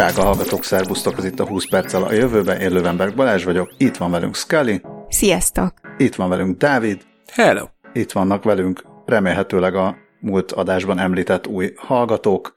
Drága 0.00 0.22
hallgatók, 0.22 0.64
szervusztok, 0.64 1.18
ez 1.18 1.24
itt 1.24 1.40
a 1.40 1.46
20 1.46 1.68
perccel 1.68 2.02
a 2.02 2.12
jövőben, 2.12 2.60
én 2.60 2.72
Lövenberg 2.72 3.14
Balázs 3.14 3.44
vagyok, 3.44 3.74
itt 3.76 3.96
van 3.96 4.10
velünk 4.10 4.36
Scully. 4.36 4.80
Sziasztok! 5.08 5.74
Itt 5.96 6.14
van 6.14 6.28
velünk 6.28 6.58
Dávid. 6.58 7.02
Hello! 7.32 7.66
Itt 7.92 8.12
vannak 8.12 8.44
velünk 8.44 8.84
remélhetőleg 9.06 9.74
a 9.74 9.96
múlt 10.20 10.52
adásban 10.52 10.98
említett 10.98 11.46
új 11.46 11.72
hallgatók. 11.76 12.54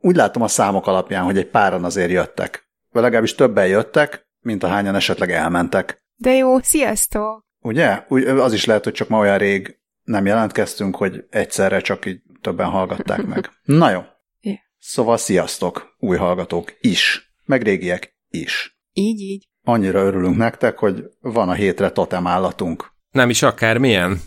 Úgy 0.00 0.16
látom 0.16 0.42
a 0.42 0.48
számok 0.48 0.86
alapján, 0.86 1.24
hogy 1.24 1.38
egy 1.38 1.50
páran 1.50 1.84
azért 1.84 2.10
jöttek. 2.10 2.68
Vagy 2.90 3.02
legalábbis 3.02 3.34
többen 3.34 3.66
jöttek, 3.66 4.28
mint 4.40 4.62
a 4.62 4.68
hányan 4.68 4.94
esetleg 4.94 5.30
elmentek. 5.30 6.04
De 6.16 6.30
jó, 6.30 6.58
sziasztok! 6.58 7.44
Ugye? 7.60 8.04
Úgy, 8.08 8.24
az 8.24 8.52
is 8.52 8.64
lehet, 8.64 8.84
hogy 8.84 8.92
csak 8.92 9.08
ma 9.08 9.18
olyan 9.18 9.38
rég 9.38 9.78
nem 10.02 10.26
jelentkeztünk, 10.26 10.96
hogy 10.96 11.24
egyszerre 11.30 11.80
csak 11.80 12.06
így 12.06 12.22
többen 12.40 12.68
hallgatták 12.68 13.26
meg. 13.26 13.50
Na 13.62 13.90
jó. 13.90 14.00
Yeah. 14.40 14.58
Szóval 14.78 15.16
sziasztok, 15.16 15.93
új 16.04 16.16
hallgatók 16.16 16.74
is, 16.80 17.32
meg 17.44 17.62
régiek 17.62 18.16
is. 18.30 18.78
Így, 18.92 19.20
így. 19.20 19.48
Annyira 19.62 20.02
örülünk 20.02 20.36
nektek, 20.36 20.78
hogy 20.78 21.04
van 21.20 21.48
a 21.48 21.52
hétre 21.52 21.90
totem 21.90 22.26
állatunk. 22.26 22.92
Nem 23.10 23.30
is 23.30 23.42
akármilyen, 23.42 24.20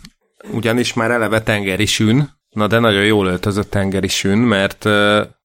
ugyanis 0.52 0.92
már 0.92 1.10
eleve 1.10 1.42
tengeri 1.42 1.86
sűn, 1.86 2.30
na 2.48 2.66
de 2.66 2.78
nagyon 2.78 3.04
jól 3.04 3.26
öltözött 3.26 3.70
tengeri 3.70 4.08
sűn, 4.08 4.38
mert 4.38 4.84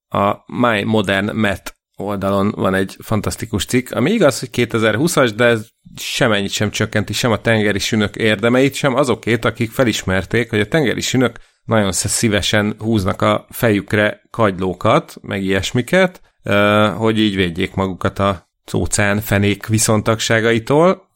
a 0.07 0.43
My 0.45 0.83
Modern 0.83 1.35
Met 1.35 1.75
oldalon 1.95 2.51
van 2.55 2.73
egy 2.73 2.95
fantasztikus 2.99 3.65
cikk, 3.65 3.91
ami 3.91 4.11
igaz, 4.11 4.39
hogy 4.39 4.49
2020-as, 4.51 5.31
de 5.35 5.45
ez 5.45 5.67
semennyit 5.95 6.51
sem 6.51 6.69
csökkenti 6.69 7.13
sem 7.13 7.31
a 7.31 7.41
tengeri 7.41 7.79
sünök 7.79 8.15
érdemeit, 8.15 8.73
sem 8.73 8.95
azokét, 8.95 9.45
akik 9.45 9.71
felismerték, 9.71 10.49
hogy 10.49 10.59
a 10.59 10.67
tengeri 10.67 11.01
sünök 11.01 11.39
nagyon 11.63 11.91
szívesen 11.91 12.75
húznak 12.79 13.21
a 13.21 13.47
fejükre 13.49 14.21
kagylókat, 14.29 15.15
meg 15.21 15.43
ilyesmiket, 15.43 16.21
hogy 16.97 17.19
így 17.19 17.35
védjék 17.35 17.73
magukat 17.73 18.19
a 18.19 18.51
óceán 18.73 19.21
fenék 19.21 19.67
viszontagságaitól, 19.67 21.07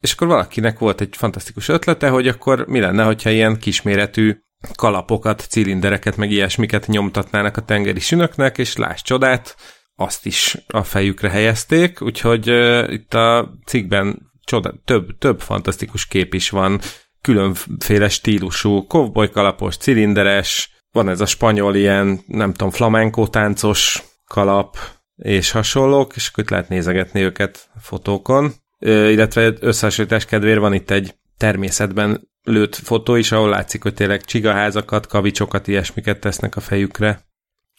és 0.00 0.12
akkor 0.12 0.26
valakinek 0.26 0.78
volt 0.78 1.00
egy 1.00 1.16
fantasztikus 1.16 1.68
ötlete, 1.68 2.08
hogy 2.08 2.28
akkor 2.28 2.66
mi 2.66 2.80
lenne, 2.80 3.04
hogyha 3.04 3.30
ilyen 3.30 3.58
kisméretű 3.58 4.36
kalapokat, 4.74 5.46
cilindereket, 5.48 6.16
meg 6.16 6.30
ilyesmiket 6.30 6.86
nyomtatnának 6.86 7.56
a 7.56 7.64
tengeri 7.64 8.00
sünöknek, 8.00 8.58
és 8.58 8.76
láss 8.76 9.02
csodát, 9.02 9.56
azt 9.96 10.26
is 10.26 10.56
a 10.66 10.82
fejükre 10.82 11.30
helyezték, 11.30 12.00
úgyhogy 12.00 12.46
itt 12.92 13.14
a 13.14 13.54
cikkben 13.66 14.30
csoda, 14.44 14.74
több, 14.84 15.18
több 15.18 15.40
fantasztikus 15.40 16.06
kép 16.06 16.34
is 16.34 16.50
van, 16.50 16.80
különféle 17.20 18.08
stílusú, 18.08 18.86
kovboly 18.86 19.30
kalapos, 19.30 19.76
cilinderes, 19.76 20.70
van 20.92 21.08
ez 21.08 21.20
a 21.20 21.26
spanyol 21.26 21.74
ilyen, 21.74 22.20
nem 22.26 22.52
tudom, 22.52 22.70
flamenco 22.70 23.26
táncos 23.26 24.02
kalap, 24.28 24.76
és 25.16 25.50
hasonlók, 25.50 26.16
és 26.16 26.28
akkor 26.28 26.44
itt 26.44 26.50
lehet 26.50 26.68
nézegetni 26.68 27.20
őket 27.20 27.68
fotókon. 27.80 28.52
Ö, 28.78 29.08
illetve 29.08 29.52
összehasonlítás 29.60 30.24
kedvéért 30.24 30.58
van 30.58 30.74
itt 30.74 30.90
egy 30.90 31.14
természetben 31.36 32.28
lőtt 32.42 32.74
fotó 32.74 33.14
is, 33.14 33.32
ahol 33.32 33.48
látszik, 33.48 33.82
hogy 33.82 33.94
tényleg 33.94 34.24
csigaházakat, 34.24 35.06
kavicsokat, 35.06 35.68
ilyesmiket 35.68 36.20
tesznek 36.20 36.56
a 36.56 36.60
fejükre. 36.60 37.26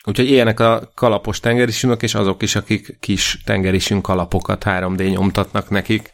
Úgyhogy 0.04 0.30
ilyenek 0.30 0.60
a 0.60 0.92
kalapos 0.96 1.40
tengerisünök, 1.40 2.02
és 2.02 2.16
azok 2.16 2.42
is, 2.42 2.56
akik 2.56 2.98
kis 3.00 3.42
tengerisünk 3.46 4.02
kalapokat 4.02 4.64
3D 4.66 5.10
nyomtatnak 5.12 5.70
nekik. 5.70 6.14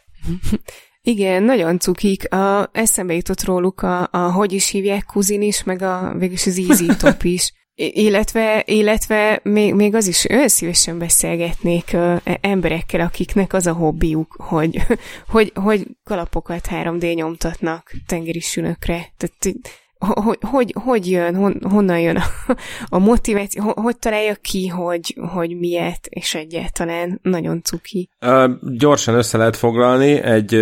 Igen, 1.02 1.42
nagyon 1.42 1.78
cukik. 1.78 2.34
A, 2.34 2.70
eszembe 2.72 3.14
jutott 3.14 3.44
róluk 3.44 3.82
a, 3.82 4.08
a 4.10 4.18
hogy 4.18 4.52
is 4.52 4.68
hívják, 4.68 5.04
kuzin 5.04 5.42
is, 5.42 5.62
meg 5.62 5.82
a 5.82 6.14
végülis 6.18 6.46
az 6.46 6.58
easy 6.58 6.86
top 6.86 7.22
is. 7.22 7.52
Illetve, 7.78 8.62
illetve 8.66 9.40
még, 9.42 9.74
még 9.74 9.94
az 9.94 10.06
is 10.06 10.28
olyan 10.28 10.48
szívesen 10.48 10.98
beszélgetnék 10.98 11.90
uh, 11.92 12.16
emberekkel, 12.40 13.00
akiknek 13.00 13.52
az 13.52 13.66
a 13.66 13.72
hobbiuk, 13.72 14.34
hogy, 14.38 14.82
hogy, 15.34 15.52
hogy 15.54 15.86
kalapokat 16.04 16.68
3D 16.70 17.14
nyomtatnak 17.14 17.92
tengeri 18.06 18.40
sünökre. 18.40 19.06
Tehát 19.16 19.58
hogy, 19.98 20.38
hogy, 20.40 20.74
hogy 20.84 21.10
jön, 21.10 21.34
hon, 21.34 21.60
honnan 21.70 22.00
jön 22.00 22.16
a, 22.16 22.24
a 22.96 22.98
motiváció, 22.98 23.62
hogy, 23.62 23.74
hogy 23.76 23.98
találja 23.98 24.34
ki, 24.34 24.66
hogy, 24.66 25.16
hogy 25.32 25.58
miért, 25.58 26.06
és 26.06 26.34
egyáltalán 26.34 27.18
nagyon 27.22 27.62
cuki. 27.62 28.08
Uh, 28.20 28.50
gyorsan 28.76 29.14
össze 29.14 29.38
lehet 29.38 29.56
foglalni, 29.56 30.12
egy, 30.12 30.54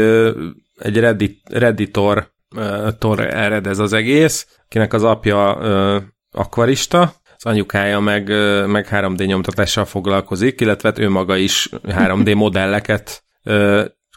egy 0.79 0.99
Reddit, 0.99 1.41
Redditor 1.51 2.33
uh, 2.57 2.89
tor 2.99 3.21
ered 3.21 3.67
ez 3.67 3.79
az 3.79 3.93
egész, 3.93 4.47
kinek 4.69 4.93
az 4.93 5.03
apja 5.03 5.57
uh, 5.57 6.03
akvarista, 6.35 7.15
az 7.37 7.45
anyukája 7.45 8.01
meg, 8.01 8.29
meg 8.67 8.89
3D 8.91 9.27
nyomtatással 9.27 9.85
foglalkozik, 9.85 10.61
illetve 10.61 10.89
hát 10.89 10.99
ő 10.99 11.09
maga 11.09 11.37
is 11.37 11.69
3D 11.73 12.37
modelleket 12.45 13.25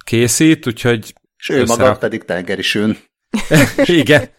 készít, 0.03 0.67
úgyhogy 0.67 1.13
és 1.37 1.49
ő 1.49 1.59
összerak... 1.59 1.85
maga 1.85 1.97
pedig 1.97 2.23
tengeri 2.23 2.61
sűn. 2.61 2.97
Igen. 3.85 4.29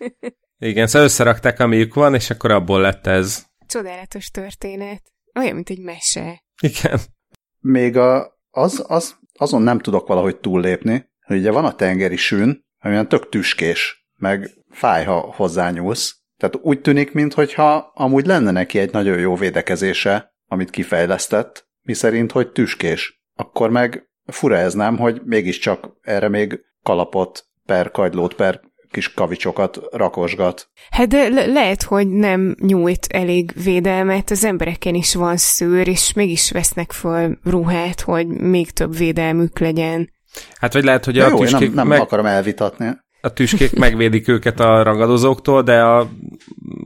Igen, 0.58 0.86
szóval 0.86 1.06
összerakták, 1.06 1.60
amiük 1.60 1.94
van, 1.94 2.14
és 2.14 2.30
akkor 2.30 2.50
abból 2.50 2.80
lett 2.80 3.06
ez. 3.06 3.46
Csodálatos 3.66 4.30
történet. 4.30 5.02
Olyan, 5.34 5.54
mint 5.54 5.70
egy 5.70 5.80
mese. 5.80 6.42
Igen. 6.62 7.00
Még 7.58 7.96
a, 7.96 8.38
az, 8.50 8.84
az, 8.86 9.16
azon 9.32 9.62
nem 9.62 9.78
tudok 9.78 10.06
valahogy 10.06 10.36
túllépni, 10.36 11.10
hogy 11.22 11.36
ugye 11.36 11.50
van 11.50 11.64
a 11.64 11.74
tengeri 11.74 12.16
sűn, 12.16 12.66
ami 12.78 12.92
olyan 12.92 13.08
tök 13.08 13.28
tüskés, 13.28 14.08
meg 14.16 14.50
fáj, 14.70 15.04
ha 15.04 15.20
hozzányúlsz. 15.20 16.16
Tehát 16.38 16.58
úgy 16.62 16.80
tűnik, 16.80 17.12
mintha 17.12 17.92
amúgy 17.94 18.26
lenne 18.26 18.50
neki 18.50 18.78
egy 18.78 18.92
nagyon 18.92 19.18
jó 19.18 19.34
védekezése, 19.34 20.34
amit 20.46 20.70
kifejlesztett, 20.70 21.68
miszerint, 21.82 22.32
hogy 22.32 22.52
tüskés. 22.52 23.22
Akkor 23.36 23.70
meg 23.70 24.08
fura 24.26 24.56
ez 24.56 24.74
nem, 24.74 24.96
hogy 24.96 25.20
mégiscsak 25.24 25.96
erre 26.02 26.28
még 26.28 26.60
kalapot 26.82 27.46
per 27.66 27.90
kagylót 27.90 28.34
per 28.34 28.60
kis 28.90 29.14
kavicsokat 29.14 29.80
rakosgat. 29.92 30.70
Hát 30.90 31.08
de 31.08 31.28
le- 31.28 31.46
lehet, 31.46 31.82
hogy 31.82 32.08
nem 32.08 32.54
nyújt 32.60 33.06
elég 33.08 33.52
védelmet, 33.62 34.30
az 34.30 34.44
embereken 34.44 34.94
is 34.94 35.14
van 35.14 35.36
szőr, 35.36 35.88
és 35.88 36.12
mégis 36.12 36.50
vesznek 36.50 36.92
föl 36.92 37.38
ruhát, 37.44 38.00
hogy 38.00 38.26
még 38.26 38.70
több 38.70 38.96
védelmük 38.96 39.58
legyen. 39.58 40.12
Hát 40.60 40.72
vagy 40.72 40.84
lehet, 40.84 41.04
hogy 41.04 41.14
de 41.14 41.24
a 41.24 41.28
jó, 41.28 41.38
tüskék 41.38 41.60
nem, 41.60 41.74
nem 41.74 41.86
meg... 41.86 42.00
akarom 42.00 42.26
elvitatni. 42.26 42.86
A 43.20 43.32
tüskék 43.32 43.72
megvédik 43.78 44.28
őket 44.28 44.60
a 44.60 44.82
ragadozóktól, 44.82 45.62
de 45.62 45.82
a, 45.82 46.08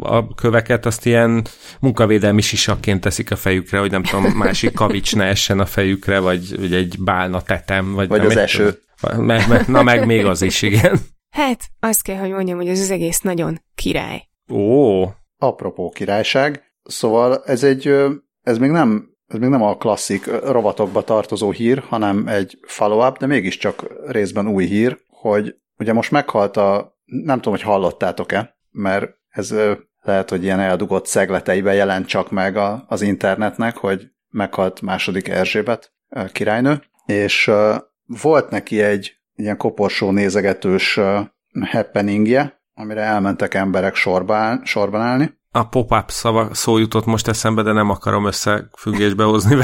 a 0.00 0.34
köveket 0.34 0.86
azt 0.86 1.06
ilyen 1.06 1.44
munkavédelmi 1.80 2.40
sisakként 2.40 3.00
teszik 3.00 3.30
a 3.30 3.36
fejükre, 3.36 3.78
hogy 3.78 3.90
nem 3.90 4.02
tudom, 4.02 4.24
másik 4.24 4.72
kavics 4.72 5.16
ne 5.16 5.24
essen 5.24 5.60
a 5.60 5.66
fejükre, 5.66 6.18
vagy, 6.18 6.60
vagy 6.60 6.74
egy 6.74 6.96
bálna 6.98 7.42
tetem. 7.42 7.92
Vagy, 7.92 8.08
vagy 8.08 8.18
nem 8.18 8.28
az 8.28 8.36
eső. 8.36 8.78
Meg, 9.16 9.48
meg, 9.48 9.68
na 9.68 9.82
meg 9.82 10.06
még 10.06 10.24
az 10.24 10.42
is, 10.42 10.62
igen. 10.62 10.98
Hát, 11.30 11.60
azt 11.80 12.02
kell, 12.02 12.16
hogy 12.16 12.30
mondjam, 12.30 12.56
hogy 12.56 12.68
ez 12.68 12.80
az 12.80 12.90
egész 12.90 13.20
nagyon 13.20 13.60
király. 13.74 14.28
Ó. 14.50 15.04
Apropó 15.38 15.90
királyság, 15.90 16.62
szóval 16.82 17.42
ez 17.44 17.64
egy, 17.64 17.94
ez 18.42 18.58
még 18.58 18.70
nem 18.70 19.10
ez 19.32 19.38
még 19.38 19.48
nem 19.48 19.62
a 19.62 19.76
klasszik 19.76 20.26
rovatokba 20.26 21.02
tartozó 21.02 21.50
hír, 21.50 21.78
hanem 21.78 22.26
egy 22.26 22.58
follow-up, 22.66 23.18
de 23.18 23.26
mégiscsak 23.26 23.86
részben 24.06 24.48
új 24.48 24.66
hír, 24.66 24.98
hogy 25.08 25.54
ugye 25.82 25.92
most 25.92 26.10
meghalt 26.10 26.56
a, 26.56 26.98
nem 27.04 27.36
tudom, 27.36 27.52
hogy 27.52 27.62
hallottátok-e, 27.62 28.56
mert 28.70 29.10
ez 29.28 29.54
lehet, 30.02 30.30
hogy 30.30 30.42
ilyen 30.42 30.60
eldugott 30.60 31.06
szegleteiben 31.06 31.74
jelent 31.74 32.06
csak 32.06 32.30
meg 32.30 32.56
a, 32.56 32.84
az 32.88 33.02
internetnek, 33.02 33.76
hogy 33.76 34.10
meghalt 34.28 34.80
második 34.80 35.28
Erzsébet 35.28 35.92
királynő, 36.32 36.82
és 37.06 37.50
volt 38.06 38.50
neki 38.50 38.80
egy 38.80 39.16
ilyen 39.34 39.56
koporsó 39.56 40.10
nézegetős 40.10 41.00
happeningje, 41.70 42.62
amire 42.74 43.00
elmentek 43.00 43.54
emberek 43.54 43.94
sorba, 43.94 44.60
sorban 44.64 45.00
állni. 45.00 45.40
A 45.50 45.68
pop-up 45.68 46.10
szava, 46.10 46.54
szó 46.54 46.78
jutott 46.78 47.04
most 47.04 47.28
eszembe, 47.28 47.62
de 47.62 47.72
nem 47.72 47.90
akarom 47.90 48.26
összefüggésbe 48.26 49.24
hozni. 49.24 49.56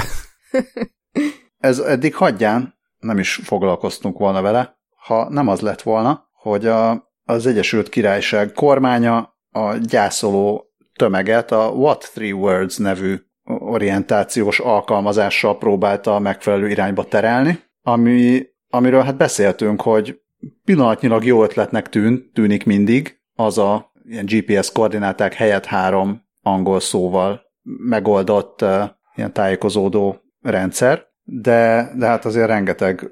Ez 1.58 1.78
eddig 1.78 2.14
hagyján, 2.14 2.78
nem 2.98 3.18
is 3.18 3.40
foglalkoztunk 3.44 4.18
volna 4.18 4.42
vele, 4.42 4.77
ha 5.08 5.28
nem 5.30 5.48
az 5.48 5.60
lett 5.60 5.82
volna, 5.82 6.28
hogy 6.32 6.66
a, 6.66 7.10
az 7.24 7.46
Egyesült 7.46 7.88
Királyság 7.88 8.52
kormánya 8.52 9.36
a 9.50 9.76
gyászoló 9.76 10.66
tömeget 10.96 11.52
a 11.52 11.68
What 11.68 12.10
Three 12.14 12.32
Words 12.32 12.76
nevű 12.76 13.16
orientációs 13.44 14.58
alkalmazással 14.60 15.58
próbálta 15.58 16.14
a 16.14 16.18
megfelelő 16.18 16.68
irányba 16.68 17.04
terelni, 17.04 17.62
ami 17.82 18.46
amiről 18.70 19.02
hát 19.02 19.16
beszéltünk, 19.16 19.80
hogy 19.80 20.20
pillanatnyilag 20.64 21.24
jó 21.24 21.42
ötletnek 21.42 21.88
tűn, 21.88 22.30
tűnik 22.34 22.64
mindig, 22.66 23.20
az 23.34 23.58
a 23.58 23.92
ilyen 24.04 24.24
GPS 24.24 24.72
koordináták 24.72 25.34
helyett 25.34 25.64
három 25.64 26.22
angol 26.42 26.80
szóval 26.80 27.40
megoldott 27.88 28.62
uh, 28.62 28.82
ilyen 29.14 29.32
tájékozódó 29.32 30.20
rendszer, 30.40 31.06
de, 31.22 31.90
de 31.96 32.06
hát 32.06 32.24
azért 32.24 32.46
rengeteg 32.46 33.10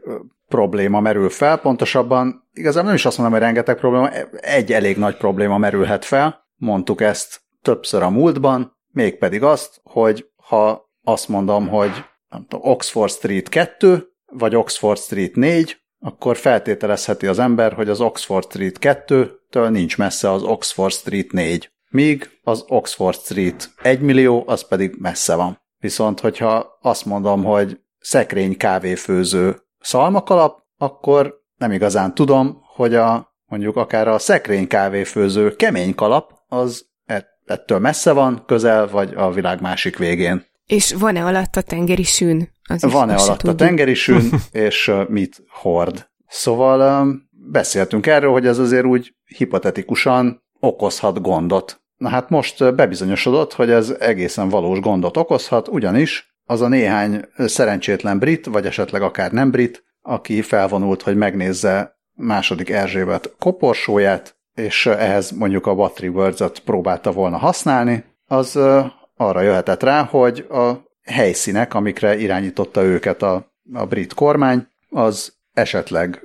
probléma 0.49 1.01
merül 1.01 1.29
fel, 1.29 1.59
pontosabban 1.59 2.49
igazából 2.53 2.87
nem 2.87 2.95
is 2.95 3.05
azt 3.05 3.19
mondom, 3.19 3.35
hogy 3.35 3.45
rengeteg 3.45 3.77
probléma, 3.77 4.11
egy 4.41 4.73
elég 4.73 4.97
nagy 4.97 5.17
probléma 5.17 5.59
merülhet 5.59 6.05
fel, 6.05 6.47
mondtuk 6.57 7.01
ezt 7.01 7.41
többször 7.63 8.03
a 8.03 8.11
múltban, 8.11 8.77
mégpedig 8.93 9.43
azt, 9.43 9.81
hogy 9.83 10.31
ha 10.37 10.91
azt 11.05 11.29
mondom, 11.29 11.69
hogy 11.69 11.91
nem 12.29 12.47
tudom, 12.49 12.71
Oxford 12.71 13.11
Street 13.11 13.49
2, 13.49 14.09
vagy 14.27 14.55
Oxford 14.55 14.99
Street 14.99 15.35
4, 15.35 15.81
akkor 15.99 16.37
feltételezheti 16.37 17.27
az 17.27 17.39
ember, 17.39 17.73
hogy 17.73 17.89
az 17.89 18.01
Oxford 18.01 18.45
Street 18.45 18.79
2-től 18.81 19.69
nincs 19.69 19.99
messze 19.99 20.31
az 20.31 20.43
Oxford 20.43 20.93
Street 20.93 21.33
4, 21.33 21.71
míg 21.89 22.31
az 22.43 22.65
Oxford 22.69 23.17
Street 23.17 23.71
1 23.83 24.01
millió, 24.01 24.45
az 24.47 24.69
pedig 24.69 24.95
messze 24.99 25.35
van. 25.35 25.61
Viszont, 25.79 26.21
hogyha 26.21 26.79
azt 26.81 27.05
mondom, 27.05 27.45
hogy 27.45 27.81
szekrény 27.99 28.57
kávéfőző 28.57 29.66
szalmakalap, 29.87 30.59
akkor 30.79 31.35
nem 31.57 31.73
igazán 31.73 32.15
tudom, 32.15 32.59
hogy 32.75 32.95
a 32.95 33.35
mondjuk 33.47 33.77
akár 33.77 34.09
a 34.09 34.19
szekrény 34.19 34.67
kávéfőző 34.67 35.57
kemény 35.57 35.95
kalap, 35.95 36.33
az 36.49 36.87
ettől 37.47 37.79
messze 37.79 38.13
van, 38.13 38.43
közel, 38.47 38.89
vagy 38.89 39.15
a 39.15 39.31
világ 39.31 39.61
másik 39.61 39.99
végén. 39.99 40.45
És 40.67 40.93
van-e 40.93 41.25
alatt 41.25 41.57
a 41.57 41.63
tengeri 41.63 42.03
sűn? 42.03 42.49
Van-e 42.81 43.15
alatt 43.15 43.43
a 43.43 43.55
tengeri 43.55 43.95
sűn, 43.95 44.31
és 44.51 44.93
mit 45.09 45.43
hord? 45.49 46.09
Szóval 46.27 47.09
beszéltünk 47.31 48.07
erről, 48.07 48.31
hogy 48.31 48.47
ez 48.47 48.59
azért 48.59 48.85
úgy 48.85 49.15
hipotetikusan 49.37 50.43
okozhat 50.61 51.23
gondot. 51.23 51.81
Na 51.97 52.09
hát 52.09 52.31
most 52.31 52.75
bebizonyosodott, 52.75 53.53
hogy 53.53 53.71
ez 53.71 53.91
egészen 53.91 54.49
valós 54.49 54.81
gondot 54.81 55.17
okozhat, 55.17 55.69
ugyanis 55.69 56.36
az 56.47 56.61
a 56.61 56.69
néhány 56.69 57.25
szerencsétlen 57.37 58.19
brit, 58.19 58.47
vagy 58.47 58.67
esetleg 58.67 59.03
akár 59.03 59.33
nem 59.33 59.51
brit, 59.51 59.85
aki 60.03 60.43
felvonult, 60.43 61.03
hogy 61.03 61.17
megnézze 61.17 61.97
második 62.15 62.71
Erzsébet 62.71 63.35
koporsóját, 63.39 64.37
és 64.55 64.87
ehhez 64.87 65.31
mondjuk 65.31 65.67
a 65.67 65.75
Battery 65.75 66.09
Words-et 66.09 66.59
próbálta 66.59 67.13
volna 67.13 67.37
használni, 67.37 68.05
az 68.27 68.59
arra 69.17 69.41
jöhetett 69.41 69.83
rá, 69.83 70.03
hogy 70.03 70.47
a 70.51 70.73
helyszínek, 71.05 71.75
amikre 71.75 72.19
irányította 72.19 72.83
őket 72.83 73.23
a, 73.23 73.53
a 73.73 73.87
brit 73.87 74.15
kormány, 74.15 74.67
az 74.89 75.35
esetleg 75.53 76.23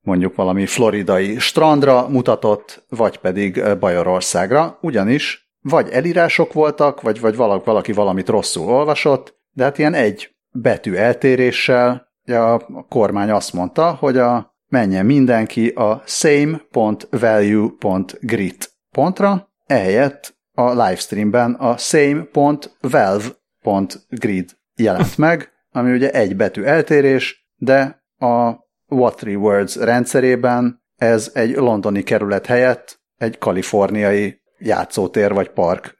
mondjuk 0.00 0.34
valami 0.34 0.66
floridai 0.66 1.38
strandra 1.38 2.08
mutatott, 2.08 2.84
vagy 2.88 3.18
pedig 3.18 3.62
Bajorországra, 3.80 4.78
ugyanis 4.80 5.50
vagy 5.60 5.88
elírások 5.88 6.52
voltak, 6.52 7.00
vagy, 7.00 7.20
vagy 7.20 7.36
valaki 7.36 7.92
valamit 7.92 8.28
rosszul 8.28 8.68
olvasott, 8.68 9.37
de 9.52 9.64
hát 9.64 9.78
ilyen 9.78 9.94
egy 9.94 10.36
betű 10.50 10.94
eltéréssel 10.94 12.06
a 12.24 12.58
kormány 12.88 13.30
azt 13.30 13.52
mondta, 13.52 13.90
hogy 13.90 14.18
a 14.18 14.56
menjen 14.68 15.06
mindenki 15.06 15.68
a 15.68 16.02
same.value.grit 16.06 18.72
pontra, 18.90 19.48
ehelyett 19.66 20.36
a 20.52 20.70
livestreamben 20.70 21.54
a 21.54 21.76
same.valve.grid 21.76 24.56
jelent 24.76 25.16
meg, 25.26 25.52
ami 25.70 25.92
ugye 25.92 26.10
egy 26.10 26.36
betű 26.36 26.62
eltérés, 26.62 27.46
de 27.56 28.02
a 28.18 28.52
What 28.86 29.16
Three 29.16 29.36
Words 29.36 29.76
rendszerében 29.76 30.82
ez 30.96 31.30
egy 31.34 31.56
londoni 31.56 32.02
kerület 32.02 32.46
helyett 32.46 33.00
egy 33.16 33.38
kaliforniai 33.38 34.40
játszótér 34.58 35.32
vagy 35.32 35.48
park 35.48 35.98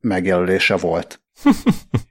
megjelölése 0.00 0.76
volt. 0.76 1.20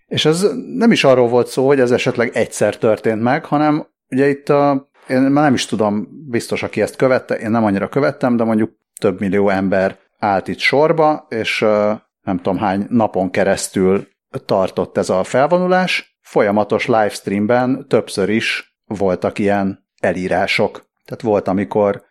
És 0.07 0.25
ez 0.25 0.45
nem 0.75 0.92
is 0.92 1.04
arról 1.04 1.27
volt 1.27 1.48
szó, 1.48 1.68
hogy 1.68 1.80
ez 1.80 1.92
esetleg 1.92 2.31
egyszer 2.33 2.77
történt 2.77 3.22
meg, 3.22 3.45
hanem 3.45 3.88
ugye 4.10 4.30
itt 4.30 4.50
a 4.50 4.89
én 5.07 5.22
már 5.22 5.44
nem 5.44 5.54
is 5.54 5.66
tudom, 5.66 6.07
biztos, 6.30 6.63
aki 6.63 6.81
ezt 6.81 6.95
követte, 6.95 7.36
én 7.36 7.51
nem 7.51 7.63
annyira 7.63 7.89
követtem, 7.89 8.36
de 8.38 8.44
mondjuk 8.44 8.72
több 9.00 9.19
millió 9.19 9.50
ember 9.50 9.98
állt 10.19 10.48
itt 10.48 10.60
sorba, 10.60 11.25
és 11.30 11.60
nem 12.22 12.38
tudom 12.38 12.57
hány 12.57 12.86
napon 12.89 13.31
keresztül 13.31 14.07
tartott 14.45 14.98
ez 14.98 15.10
a 15.10 15.24
felvonulás. 15.24 16.18
Folyamatos 16.21 16.86
livestreamben 16.86 17.88
többször 17.88 18.30
is 18.30 18.78
voltak 18.86 19.39
ilyen 19.39 19.88
elírások. 20.00 20.89
Tehát 21.06 21.21
volt, 21.21 21.48
amikor 21.48 22.04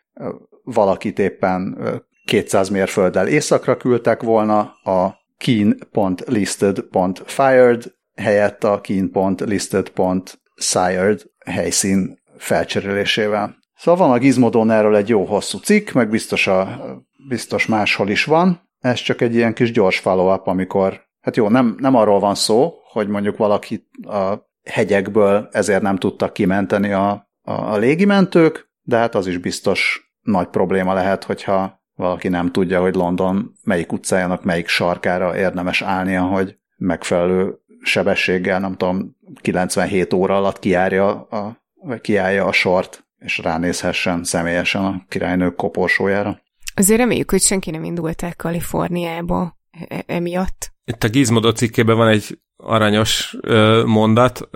valakit 0.63 1.19
éppen 1.19 1.79
200 2.25 2.69
mérfölddel 2.69 3.29
északra 3.29 3.77
küldtek 3.77 4.23
volna, 4.23 4.59
a 4.83 5.23
keen.listed.fired 5.45 7.85
helyett 8.15 8.65
a 8.65 8.81
keen.listed.sired 8.81 11.23
helyszín 11.47 12.19
felcserélésével. 12.37 13.57
Szóval 13.77 14.07
van 14.07 14.17
a 14.17 14.19
Gizmodon 14.19 14.71
erről 14.71 14.97
egy 14.97 15.09
jó 15.09 15.25
hosszú 15.25 15.59
cikk, 15.59 15.91
meg 15.91 16.11
biztos, 16.11 16.47
a, 16.47 16.81
biztos 17.29 17.67
máshol 17.67 18.09
is 18.09 18.25
van. 18.25 18.69
Ez 18.79 19.01
csak 19.01 19.21
egy 19.21 19.35
ilyen 19.35 19.55
kis 19.55 19.73
gyors 19.73 19.99
follow-up, 19.99 20.47
amikor, 20.47 21.01
hát 21.21 21.37
jó, 21.37 21.49
nem, 21.49 21.77
nem 21.79 21.95
arról 21.95 22.21
van 22.21 22.35
szó, 22.35 22.73
hogy 22.93 23.09
mondjuk 23.09 23.37
valaki 23.37 23.89
a 24.03 24.35
hegyekből 24.65 25.49
ezért 25.53 25.83
nem 25.83 25.97
tudtak 25.97 26.33
kimenteni 26.33 26.93
a, 26.93 27.11
a, 27.43 27.53
a 27.53 27.77
légimentők, 27.77 28.71
de 28.83 28.97
hát 28.97 29.15
az 29.15 29.27
is 29.27 29.39
biztos 29.39 30.13
nagy 30.21 30.47
probléma 30.47 30.95
lehet, 30.95 31.25
hogyha 31.25 31.84
valaki 31.97 32.29
nem 32.29 32.53
tudja, 32.53 32.81
hogy 32.81 32.95
London 32.95 33.53
melyik 33.65 33.93
utcájának 33.93 34.45
melyik 34.45 34.69
sarkára 34.69 35.37
érdemes 35.37 35.83
állnia, 35.83 36.23
hogy 36.23 36.57
megfelelő 36.77 37.59
sebességgel, 37.83 38.61
nem 38.61 38.77
tudom, 38.77 39.17
97 39.41 40.13
óra 40.13 40.37
alatt 40.37 40.59
kijárja 40.59 41.23
a 41.23 41.63
kiállja 42.01 42.45
a 42.45 42.53
sort, 42.53 43.05
és 43.19 43.39
ránézhessen 43.39 44.25
személyesen 44.25 44.85
a 44.85 45.05
királynő 45.09 45.51
koporsójára. 45.51 46.41
Azért 46.75 46.99
reméljük, 46.99 47.31
hogy 47.31 47.41
senki 47.41 47.71
nem 47.71 47.85
indult 47.85 48.23
el 48.23 48.35
Kaliforniába 48.37 49.57
e- 49.89 50.05
emiatt. 50.07 50.73
Itt 50.85 51.05
a 51.05 51.09
Gizmodo 51.09 51.53
cikkében 51.53 51.97
van 51.97 52.09
egy 52.09 52.39
aranyos 52.57 53.37
ö, 53.41 53.83
mondat. 53.87 54.49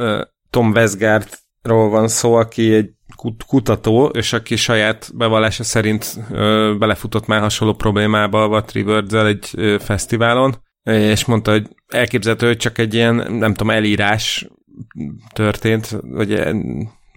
Tom 0.51 0.71
Westgardról 0.71 1.89
van 1.89 2.09
szó, 2.09 2.35
aki 2.35 2.75
egy 2.75 2.91
kutató, 3.47 4.07
és 4.07 4.33
aki 4.33 4.57
saját 4.57 5.11
bevallása 5.15 5.65
szerint 5.65 6.17
ö, 6.31 6.75
belefutott 6.79 7.27
már 7.27 7.41
hasonló 7.41 7.75
problémába 7.75 8.43
a 8.43 8.47
What 8.47 8.75
egy 9.27 9.49
ö, 9.57 9.77
fesztiválon, 9.79 10.57
és 10.83 11.25
mondta, 11.25 11.51
hogy 11.51 11.69
elképzelhető, 11.87 12.47
hogy 12.47 12.57
csak 12.57 12.79
egy 12.79 12.95
ilyen, 12.95 13.15
nem 13.15 13.55
tudom, 13.55 13.71
elírás 13.71 14.49
történt, 15.33 15.99
vagy 16.03 16.43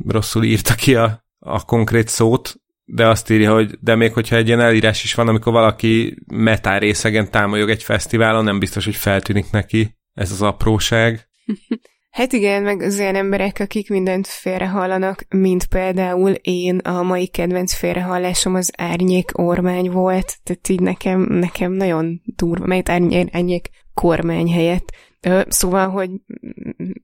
rosszul 0.08 0.44
írta 0.44 0.76
ki 0.76 0.96
a, 0.96 1.24
a 1.40 1.66
konkrét 1.66 2.08
szót, 2.08 2.56
de 2.86 3.08
azt 3.08 3.30
írja, 3.30 3.54
hogy 3.54 3.78
de 3.80 3.96
még 3.96 4.14
hogyha 4.14 4.36
egy 4.36 4.48
ilyen 4.48 4.60
elírás 4.60 5.04
is 5.04 5.14
van, 5.14 5.28
amikor 5.28 5.54
valaki 5.54 6.18
metál 6.34 6.80
részegen 6.80 7.32
támolyog 7.32 7.70
egy 7.70 7.84
fesztiválon, 7.84 8.44
nem 8.44 8.60
biztos, 8.60 8.86
hogy 8.86 8.96
feltűnik 8.96 9.52
neki 9.52 9.98
ez 10.14 10.32
az 10.32 10.42
apróság. 10.42 11.28
Hát 12.12 12.34
igen, 12.34 12.64
meg 12.64 12.82
az 12.82 13.00
olyan 13.00 13.16
emberek, 13.16 13.60
akik 13.60 13.90
mindent 13.90 14.28
félrehallanak, 14.28 15.26
mint 15.30 15.66
például 15.66 16.32
én, 16.32 16.78
a 16.78 17.04
mai 17.04 17.28
kedvenc 17.28 17.74
félrehallásom 17.74 18.56
az 18.56 18.72
árnyék 18.78 19.38
ormány 19.38 19.92
volt, 19.92 20.38
tehát 20.44 20.70
így 20.70 20.82
nekem, 20.82 21.22
nekem 21.22 21.72
nagyon 21.72 22.22
durva, 22.36 22.66
mert 22.66 22.90
árnyék 22.90 23.70
kormány 23.94 24.52
helyett 24.52 24.92
Szóval, 25.48 25.90
hogy 25.90 26.10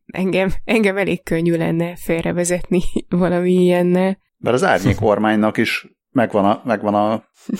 engem, 0.05 0.49
engem 0.63 0.97
elég 0.97 1.23
könnyű 1.23 1.57
lenne 1.57 1.95
félrevezetni 1.95 2.81
valami 3.09 3.51
ilyennel. 3.51 4.17
Mert 4.37 4.55
az 4.55 4.63
árnyék 4.63 4.95
kormánynak 4.95 5.57
is 5.57 5.87
megvan 6.11 6.45
a, 6.45 6.61
megvan 6.65 6.93
a 6.93 7.07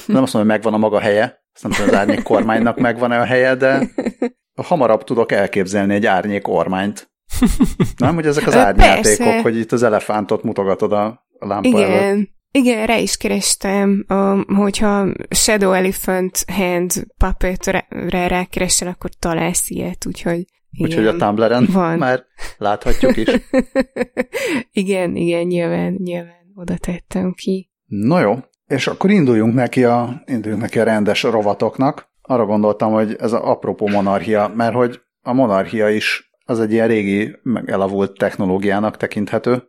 nem 0.08 0.24
azt 0.24 0.34
mondom, 0.34 0.34
hogy 0.34 0.46
megvan 0.46 0.74
a 0.74 0.78
maga 0.78 1.00
helye, 1.00 1.44
azt 1.54 1.64
nem 1.64 1.72
tudom, 1.72 1.88
az 1.88 1.96
árnyék 1.96 2.24
kormánynak 2.24 2.80
megvan-e 2.80 3.20
a 3.20 3.24
helye, 3.24 3.56
de 3.56 3.90
hamarabb 4.68 5.04
tudok 5.04 5.32
elképzelni 5.32 5.94
egy 5.94 6.06
árnyék 6.06 6.48
ormányt. 6.48 7.12
Nem, 7.98 8.16
hogy 8.16 8.26
ezek 8.26 8.48
az 8.48 8.56
árnyátékok, 8.56 9.42
hogy 9.42 9.58
itt 9.58 9.72
az 9.72 9.84
elefántot 9.84 10.44
mutogatod 10.44 10.92
a, 10.92 11.26
lámpa 11.40 11.68
Igen. 11.68 11.92
előtt. 11.92 12.30
Igen, 12.52 12.86
rá 12.86 12.98
is 12.98 13.18
kerestem, 13.18 14.06
um, 14.10 14.46
hogyha 14.56 15.08
Shadow 15.30 15.72
Elephant 15.72 16.44
Hand 16.48 16.92
Puppet-re 17.18 17.88
rákeresel, 18.28 18.88
akkor 18.88 19.10
találsz 19.20 19.70
ilyet, 19.70 20.06
úgyhogy 20.06 20.46
Úgyhogy 20.80 21.08
a 21.08 21.16
Tumblr-en 21.16 21.68
van. 21.72 21.98
már 21.98 22.26
láthatjuk 22.58 23.18
is. 23.18 23.28
igen, 24.72 25.16
igen, 25.16 25.46
nyilván, 25.46 25.94
nyilván 26.04 26.52
oda 26.56 26.78
tettem 26.78 27.34
ki. 27.34 27.70
No 27.86 28.20
jó, 28.20 28.36
és 28.68 28.88
akkor 28.88 29.10
induljunk 29.10 29.54
neki 29.54 29.84
a, 29.84 30.22
induljunk 30.26 30.62
neki 30.62 30.80
a 30.80 30.84
rendes 30.84 31.24
rovatoknak. 31.24 32.10
Arra 32.22 32.46
gondoltam, 32.46 32.92
hogy 32.92 33.16
ez 33.20 33.34
a 33.34 33.50
apropó 33.50 33.88
monarchia, 33.88 34.52
mert 34.56 34.74
hogy 34.74 35.02
a 35.22 35.34
monarchia 35.34 35.90
is 35.90 36.27
az 36.48 36.60
egy 36.60 36.72
ilyen 36.72 36.88
régi, 36.88 37.36
elavult 37.66 38.18
technológiának 38.18 38.98
tekinthető, 38.98 39.64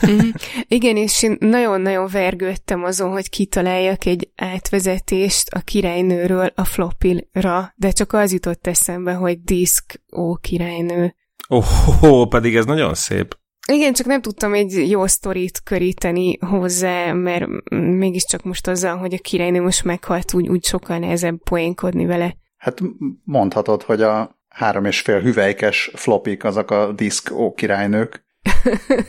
Mhm. 0.00 0.28
Igen, 0.68 0.96
és 0.96 1.22
én 1.22 1.36
nagyon-nagyon 1.40 2.08
vergődtem 2.12 2.84
azon, 2.84 3.10
hogy 3.10 3.30
kitaláljak 3.30 4.06
egy 4.06 4.30
átvezetést 4.36 5.48
a 5.48 5.60
királynőről 5.60 6.50
a 6.54 6.64
flopilra, 6.64 7.72
de 7.76 7.90
csak 7.90 8.12
az 8.12 8.32
jutott 8.32 8.66
eszembe, 8.66 9.12
hogy 9.12 9.42
disk 9.42 10.02
ó 10.16 10.34
királynő. 10.34 11.14
Oh, 11.48 12.02
oh, 12.02 12.28
pedig 12.28 12.56
ez 12.56 12.64
nagyon 12.64 12.94
szép. 12.94 13.36
Igen, 13.68 13.92
csak 13.92 14.06
nem 14.06 14.20
tudtam 14.20 14.54
egy 14.54 14.90
jó 14.90 15.06
sztorit 15.06 15.60
köríteni 15.64 16.38
hozzá, 16.38 17.12
mert 17.12 17.46
mégiscsak 17.70 18.42
most 18.42 18.68
azzal, 18.68 18.96
hogy 18.96 19.14
a 19.14 19.18
királynő 19.18 19.62
most 19.62 19.84
meghalt, 19.84 20.34
úgy, 20.34 20.48
úgy 20.48 20.64
sokkal 20.64 20.98
nehezebb 20.98 21.42
poénkodni 21.42 22.06
vele. 22.06 22.36
Hát 22.56 22.80
mondhatod, 23.24 23.82
hogy 23.82 24.02
a, 24.02 24.41
három 24.52 24.84
és 24.84 25.00
fél 25.00 25.20
hüvelykes 25.20 25.90
flopik, 25.94 26.44
azok 26.44 26.70
a 26.70 26.92
diszk 26.92 27.30
ó 27.30 27.54
királynők. 27.54 28.24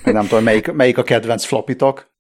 Nem 0.04 0.28
tudom, 0.28 0.44
melyik, 0.44 0.72
melyik 0.72 0.98
a 0.98 1.04
kedvenc 1.04 1.46
flopitok. 1.46 2.12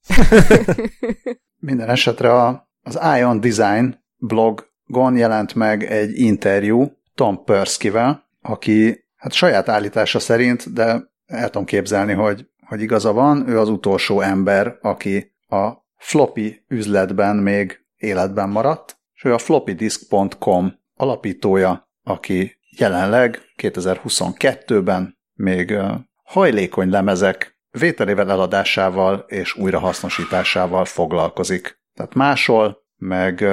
Minden 1.60 1.90
esetre 1.90 2.34
a, 2.34 2.70
az 2.82 3.00
Ion 3.18 3.40
Design 3.40 4.04
blogon 4.18 5.18
jelent 5.18 5.56
meg 5.56 5.84
egy 5.84 6.20
interjú 6.20 6.92
Tom 7.16 7.44
Persky-vel, 7.44 8.24
aki 8.42 9.06
hát 9.16 9.34
saját 9.34 9.70
állítása 9.70 10.20
szerint, 10.20 10.74
de 10.74 11.12
el 11.26 11.50
tudom 11.50 11.66
képzelni, 11.66 12.14
hogy, 12.14 12.48
hogy 12.68 12.82
igaza 12.82 13.14
van, 13.14 13.50
ő 13.50 13.60
az 13.60 13.70
utolsó 13.70 14.22
ember, 14.22 14.78
aki 14.82 15.32
a 15.48 15.72
floppy 15.98 16.64
üzletben 16.68 17.36
még 17.36 17.86
életben 17.98 18.50
maradt, 18.50 18.98
és 19.14 19.24
ő 19.24 19.34
a 19.34 19.38
floppydisk.com 19.38 20.74
alapítója, 20.96 21.90
aki 22.04 22.58
jelenleg 22.78 23.40
2022-ben 23.62 25.18
még 25.34 25.78
hajlékony 26.24 26.90
lemezek 26.90 27.58
vételével 27.72 28.32
eladásával 28.32 29.26
és 29.28 29.56
újrahasznosításával 29.56 30.86
foglalkozik. 30.86 31.80
Tehát 31.94 32.14
máshol, 32.14 32.78
meg, 32.96 33.46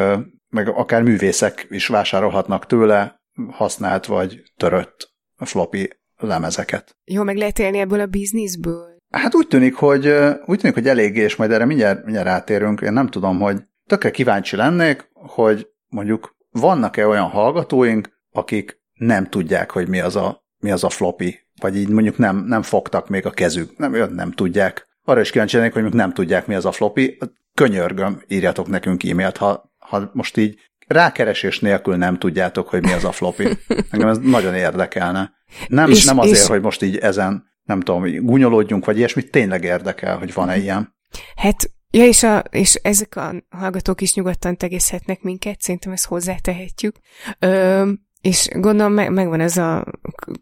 meg 0.49 0.69
akár 0.69 1.03
művészek 1.03 1.67
is 1.71 1.87
vásárolhatnak 1.87 2.67
tőle 2.67 3.21
használt 3.51 4.07
vagy 4.07 4.43
törött 4.57 5.13
floppy 5.37 5.91
lemezeket. 6.17 6.97
Jó, 7.05 7.23
meg 7.23 7.37
lehet 7.37 7.59
élni 7.59 7.79
ebből 7.79 8.01
a 8.01 8.07
bizniszből. 8.07 8.97
Hát 9.11 9.35
úgy 9.35 9.49
tűnik, 9.49 9.75
hogy, 9.75 10.07
úgy 10.45 10.59
tűnik, 10.59 10.75
hogy 10.75 10.89
eléggé, 10.89 11.21
és 11.21 11.37
majd 11.37 11.51
erre 11.51 11.65
mindjárt, 11.65 12.05
mindjárt 12.05 12.27
rátérünk. 12.27 12.81
Én 12.81 12.93
nem 12.93 13.09
tudom, 13.09 13.41
hogy 13.41 13.63
tökre 13.87 14.11
kíváncsi 14.11 14.57
lennék, 14.57 15.11
hogy 15.13 15.69
mondjuk 15.89 16.37
vannak-e 16.51 17.07
olyan 17.07 17.29
hallgatóink, 17.29 18.09
akik 18.33 18.80
nem 19.01 19.29
tudják, 19.29 19.71
hogy 19.71 19.89
mi 19.89 20.01
az 20.01 20.17
a, 20.17 20.45
mi 20.59 20.71
az 20.71 20.85
a 20.85 20.89
floppy, 20.89 21.39
vagy 21.61 21.77
így 21.77 21.89
mondjuk 21.89 22.19
nem, 22.19 22.37
nem 22.37 22.63
fogtak 22.63 23.09
még 23.09 23.27
a 23.27 23.31
kezük, 23.31 23.79
nem, 23.79 24.15
nem 24.15 24.33
tudják. 24.33 24.89
Arra 25.05 25.21
is 25.21 25.31
kíváncsi 25.31 25.57
lennék, 25.57 25.73
hogy 25.73 25.83
mondjuk 25.83 26.03
nem 26.03 26.13
tudják, 26.13 26.47
mi 26.47 26.55
az 26.55 26.65
a 26.65 26.73
floppy. 26.73 27.19
Könyörgöm, 27.55 28.23
írjatok 28.29 28.69
nekünk 28.69 29.05
e-mailt, 29.05 29.37
ha, 29.37 29.73
ha 29.79 30.11
most 30.13 30.37
így 30.37 30.59
rákeresés 30.87 31.59
nélkül 31.61 31.97
nem 31.97 32.19
tudjátok, 32.19 32.69
hogy 32.69 32.83
mi 32.83 32.93
az 32.93 33.05
a 33.05 33.13
floppy. 33.13 33.49
Engem 33.91 34.09
ez 34.09 34.19
nagyon 34.19 34.55
érdekelne. 34.55 35.33
Nem, 35.69 35.91
és, 35.91 36.05
nem 36.05 36.19
azért, 36.19 36.39
és... 36.39 36.47
hogy 36.47 36.61
most 36.61 36.83
így 36.83 36.97
ezen, 36.97 37.45
nem 37.65 37.81
tudom, 37.81 38.25
gunyolódjunk, 38.25 38.85
vagy 38.85 38.97
ilyesmit, 38.97 39.31
tényleg 39.31 39.65
érdekel, 39.65 40.19
hogy 40.19 40.33
van-e 40.33 40.57
ilyen. 40.57 40.95
Hát 41.37 41.71
Ja, 41.93 42.05
és, 42.05 42.23
a, 42.23 42.39
és 42.51 42.75
ezek 42.75 43.17
a 43.17 43.33
hallgatók 43.49 44.01
is 44.01 44.15
nyugodtan 44.15 44.57
tegezhetnek 44.57 45.23
minket, 45.23 45.61
szerintem 45.61 45.93
ezt 45.93 46.07
hozzátehetjük. 46.07 46.97
Ö, 47.39 47.91
és 48.21 48.49
gondolom 48.53 48.93
meg, 48.93 49.13
megvan 49.13 49.41
ez 49.41 49.57
a 49.57 49.85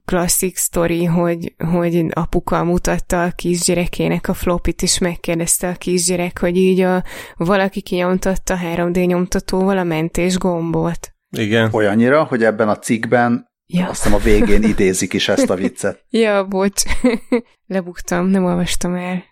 klasszik 0.05 0.57
sztori, 0.57 1.05
hogy, 1.05 1.55
hogy 1.73 2.07
apuka 2.11 2.65
mutatta 2.65 3.23
a 3.23 3.31
kisgyerekének 3.31 4.29
a 4.29 4.35
flopit, 4.35 4.83
és 4.83 4.99
megkérdezte 4.99 5.69
a 5.69 5.75
kisgyerek, 5.75 6.39
hogy 6.39 6.57
így 6.57 6.81
a, 6.81 7.05
valaki 7.37 7.81
kinyomtatta 7.81 8.59
3D 8.75 9.07
nyomtatóval 9.07 9.79
a 9.79 9.85
mentés 9.85 10.39
gombot. 10.39 11.13
Igen. 11.37 11.69
Olyannyira, 11.73 12.25
hogy 12.25 12.45
ebben 12.45 12.69
a 12.69 12.79
cikkben 12.79 13.49
ja. 13.67 13.89
azt 13.89 14.03
hiszem 14.03 14.19
a 14.19 14.23
végén 14.23 14.63
idézik 14.63 15.13
is 15.13 15.29
ezt 15.29 15.51
a 15.51 15.55
viccet. 15.55 16.05
ja, 16.11 16.45
bocs. 16.45 16.83
Lebuktam, 17.67 18.27
nem 18.27 18.45
olvastam 18.45 18.95
el. 18.95 19.25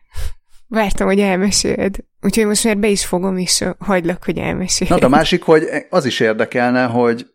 Vártam, 0.69 1.07
hogy 1.07 1.21
elmeséld. 1.21 2.05
Úgyhogy 2.21 2.47
most 2.47 2.65
már 2.65 2.79
be 2.79 2.89
is 2.89 3.07
fogom, 3.07 3.37
és 3.37 3.65
hagylak, 3.79 4.25
hogy 4.25 4.39
elmeséld. 4.39 4.91
Na, 4.91 5.07
a 5.07 5.09
másik, 5.09 5.43
hogy 5.43 5.65
az 5.91 6.05
is 6.05 6.21
érdekelne, 6.21 6.85
hogy, 6.85 7.27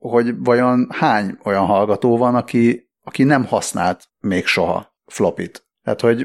hogy 0.00 0.38
vajon 0.38 0.86
hány 0.90 1.38
olyan 1.42 1.66
hallgató 1.66 2.16
van, 2.16 2.34
aki, 2.34 2.90
aki 3.02 3.24
nem 3.24 3.44
használt 3.44 4.08
még 4.20 4.46
soha 4.46 4.94
flopit. 5.06 5.66
Tehát, 5.82 6.00
hogy 6.00 6.20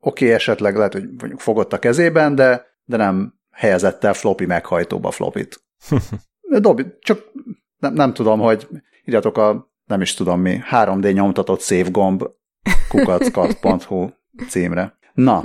oké, 0.00 0.24
okay, 0.24 0.32
esetleg 0.32 0.76
lehet, 0.76 0.92
hogy 0.92 1.08
mondjuk 1.18 1.40
fogott 1.40 1.72
a 1.72 1.78
kezében, 1.78 2.34
de, 2.34 2.66
de 2.84 2.96
nem 2.96 3.34
helyezett 3.50 4.04
el 4.04 4.14
floppy 4.14 4.46
meghajtóba 4.46 5.10
flopit. 5.10 5.64
Dobi, 6.60 6.84
csak 7.00 7.20
nem, 7.78 7.92
nem 7.94 8.12
tudom, 8.12 8.40
hogy 8.40 8.68
írjatok 9.04 9.38
a, 9.38 9.72
nem 9.84 10.00
is 10.00 10.14
tudom 10.14 10.40
mi, 10.40 10.60
3D 10.70 11.12
nyomtatott 11.12 11.60
save 11.60 11.90
gomb 11.90 12.24
kukackat.hu 12.88 14.08
címre. 14.48 14.98
Na, 15.14 15.44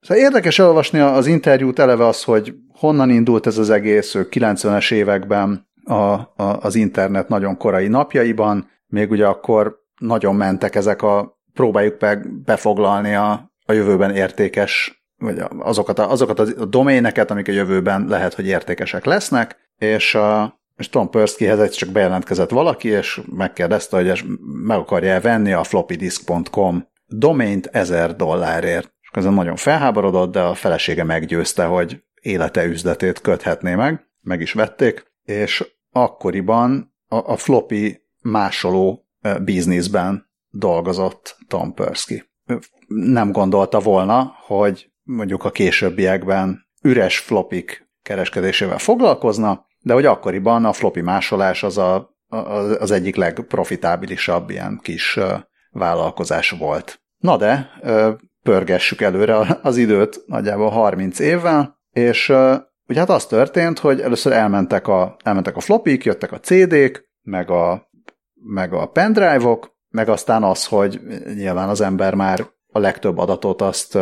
szóval 0.00 0.22
érdekes 0.24 0.58
elolvasni 0.58 0.98
az 0.98 1.26
interjút 1.26 1.78
eleve 1.78 2.06
az, 2.06 2.24
hogy 2.24 2.54
honnan 2.72 3.10
indult 3.10 3.46
ez 3.46 3.58
az 3.58 3.70
egész, 3.70 4.14
90-es 4.14 4.92
években 4.92 5.69
a, 5.90 6.12
a, 6.12 6.58
az 6.60 6.74
internet 6.74 7.28
nagyon 7.28 7.56
korai 7.56 7.88
napjaiban, 7.88 8.70
még 8.86 9.10
ugye 9.10 9.26
akkor 9.26 9.78
nagyon 9.98 10.34
mentek 10.34 10.74
ezek 10.74 11.02
a, 11.02 11.38
próbáljuk 11.52 12.00
meg 12.00 12.42
befoglalni 12.44 13.14
a, 13.14 13.52
a 13.66 13.72
jövőben 13.72 14.14
értékes, 14.14 15.04
vagy 15.16 15.42
azokat 15.58 15.98
a, 15.98 16.10
azokat 16.10 16.38
a 16.38 16.64
doméneket, 16.64 17.30
amik 17.30 17.48
a 17.48 17.52
jövőben 17.52 18.06
lehet, 18.08 18.34
hogy 18.34 18.46
értékesek 18.46 19.04
lesznek, 19.04 19.56
és, 19.78 20.14
a, 20.14 20.60
és 20.76 20.88
Tom 20.88 21.10
Perskyhez 21.10 21.58
egy 21.58 21.70
csak 21.70 21.88
bejelentkezett 21.88 22.50
valaki, 22.50 22.88
és 22.88 23.20
megkérdezte, 23.36 23.96
hogy 23.96 24.24
meg 24.66 24.78
akarja 24.78 25.20
venni 25.20 25.52
a 25.52 25.64
floppydisk.com 25.64 26.88
domaint 27.06 27.66
1000 27.66 28.16
dollárért. 28.16 28.94
Ezen 29.12 29.32
nagyon 29.32 29.56
felháborodott, 29.56 30.32
de 30.32 30.40
a 30.40 30.54
felesége 30.54 31.04
meggyőzte, 31.04 31.64
hogy 31.64 32.02
élete 32.20 32.64
üzletét 32.64 33.20
köthetné 33.20 33.74
meg, 33.74 34.06
meg 34.20 34.40
is 34.40 34.52
vették, 34.52 35.04
és 35.24 35.64
akkoriban 35.92 36.94
a, 37.08 37.16
a 37.16 37.36
floppy 37.36 38.02
másoló 38.22 39.06
bizniszben 39.42 40.30
dolgozott 40.50 41.36
Tom 41.48 41.74
Persky. 41.74 42.30
Nem 42.86 43.32
gondolta 43.32 43.78
volna, 43.78 44.34
hogy 44.46 44.90
mondjuk 45.02 45.44
a 45.44 45.50
későbbiekben 45.50 46.66
üres 46.82 47.18
flopik 47.18 47.88
kereskedésével 48.02 48.78
foglalkozna, 48.78 49.66
de 49.80 49.92
hogy 49.92 50.04
akkoriban 50.04 50.64
a 50.64 50.72
floppy 50.72 51.00
másolás 51.00 51.62
az 51.62 51.78
a, 51.78 52.10
az 52.78 52.90
egyik 52.90 53.16
legprofitábilisabb 53.16 54.50
ilyen 54.50 54.80
kis 54.82 55.18
vállalkozás 55.70 56.50
volt. 56.50 57.00
Na 57.16 57.36
de 57.36 57.70
pörgessük 58.42 59.00
előre 59.00 59.58
az 59.62 59.76
időt 59.76 60.22
nagyjából 60.26 60.70
30 60.70 61.18
évvel, 61.18 61.78
és 61.90 62.32
ugye 62.90 62.98
hát 62.98 63.08
az 63.08 63.26
történt, 63.26 63.78
hogy 63.78 64.00
először 64.00 64.32
elmentek 64.32 64.88
a, 64.88 65.16
elmentek 65.22 65.56
a 65.56 65.60
flopik, 65.60 66.04
jöttek 66.04 66.32
a 66.32 66.40
CD-k, 66.40 67.08
meg 67.22 67.50
a, 67.50 67.90
meg 68.34 68.72
a 68.72 68.86
pendrive-ok, 68.86 69.76
meg 69.88 70.08
aztán 70.08 70.42
az, 70.42 70.66
hogy 70.66 71.00
nyilván 71.34 71.68
az 71.68 71.80
ember 71.80 72.14
már 72.14 72.46
a 72.72 72.78
legtöbb 72.78 73.18
adatot 73.18 73.62
azt, 73.62 73.98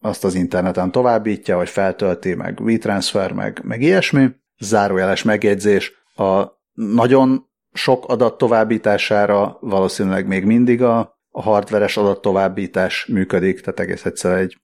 azt 0.00 0.24
az 0.24 0.34
interneten 0.34 0.90
továbbítja, 0.90 1.56
vagy 1.56 1.68
feltölti, 1.68 2.34
meg 2.34 2.60
WeTransfer, 2.60 3.32
meg, 3.32 3.60
meg 3.64 3.80
ilyesmi. 3.80 4.30
Zárójeles 4.58 5.22
megjegyzés, 5.22 5.92
a 6.16 6.44
nagyon 6.72 7.46
sok 7.72 8.04
adat 8.08 8.38
továbbítására 8.38 9.56
valószínűleg 9.60 10.26
még 10.26 10.44
mindig 10.44 10.82
a 10.82 11.20
a 11.34 11.42
hardveres 11.42 11.96
adattovábbítás 11.96 13.06
működik, 13.06 13.60
tehát 13.60 13.80
egész 13.80 14.04
egyszer 14.04 14.32
egy 14.38 14.56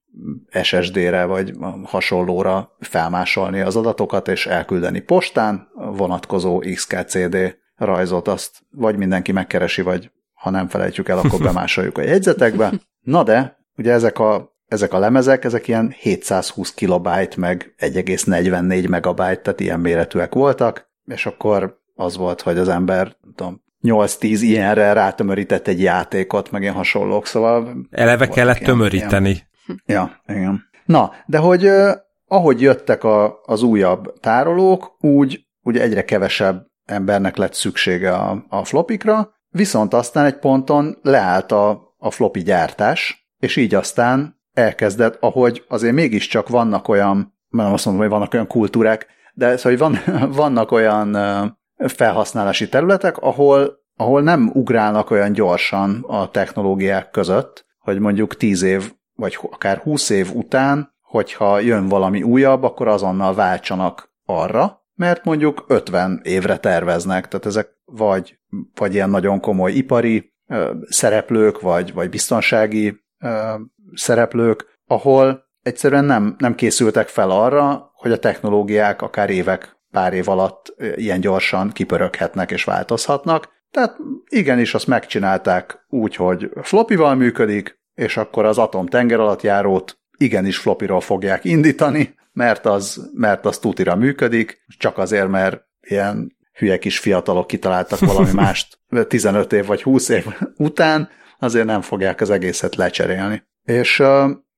SSD-re 0.62 1.24
vagy 1.24 1.52
hasonlóra 1.84 2.76
felmásolni 2.80 3.60
az 3.60 3.76
adatokat 3.76 4.28
és 4.28 4.46
elküldeni 4.46 5.00
postán, 5.00 5.68
vonatkozó 5.74 6.58
XKCD 6.74 7.56
rajzot 7.76 8.28
azt 8.28 8.50
vagy 8.70 8.96
mindenki 8.96 9.32
megkeresi, 9.32 9.82
vagy 9.82 10.10
ha 10.32 10.50
nem 10.50 10.68
felejtjük 10.68 11.08
el, 11.08 11.18
akkor 11.18 11.40
bemásoljuk 11.48 11.98
a 11.98 12.02
jegyzetekbe. 12.02 12.72
Na 13.00 13.22
de, 13.22 13.58
ugye 13.76 13.92
ezek 13.92 14.18
a, 14.18 14.56
ezek 14.66 14.92
a 14.92 14.98
lemezek, 14.98 15.44
ezek 15.44 15.68
ilyen 15.68 15.94
720 15.98 16.74
kilobájt 16.74 17.36
meg 17.36 17.74
1,44 17.78 18.88
megabyte, 18.88 19.40
tehát 19.40 19.60
ilyen 19.60 19.80
méretűek 19.80 20.34
voltak, 20.34 20.90
és 21.04 21.26
akkor 21.26 21.78
az 21.94 22.16
volt, 22.16 22.40
hogy 22.40 22.58
az 22.58 22.68
ember, 22.68 23.16
tudom, 23.36 23.62
8-10 23.82 24.38
ilyenre 24.40 24.92
rátömörített 24.92 25.68
egy 25.68 25.80
játékot, 25.80 26.50
meg 26.50 26.62
ilyen 26.62 26.74
hasonlók, 26.74 27.26
szóval... 27.26 27.76
Eleve 27.90 28.28
kellett 28.28 28.58
ilyen, 28.58 28.70
tömöríteni. 28.70 29.28
Ilyen. 29.28 30.10
Ja, 30.26 30.34
igen. 30.34 30.62
Na, 30.84 31.12
de 31.26 31.38
hogy 31.38 31.70
ahogy 32.26 32.60
jöttek 32.60 33.04
a, 33.04 33.40
az 33.42 33.62
újabb 33.62 34.12
tárolók, 34.20 34.96
úgy 35.00 35.46
ugye 35.62 35.82
egyre 35.82 36.04
kevesebb 36.04 36.66
embernek 36.84 37.36
lett 37.36 37.54
szüksége 37.54 38.14
a, 38.14 38.44
a 38.48 38.64
flopikra, 38.64 39.30
viszont 39.48 39.94
aztán 39.94 40.24
egy 40.24 40.38
ponton 40.38 40.98
leállt 41.02 41.52
a, 41.52 41.94
a 41.98 42.10
floppy 42.10 42.42
gyártás, 42.42 43.28
és 43.38 43.56
így 43.56 43.74
aztán 43.74 44.40
elkezdett, 44.52 45.16
ahogy 45.20 45.64
azért 45.68 45.94
mégiscsak 45.94 46.48
vannak 46.48 46.88
olyan, 46.88 47.38
nem 47.48 47.72
azt 47.72 47.84
mondom, 47.84 48.02
hogy 48.02 48.12
vannak 48.12 48.34
olyan 48.34 48.46
kultúrák, 48.46 49.06
de 49.34 49.56
szóval 49.56 49.78
van, 49.78 49.98
vannak 50.42 50.72
olyan 50.72 51.16
felhasználási 51.86 52.68
területek, 52.68 53.16
ahol, 53.16 53.78
ahol 53.96 54.22
nem 54.22 54.50
ugrálnak 54.54 55.10
olyan 55.10 55.32
gyorsan 55.32 56.04
a 56.08 56.30
technológiák 56.30 57.10
között, 57.10 57.66
hogy 57.78 57.98
mondjuk 57.98 58.36
10 58.36 58.62
év, 58.62 58.92
vagy 59.14 59.38
akár 59.50 59.78
20 59.78 60.10
év 60.10 60.30
után, 60.34 60.96
hogyha 61.02 61.60
jön 61.60 61.88
valami 61.88 62.22
újabb, 62.22 62.62
akkor 62.62 62.88
azonnal 62.88 63.34
váltsanak 63.34 64.12
arra, 64.24 64.86
mert 64.94 65.24
mondjuk 65.24 65.64
50 65.66 66.20
évre 66.22 66.56
terveznek, 66.56 67.28
tehát 67.28 67.46
ezek 67.46 67.68
vagy, 67.84 68.38
vagy 68.74 68.94
ilyen 68.94 69.10
nagyon 69.10 69.40
komoly 69.40 69.72
ipari 69.72 70.32
szereplők, 70.88 71.60
vagy, 71.60 71.92
vagy 71.92 72.10
biztonsági 72.10 73.04
szereplők, 73.94 74.78
ahol 74.86 75.44
egyszerűen 75.62 76.04
nem, 76.04 76.34
nem 76.38 76.54
készültek 76.54 77.08
fel 77.08 77.30
arra, 77.30 77.90
hogy 77.94 78.12
a 78.12 78.18
technológiák 78.18 79.02
akár 79.02 79.30
évek, 79.30 79.77
pár 79.90 80.12
év 80.12 80.28
alatt 80.28 80.74
ilyen 80.94 81.20
gyorsan 81.20 81.70
kipöröghetnek 81.70 82.50
és 82.50 82.64
változhatnak. 82.64 83.48
Tehát 83.70 83.96
igenis 84.28 84.74
azt 84.74 84.86
megcsinálták 84.86 85.86
úgy, 85.88 86.14
hogy 86.14 86.50
flopival 86.62 87.14
működik, 87.14 87.80
és 87.94 88.16
akkor 88.16 88.44
az 88.44 88.58
atom 88.58 88.86
tenger 88.86 89.20
alatt 89.20 89.42
járót 89.42 89.98
igenis 90.18 90.58
flopiról 90.58 91.00
fogják 91.00 91.44
indítani, 91.44 92.14
mert 92.32 92.66
az, 92.66 93.10
mert 93.14 93.46
az 93.46 93.58
tutira 93.58 93.96
működik, 93.96 94.64
csak 94.78 94.98
azért, 94.98 95.28
mert 95.28 95.62
ilyen 95.80 96.36
hülye 96.52 96.78
kis 96.78 96.98
fiatalok 96.98 97.46
kitaláltak 97.46 97.98
valami 97.98 98.32
mást 98.42 98.78
15 99.08 99.52
év 99.52 99.66
vagy 99.66 99.82
20 99.82 100.08
év 100.08 100.26
után, 100.56 101.08
azért 101.38 101.66
nem 101.66 101.80
fogják 101.80 102.20
az 102.20 102.30
egészet 102.30 102.74
lecserélni. 102.74 103.42
És, 103.64 104.02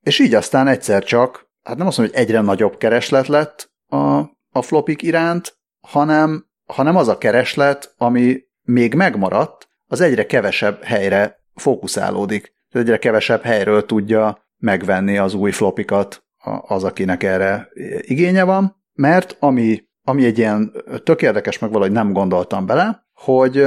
és 0.01 0.19
így 0.19 0.35
aztán 0.35 0.67
egyszer 0.67 1.05
csak, 1.05 1.49
hát 1.63 1.77
nem 1.77 1.87
azt 1.87 1.99
mondom, 1.99 2.17
hogy 2.17 2.25
egyre 2.25 2.41
nagyobb 2.41 2.77
kereslet 2.77 3.27
lett 3.27 3.71
a, 3.87 4.21
a 4.61 4.63
flopik 4.63 5.03
iránt, 5.03 5.59
hanem, 5.87 6.47
hanem 6.65 6.97
az 6.97 7.09
a 7.09 7.19
kereslet, 7.19 7.95
ami 7.97 8.41
még 8.63 8.95
megmaradt, 8.95 9.69
az 9.87 10.01
egyre 10.01 10.27
kevesebb 10.27 10.83
helyre 10.83 11.41
fókuszálódik. 11.55 12.53
Egyre 12.69 12.99
kevesebb 12.99 13.43
helyről 13.43 13.87
tudja 13.87 14.49
megvenni 14.57 15.19
az 15.19 15.35
új 15.35 15.51
flopikat 15.51 16.25
az, 16.61 16.85
akinek 16.85 17.23
erre 17.23 17.69
igénye 18.01 18.45
van, 18.45 18.77
mert 18.93 19.37
ami, 19.39 19.83
ami 20.03 20.25
egy 20.25 20.39
ilyen 20.39 20.73
tök 21.05 21.23
érdekes, 21.23 21.59
meg 21.59 21.71
valahogy 21.71 21.93
nem 21.93 22.13
gondoltam 22.13 22.67
bele, 22.67 23.07
hogy 23.13 23.67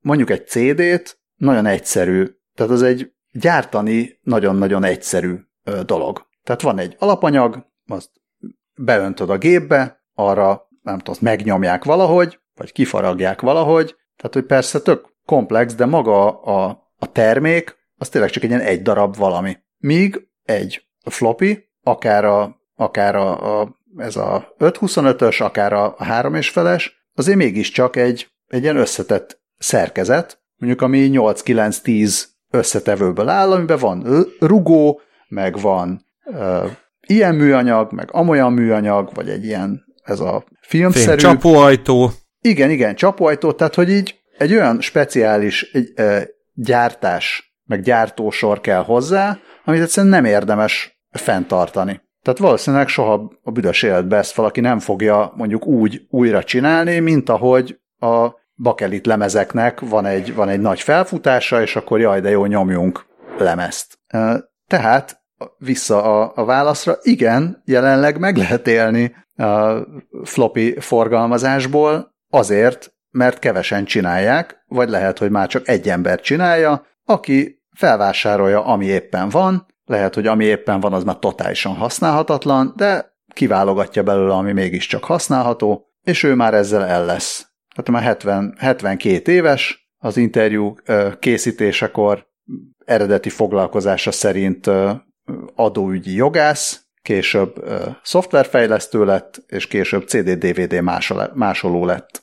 mondjuk 0.00 0.30
egy 0.30 0.46
CD-t 0.46 1.20
nagyon 1.36 1.66
egyszerű, 1.66 2.26
tehát 2.54 2.72
az 2.72 2.82
egy 2.82 3.12
gyártani 3.32 4.18
nagyon-nagyon 4.22 4.84
egyszerű 4.84 5.36
dolog. 5.84 6.26
Tehát 6.42 6.62
van 6.62 6.78
egy 6.78 6.96
alapanyag, 6.98 7.66
azt 7.86 8.10
beöntöd 8.74 9.30
a 9.30 9.38
gépbe, 9.38 9.99
arra 10.28 10.68
nem 10.82 10.98
tudom, 10.98 11.20
megnyomják 11.20 11.84
valahogy, 11.84 12.40
vagy 12.54 12.72
kifaragják 12.72 13.40
valahogy, 13.40 13.96
tehát 14.16 14.34
hogy 14.34 14.44
persze 14.44 14.80
tök 14.80 15.08
komplex, 15.24 15.74
de 15.74 15.86
maga 15.86 16.40
a, 16.40 16.90
a 16.98 17.12
termék, 17.12 17.76
az 17.96 18.08
tényleg 18.08 18.30
csak 18.30 18.42
egy 18.42 18.50
ilyen 18.50 18.62
egy 18.62 18.82
darab 18.82 19.16
valami. 19.16 19.56
Míg 19.78 20.28
egy 20.42 20.82
floppy, 21.04 21.68
akár 21.82 22.24
a, 22.24 22.56
akár 22.74 23.14
a, 23.14 23.60
a 23.60 23.78
ez 23.96 24.16
a 24.16 24.54
525-ös, 24.58 25.42
akár 25.42 25.72
a 25.72 25.94
3 25.98 26.34
és 26.34 26.50
feles, 26.50 27.08
azért 27.14 27.36
mégiscsak 27.36 27.96
egy, 27.96 28.28
egy 28.46 28.62
ilyen 28.62 28.76
összetett 28.76 29.40
szerkezet, 29.58 30.42
mondjuk 30.56 30.82
ami 30.82 31.10
8-9-10 31.12 32.24
összetevőből 32.50 33.28
áll, 33.28 33.52
amiben 33.52 33.78
van 33.78 34.26
rugó, 34.40 35.00
meg 35.28 35.60
van 35.60 36.06
uh, 36.24 36.70
ilyen 37.06 37.34
műanyag, 37.34 37.92
meg 37.92 38.08
amolyan 38.12 38.52
műanyag, 38.52 39.10
vagy 39.14 39.28
egy 39.28 39.44
ilyen, 39.44 39.84
ez 40.10 40.20
a 40.20 40.44
filmszerű... 40.60 41.04
Fém, 41.04 41.16
csapóajtó. 41.16 42.10
Igen, 42.40 42.70
igen, 42.70 42.94
csapóajtó, 42.94 43.52
tehát 43.52 43.74
hogy 43.74 43.90
így 43.90 44.20
egy 44.38 44.52
olyan 44.52 44.80
speciális 44.80 45.62
egy, 45.72 45.92
uh, 45.96 46.22
gyártás, 46.54 47.54
meg 47.64 47.82
gyártósor 47.82 48.60
kell 48.60 48.82
hozzá, 48.82 49.38
amit 49.64 49.80
egyszerűen 49.80 50.12
nem 50.12 50.24
érdemes 50.24 51.00
fenntartani. 51.10 52.00
Tehát 52.22 52.38
valószínűleg 52.38 52.88
soha 52.88 53.38
a 53.42 53.50
büdös 53.50 53.82
életbe 53.82 54.16
ezt 54.16 54.34
valaki 54.34 54.60
nem 54.60 54.78
fogja 54.78 55.32
mondjuk 55.36 55.66
úgy 55.66 56.06
újra 56.10 56.44
csinálni, 56.44 56.98
mint 56.98 57.28
ahogy 57.28 57.78
a 57.98 58.28
bakelit 58.56 59.06
lemezeknek 59.06 59.80
van 59.80 60.06
egy, 60.06 60.34
van 60.34 60.48
egy 60.48 60.60
nagy 60.60 60.80
felfutása, 60.80 61.62
és 61.62 61.76
akkor 61.76 62.00
jaj, 62.00 62.20
de 62.20 62.30
jó, 62.30 62.46
nyomjunk 62.46 63.06
lemezt. 63.38 63.98
Tehát 64.66 65.20
vissza 65.58 66.02
a, 66.02 66.32
a 66.34 66.44
válaszra, 66.44 66.96
igen, 67.02 67.62
jelenleg 67.64 68.18
meg 68.18 68.36
lehet 68.36 68.66
élni 68.66 69.14
floppy 70.24 70.80
forgalmazásból 70.80 72.14
azért, 72.30 72.94
mert 73.10 73.38
kevesen 73.38 73.84
csinálják, 73.84 74.64
vagy 74.66 74.88
lehet, 74.88 75.18
hogy 75.18 75.30
már 75.30 75.48
csak 75.48 75.68
egy 75.68 75.88
ember 75.88 76.20
csinálja, 76.20 76.86
aki 77.04 77.62
felvásárolja, 77.76 78.64
ami 78.64 78.86
éppen 78.86 79.28
van, 79.28 79.66
lehet, 79.84 80.14
hogy 80.14 80.26
ami 80.26 80.44
éppen 80.44 80.80
van, 80.80 80.92
az 80.92 81.04
már 81.04 81.18
totálisan 81.18 81.74
használhatatlan, 81.74 82.72
de 82.76 83.18
kiválogatja 83.34 84.02
belőle, 84.02 84.34
ami 84.34 84.52
mégiscsak 84.52 85.04
használható, 85.04 85.90
és 86.02 86.22
ő 86.22 86.34
már 86.34 86.54
ezzel 86.54 86.84
el 86.84 87.04
lesz. 87.04 87.46
Hát 87.76 87.90
már 87.90 88.02
70, 88.02 88.54
72 88.58 89.32
éves, 89.32 89.90
az 89.98 90.16
interjú 90.16 90.74
készítésekor 91.18 92.26
eredeti 92.84 93.28
foglalkozása 93.28 94.10
szerint 94.10 94.70
adóügyi 95.54 96.14
jogász, 96.14 96.84
később 97.02 97.64
szoftverfejlesztő 98.02 99.04
lett, 99.04 99.42
és 99.46 99.66
később 99.66 100.08
CD-DVD 100.08 100.82
másoló 101.34 101.84
lett. 101.84 102.22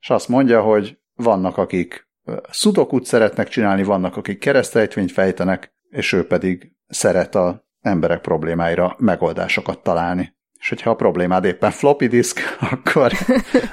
És 0.00 0.10
azt 0.10 0.28
mondja, 0.28 0.62
hogy 0.62 0.98
vannak, 1.14 1.56
akik 1.56 2.08
szudokut 2.50 3.04
szeretnek 3.04 3.48
csinálni, 3.48 3.82
vannak, 3.82 4.16
akik 4.16 4.38
keresztrejtvényt 4.38 5.12
fejtenek, 5.12 5.74
és 5.90 6.12
ő 6.12 6.26
pedig 6.26 6.72
szeret 6.86 7.34
a 7.34 7.64
emberek 7.80 8.20
problémáira 8.20 8.96
megoldásokat 8.98 9.82
találni. 9.82 10.34
És 10.58 10.68
hogyha 10.68 10.90
a 10.90 10.94
problémád 10.94 11.44
éppen 11.44 11.70
floppy 11.70 12.06
disk, 12.06 12.40
akkor, 12.70 13.12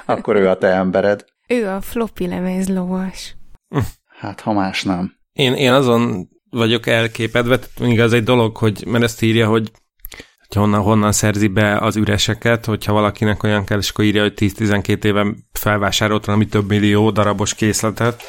akkor 0.04 0.36
ő 0.36 0.48
a 0.48 0.58
te 0.58 0.68
embered. 0.68 1.24
Ő 1.48 1.68
a 1.68 1.80
floppy 1.80 2.26
lemez 2.26 2.68
lovas. 2.68 3.36
Hát, 4.06 4.40
ha 4.40 4.52
más 4.52 4.82
nem. 4.82 5.12
Én, 5.32 5.54
én 5.54 5.72
azon 5.72 6.28
vagyok 6.50 6.86
elképedve, 6.86 7.58
még 7.80 8.00
az 8.00 8.12
egy 8.12 8.22
dolog, 8.22 8.56
hogy, 8.56 8.84
mert 8.86 9.04
ezt 9.04 9.22
írja, 9.22 9.48
hogy 9.48 9.70
honnan, 10.54 10.80
honnan 10.80 11.12
szerzi 11.12 11.46
be 11.46 11.76
az 11.76 11.96
üreseket, 11.96 12.64
hogyha 12.64 12.92
valakinek 12.92 13.42
olyan 13.42 13.64
kell, 13.64 13.78
és 13.78 13.90
akkor 13.90 14.04
írja, 14.04 14.22
hogy 14.22 14.32
10-12 14.36 15.04
éve 15.04 15.26
felvásárolt 15.52 16.24
valami 16.24 16.46
több 16.46 16.68
millió 16.68 17.10
darabos 17.10 17.54
készletet, 17.54 18.22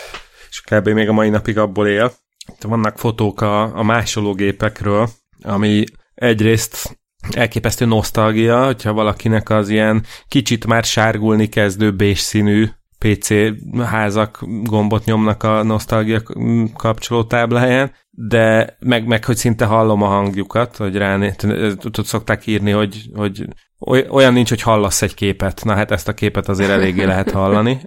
és 0.49 0.61
kb. 0.61 0.87
még 0.87 1.09
a 1.09 1.13
mai 1.13 1.29
napig 1.29 1.57
abból 1.57 1.87
él. 1.87 2.13
Vannak 2.61 2.97
fotók 2.97 3.41
a, 3.41 3.77
a 3.77 3.83
másológépekről, 3.83 5.09
ami 5.41 5.83
egyrészt 6.15 6.97
elképesztő 7.31 7.85
nosztalgia, 7.85 8.65
hogyha 8.65 8.93
valakinek 8.93 9.49
az 9.49 9.69
ilyen 9.69 10.05
kicsit 10.27 10.65
már 10.65 10.83
sárgulni 10.83 11.49
kezdő 11.49 11.91
bés 11.91 12.19
színű 12.19 12.67
PC 13.03 13.29
házak 13.83 14.39
gombot 14.63 15.05
nyomnak 15.05 15.43
a 15.43 15.63
nosztalgia 15.63 16.21
kapcsolótábláján, 16.75 17.91
de 18.09 18.77
meg, 18.79 19.07
meg 19.07 19.25
hogy 19.25 19.35
szinte 19.35 19.65
hallom 19.65 20.01
a 20.01 20.07
hangjukat, 20.07 20.77
hogy 20.77 20.95
ráné, 20.95 21.31
tudod, 21.77 22.05
szokták 22.05 22.47
írni, 22.47 22.71
hogy, 22.71 23.09
hogy 23.13 23.47
olyan 24.09 24.33
nincs, 24.33 24.49
hogy 24.49 24.61
hallasz 24.61 25.01
egy 25.01 25.13
képet. 25.13 25.61
Na 25.63 25.73
hát 25.73 25.91
ezt 25.91 26.07
a 26.07 26.13
képet 26.13 26.49
azért 26.49 26.69
eléggé 26.69 27.03
lehet 27.03 27.31
hallani. 27.31 27.81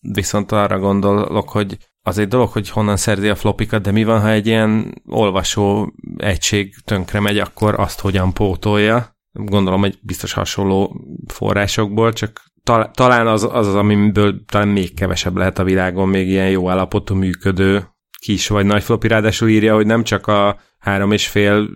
Viszont 0.00 0.52
arra 0.52 0.78
gondolok, 0.78 1.48
hogy 1.48 1.76
az 2.02 2.18
egy 2.18 2.28
dolog, 2.28 2.48
hogy 2.48 2.70
honnan 2.70 2.96
szerzi 2.96 3.28
a 3.28 3.34
flopikat, 3.34 3.82
de 3.82 3.90
mi 3.90 4.04
van, 4.04 4.20
ha 4.20 4.30
egy 4.30 4.46
ilyen 4.46 5.02
olvasó 5.06 5.92
egység 6.16 6.74
tönkre 6.84 7.20
megy, 7.20 7.38
akkor 7.38 7.80
azt 7.80 8.00
hogyan 8.00 8.32
pótolja? 8.32 9.16
Gondolom, 9.32 9.80
hogy 9.80 9.98
biztos 10.02 10.32
hasonló 10.32 11.00
forrásokból, 11.26 12.12
csak 12.12 12.40
tal- 12.68 12.96
talán 12.96 13.26
az, 13.26 13.44
az 13.44 13.66
az, 13.66 13.74
amiből 13.74 14.44
talán 14.44 14.68
még 14.68 14.94
kevesebb 14.94 15.36
lehet 15.36 15.58
a 15.58 15.64
világon, 15.64 16.08
még 16.08 16.28
ilyen 16.28 16.50
jó 16.50 16.70
állapotú 16.70 17.14
működő 17.14 17.84
kis 18.18 18.48
vagy 18.48 18.66
nagy 18.66 18.82
floppy, 18.82 19.08
ráadásul 19.08 19.48
írja, 19.48 19.74
hogy 19.74 19.86
nem 19.86 20.02
csak 20.02 20.26
a 20.26 20.58
három 20.78 21.12
és 21.12 21.28
fél 21.28 21.68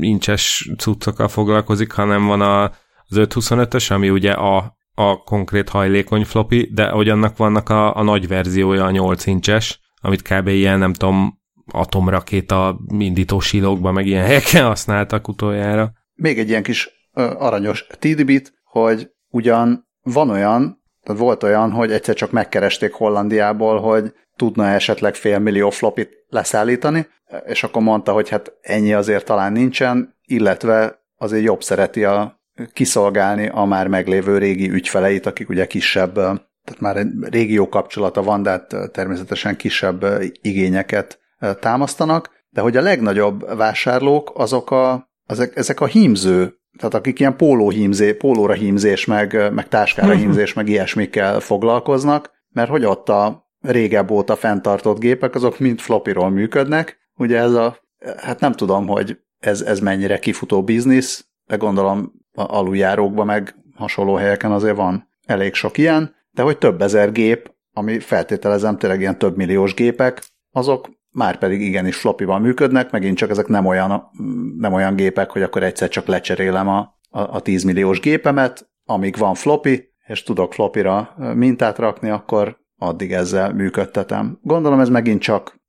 incses 0.00 0.70
cuccokkal 0.78 1.28
foglalkozik, 1.28 1.92
hanem 1.92 2.26
van 2.26 2.40
a, 2.40 2.62
az 3.08 3.16
525-ös, 3.16 3.92
ami 3.92 4.10
ugye 4.10 4.32
a 4.32 4.76
a 5.00 5.16
konkrét 5.16 5.68
hajlékony 5.68 6.24
floppy, 6.24 6.70
de 6.74 6.88
hogy 6.88 7.08
annak 7.08 7.36
vannak 7.36 7.68
a, 7.68 7.96
a 7.96 8.02
nagy 8.02 8.28
verziója, 8.28 8.84
a 8.84 8.90
8 8.90 9.26
incses, 9.26 9.80
amit 10.00 10.22
kb. 10.22 10.46
ilyen, 10.46 10.78
nem 10.78 10.92
tudom, 10.92 11.40
atomrakéta 11.72 12.80
indító 12.98 13.40
silókban, 13.40 13.92
meg 13.92 14.06
ilyen 14.06 14.24
helyeken 14.24 14.64
használtak 14.64 15.28
utoljára. 15.28 15.92
Még 16.14 16.38
egy 16.38 16.48
ilyen 16.48 16.62
kis 16.62 16.90
ö, 17.12 17.22
aranyos 17.22 17.86
tidbit, 17.98 18.52
hogy 18.64 19.10
ugyan 19.28 19.87
van 20.12 20.30
olyan, 20.30 20.82
tehát 21.02 21.20
volt 21.20 21.42
olyan, 21.42 21.70
hogy 21.70 21.92
egyszer 21.92 22.14
csak 22.14 22.30
megkeresték 22.30 22.92
Hollandiából, 22.92 23.80
hogy 23.80 24.12
tudna 24.36 24.66
esetleg 24.66 25.14
fél 25.14 25.38
millió 25.38 25.70
flopit 25.70 26.10
leszállítani, 26.28 27.06
és 27.46 27.64
akkor 27.64 27.82
mondta, 27.82 28.12
hogy 28.12 28.28
hát 28.28 28.52
ennyi 28.60 28.92
azért 28.92 29.24
talán 29.24 29.52
nincsen, 29.52 30.16
illetve 30.24 31.02
azért 31.16 31.44
jobb 31.44 31.62
szereti 31.62 32.04
a 32.04 32.40
kiszolgálni 32.72 33.48
a 33.48 33.64
már 33.64 33.86
meglévő 33.86 34.38
régi 34.38 34.70
ügyfeleit, 34.70 35.26
akik 35.26 35.48
ugye 35.48 35.66
kisebb, 35.66 36.14
tehát 36.14 36.80
már 36.80 36.96
egy 36.96 37.08
régió 37.20 37.68
kapcsolata 37.68 38.22
van, 38.22 38.42
de 38.42 38.50
hát 38.50 38.74
természetesen 38.92 39.56
kisebb 39.56 40.04
igényeket 40.40 41.18
támasztanak, 41.60 42.30
de 42.50 42.60
hogy 42.60 42.76
a 42.76 42.82
legnagyobb 42.82 43.56
vásárlók 43.56 44.32
azok 44.34 44.70
a, 44.70 45.10
azok, 45.26 45.56
ezek 45.56 45.80
a 45.80 45.86
hímző, 45.86 46.57
tehát 46.78 46.94
akik 46.94 47.20
ilyen 47.20 47.36
póló 47.36 47.70
hímzé, 47.70 48.12
pólóra 48.12 48.52
hímzés, 48.52 49.04
meg, 49.04 49.52
meg 49.52 49.68
táskára 49.68 50.12
hímzés, 50.12 50.52
meg 50.52 50.68
ilyesmikkel 50.68 51.40
foglalkoznak, 51.40 52.30
mert 52.48 52.70
hogy 52.70 52.84
ott 52.84 53.08
a 53.08 53.50
régebb 53.60 54.10
óta 54.10 54.36
fenntartott 54.36 54.98
gépek, 54.98 55.34
azok 55.34 55.58
mind 55.58 55.78
flopiról 55.78 56.30
működnek. 56.30 56.98
Ugye 57.16 57.38
ez 57.38 57.52
a, 57.52 57.78
hát 58.16 58.40
nem 58.40 58.52
tudom, 58.52 58.86
hogy 58.86 59.18
ez, 59.38 59.60
ez 59.60 59.80
mennyire 59.80 60.18
kifutó 60.18 60.62
biznisz, 60.62 61.26
de 61.46 61.56
gondolom 61.56 62.12
a 62.32 62.56
aluljárókban 62.56 63.26
meg 63.26 63.54
hasonló 63.74 64.14
helyeken 64.14 64.52
azért 64.52 64.76
van 64.76 65.08
elég 65.26 65.54
sok 65.54 65.78
ilyen, 65.78 66.14
de 66.30 66.42
hogy 66.42 66.58
több 66.58 66.82
ezer 66.82 67.12
gép, 67.12 67.52
ami 67.72 67.98
feltételezem 67.98 68.78
tényleg 68.78 69.00
ilyen 69.00 69.18
több 69.18 69.36
milliós 69.36 69.74
gépek, 69.74 70.22
azok 70.50 70.88
már 71.10 71.38
pedig 71.38 71.60
igenis 71.60 71.96
flopival 71.96 72.38
működnek, 72.38 72.90
megint 72.90 73.16
csak 73.16 73.30
ezek 73.30 73.46
nem 73.46 73.66
olyan, 73.66 74.10
nem 74.56 74.72
olyan 74.72 74.96
gépek, 74.96 75.30
hogy 75.30 75.42
akkor 75.42 75.62
egyszer 75.62 75.88
csak 75.88 76.06
lecserélem 76.06 76.68
a, 76.68 76.78
a, 77.08 77.20
a 77.20 77.40
10 77.40 77.62
milliós 77.62 78.00
gépemet, 78.00 78.70
amíg 78.84 79.16
van 79.16 79.34
floppy, 79.34 79.88
és 80.06 80.22
tudok 80.22 80.52
floppira 80.52 81.14
mintát 81.34 81.78
rakni, 81.78 82.10
akkor 82.10 82.58
addig 82.76 83.12
ezzel 83.12 83.52
működtetem. 83.52 84.38
Gondolom 84.42 84.80
ez 84.80 84.88
megint 84.88 85.20
csak 85.20 85.60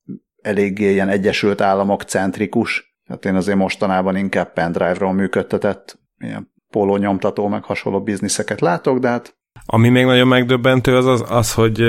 eléggé 0.41 0.91
ilyen 0.91 1.09
Egyesült 1.09 1.61
Államok 1.61 2.01
centrikus, 2.01 2.97
hát 3.07 3.25
én 3.25 3.35
azért 3.35 3.57
mostanában 3.57 4.15
inkább 4.15 4.53
pendrive-ról 4.53 5.13
működtetett 5.13 5.99
ilyen 6.17 6.51
pólónyomtató, 6.69 7.47
meg 7.47 7.63
hasonló 7.63 8.01
bizniszeket 8.01 8.61
látok, 8.61 8.99
de 8.99 9.07
hát... 9.07 9.37
Ami 9.65 9.89
még 9.89 10.05
nagyon 10.05 10.27
megdöbbentő 10.27 10.95
az, 10.95 11.05
az, 11.05 11.23
az 11.27 11.53
hogy 11.53 11.81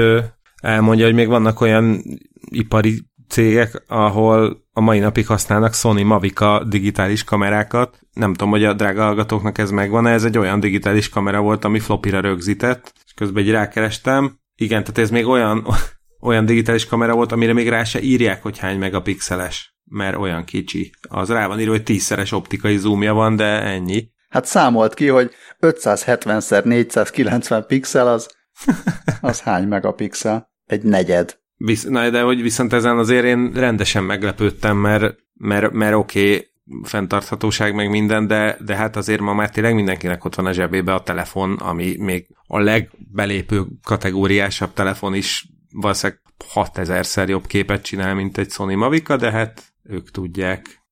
elmondja, 0.62 1.04
hogy 1.04 1.14
még 1.14 1.28
vannak 1.28 1.60
olyan 1.60 2.02
ipari 2.40 3.09
cégek, 3.30 3.82
ahol 3.86 4.66
a 4.72 4.80
mai 4.80 4.98
napig 4.98 5.26
használnak 5.26 5.74
Sony 5.74 6.04
Mavica 6.04 6.64
digitális 6.64 7.24
kamerákat. 7.24 7.98
Nem 8.12 8.32
tudom, 8.32 8.50
hogy 8.50 8.64
a 8.64 8.72
drága 8.72 9.02
hallgatóknak 9.02 9.58
ez 9.58 9.70
megvan 9.70 10.06
-e. 10.06 10.12
ez 10.12 10.24
egy 10.24 10.38
olyan 10.38 10.60
digitális 10.60 11.08
kamera 11.08 11.40
volt, 11.40 11.64
ami 11.64 11.78
flopira 11.78 12.20
rögzített, 12.20 12.92
és 13.04 13.12
közben 13.12 13.42
egy 13.42 13.50
rákerestem. 13.50 14.38
Igen, 14.54 14.80
tehát 14.80 14.98
ez 14.98 15.10
még 15.10 15.26
olyan, 15.26 15.66
olyan 16.28 16.44
digitális 16.44 16.86
kamera 16.86 17.14
volt, 17.14 17.32
amire 17.32 17.52
még 17.52 17.68
rá 17.68 17.84
se 17.84 18.00
írják, 18.00 18.42
hogy 18.42 18.58
hány 18.58 18.78
megapixeles, 18.78 19.76
mert 19.84 20.16
olyan 20.16 20.44
kicsi. 20.44 20.90
Az 21.08 21.28
rá 21.28 21.46
van 21.46 21.60
írva, 21.60 21.72
hogy 21.72 21.82
tízszeres 21.82 22.32
optikai 22.32 22.76
zoomja 22.76 23.14
van, 23.14 23.36
de 23.36 23.62
ennyi. 23.62 24.08
Hát 24.28 24.44
számolt 24.44 24.94
ki, 24.94 25.06
hogy 25.06 25.30
570x490 25.60 27.64
pixel 27.66 28.08
az, 28.08 28.30
az 29.20 29.40
hány 29.40 29.68
megapixel? 29.68 30.50
Egy 30.66 30.82
negyed. 30.82 31.39
Visz, 31.64 31.84
na, 31.84 32.10
de 32.10 32.22
hogy 32.22 32.42
viszont 32.42 32.72
ezen 32.72 32.98
azért 32.98 33.24
én 33.24 33.52
rendesen 33.52 34.04
meglepődtem, 34.04 34.76
mert, 34.76 35.16
mert, 35.34 35.72
mert 35.72 35.94
oké, 35.94 36.34
okay, 36.34 36.50
fenntarthatóság 36.82 37.74
meg 37.74 37.90
minden, 37.90 38.26
de, 38.26 38.56
de 38.64 38.76
hát 38.76 38.96
azért 38.96 39.20
ma 39.20 39.34
már 39.34 39.50
tényleg 39.50 39.74
mindenkinek 39.74 40.24
ott 40.24 40.34
van 40.34 40.46
a 40.46 40.52
zsebébe 40.52 40.94
a 40.94 41.02
telefon, 41.02 41.52
ami 41.52 41.96
még 41.98 42.26
a 42.46 42.58
legbelépő 42.58 43.66
kategóriásabb 43.82 44.72
telefon 44.72 45.14
is 45.14 45.48
valószínűleg 45.72 46.22
6000-szer 46.54 47.28
jobb 47.28 47.46
képet 47.46 47.82
csinál, 47.82 48.14
mint 48.14 48.38
egy 48.38 48.50
Sony 48.50 48.76
Mavica, 48.76 49.16
de 49.16 49.30
hát 49.30 49.62
ők 49.82 50.10
tudják. 50.10 50.84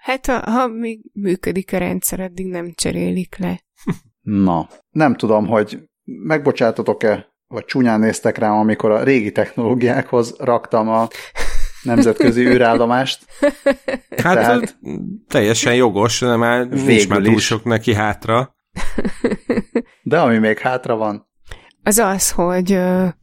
Hát 0.00 0.26
ha, 0.26 0.50
ha 0.50 0.66
még 0.66 1.00
működik 1.12 1.72
a 1.72 1.78
rendszer, 1.78 2.20
addig 2.20 2.46
nem 2.46 2.72
cserélik 2.74 3.36
le. 3.36 3.60
Na, 4.20 4.68
nem 4.90 5.14
tudom, 5.14 5.46
hogy 5.46 5.78
megbocsátotok-e 6.04 7.35
vagy 7.48 7.64
csúnyán 7.64 8.00
néztek 8.00 8.38
rám, 8.38 8.52
amikor 8.52 8.90
a 8.90 9.02
régi 9.02 9.32
technológiákhoz 9.32 10.34
raktam 10.38 10.88
a 10.88 11.08
nemzetközi 11.82 12.46
űrállomást. 12.46 13.24
Hát 14.16 14.34
Tehát, 14.34 14.78
teljesen 15.28 15.74
jogos, 15.74 16.20
de 16.20 16.36
már 16.36 16.68
nincs 16.68 17.08
már 17.08 17.20
túl 17.22 17.38
sok 17.38 17.64
neki 17.64 17.94
hátra. 17.94 18.54
De 20.02 20.18
ami 20.18 20.38
még 20.38 20.58
hátra 20.58 20.96
van. 20.96 21.28
Az 21.82 21.98
az, 21.98 22.30
hogy, 22.30 22.78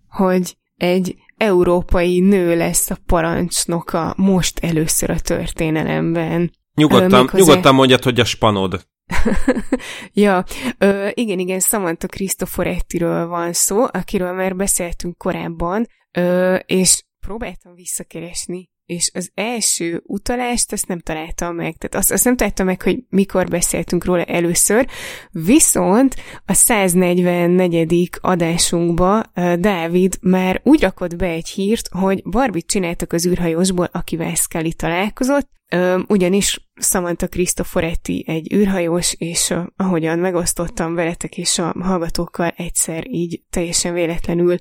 hogy 0.07 0.57
egy 0.75 1.15
európai 1.37 2.19
nő 2.19 2.57
lesz 2.57 2.89
a 2.89 2.97
parancsnoka 3.05 4.13
most 4.17 4.59
először 4.59 5.09
a 5.09 5.19
történelemben. 5.19 6.51
Nyugodtan, 6.75 7.29
nyugodtan 7.31 7.75
mondjad, 7.75 8.03
hogy 8.03 8.19
a 8.19 8.25
spanod. 8.25 8.87
ja, 10.13 10.43
ö, 10.77 11.09
igen, 11.13 11.39
igen, 11.39 11.59
Samantha 11.59 12.07
Cristoforettiről 12.07 13.27
van 13.27 13.53
szó, 13.53 13.85
akiről 13.91 14.33
már 14.33 14.55
beszéltünk 14.55 15.17
korábban, 15.17 15.87
ö, 16.11 16.55
és 16.55 17.03
próbáltam 17.19 17.73
visszakeresni, 17.73 18.69
és 18.93 19.11
az 19.13 19.31
első 19.33 20.01
utalást 20.05 20.71
azt 20.71 20.87
nem 20.87 20.99
találtam 20.99 21.55
meg, 21.55 21.77
tehát 21.77 21.95
azt, 21.95 22.11
azt 22.11 22.23
nem 22.23 22.35
találtam 22.35 22.65
meg, 22.65 22.81
hogy 22.81 23.03
mikor 23.09 23.47
beszéltünk 23.47 24.05
róla 24.05 24.23
először, 24.23 24.87
viszont 25.31 26.15
a 26.45 26.53
144. 26.53 28.09
adásunkba 28.21 29.23
Dávid 29.59 30.17
már 30.21 30.61
úgy 30.63 30.81
rakott 30.81 31.15
be 31.15 31.27
egy 31.27 31.49
hírt, 31.49 31.89
hogy 31.91 32.21
Barbit 32.23 32.67
csináltak 32.67 33.13
az 33.13 33.25
űrhajósból, 33.27 33.89
akivel 33.91 34.35
Scully 34.35 34.73
találkozott, 34.73 35.49
ugyanis 36.07 36.69
Samantha 36.75 37.27
Cristoforetti 37.27 38.23
egy 38.27 38.53
űrhajós, 38.53 39.15
és 39.17 39.53
ahogyan 39.75 40.19
megosztottam 40.19 40.95
veletek 40.95 41.37
és 41.37 41.59
a 41.59 41.75
hallgatókkal 41.79 42.53
egyszer 42.57 43.07
így 43.07 43.41
teljesen 43.49 43.93
véletlenül 43.93 44.55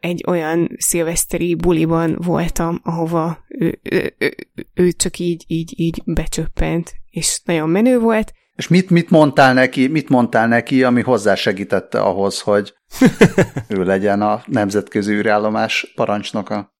egy 0.00 0.24
olyan 0.26 0.68
szilveszteri 0.76 1.54
buliban 1.54 2.16
voltam, 2.18 2.80
ahova 2.82 3.44
ő, 3.48 3.78
ő, 3.82 4.14
ő, 4.18 4.34
ő 4.74 4.92
csak 4.92 5.18
így, 5.18 5.44
így, 5.46 5.72
így 5.76 6.02
becsöppent, 6.04 6.94
és 7.10 7.40
nagyon 7.44 7.68
menő 7.68 7.98
volt. 7.98 8.32
És 8.56 8.68
mit, 8.68 8.90
mit 8.90 9.10
mondtál 9.10 9.54
neki, 9.54 9.86
mit 9.86 10.08
mondtál 10.08 10.48
neki, 10.48 10.84
ami 10.84 11.00
hozzásegítette 11.00 12.00
ahhoz, 12.00 12.40
hogy 12.40 12.74
ő 13.68 13.84
legyen 13.84 14.22
a 14.22 14.42
nemzetközi 14.46 15.12
űrállomás 15.12 15.92
parancsnoka? 15.94 16.74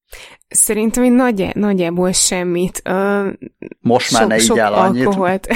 Szerintem 0.48 1.04
én 1.04 1.12
nagy, 1.12 1.54
nagyjából 1.54 2.12
semmit. 2.12 2.82
Uh, 2.88 3.26
Most 3.80 4.12
már 4.12 4.40
sok, 4.40 4.56
ne 4.56 4.66
annyit. 4.66 5.06
Alkoholt. 5.06 5.46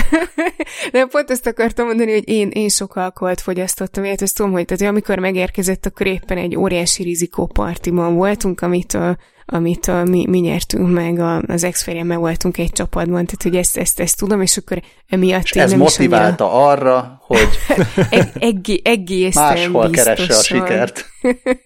De 0.92 1.06
pont 1.06 1.30
ezt 1.30 1.46
akartam 1.46 1.86
mondani, 1.86 2.12
hogy 2.12 2.28
én, 2.28 2.48
én 2.48 2.68
sok 2.68 2.96
alkoholt 2.96 3.40
fogyasztottam, 3.40 4.02
mert 4.02 4.22
ezt 4.22 4.36
tudom, 4.36 4.52
hogy 4.52 4.64
tehát, 4.64 4.92
amikor 4.92 5.18
megérkezett, 5.18 5.86
akkor 5.86 6.06
éppen 6.06 6.38
egy 6.38 6.56
óriási 6.56 7.02
rizikópartiban 7.02 8.14
voltunk, 8.14 8.60
amit 8.60 8.94
uh, 8.94 9.10
amit 9.52 9.86
a, 9.86 10.04
mi, 10.04 10.26
mi 10.28 10.38
nyertünk 10.38 10.90
meg, 10.90 11.18
a, 11.18 11.42
az 11.46 11.64
ex 11.64 11.86
meg 11.86 12.18
voltunk 12.18 12.58
egy 12.58 12.72
csapatban, 12.72 13.26
tehát 13.26 13.42
hogy 13.42 13.56
ezt, 13.56 13.76
ezt, 13.76 14.00
ezt 14.00 14.18
tudom, 14.18 14.40
és 14.40 14.56
akkor 14.56 14.82
emiatt 15.06 15.44
és 15.44 15.52
én 15.52 15.62
ez 15.62 15.70
nem 15.70 15.78
motiválta 15.78 16.52
annyira... 16.52 16.70
arra, 16.70 17.20
hogy 17.22 17.48
Eg, 18.10 18.32
egg, 18.38 18.66
egészen 18.82 19.42
máshol 19.42 19.88
biztosan, 19.88 20.14
keresse 20.14 20.38
a 20.38 20.42
sikert. 20.42 21.06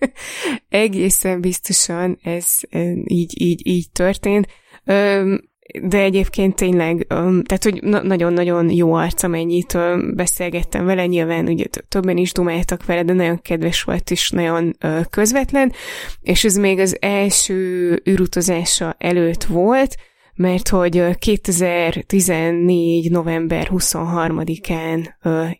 egészen 0.68 1.40
biztosan 1.40 2.18
ez, 2.22 2.46
ez 2.70 2.96
így, 3.04 3.40
így, 3.42 3.66
így 3.66 3.90
történt. 3.92 4.46
Öm, 4.84 5.52
de 5.82 5.98
egyébként 5.98 6.54
tényleg, 6.54 7.06
tehát 7.44 7.62
hogy 7.62 7.82
nagyon-nagyon 7.82 8.70
jó 8.70 8.92
arc, 8.92 9.22
amennyit 9.22 9.78
beszélgettem 10.14 10.84
vele, 10.84 11.06
nyilván 11.06 11.48
ugye 11.48 11.64
többen 11.88 12.16
is 12.16 12.32
dumáltak 12.32 12.84
vele, 12.84 13.02
de 13.02 13.12
nagyon 13.12 13.42
kedves 13.42 13.82
volt 13.82 14.10
és 14.10 14.30
nagyon 14.30 14.76
közvetlen, 15.10 15.72
és 16.20 16.44
ez 16.44 16.56
még 16.56 16.78
az 16.78 16.96
első 17.00 18.02
űrutazása 18.10 18.94
előtt 18.98 19.44
volt, 19.44 19.96
mert 20.34 20.68
hogy 20.68 21.18
2014. 21.18 23.10
november 23.10 23.68
23-án 23.72 25.08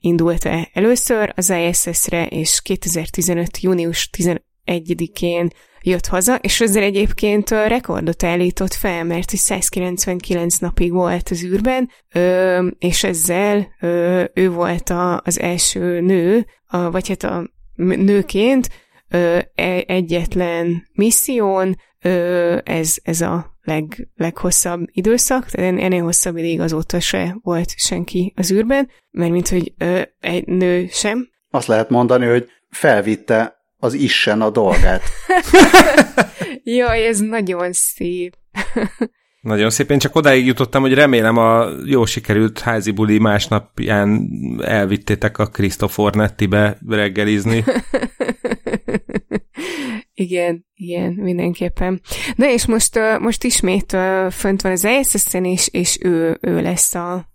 indult 0.00 0.44
el 0.44 0.68
először 0.72 1.33
az 1.37 1.50
ISS-re, 1.50 2.27
és 2.27 2.61
2015. 2.62 3.61
június 3.61 4.11
11-én 4.66 5.48
jött 5.83 6.07
haza, 6.07 6.35
és 6.35 6.61
ezzel 6.61 6.83
egyébként 6.83 7.50
rekordot 7.50 8.22
állított 8.22 8.72
fel, 8.72 9.05
mert 9.05 9.31
199 9.31 10.57
napig 10.59 10.92
volt 10.92 11.29
az 11.29 11.44
űrben, 11.44 11.90
és 12.79 13.05
ezzel 13.05 13.68
ő 14.35 14.50
volt 14.50 14.90
a, 14.90 15.20
az 15.24 15.40
első 15.40 16.00
nő, 16.00 16.46
a, 16.66 16.90
vagy 16.90 17.09
hát 17.09 17.22
a 17.22 17.50
nőként 17.74 18.68
e, 19.09 19.50
egyetlen 19.87 20.88
misszión, 20.92 21.77
ez, 22.64 22.94
ez 23.03 23.20
a 23.20 23.57
leg, 23.62 24.09
leghosszabb 24.14 24.81
időszak, 24.92 25.50
tehát 25.50 25.79
ennél 25.79 26.03
hosszabb 26.03 26.37
ideig 26.37 26.61
azóta 26.61 27.00
se 27.00 27.37
volt 27.42 27.72
senki 27.77 28.33
az 28.37 28.53
űrben, 28.53 28.90
mert 29.11 29.31
mint 29.31 29.48
hogy 29.48 29.74
egy 30.20 30.46
nő 30.46 30.87
sem. 30.90 31.29
Azt 31.50 31.66
lehet 31.66 31.90
mondani, 31.90 32.27
hogy 32.27 32.48
felvitte 32.70 33.63
az 33.85 33.94
Isten 33.94 34.40
a 34.40 34.51
dolgát. 34.51 35.03
Jaj, 36.79 37.07
ez 37.07 37.18
nagyon 37.18 37.73
szép. 37.73 38.37
Nagyon 39.40 39.70
szép. 39.70 39.90
Én 39.90 39.99
csak 39.99 40.14
odáig 40.14 40.47
jutottam, 40.47 40.83
hogy 40.83 40.94
remélem 40.94 41.37
a 41.37 41.68
jó 41.85 42.05
sikerült 42.05 42.61
házi 42.61 42.90
buli 42.90 43.18
másnapján 43.18 44.29
elvittétek 44.62 45.38
a 45.38 45.47
Christopher 45.47 46.14
Nettibe 46.14 46.79
reggelizni. 46.88 47.64
igen, 50.27 50.66
igen, 50.75 51.12
mindenképpen. 51.12 52.01
Na 52.37 52.51
és 52.51 52.66
most, 52.66 52.99
most 53.18 53.44
ismét 53.44 53.97
fönt 54.31 54.62
van 54.62 54.73
az 54.73 54.85
ISS-en, 54.85 55.44
és, 55.44 55.68
és 55.73 55.99
ő, 56.01 56.38
ő 56.40 56.61
lesz 56.61 56.94
a, 56.94 57.29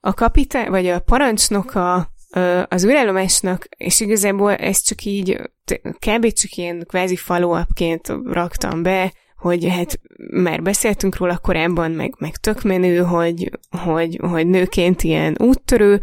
a 0.00 0.14
kapitány, 0.14 0.68
vagy 0.68 0.86
a 0.86 1.00
parancsnoka 1.00 2.10
az 2.68 2.84
űrállomásnak, 2.84 3.66
és 3.76 4.00
igazából 4.00 4.54
ezt 4.54 4.86
csak 4.86 5.04
így, 5.04 5.40
kb. 5.98 6.32
csak 6.32 6.54
ilyen 6.54 6.84
kvázi 6.88 7.16
follow 7.16 7.62
raktam 8.24 8.82
be, 8.82 9.12
hogy 9.36 9.68
hát 9.68 10.00
már 10.30 10.62
beszéltünk 10.62 11.16
róla 11.16 11.38
korábban, 11.38 11.90
meg, 11.90 12.14
meg 12.18 12.36
tök 12.36 12.62
menő, 12.62 12.98
hogy, 12.98 13.50
hogy, 13.84 14.18
hogy 14.22 14.46
nőként 14.46 15.02
ilyen 15.02 15.36
úttörő, 15.38 16.00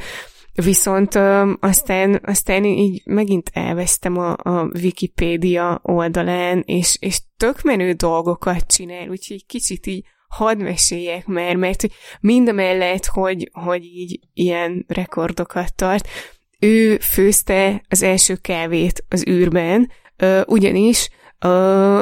viszont 0.64 1.16
ö, 1.16 1.54
aztán, 1.60 2.20
aztán 2.24 2.64
így 2.64 3.02
megint 3.06 3.50
elvesztem 3.54 4.18
a, 4.18 4.36
a 4.38 4.70
Wikipédia 4.82 5.80
oldalán, 5.84 6.64
és, 6.66 6.98
és 7.00 7.22
tök 7.38 7.62
menő 7.62 7.92
dolgokat 7.92 8.68
csinál, 8.68 9.10
úgyhogy 9.10 9.46
kicsit 9.46 9.86
így 9.86 10.06
hadd 10.28 10.58
meséljek 10.58 11.26
már, 11.26 11.56
mert 11.56 11.84
mind 12.20 12.48
a 12.50 12.52
mellett, 12.52 13.06
hogy, 13.06 13.50
hogy 13.54 13.84
így 13.84 14.20
ilyen 14.34 14.86
rekordokat 14.88 15.76
tart, 15.76 16.08
ő 16.60 16.98
főzte 16.98 17.82
az 17.90 18.02
első 18.02 18.36
kávét 18.36 19.06
az 19.10 19.28
űrben, 19.28 19.92
ugyanis 20.46 21.10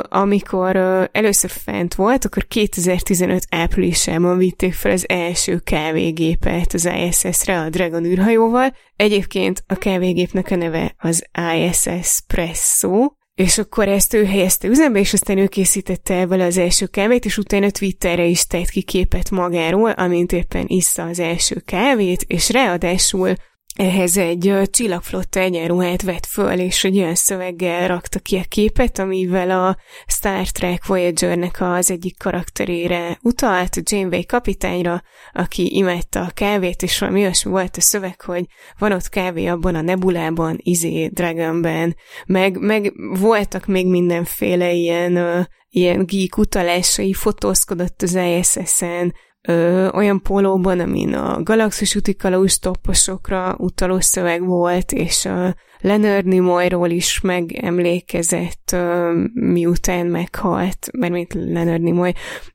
amikor 0.09 0.75
először 1.11 1.49
fent 1.49 1.95
volt, 1.95 2.25
akkor 2.25 2.45
2015 2.47 3.45
áprilisában 3.49 4.38
vitték 4.38 4.73
fel 4.73 4.91
az 4.91 5.09
első 5.09 5.57
kávégépet 5.57 6.73
az 6.73 6.89
ISS-re 7.07 7.59
a 7.59 7.69
Dragon 7.69 8.05
űrhajóval. 8.05 8.75
Egyébként 8.95 9.63
a 9.67 9.75
kávégépnek 9.75 10.51
a 10.51 10.55
neve 10.55 10.95
az 10.97 11.25
ISS 11.55 12.21
Presso, 12.27 13.07
és 13.36 13.58
akkor 13.58 13.88
ezt 13.88 14.13
ő 14.13 14.26
helyezte 14.26 14.67
üzembe, 14.67 15.00
és 15.00 15.13
aztán 15.13 15.38
ő 15.38 15.48
készítette 15.48 16.13
el 16.13 16.39
az 16.39 16.58
első 16.58 16.86
kávét, 16.86 17.26
és 17.26 17.38
utána 17.38 17.69
Twitterre 17.69 18.26
is 18.26 18.48
tett 18.48 18.69
ki 18.69 18.82
képet 18.82 19.30
magáról, 19.30 19.91
amint 19.91 20.32
éppen 20.32 20.65
issza 20.67 21.04
az 21.04 21.19
első 21.19 21.62
kávét, 21.65 22.21
és 22.28 22.50
ráadásul 22.50 23.36
ehhez 23.75 24.17
egy 24.17 24.61
csillagflotta 24.71 25.39
egyenruhát 25.39 26.01
vett 26.01 26.25
föl, 26.25 26.59
és 26.59 26.83
egy 26.83 26.97
olyan 26.97 27.15
szöveggel 27.15 27.88
rakta 27.88 28.19
ki 28.19 28.38
a 28.38 28.43
képet, 28.47 28.99
amivel 28.99 29.49
a 29.51 29.77
Star 30.07 30.47
Trek 30.47 30.85
Voyager-nek 30.85 31.57
az 31.59 31.91
egyik 31.91 32.17
karakterére 32.17 33.17
utalt, 33.21 33.91
Janeway 33.91 34.25
kapitányra, 34.25 35.01
aki 35.33 35.75
imádta 35.75 36.21
a 36.21 36.31
kávét, 36.33 36.81
és 36.81 36.99
valami 36.99 37.21
olyasmi 37.21 37.51
volt 37.51 37.77
a 37.77 37.81
szöveg, 37.81 38.21
hogy 38.21 38.45
van 38.77 38.91
ott 38.91 39.09
kávé 39.09 39.45
abban 39.45 39.75
a 39.75 39.81
nebulában, 39.81 40.57
izé, 40.57 41.07
Dragonben, 41.07 41.95
meg, 42.25 42.59
meg 42.59 42.93
voltak 43.19 43.65
még 43.65 43.88
mindenféle 43.88 44.71
ilyen, 44.71 45.47
ilyen 45.69 46.05
geek 46.05 46.38
utalásai, 46.38 47.13
fotózkodott 47.13 48.01
az 48.01 48.15
ISS-en, 48.15 49.13
ö, 49.47 49.88
olyan 49.89 50.21
pólóban, 50.21 50.79
amin 50.79 51.13
a 51.13 51.43
galaxis 51.43 51.95
úti 51.95 52.15
kalauz 52.15 52.60
topposokra 52.60 53.55
utaló 53.58 53.99
szöveg 53.99 54.45
volt, 54.45 54.91
és 54.91 55.25
a 55.25 55.55
Leonard 55.79 56.25
Nimoyról 56.25 56.89
is 56.89 57.21
megemlékezett, 57.21 58.71
ö, 58.73 59.12
miután 59.34 60.05
meghalt, 60.05 60.88
mert 60.97 61.13
mint 61.13 61.34
Leonard 61.34 61.81
Nimoy. 61.81 62.13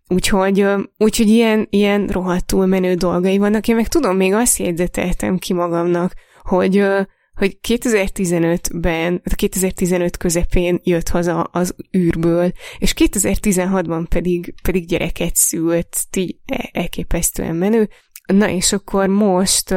Úgyhogy, 0.09 0.61
ö, 0.61 0.79
úgyhogy 0.99 1.29
ilyen, 1.29 1.67
ilyen 1.71 2.07
rohadtul 2.07 2.67
menő 2.67 2.95
dolgai 2.95 3.39
vannak. 3.39 3.69
Én 3.69 3.77
meg 3.77 3.89
tudom, 3.89 4.17
még 4.17 4.33
azt 4.33 4.59
jegyzeteltem 4.59 5.37
ki 5.37 5.53
magamnak, 5.53 6.13
hogy 6.43 6.77
ö, 6.77 7.01
hogy 7.41 7.59
2015-ben, 7.69 9.23
2015 9.35 10.17
közepén 10.17 10.81
jött 10.83 11.09
haza 11.09 11.43
az 11.43 11.75
űrből, 11.97 12.53
és 12.79 12.95
2016-ban 12.97 14.07
pedig, 14.09 14.55
pedig 14.63 14.87
gyereket 14.87 15.35
szült, 15.35 15.97
így 16.17 16.37
e, 16.47 16.71
elképesztően 16.73 17.57
menő. 17.57 17.89
Na 18.33 18.49
és 18.49 18.73
akkor 18.73 19.07
most 19.07 19.75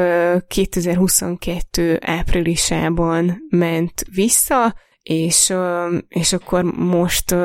2022 0.47 1.99
áprilisában 2.02 3.38
ment 3.49 4.06
vissza, 4.15 4.76
és, 5.04 5.54
és 6.08 6.34
akkor 6.34 6.63
most 6.63 7.36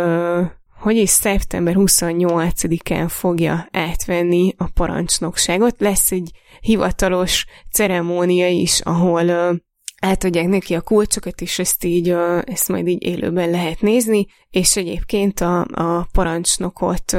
hogy 0.79 0.97
is 0.97 1.11
szeptember 1.11 1.75
28-án 1.77 3.07
fogja 3.09 3.69
átvenni 3.71 4.55
a 4.57 4.69
parancsnokságot. 4.75 5.81
Lesz 5.81 6.13
egy 6.13 6.31
hivatalos 6.61 7.47
ceremónia 7.73 8.49
is, 8.49 8.81
ahol 8.81 9.61
átadják 10.01 10.47
neki 10.47 10.75
a 10.75 10.81
kulcsokat, 10.81 11.41
és 11.41 11.59
ezt 11.59 11.85
így, 11.85 12.09
ezt 12.45 12.69
majd 12.69 12.87
így 12.87 13.03
élőben 13.03 13.51
lehet 13.51 13.81
nézni, 13.81 14.27
és 14.51 14.77
egyébként 14.77 15.41
a, 15.41 15.61
a 15.61 16.09
parancsnokot 16.13 17.17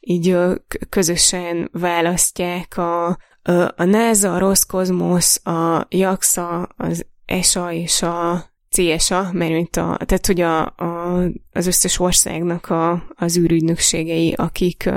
így 0.00 0.36
közösen 0.88 1.68
választják 1.72 2.76
a, 2.76 3.06
a 3.76 3.84
NASA, 3.84 4.34
a 4.34 4.38
Roszkozmosz, 4.38 5.46
a 5.46 5.86
JAXA, 5.88 6.68
az 6.76 7.06
ESA 7.24 7.72
és 7.72 8.02
a 8.02 8.44
CSA, 8.68 9.28
mert 9.32 9.52
mint 9.52 9.76
a, 9.76 9.98
tehát 10.04 10.26
hogy 10.26 10.40
a, 10.40 10.66
a, 10.66 11.22
az 11.52 11.66
összes 11.66 11.98
országnak 11.98 12.70
a, 12.70 13.06
az 13.14 13.38
űrügynökségei, 13.38 14.32
akik 14.32 14.90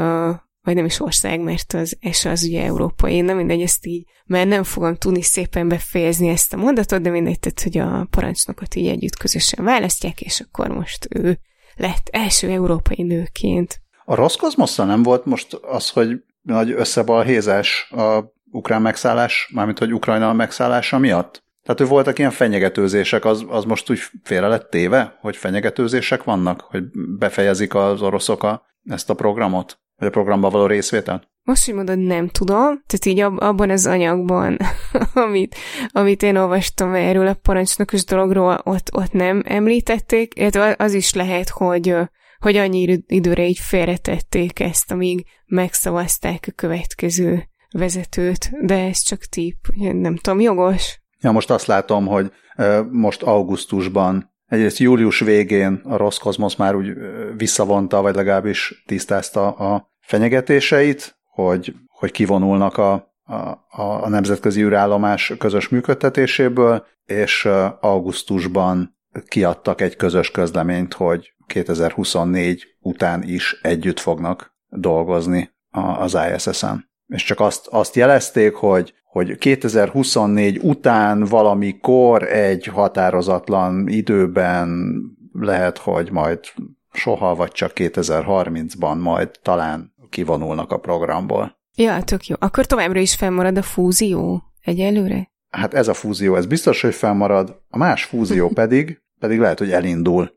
vagy 0.66 0.76
nem 0.76 0.86
is 0.86 1.00
ország, 1.00 1.40
mert 1.40 1.74
az 1.74 1.98
ESA 2.02 2.30
az 2.30 2.44
ugye 2.44 2.64
európai, 2.64 3.22
nem 3.22 3.38
mindegy, 3.38 3.62
ezt 3.62 3.86
így, 3.86 4.06
mert 4.26 4.48
nem 4.48 4.64
fogom 4.64 4.96
tudni 4.96 5.22
szépen 5.22 5.68
befejezni 5.68 6.28
ezt 6.28 6.54
a 6.54 6.58
mondatot, 6.58 7.02
de 7.02 7.10
mindegy, 7.10 7.40
tehát, 7.40 7.62
hogy 7.62 7.78
a 7.78 8.08
parancsnokot 8.10 8.76
így 8.76 8.88
együtt 8.88 9.18
közösen 9.18 9.66
választják, 9.66 10.22
és 10.22 10.40
akkor 10.40 10.68
most 10.68 11.08
ő 11.10 11.40
lett 11.76 12.10
első 12.12 12.50
európai 12.50 13.04
nőként. 13.04 13.82
A 14.06 14.16
Roszkozmosszal 14.16 14.86
nem 14.86 15.04
volt 15.04 15.26
most 15.26 15.54
az, 15.54 15.90
hogy 15.90 16.24
nagy 16.42 16.72
összebalhézás 16.72 17.92
a 17.92 18.34
ukrán 18.52 18.82
megszállás, 18.82 19.50
mármint 19.54 19.80
hogy 19.80 19.94
Ukrajna 19.94 20.34
megszállása 20.34 20.98
miatt? 20.98 21.44
Tehát, 21.64 21.80
hogy 21.80 21.90
voltak 21.90 22.20
ilyen 22.20 22.32
fenyegetőzések, 22.32 23.26
az, 23.26 23.46
az 23.48 23.64
most 23.64 23.90
úgy 23.90 24.00
félre 24.24 24.48
lett 24.48 24.70
téve, 24.70 25.18
hogy 25.22 25.38
fenyegetőzések 25.38 26.24
vannak, 26.24 26.62
hogy 26.62 26.84
befejezik 27.18 27.76
az 27.76 28.02
oroszok 28.02 28.44
a, 28.44 28.66
ezt 28.86 29.10
a 29.10 29.14
programot? 29.14 29.80
Vagy 29.98 30.08
a 30.08 30.12
programban 30.12 30.52
való 30.52 30.66
részvétel? 30.66 31.34
Most, 31.44 31.66
hogy 31.66 31.74
mondod, 31.74 31.98
nem 32.00 32.28
tudom. 32.28 32.84
Tehát 32.88 33.06
így 33.06 33.20
ab, 33.20 33.42
abban 33.42 33.70
az 33.70 33.86
anyagban, 33.86 34.58
amit, 35.14 35.56
amit 35.88 36.24
én 36.24 36.36
olvastam 36.36 36.94
erről 36.94 37.28
a 37.28 37.34
parancsnokos 37.34 38.04
dologról, 38.04 38.62
ott, 38.64 38.90
ott 38.94 39.12
nem 39.12 39.42
említették. 39.46 40.40
Illetve 40.40 40.76
az 40.78 40.94
is 40.94 41.14
lehet, 41.14 41.50
hogy, 41.50 41.96
hogy 42.40 42.56
annyi 42.56 43.04
időre 43.08 43.48
így 43.48 43.60
félretették 43.60 44.60
ezt, 44.60 44.92
amíg 44.92 45.26
megszavazták 45.46 46.46
a 46.48 46.52
következő 46.56 47.44
vezetőt, 47.72 48.50
de 48.62 48.76
ez 48.76 49.00
csak 49.00 49.20
tip, 49.20 49.58
nem 49.76 50.16
tudom, 50.16 50.40
jogos. 50.40 51.00
Ja, 51.20 51.32
most 51.32 51.50
azt 51.50 51.66
látom, 51.66 52.06
hogy 52.06 52.32
most 52.92 53.24
augusztusban 53.24 54.34
Egyrészt 54.46 54.78
július 54.78 55.20
végén 55.20 55.82
a 55.84 55.98
Roszkozmosz 55.98 56.56
már 56.56 56.76
úgy 56.76 56.94
visszavonta, 57.38 58.02
vagy 58.02 58.16
legalábbis 58.16 58.84
tisztázta 58.86 59.52
a 59.52 59.92
fenyegetéseit, 60.02 61.18
hogy, 61.24 61.74
hogy 61.88 62.12
kivonulnak 62.12 62.78
a, 62.78 62.92
a, 63.24 64.04
a 64.04 64.10
nemzetközi 64.10 64.62
űrállomás 64.62 65.34
közös 65.38 65.70
működtetéséből, 65.70 66.86
és 67.06 67.48
augusztusban 67.80 68.98
kiadtak 69.28 69.82
egy 69.82 69.96
közös 69.96 70.32
közleményt, 70.32 70.94
hogy 70.94 71.34
2024 71.48 72.76
után 72.80 73.24
is 73.24 73.60
együtt 73.62 74.00
fognak 74.00 74.56
dolgozni 74.70 75.54
az 75.98 76.18
ISS-en. 76.34 76.90
És 77.08 77.24
csak 77.24 77.40
azt, 77.40 77.68
azt 77.68 77.96
jelezték, 77.96 78.54
hogy 78.54 78.94
hogy 79.16 79.38
2024 79.38 80.60
után 80.62 81.26
valamikor 81.26 82.24
egy 82.24 82.66
határozatlan 82.66 83.88
időben 83.88 84.96
lehet, 85.32 85.78
hogy 85.78 86.12
majd 86.12 86.40
soha, 86.92 87.36
vagy 87.36 87.52
csak 87.52 87.72
2030-ban 87.76 89.02
majd 89.02 89.30
talán 89.42 89.94
kivonulnak 90.10 90.72
a 90.72 90.78
programból. 90.78 91.58
Ja, 91.76 92.04
tök 92.04 92.28
jó. 92.28 92.36
Akkor 92.40 92.66
továbbra 92.66 93.00
is 93.00 93.16
fennmarad 93.16 93.58
a 93.58 93.62
fúzió 93.62 94.44
egyelőre? 94.62 95.32
Hát 95.50 95.74
ez 95.74 95.88
a 95.88 95.94
fúzió, 95.94 96.36
ez 96.36 96.46
biztos, 96.46 96.82
hogy 96.82 96.96
fennmarad. 96.96 97.62
A 97.70 97.78
más 97.78 98.04
fúzió 98.04 98.50
pedig, 98.62 99.02
pedig 99.20 99.40
lehet, 99.40 99.60
hogy 99.60 99.72
elindul. 99.72 100.32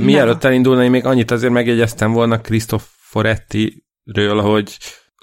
Mielőtt 0.00 0.44
elindulna, 0.44 0.84
én 0.84 0.90
még 0.90 1.04
annyit 1.04 1.30
azért 1.30 1.52
megjegyeztem 1.52 2.12
volna 2.12 2.40
Krisztoforetti-ről, 2.40 4.40
hogy 4.40 4.76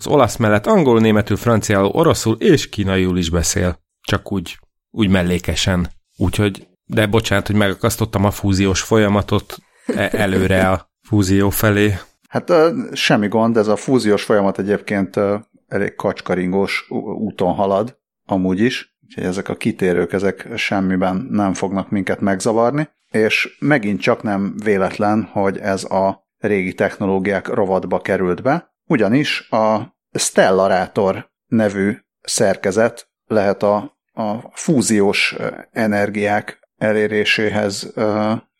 az 0.05 0.11
olasz 0.11 0.35
mellett 0.35 0.65
angol, 0.65 0.99
németül, 0.99 1.37
franciául, 1.37 1.85
oroszul 1.85 2.35
és 2.39 2.69
kínaiul 2.69 3.17
is 3.17 3.29
beszél. 3.29 3.79
Csak 4.01 4.31
úgy, 4.31 4.57
úgy 4.91 5.09
mellékesen. 5.09 5.87
Úgyhogy, 6.17 6.67
de 6.85 7.05
bocsánat, 7.05 7.47
hogy 7.47 7.55
megakasztottam 7.55 8.25
a 8.25 8.31
fúziós 8.31 8.81
folyamatot 8.81 9.57
e- 9.85 10.09
előre 10.11 10.69
a 10.69 10.89
fúzió 11.07 11.49
felé. 11.49 11.93
Hát 12.29 12.51
semmi 12.93 13.27
gond, 13.27 13.57
ez 13.57 13.67
a 13.67 13.75
fúziós 13.75 14.23
folyamat 14.23 14.59
egyébként 14.59 15.19
elég 15.67 15.95
kacskaringós 15.95 16.85
úton 17.19 17.53
halad, 17.53 17.97
amúgy 18.25 18.59
is, 18.59 18.97
úgyhogy 19.03 19.23
ezek 19.23 19.49
a 19.49 19.55
kitérők, 19.55 20.13
ezek 20.13 20.47
semmiben 20.55 21.27
nem 21.29 21.53
fognak 21.53 21.89
minket 21.89 22.19
megzavarni, 22.19 22.89
és 23.11 23.57
megint 23.59 24.01
csak 24.01 24.23
nem 24.23 24.55
véletlen, 24.63 25.29
hogy 25.31 25.57
ez 25.57 25.83
a 25.83 26.27
régi 26.37 26.73
technológiák 26.73 27.47
rovatba 27.47 27.99
került 27.99 28.41
be, 28.41 28.73
ugyanis 28.87 29.49
a 29.49 29.94
Stellarator 30.17 31.31
nevű 31.47 31.97
szerkezet 32.21 33.09
lehet 33.27 33.63
a 33.63 33.95
a 34.15 34.51
fúziós 34.51 35.35
energiák 35.71 36.59
eléréséhez 36.77 37.93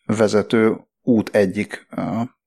vezető 0.06 0.78
út 1.02 1.36
egyik 1.36 1.88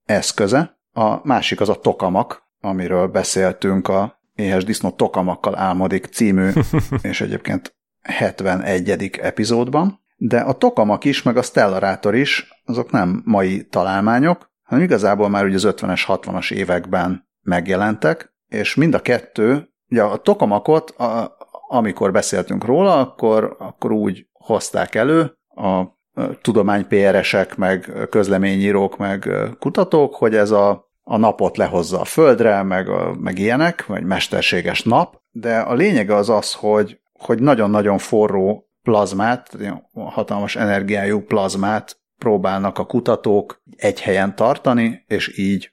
eszköze. 0.05 0.79
A 0.93 1.27
másik 1.27 1.61
az 1.61 1.69
a 1.69 1.81
tokamak, 1.81 2.43
amiről 2.61 3.07
beszéltünk 3.07 3.89
a 3.89 4.21
Éhes 4.35 4.65
Disznó 4.65 4.91
Tokamakkal 4.91 5.59
álmodik 5.59 6.05
című, 6.05 6.51
és 7.03 7.21
egyébként 7.21 7.77
71. 8.03 9.19
epizódban. 9.23 10.01
De 10.17 10.41
a 10.41 10.53
tokamak 10.53 11.05
is, 11.05 11.23
meg 11.23 11.37
a 11.37 11.43
Stellarátor 11.43 12.15
is, 12.15 12.63
azok 12.65 12.91
nem 12.91 13.23
mai 13.25 13.65
találmányok, 13.65 14.51
hanem 14.63 14.85
igazából 14.85 15.29
már 15.29 15.45
ugye 15.45 15.55
az 15.55 15.67
50-es, 15.69 16.03
60-as 16.07 16.53
években 16.53 17.29
megjelentek, 17.43 18.33
és 18.49 18.75
mind 18.75 18.95
a 18.95 19.01
kettő, 19.01 19.69
ugye 19.91 20.03
a 20.03 20.17
tokamakot, 20.17 20.91
a, 20.91 21.37
amikor 21.69 22.13
beszéltünk 22.13 22.65
róla, 22.65 23.01
akkor, 23.01 23.57
akkor 23.59 23.93
úgy 23.93 24.27
hozták 24.33 24.95
elő 24.95 25.39
a 25.49 25.97
tudomány 26.43 26.87
PR-esek, 26.87 27.57
meg 27.57 27.93
közleményírók, 28.11 28.97
meg 28.97 29.31
kutatók, 29.59 30.15
hogy 30.15 30.35
ez 30.35 30.51
a, 30.51 30.91
a 31.03 31.17
napot 31.17 31.57
lehozza 31.57 32.01
a 32.01 32.05
földre, 32.05 32.63
meg, 32.63 32.89
a, 32.89 33.15
meg 33.21 33.39
ilyenek, 33.39 33.87
vagy 33.87 34.05
mesterséges 34.05 34.83
nap, 34.83 35.21
de 35.31 35.59
a 35.59 35.75
lényege 35.75 36.15
az 36.15 36.29
az, 36.29 36.53
hogy, 36.53 37.01
hogy 37.13 37.43
nagyon-nagyon 37.43 37.99
forró 37.99 38.69
plazmát, 38.83 39.57
hatalmas 39.93 40.57
energiájú 40.57 41.21
plazmát 41.21 42.01
próbálnak 42.19 42.79
a 42.79 42.87
kutatók 42.87 43.63
egy 43.77 44.01
helyen 44.01 44.35
tartani, 44.35 45.05
és 45.07 45.39
így 45.39 45.73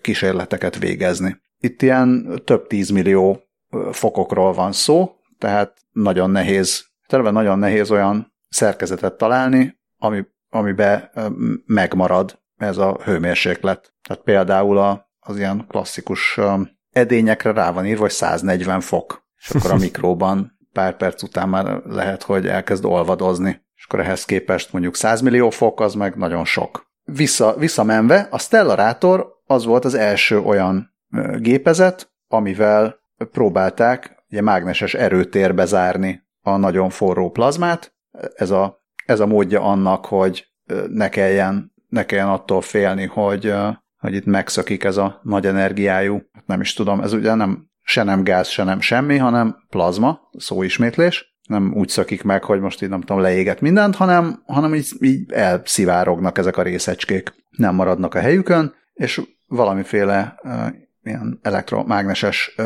kísérleteket 0.00 0.78
végezni. 0.78 1.42
Itt 1.64 1.82
ilyen 1.82 2.40
több 2.44 2.66
tízmillió 2.66 3.42
fokokról 3.90 4.52
van 4.52 4.72
szó, 4.72 5.16
tehát 5.38 5.76
nagyon 5.92 6.30
nehéz, 6.30 6.84
terve 7.06 7.30
nagyon 7.30 7.58
nehéz 7.58 7.90
olyan 7.90 8.34
szerkezetet 8.48 9.16
találni, 9.16 9.80
ami, 9.98 10.24
amiben 10.48 11.10
megmarad 11.66 12.38
ez 12.56 12.76
a 12.76 12.98
hőmérséklet. 13.04 13.94
Tehát 14.08 14.22
például 14.22 14.78
a, 14.78 15.10
az 15.18 15.36
ilyen 15.36 15.64
klasszikus 15.68 16.40
edényekre 16.90 17.52
rá 17.52 17.72
van 17.72 17.86
írva, 17.86 18.00
hogy 18.00 18.10
140 18.10 18.80
fok, 18.80 19.26
és 19.36 19.50
akkor 19.50 19.70
a 19.70 19.76
mikróban 19.88 20.58
pár 20.72 20.96
perc 20.96 21.22
után 21.22 21.48
már 21.48 21.82
lehet, 21.84 22.22
hogy 22.22 22.46
elkezd 22.46 22.84
olvadozni, 22.84 23.62
és 23.74 23.84
akkor 23.84 24.00
ehhez 24.00 24.24
képest 24.24 24.72
mondjuk 24.72 24.96
100 24.96 25.20
millió 25.20 25.50
fok, 25.50 25.80
az 25.80 25.94
meg 25.94 26.16
nagyon 26.16 26.44
sok. 26.44 26.86
Vissza, 27.04 27.54
visszamenve, 27.56 28.28
a 28.30 28.38
Stellarátor 28.38 29.32
az 29.46 29.64
volt 29.64 29.84
az 29.84 29.94
első 29.94 30.40
olyan 30.40 30.92
gépezet, 31.38 32.12
amivel 32.28 32.98
próbálták 33.30 34.24
ugye 34.30 34.42
mágneses 34.42 34.94
erőtérbe 34.94 35.64
zárni 35.64 36.22
a 36.40 36.56
nagyon 36.56 36.90
forró 36.90 37.30
plazmát. 37.30 37.94
Ez 38.34 38.50
a, 38.50 38.82
ez 39.06 39.20
a 39.20 39.26
módja 39.26 39.60
annak, 39.60 40.06
hogy 40.06 40.46
ne 40.88 41.08
kelljen, 41.08 41.72
ne 41.88 42.06
kelljen 42.06 42.28
attól 42.28 42.60
félni, 42.60 43.06
hogy, 43.06 43.54
hogy 43.98 44.14
itt 44.14 44.24
megszökik 44.24 44.84
ez 44.84 44.96
a 44.96 45.20
nagy 45.22 45.46
energiájú, 45.46 46.22
nem 46.46 46.60
is 46.60 46.74
tudom, 46.74 47.00
ez 47.00 47.12
ugye 47.12 47.34
nem 47.34 47.72
se 47.82 48.02
nem 48.02 48.22
gáz, 48.22 48.48
se 48.48 48.64
nem 48.64 48.80
semmi, 48.80 49.16
hanem 49.16 49.56
plazma, 49.68 50.20
szóismétlés. 50.38 51.36
Nem 51.48 51.72
úgy 51.74 51.88
szökik 51.88 52.22
meg, 52.22 52.44
hogy 52.44 52.60
most 52.60 52.82
így 52.82 52.88
nem 52.88 53.00
tudom, 53.00 53.22
leéget 53.22 53.60
mindent, 53.60 53.96
hanem, 53.96 54.42
hanem 54.46 54.74
így, 54.74 54.88
így 55.00 55.32
elszivárognak 55.32 56.38
ezek 56.38 56.56
a 56.56 56.62
részecskék. 56.62 57.34
Nem 57.50 57.74
maradnak 57.74 58.14
a 58.14 58.20
helyükön, 58.20 58.74
és 58.94 59.22
valamiféle 59.46 60.40
ilyen 61.04 61.38
elektromágneses 61.42 62.56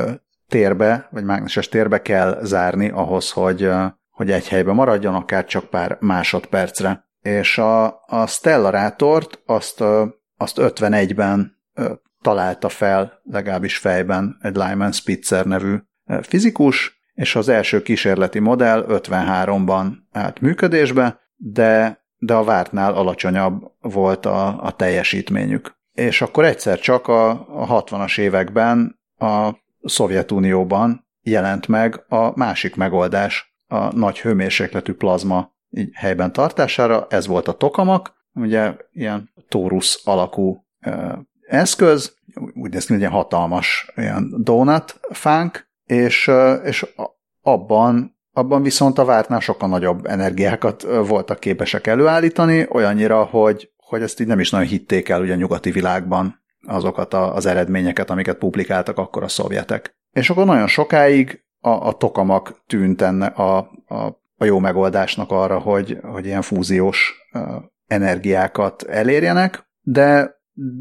térbe, 0.48 1.08
vagy 1.10 1.24
mágneses 1.24 1.68
térbe 1.68 2.02
kell 2.02 2.38
zárni 2.42 2.88
ahhoz, 2.88 3.30
hogy, 3.30 3.70
hogy 4.10 4.30
egy 4.30 4.48
helybe 4.48 4.72
maradjon, 4.72 5.14
akár 5.14 5.44
csak 5.44 5.64
pár 5.64 5.96
másodpercre. 6.00 7.06
És 7.22 7.58
a, 7.58 8.02
a 8.06 8.26
stellarátort 8.26 9.42
azt, 9.46 9.80
azt 10.36 10.56
51-ben 10.60 11.56
uh, 11.74 11.90
találta 12.22 12.68
fel, 12.68 13.20
legalábbis 13.22 13.76
fejben 13.76 14.38
egy 14.40 14.56
Lyman 14.56 14.92
Spitzer 14.92 15.46
nevű 15.46 15.76
fizikus, 16.22 17.00
és 17.14 17.36
az 17.36 17.48
első 17.48 17.82
kísérleti 17.82 18.38
modell 18.38 18.86
53-ban 18.88 19.92
állt 20.12 20.40
működésbe, 20.40 21.20
de, 21.36 22.02
de 22.18 22.34
a 22.34 22.44
vártnál 22.44 22.94
alacsonyabb 22.94 23.72
volt 23.80 24.26
a, 24.26 24.62
a 24.62 24.70
teljesítményük. 24.70 25.77
És 25.98 26.22
akkor 26.22 26.44
egyszer 26.44 26.78
csak 26.78 27.08
a, 27.08 27.30
a 27.30 27.82
60-as 27.84 28.18
években 28.18 29.00
a 29.16 29.50
Szovjetunióban 29.82 31.08
jelent 31.22 31.68
meg 31.68 32.04
a 32.08 32.38
másik 32.38 32.76
megoldás 32.76 33.56
a 33.66 33.96
nagy 33.96 34.20
hőmérsékletű 34.20 34.92
plazma 34.92 35.52
így 35.70 35.90
helyben 35.94 36.32
tartására, 36.32 37.06
ez 37.10 37.26
volt 37.26 37.48
a 37.48 37.52
tokamak, 37.52 38.12
ugye 38.34 38.74
ilyen 38.92 39.32
tórusz 39.48 40.00
alakú 40.04 40.64
eszköz, 41.46 42.16
úgy 42.54 42.72
néz 42.72 42.86
ki, 42.86 42.92
hogy 42.92 43.02
egy 43.02 43.10
hatalmas 43.10 43.92
ilyen 43.96 44.34
donut 44.36 45.00
fánk, 45.10 45.68
és, 45.84 46.30
és 46.64 46.94
abban, 47.42 48.16
abban 48.32 48.62
viszont 48.62 48.98
a 48.98 49.04
vártnál 49.04 49.40
sokkal 49.40 49.68
nagyobb 49.68 50.06
energiákat 50.06 50.82
voltak 50.82 51.40
képesek 51.40 51.86
előállítani, 51.86 52.66
olyannyira, 52.70 53.24
hogy, 53.24 53.72
hogy 53.88 54.02
ezt 54.02 54.20
így 54.20 54.26
nem 54.26 54.40
is 54.40 54.50
nagyon 54.50 54.66
hitték 54.66 55.08
el 55.08 55.20
ugye 55.20 55.32
a 55.32 55.36
nyugati 55.36 55.70
világban 55.70 56.42
azokat 56.66 57.14
a, 57.14 57.34
az 57.34 57.46
eredményeket, 57.46 58.10
amiket 58.10 58.38
publikáltak 58.38 58.98
akkor 58.98 59.22
a 59.22 59.28
szovjetek. 59.28 59.96
És 60.12 60.30
akkor 60.30 60.44
nagyon 60.44 60.66
sokáig 60.66 61.44
a, 61.60 61.70
a 61.70 61.92
tokamak 61.92 62.62
tűnt 62.66 63.02
enne 63.02 63.26
a, 63.26 63.56
a, 63.86 63.94
a 64.36 64.44
jó 64.44 64.58
megoldásnak 64.58 65.30
arra, 65.30 65.58
hogy, 65.58 65.98
hogy 66.02 66.26
ilyen 66.26 66.42
fúziós 66.42 67.14
energiákat 67.86 68.82
elérjenek, 68.82 69.66
de 69.80 70.36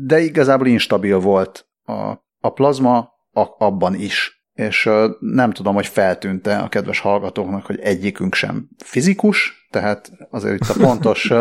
de 0.06 0.20
igazából 0.20 0.68
instabil 0.68 1.20
volt 1.20 1.68
a, 1.84 1.94
a 2.40 2.50
plazma 2.54 2.98
a, 3.32 3.46
abban 3.58 3.96
is. 3.96 4.46
És 4.54 4.90
nem 5.20 5.52
tudom, 5.52 5.76
hogy 5.76 5.88
feltűnte 5.88 6.58
a 6.58 6.70
kedves 6.70 7.00
hallgatóknak, 7.00 7.66
hogy 7.66 7.80
egyikünk 7.80 8.34
sem 8.34 8.70
fizikus, 8.84 9.57
tehát 9.70 10.12
azért 10.30 10.56
itt 10.56 10.70
a 10.70 10.80
pontos 10.80 11.34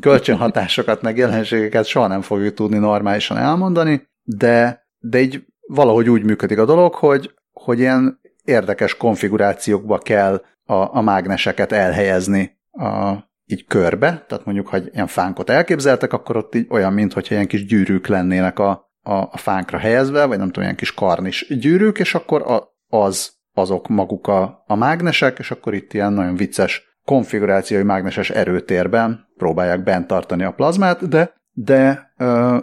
kölcsönhatásokat, 0.00 1.02
meg 1.02 1.16
jelenségeket 1.16 1.84
soha 1.84 2.06
nem 2.06 2.20
fogjuk 2.20 2.54
tudni 2.54 2.78
normálisan 2.78 3.36
elmondani, 3.36 4.08
de, 4.22 4.86
de 4.98 5.20
így 5.20 5.44
valahogy 5.66 6.08
úgy 6.08 6.24
működik 6.24 6.58
a 6.58 6.64
dolog, 6.64 6.94
hogy, 6.94 7.34
hogy 7.52 7.78
ilyen 7.78 8.20
érdekes 8.44 8.96
konfigurációkba 8.96 9.98
kell 9.98 10.42
a, 10.64 10.96
a 10.96 11.00
mágneseket 11.00 11.72
elhelyezni 11.72 12.58
a, 12.70 13.12
így 13.44 13.66
körbe, 13.66 14.24
tehát 14.28 14.44
mondjuk, 14.44 14.68
hogy 14.68 14.90
ilyen 14.92 15.06
fánkot 15.06 15.50
elképzeltek, 15.50 16.12
akkor 16.12 16.36
ott 16.36 16.54
így 16.54 16.66
olyan, 16.70 16.92
mintha 16.92 17.20
ilyen 17.28 17.46
kis 17.46 17.66
gyűrűk 17.66 18.06
lennének 18.06 18.58
a, 18.58 18.90
a, 19.02 19.12
a 19.12 19.36
fánkra 19.36 19.78
helyezve, 19.78 20.24
vagy 20.24 20.38
nem 20.38 20.46
tudom, 20.46 20.62
ilyen 20.62 20.76
kis 20.76 20.94
karnis 20.94 21.46
gyűrűk, 21.48 21.98
és 21.98 22.14
akkor 22.14 22.42
a, 22.42 22.76
az, 22.88 23.32
azok 23.54 23.88
maguk 23.88 24.26
a, 24.26 24.64
a 24.66 24.74
mágnesek, 24.74 25.38
és 25.38 25.50
akkor 25.50 25.74
itt 25.74 25.92
ilyen 25.92 26.12
nagyon 26.12 26.36
vicces 26.36 26.91
konfigurációi 27.04 27.82
mágneses 27.82 28.30
erőtérben 28.30 29.28
próbálják 29.36 29.82
bent 29.82 30.06
tartani 30.06 30.44
a 30.44 30.52
plazmát, 30.52 31.08
de, 31.08 31.34
de 31.52 32.12
ö, 32.16 32.58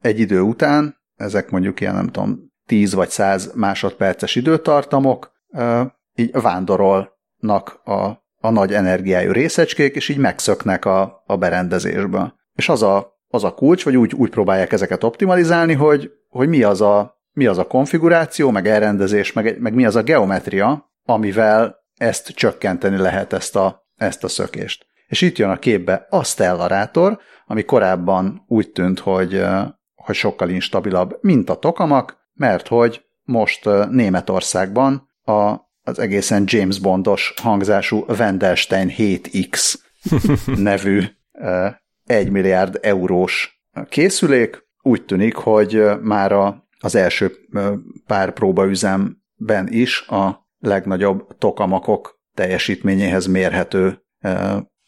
egy 0.00 0.20
idő 0.20 0.40
után, 0.40 0.96
ezek 1.16 1.50
mondjuk 1.50 1.80
ilyen 1.80 1.94
nem 1.94 2.06
tudom, 2.06 2.52
10 2.66 2.94
vagy 2.94 3.10
100 3.10 3.52
másodperces 3.54 4.34
időtartamok, 4.34 5.32
ö, 5.52 5.82
így 6.14 6.30
vándorolnak 6.32 7.80
a 7.84 8.20
a 8.40 8.50
nagy 8.50 8.72
energiájú 8.72 9.32
részecskék, 9.32 9.94
és 9.94 10.08
így 10.08 10.16
megszöknek 10.16 10.84
a, 10.84 11.22
a 11.26 11.36
berendezésből. 11.36 12.34
És 12.54 12.68
az 12.68 12.82
a, 12.82 13.18
az 13.28 13.44
a 13.44 13.54
kulcs, 13.54 13.84
vagy 13.84 13.96
úgy, 13.96 14.14
úgy 14.14 14.30
próbálják 14.30 14.72
ezeket 14.72 15.04
optimalizálni, 15.04 15.74
hogy, 15.74 16.10
hogy 16.28 16.48
mi, 16.48 16.62
az 16.62 16.80
a, 16.80 17.18
mi 17.32 17.46
az 17.46 17.58
a 17.58 17.66
konfiguráció, 17.66 18.50
meg 18.50 18.66
elrendezés, 18.66 19.32
meg, 19.32 19.60
meg 19.60 19.74
mi 19.74 19.84
az 19.84 19.96
a 19.96 20.02
geometria, 20.02 20.92
amivel 21.04 21.76
ezt 21.96 22.28
csökkenteni 22.28 22.96
lehet, 22.96 23.32
ezt 23.32 23.56
a, 23.56 23.79
ezt 24.00 24.24
a 24.24 24.28
szökést. 24.28 24.86
És 25.06 25.20
itt 25.20 25.36
jön 25.36 25.50
a 25.50 25.58
képbe 25.58 26.06
a 26.10 26.24
Stellarátor, 26.24 27.18
ami 27.46 27.64
korábban 27.64 28.44
úgy 28.46 28.70
tűnt, 28.70 28.98
hogy, 28.98 29.44
hogy 29.94 30.14
sokkal 30.14 30.48
instabilabb, 30.48 31.18
mint 31.20 31.50
a 31.50 31.58
tokamak, 31.58 32.16
mert 32.34 32.68
hogy 32.68 33.04
most 33.22 33.64
Németországban 33.90 35.08
a 35.24 35.68
az 35.82 35.98
egészen 35.98 36.44
James 36.46 36.78
Bondos 36.78 37.34
hangzású 37.42 38.04
Wendelstein 38.08 38.92
7X 38.96 39.74
nevű 40.70 41.02
1 42.06 42.30
milliárd 42.30 42.78
eurós 42.82 43.62
készülék. 43.88 44.68
Úgy 44.82 45.04
tűnik, 45.04 45.34
hogy 45.34 45.82
már 46.02 46.32
a, 46.32 46.68
az 46.80 46.94
első 46.94 47.32
pár 48.06 48.32
próbaüzemben 48.32 49.68
is 49.68 50.00
a 50.08 50.48
legnagyobb 50.58 51.38
tokamakok 51.38 52.19
teljesítményéhez 52.40 53.26
mérhető 53.26 54.02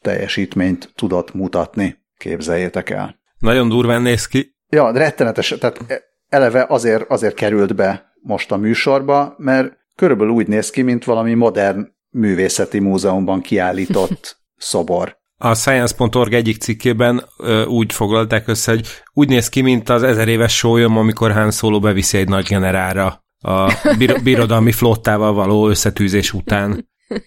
teljesítményt 0.01 0.93
tudott 0.95 1.35
mutatni. 1.35 1.97
Képzeljétek 2.19 2.91
el. 2.91 3.21
Nagyon 3.39 3.69
durván 3.69 4.03
néz 4.03 4.27
ki. 4.27 4.57
Ja, 4.69 4.93
de 4.93 4.99
rettenetes, 4.99 5.55
tehát 5.61 6.05
eleve 6.29 6.67
azért, 6.69 7.11
azért 7.11 7.35
került 7.35 7.75
be 7.75 8.13
most 8.23 8.53
a 8.53 8.57
műsorba, 8.57 9.35
mert 9.39 9.73
körülbelül 9.97 10.33
úgy 10.33 10.47
néz 10.47 10.71
ki, 10.71 10.83
mint 10.83 11.05
valami 11.05 11.35
modern 11.35 11.89
művészeti 12.11 12.79
múzeumban 12.79 13.41
kiállított 13.41 14.39
szobor. 14.57 15.17
A 15.37 15.55
Science.org 15.55 16.33
egyik 16.33 16.57
cikkében 16.57 17.25
ö, 17.39 17.65
úgy 17.65 17.93
foglalták 17.93 18.49
össze, 18.49 18.71
hogy 18.71 18.87
úgy 19.13 19.29
néz 19.29 19.49
ki, 19.49 19.61
mint 19.61 19.89
az 19.89 20.03
ezer 20.03 20.29
éves 20.29 20.57
sólyom, 20.57 20.97
amikor 20.97 21.33
Han 21.33 21.51
Solo 21.51 21.81
beviszi 21.81 22.19
egy 22.19 22.29
nagy 22.29 22.45
generára 22.45 23.25
a 23.43 23.73
bir- 23.99 24.23
birodalmi 24.29 24.73
flottával 24.73 25.33
való 25.33 25.69
összetűzés 25.69 26.33
után. 26.33 26.91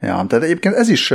Ja, 0.00 0.24
tehát 0.28 0.44
egyébként 0.44 0.74
ez 0.74 0.88
is 0.88 1.14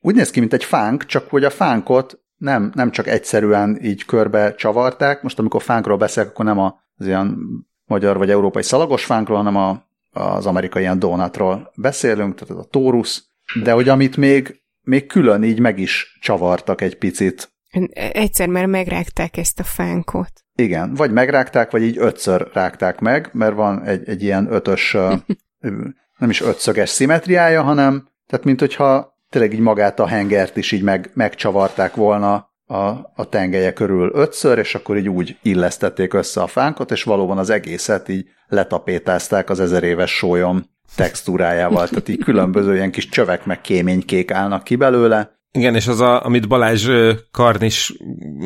úgy 0.00 0.14
néz 0.14 0.30
ki, 0.30 0.40
mint 0.40 0.52
egy 0.52 0.64
fánk, 0.64 1.04
csak 1.04 1.30
hogy 1.30 1.44
a 1.44 1.50
fánkot 1.50 2.20
nem, 2.36 2.70
nem 2.74 2.90
csak 2.90 3.06
egyszerűen 3.06 3.78
így 3.82 4.04
körbe 4.04 4.54
csavarták. 4.54 5.22
Most 5.22 5.38
amikor 5.38 5.62
fánkról 5.62 5.96
beszélek, 5.96 6.30
akkor 6.30 6.44
nem 6.44 6.58
az 6.58 7.06
ilyen 7.06 7.38
magyar 7.84 8.16
vagy 8.16 8.30
európai 8.30 8.62
szalagos 8.62 9.04
fánkról, 9.04 9.36
hanem 9.36 9.56
a, 9.56 9.86
az 10.10 10.46
amerikai 10.46 10.82
ilyen 10.82 10.98
donutról 10.98 11.72
beszélünk, 11.76 12.34
tehát 12.34 12.50
ez 12.50 12.64
a 12.64 12.68
tórusz, 12.70 13.24
de 13.62 13.72
hogy 13.72 13.88
amit 13.88 14.16
még, 14.16 14.62
még 14.80 15.06
külön 15.06 15.42
így 15.42 15.60
meg 15.60 15.78
is 15.78 16.18
csavartak 16.20 16.80
egy 16.80 16.98
picit. 16.98 17.50
Egyszer 17.92 18.48
már 18.48 18.66
megrágták 18.66 19.36
ezt 19.36 19.60
a 19.60 19.64
fánkot. 19.64 20.44
Igen, 20.54 20.94
vagy 20.94 21.12
megrágták, 21.12 21.70
vagy 21.70 21.82
így 21.82 21.98
ötször 21.98 22.48
rágták 22.52 22.98
meg, 22.98 23.30
mert 23.32 23.54
van 23.54 23.84
egy, 23.84 24.08
egy 24.08 24.22
ilyen 24.22 24.52
ötös, 24.52 24.96
nem 26.18 26.30
is 26.30 26.40
ötszöges 26.40 26.88
szimetriája, 26.88 27.62
hanem 27.62 28.08
tehát 28.26 28.44
mint 28.44 28.60
hogyha 28.60 29.14
tényleg 29.30 29.52
így 29.52 29.60
magát 29.60 30.00
a 30.00 30.06
hengert 30.06 30.56
is 30.56 30.72
így 30.72 30.82
meg, 30.82 31.10
megcsavarták 31.14 31.94
volna 31.94 32.54
a, 32.66 32.76
a 33.14 33.28
tengelye 33.28 33.72
körül 33.72 34.10
ötször, 34.14 34.58
és 34.58 34.74
akkor 34.74 34.96
így 34.96 35.08
úgy 35.08 35.36
illesztették 35.42 36.14
össze 36.14 36.42
a 36.42 36.46
fánkot, 36.46 36.90
és 36.90 37.02
valóban 37.02 37.38
az 37.38 37.50
egészet 37.50 38.08
így 38.08 38.26
letapétázták 38.46 39.50
az 39.50 39.60
ezer 39.60 39.82
éves 39.82 40.10
sólyom 40.10 40.64
textúrájával, 40.96 41.88
tehát 41.88 42.08
így 42.08 42.24
különböző 42.24 42.74
ilyen 42.74 42.90
kis 42.90 43.08
csövek 43.08 43.44
meg 43.44 43.60
kéménykék 43.60 44.30
állnak 44.30 44.64
ki 44.64 44.76
belőle. 44.76 45.34
Igen, 45.50 45.74
és 45.74 45.86
az, 45.86 46.00
a, 46.00 46.24
amit 46.24 46.48
Balázs 46.48 46.88
karnis 47.30 47.94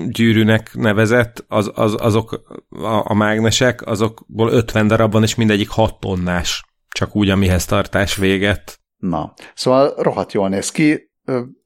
gyűrűnek 0.09 0.71
nevezett, 0.75 1.45
az, 1.49 1.71
az, 1.75 1.95
azok 1.99 2.43
a, 2.69 3.11
a 3.11 3.15
mágnesek, 3.15 3.87
azokból 3.87 4.51
50 4.51 4.87
darab 4.87 5.13
van, 5.13 5.23
és 5.23 5.35
mindegyik 5.35 5.69
6 5.69 6.01
tonnás, 6.01 6.65
csak 6.95 7.17
úgy, 7.17 7.31
amihez 7.31 7.65
tartás 7.65 8.17
véget. 8.17 8.81
Na, 8.97 9.33
szóval 9.55 9.95
rohadt 9.97 10.33
jól 10.33 10.49
néz 10.49 10.71
ki, 10.71 11.11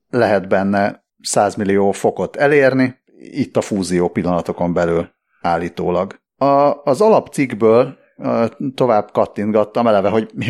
lehet 0.08 0.48
benne 0.48 1.04
100 1.20 1.54
millió 1.54 1.92
fokot 1.92 2.36
elérni, 2.36 3.02
itt 3.18 3.56
a 3.56 3.60
fúzió 3.60 4.08
pillanatokon 4.08 4.72
belül 4.72 5.08
állítólag. 5.40 6.22
A, 6.36 6.82
az 6.84 7.00
alapcikkből 7.00 7.96
tovább 8.74 9.10
kattintgattam 9.12 9.86
eleve, 9.86 10.08
hogy 10.08 10.30
mi, 10.34 10.46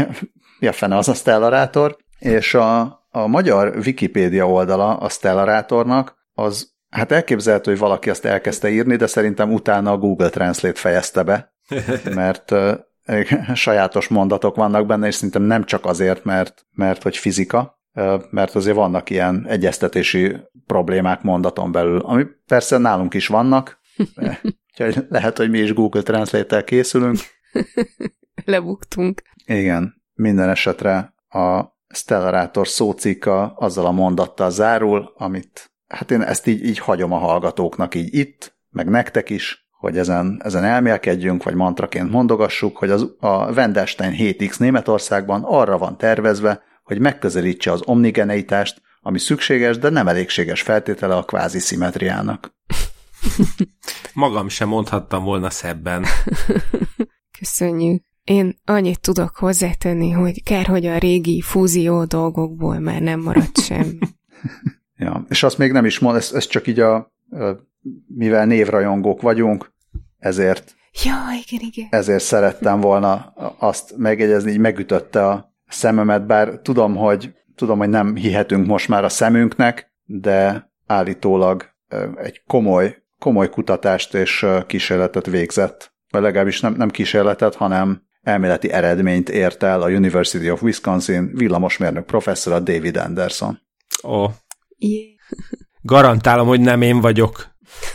mi 0.58 0.66
a 0.66 0.72
fene 0.72 0.96
az 0.96 1.08
a 1.08 1.14
Stellarátor, 1.14 1.96
és 2.18 2.54
a, 2.54 2.80
a 3.10 3.26
magyar 3.26 3.76
Wikipédia 3.76 4.48
oldala 4.48 4.96
a 4.96 5.08
Stellarátornak, 5.08 6.14
az 6.32 6.72
hát 6.90 7.12
elképzelhető, 7.12 7.70
hogy 7.70 7.80
valaki 7.80 8.10
azt 8.10 8.24
elkezdte 8.24 8.70
írni, 8.70 8.96
de 8.96 9.06
szerintem 9.06 9.52
utána 9.52 9.92
a 9.92 9.98
Google 9.98 10.28
Translate 10.28 10.80
fejezte 10.80 11.22
be, 11.22 11.54
mert 12.14 12.54
sajátos 13.54 14.08
mondatok 14.08 14.56
vannak 14.56 14.86
benne, 14.86 15.06
és 15.06 15.14
szerintem 15.14 15.42
nem 15.42 15.64
csak 15.64 15.84
azért, 15.84 16.24
mert, 16.24 16.66
mert 16.70 17.02
hogy 17.02 17.16
fizika, 17.16 17.78
mert 18.30 18.54
azért 18.54 18.76
vannak 18.76 19.10
ilyen 19.10 19.46
egyeztetési 19.48 20.36
problémák 20.66 21.22
mondaton 21.22 21.72
belül, 21.72 21.98
ami 21.98 22.24
persze 22.46 22.78
nálunk 22.78 23.14
is 23.14 23.26
vannak, 23.26 23.80
úgyhogy 24.78 25.06
lehet, 25.08 25.36
hogy 25.36 25.50
mi 25.50 25.58
is 25.58 25.72
Google 25.72 26.02
Translate-tel 26.02 26.64
készülünk. 26.64 27.18
Lebuktunk. 28.44 29.22
Igen, 29.46 30.02
minden 30.14 30.48
esetre 30.48 31.14
a 31.28 31.72
Stellarator 31.94 32.68
szócika 32.68 33.52
azzal 33.56 33.86
a 33.86 33.90
mondattal 33.90 34.50
zárul, 34.50 35.12
amit, 35.16 35.72
hát 35.86 36.10
én 36.10 36.22
ezt 36.22 36.46
így, 36.46 36.64
így 36.64 36.78
hagyom 36.78 37.12
a 37.12 37.18
hallgatóknak 37.18 37.94
így 37.94 38.14
itt, 38.14 38.56
meg 38.70 38.88
nektek 38.88 39.30
is, 39.30 39.63
hogy 39.84 39.98
ezen, 39.98 40.40
ezen 40.44 40.64
elmélkedjünk, 40.64 41.42
vagy 41.42 41.54
mantraként 41.54 42.10
mondogassuk, 42.10 42.76
hogy 42.76 42.90
az, 42.90 43.14
a 43.18 43.52
Wendestein 43.52 44.14
7X 44.18 44.58
Németországban 44.58 45.42
arra 45.44 45.78
van 45.78 45.98
tervezve, 45.98 46.62
hogy 46.82 46.98
megközelítse 46.98 47.72
az 47.72 47.82
omnigeneitást, 47.84 48.82
ami 49.00 49.18
szükséges, 49.18 49.78
de 49.78 49.88
nem 49.88 50.08
elégséges 50.08 50.62
feltétele 50.62 51.16
a 51.16 51.22
kvázi 51.22 51.58
szimetriának. 51.58 52.54
Magam 54.12 54.48
sem 54.48 54.68
mondhattam 54.68 55.24
volna 55.24 55.50
szebben. 55.50 56.04
Köszönjük. 57.38 58.02
Én 58.22 58.58
annyit 58.64 59.00
tudok 59.00 59.36
hozzátenni, 59.36 60.10
hogy 60.10 60.42
kár, 60.42 60.66
hogy 60.66 60.86
a 60.86 60.98
régi 60.98 61.40
fúzió 61.40 62.04
dolgokból 62.04 62.78
már 62.78 63.00
nem 63.00 63.20
maradt 63.20 63.60
sem. 63.60 63.98
ja, 64.96 65.24
és 65.28 65.42
azt 65.42 65.58
még 65.58 65.72
nem 65.72 65.84
is 65.84 65.98
mond, 65.98 66.16
ez, 66.16 66.32
ez 66.32 66.46
csak 66.46 66.66
így 66.66 66.80
a, 66.80 67.12
mivel 68.06 68.46
névrajongók 68.46 69.22
vagyunk, 69.22 69.73
ezért 70.24 70.74
ja, 71.04 71.14
igen, 71.46 71.68
igen. 71.72 71.86
ezért 71.90 72.22
szerettem 72.22 72.80
volna 72.80 73.14
azt 73.58 73.96
megjegyezni, 73.96 74.50
így 74.50 74.58
megütötte 74.58 75.26
a 75.26 75.54
szememet, 75.68 76.26
bár 76.26 76.58
tudom, 76.62 76.96
hogy 76.96 77.34
tudom, 77.54 77.78
hogy 77.78 77.88
nem 77.88 78.14
hihetünk 78.14 78.66
most 78.66 78.88
már 78.88 79.04
a 79.04 79.08
szemünknek, 79.08 79.92
de 80.04 80.70
állítólag 80.86 81.64
egy 82.16 82.42
komoly, 82.46 83.02
komoly 83.18 83.50
kutatást 83.50 84.14
és 84.14 84.46
kísérletet 84.66 85.26
végzett. 85.26 85.92
Vagy 86.10 86.22
legalábbis 86.22 86.60
nem, 86.60 86.74
nem 86.74 86.90
kísérletet, 86.90 87.54
hanem 87.54 88.02
elméleti 88.22 88.70
eredményt 88.70 89.28
ért 89.28 89.62
el 89.62 89.82
a 89.82 89.90
University 89.90 90.50
of 90.50 90.62
Wisconsin 90.62 91.30
villamosmérnök 91.34 92.04
professzora 92.04 92.60
David 92.60 92.96
Anderson. 92.96 93.60
Ó. 94.04 94.22
Oh. 94.22 94.30
Yeah. 94.78 95.06
Garantálom, 95.82 96.46
hogy 96.46 96.60
nem 96.60 96.82
én 96.82 97.00
vagyok. 97.00 97.46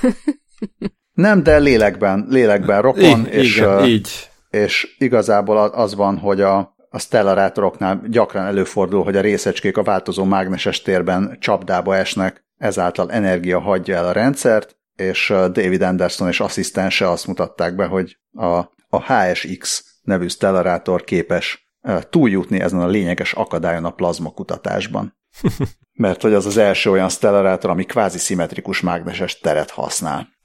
Nem, 1.20 1.44
de 1.44 1.58
lélekben, 1.58 2.26
lélekben 2.30 2.82
rokon, 2.82 3.26
I- 3.26 3.30
és, 3.30 3.58
igen, 3.58 3.86
így. 3.86 4.30
és 4.50 4.96
igazából 4.98 5.58
az 5.58 5.96
van, 5.96 6.18
hogy 6.18 6.42
a, 6.42 6.76
a 6.90 7.00
stellarátoroknál 7.00 8.02
gyakran 8.08 8.46
előfordul, 8.46 9.04
hogy 9.04 9.16
a 9.16 9.22
részecskék 9.22 9.78
a 9.78 9.84
változó 9.84 10.24
mágneses 10.24 10.82
térben 10.82 11.38
csapdába 11.40 11.96
esnek, 11.96 12.44
ezáltal 12.58 13.12
energia 13.12 13.60
hagyja 13.60 13.96
el 13.96 14.08
a 14.08 14.12
rendszert, 14.12 14.78
és 14.96 15.34
David 15.52 15.82
Anderson 15.82 16.28
és 16.28 16.40
asszisztense 16.40 17.10
azt 17.10 17.28
mutatták 17.28 17.76
be, 17.76 17.86
hogy 17.86 18.18
a, 18.32 18.58
a 18.90 19.14
HSX 19.14 19.84
nevű 20.02 20.28
stellarátor 20.28 21.04
képes 21.04 21.74
túljutni 22.10 22.60
ezen 22.60 22.80
a 22.80 22.88
lényeges 22.88 23.34
akadályon 23.34 23.86
a 23.86 23.92
plazma 23.92 24.30
kutatásban. 24.30 25.18
Mert 25.94 26.22
hogy 26.22 26.34
az 26.34 26.46
az 26.46 26.58
első 26.58 26.90
olyan 26.90 27.10
stellarátor, 27.10 27.70
ami 27.70 27.84
kvázi 27.84 28.18
szimmetrikus 28.18 28.82
mágneses 28.82 29.40
teret 29.40 29.70
használ. 29.70 30.38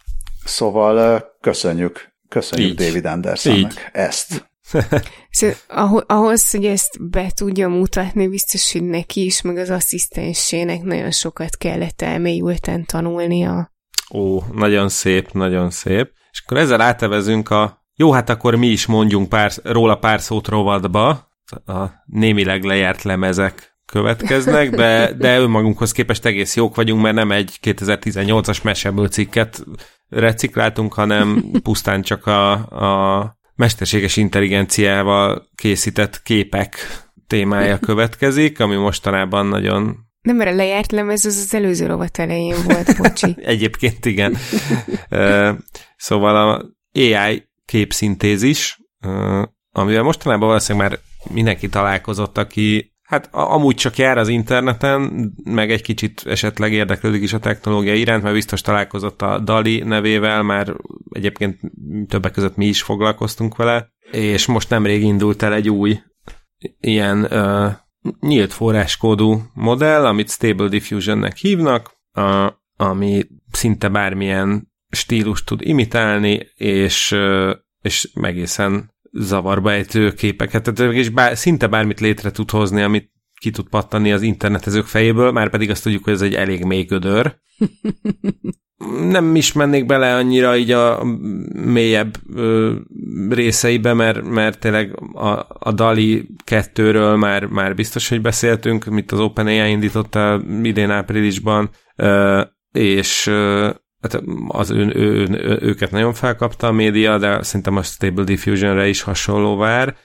Szóval 0.44 1.24
köszönjük, 1.40 2.12
köszönjük 2.28 2.70
Így. 2.70 2.86
David 2.86 3.04
Andersonnak 3.04 3.90
ezt. 3.92 4.52
szóval, 5.30 6.04
ahhoz, 6.06 6.50
hogy 6.50 6.64
ezt 6.66 7.10
be 7.10 7.30
tudja 7.34 7.68
mutatni, 7.68 8.28
biztos, 8.28 8.72
hogy 8.72 8.82
neki 8.82 9.24
is, 9.24 9.42
meg 9.42 9.56
az 9.56 9.70
asszisztensének 9.70 10.82
nagyon 10.82 11.10
sokat 11.10 11.56
kellett 11.56 12.02
elmélyülten 12.02 12.84
tanulnia. 12.84 13.72
Ó, 14.14 14.42
nagyon 14.52 14.88
szép, 14.88 15.32
nagyon 15.32 15.70
szép. 15.70 16.12
És 16.30 16.42
akkor 16.44 16.56
ezzel 16.56 16.80
átevezünk 16.80 17.50
a 17.50 17.82
jó, 17.96 18.12
hát 18.12 18.30
akkor 18.30 18.54
mi 18.54 18.66
is 18.66 18.86
mondjunk 18.86 19.28
pár, 19.28 19.52
róla 19.62 19.94
pár 19.96 20.20
szót 20.20 20.48
rovatba, 20.48 21.32
a 21.66 21.84
némileg 22.06 22.62
lejárt 22.62 23.02
lemezek 23.02 23.73
következnek, 23.94 24.70
de, 24.70 25.12
de 25.12 25.38
önmagunkhoz 25.38 25.92
képest 25.92 26.24
egész 26.24 26.56
jók 26.56 26.74
vagyunk, 26.74 27.02
mert 27.02 27.14
nem 27.14 27.30
egy 27.30 27.58
2018-as 27.62 28.62
meseből 28.62 29.08
cikket 29.08 29.64
recikláltunk, 30.08 30.92
hanem 30.92 31.44
pusztán 31.62 32.02
csak 32.02 32.26
a, 32.26 32.52
a 32.52 33.36
mesterséges 33.54 34.16
intelligenciával 34.16 35.48
készített 35.54 36.22
képek 36.22 36.76
témája 37.26 37.78
következik, 37.78 38.60
ami 38.60 38.76
mostanában 38.76 39.46
nagyon... 39.46 39.96
Nem, 40.20 40.36
mert 40.36 40.50
a 40.50 40.54
lejárt 40.54 40.92
lemez 40.92 41.24
az 41.24 41.36
az 41.36 41.54
előző 41.54 41.86
rovat 41.86 42.18
elején 42.18 42.56
volt, 42.64 42.96
bocsi. 42.96 43.36
Egyébként 43.54 44.04
igen. 44.04 44.36
szóval 45.96 46.36
a 46.36 46.64
AI 46.92 47.48
képszintézis, 47.64 48.78
amivel 49.70 50.02
mostanában 50.02 50.48
valószínűleg 50.48 50.90
már 50.90 50.98
mindenki 51.30 51.68
találkozott, 51.68 52.38
aki 52.38 52.93
Hát 53.04 53.28
amúgy 53.30 53.74
csak 53.74 53.96
jár 53.96 54.18
az 54.18 54.28
interneten, 54.28 55.32
meg 55.44 55.70
egy 55.70 55.82
kicsit 55.82 56.22
esetleg 56.26 56.72
érdeklődik 56.72 57.22
is 57.22 57.32
a 57.32 57.38
technológia 57.38 57.94
iránt, 57.94 58.22
mert 58.22 58.34
biztos 58.34 58.60
találkozott 58.60 59.22
a 59.22 59.38
Dali 59.38 59.78
nevével, 59.78 60.42
már 60.42 60.76
egyébként 61.10 61.60
többek 62.08 62.32
között 62.32 62.56
mi 62.56 62.66
is 62.66 62.82
foglalkoztunk 62.82 63.56
vele, 63.56 63.92
és 64.10 64.46
most 64.46 64.70
nemrég 64.70 65.02
indult 65.02 65.42
el 65.42 65.54
egy 65.54 65.70
új 65.70 66.00
ilyen 66.80 67.24
uh, 67.24 67.72
nyílt 68.20 68.52
forráskódú 68.52 69.42
modell, 69.54 70.06
amit 70.06 70.30
Stable 70.30 70.68
Diffusionnek 70.68 71.36
hívnak, 71.36 71.96
uh, 72.16 72.46
ami 72.76 73.26
szinte 73.50 73.88
bármilyen 73.88 74.72
stílus 74.90 75.44
tud 75.44 75.60
imitálni, 75.62 76.48
és, 76.54 77.12
uh, 77.12 77.50
és 77.80 78.10
egészen 78.22 78.93
zavarba 79.14 79.72
ejtő 79.72 80.12
képeket, 80.12 80.62
tehát 80.62 80.94
és 80.94 81.08
bár, 81.08 81.36
szinte 81.36 81.66
bármit 81.66 82.00
létre 82.00 82.30
tud 82.30 82.50
hozni, 82.50 82.82
amit 82.82 83.10
ki 83.40 83.50
tud 83.50 83.68
pattani 83.68 84.12
az 84.12 84.22
internetezők 84.22 84.86
fejéből, 84.86 85.32
már 85.32 85.50
pedig 85.50 85.70
azt 85.70 85.82
tudjuk, 85.82 86.04
hogy 86.04 86.12
ez 86.12 86.22
egy 86.22 86.34
elég 86.34 86.64
mély 86.64 86.82
gödör. 86.82 87.36
Nem 89.08 89.34
is 89.34 89.52
mennék 89.52 89.86
bele 89.86 90.14
annyira 90.14 90.56
így 90.56 90.70
a 90.70 91.04
mélyebb 91.52 92.16
ö, 92.34 92.74
részeibe, 93.28 93.92
mert, 93.92 94.22
mert 94.22 94.58
tényleg 94.58 94.98
a, 95.12 95.46
a 95.58 95.72
Dali 95.72 96.26
2-ről 96.50 97.18
már, 97.18 97.44
már 97.44 97.74
biztos, 97.74 98.08
hogy 98.08 98.20
beszéltünk, 98.20 98.84
mit 98.84 99.12
az 99.12 99.20
OpenAI 99.20 99.70
indította 99.70 100.42
idén 100.62 100.90
áprilisban, 100.90 101.70
ö, 101.96 102.42
és 102.72 103.26
ö, 103.26 103.70
hát 104.04 104.22
az 104.48 104.70
ő, 104.70 104.92
ő, 104.94 105.28
ő, 105.30 105.58
őket 105.60 105.90
nagyon 105.90 106.14
felkapta 106.14 106.66
a 106.66 106.72
média, 106.72 107.18
de 107.18 107.42
szerintem 107.42 107.76
a 107.76 107.82
Stable 107.82 108.24
Diffusion-re 108.24 108.88
is 108.88 109.02
hasonló 109.02 109.56
vár. 109.56 109.96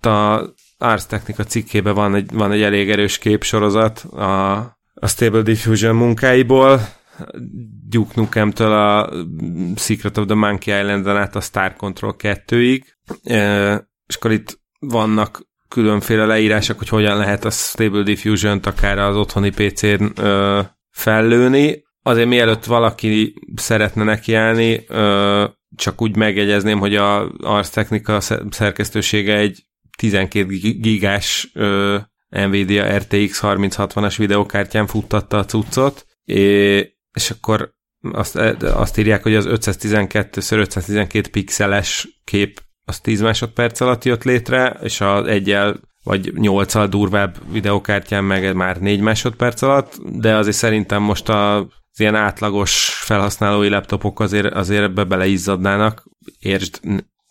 A 0.00 0.40
Ars 0.78 1.06
Technica 1.06 1.44
cikkében 1.44 1.94
van 1.94 2.14
egy, 2.14 2.32
van 2.32 2.52
egy 2.52 2.62
elég 2.62 2.90
erős 2.90 3.18
képsorozat 3.18 3.98
a, 3.98 4.56
a 4.94 5.06
Stable 5.06 5.42
Diffusion 5.42 5.94
munkáiból, 5.94 6.80
Duke 7.88 8.12
Nukem-től 8.14 8.72
a 8.72 9.10
Secret 9.76 10.18
of 10.18 10.26
the 10.26 10.34
Monkey 10.34 10.80
Island-en 10.80 11.16
át 11.16 11.36
a 11.36 11.40
Star 11.40 11.76
Control 11.76 12.14
2-ig, 12.18 12.82
e, 13.24 13.74
és 14.06 14.14
akkor 14.16 14.32
itt 14.32 14.60
vannak 14.78 15.46
különféle 15.68 16.26
leírások, 16.26 16.78
hogy 16.78 16.88
hogyan 16.88 17.16
lehet 17.16 17.44
a 17.44 17.50
Stable 17.50 18.02
Diffusion-t 18.02 18.66
akár 18.66 18.98
az 18.98 19.16
otthoni 19.16 19.50
PC-n 19.50 20.04
fellőni. 20.90 21.86
Azért 22.08 22.28
mielőtt 22.28 22.64
valaki 22.64 23.34
szeretne 23.54 24.04
nekiállni, 24.04 24.84
csak 25.76 26.02
úgy 26.02 26.16
megjegyezném, 26.16 26.78
hogy 26.78 26.96
a 26.96 27.30
Ars 27.40 27.70
Technica 27.70 28.20
szerkesztősége 28.50 29.36
egy 29.36 29.66
12 29.98 30.46
gigás 30.80 31.52
Nvidia 32.28 32.96
RTX 32.96 33.40
3060-as 33.42 34.14
videokártyán 34.18 34.86
futtatta 34.86 35.38
a 35.38 35.44
cuccot, 35.44 36.06
és, 36.24 37.30
akkor 37.30 37.72
azt, 38.12 38.36
azt 38.60 38.98
írják, 38.98 39.22
hogy 39.22 39.34
az 39.34 39.46
512x512 39.48 41.24
pixeles 41.30 42.08
kép 42.24 42.62
az 42.84 43.00
10 43.00 43.20
másodperc 43.20 43.80
alatt 43.80 44.04
jött 44.04 44.24
létre, 44.24 44.76
és 44.82 45.00
az 45.00 45.26
egyel 45.26 45.80
vagy 46.04 46.32
8 46.34 46.88
durvább 46.88 47.36
videokártyán 47.52 48.24
meg 48.24 48.54
már 48.54 48.80
4 48.80 49.00
másodperc 49.00 49.62
alatt, 49.62 49.98
de 50.02 50.36
azért 50.36 50.56
szerintem 50.56 51.02
most 51.02 51.28
a, 51.28 51.68
az 51.98 52.04
ilyen 52.04 52.14
átlagos 52.14 53.00
felhasználói 53.04 53.68
laptopok 53.68 54.20
azért, 54.20 54.54
azért 54.54 54.82
ebbe 54.82 55.04
beleizzadnának, 55.04 56.04
értsd, 56.38 56.80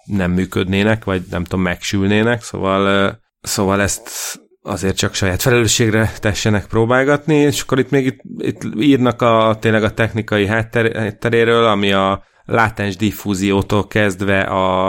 nem 0.06 0.32
működnének, 0.32 1.04
vagy 1.04 1.22
nem 1.30 1.44
tudom, 1.44 1.62
megsülnének, 1.62 2.42
szóval, 2.42 3.20
szóval 3.42 3.82
ezt 3.82 4.10
azért 4.62 4.98
csak 4.98 5.14
saját 5.14 5.42
felelősségre 5.42 6.12
tessenek 6.20 6.66
próbálgatni, 6.66 7.36
és 7.36 7.62
akkor 7.62 7.80
itt 7.80 7.90
még 7.90 8.06
itt, 8.06 8.22
itt 8.38 8.62
írnak 8.80 9.22
a, 9.22 9.58
tényleg 9.60 9.84
a 9.84 9.94
technikai 9.94 10.48
hátteréről, 10.48 11.66
ami 11.66 11.92
a 11.92 12.24
látens 12.46 12.96
diffúziótól 12.96 13.88
kezdve 13.88 14.42
a, 14.42 14.88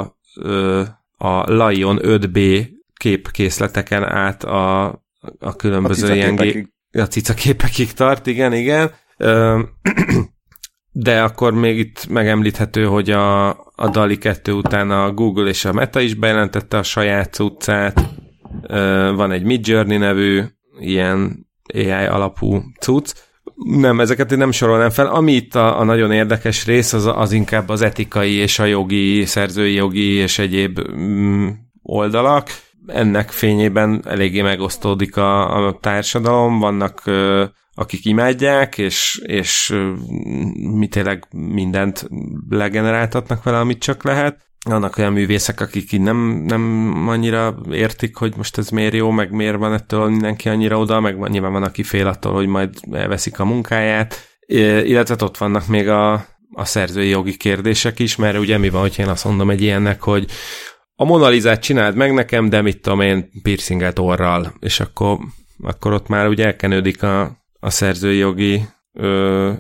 a 1.17 1.53
Lion 1.53 1.99
5B 2.03 2.69
képkészleteken 2.95 4.05
át 4.05 4.45
a, 4.45 4.87
a 5.39 5.57
különböző 5.57 6.11
a 6.11 6.15
ilyen 6.15 6.73
a 6.93 7.07
cica 7.07 7.35
képekig 7.35 7.93
tart, 7.93 8.27
igen, 8.27 8.53
igen. 8.53 8.91
De 10.93 11.23
akkor 11.23 11.53
még 11.53 11.79
itt 11.79 12.07
megemlíthető, 12.09 12.85
hogy 12.85 13.11
a, 13.11 13.49
a 13.75 13.89
DALI 13.91 14.19
2 14.19 14.53
után 14.53 14.91
a 14.91 15.13
Google 15.13 15.49
és 15.49 15.65
a 15.65 15.73
Meta 15.73 16.01
is 16.01 16.15
bejelentette 16.15 16.79
a 16.79 16.83
saját 16.83 17.33
cuccát, 17.33 18.01
van 19.15 19.33
egy 19.33 19.43
Midjourney 19.43 19.97
nevű 19.97 20.43
ilyen 20.79 21.47
AI 21.75 21.91
alapú 21.91 22.63
cucc, 22.81 23.13
nem, 23.65 24.01
ezeket 24.01 24.33
én 24.33 24.39
nem 24.39 24.51
sorolnám 24.51 24.91
fel. 24.91 25.07
Ami 25.07 25.33
itt 25.33 25.55
a, 25.55 25.81
a 25.81 25.85
nagyon 25.85 26.13
érdekes 26.13 26.67
rész, 26.67 26.93
az, 26.93 27.07
az 27.07 27.33
inkább 27.33 27.69
az 27.69 27.83
etikai 27.83 28.33
és 28.33 28.59
a 28.59 28.65
jogi, 28.65 29.25
szerzői 29.25 29.75
jogi 29.75 30.13
és 30.13 30.39
egyéb 30.39 30.81
mm, 30.93 31.49
oldalak. 31.83 32.49
Ennek 32.87 33.31
fényében 33.31 34.03
eléggé 34.07 34.43
megosztódik 34.43 35.17
a, 35.17 35.67
a 35.67 35.79
társadalom, 35.81 36.59
vannak 36.59 37.03
ö, 37.05 37.45
akik 37.79 38.05
imádják, 38.05 38.79
és, 38.79 39.23
és 39.27 39.75
mi 40.55 40.87
tényleg 40.89 41.27
mindent 41.31 42.09
legeneráltatnak 42.49 43.43
vele, 43.43 43.59
amit 43.59 43.79
csak 43.79 44.03
lehet. 44.03 44.47
Vannak 44.69 44.97
olyan 44.97 45.13
művészek, 45.13 45.61
akik 45.61 45.93
így 45.93 46.01
nem, 46.01 46.17
nem 46.47 46.95
annyira 47.09 47.59
értik, 47.71 48.17
hogy 48.17 48.33
most 48.37 48.59
ez 48.59 48.69
miért 48.69 48.95
jó, 48.95 49.11
meg 49.11 49.31
miért 49.31 49.57
van 49.57 49.73
ettől 49.73 50.09
mindenki 50.09 50.49
annyira 50.49 50.79
oda, 50.79 51.01
meg 51.01 51.29
nyilván 51.29 51.53
van, 51.53 51.63
aki 51.63 51.83
fél 51.83 52.07
attól, 52.07 52.33
hogy 52.33 52.47
majd 52.47 52.75
elveszik 52.91 53.39
a 53.39 53.45
munkáját, 53.45 54.39
illetve 54.47 55.17
ott 55.21 55.37
vannak 55.37 55.67
még 55.67 55.89
a, 55.89 56.13
a 56.53 56.65
szerzői 56.65 57.09
jogi 57.09 57.37
kérdések 57.37 57.99
is, 57.99 58.17
mert 58.17 58.39
ugye 58.39 58.59
mi 58.59 58.69
van, 58.69 58.81
hogy 58.81 58.99
én 58.99 59.09
azt 59.09 59.25
mondom 59.25 59.51
egy 59.51 59.63
ilyennek, 59.63 60.03
hogy 60.03 60.27
a 60.95 61.05
Monalizát 61.05 61.63
csináld 61.63 61.97
meg 61.97 62.15
nekem, 62.15 62.49
de 62.49 62.63
mit 62.63 62.81
tudom 62.81 63.01
én, 63.01 63.31
piercinget 63.43 63.99
orral, 63.99 64.55
és 64.61 64.81
akkor, 64.81 65.19
akkor 65.63 65.93
ott 65.93 66.09
már 66.09 66.29
ugye 66.29 66.45
elkenődik 66.45 67.03
a, 67.03 67.39
a 67.61 67.71
szerzői 67.71 68.17
jogi 68.17 68.63
ö, 68.93 69.53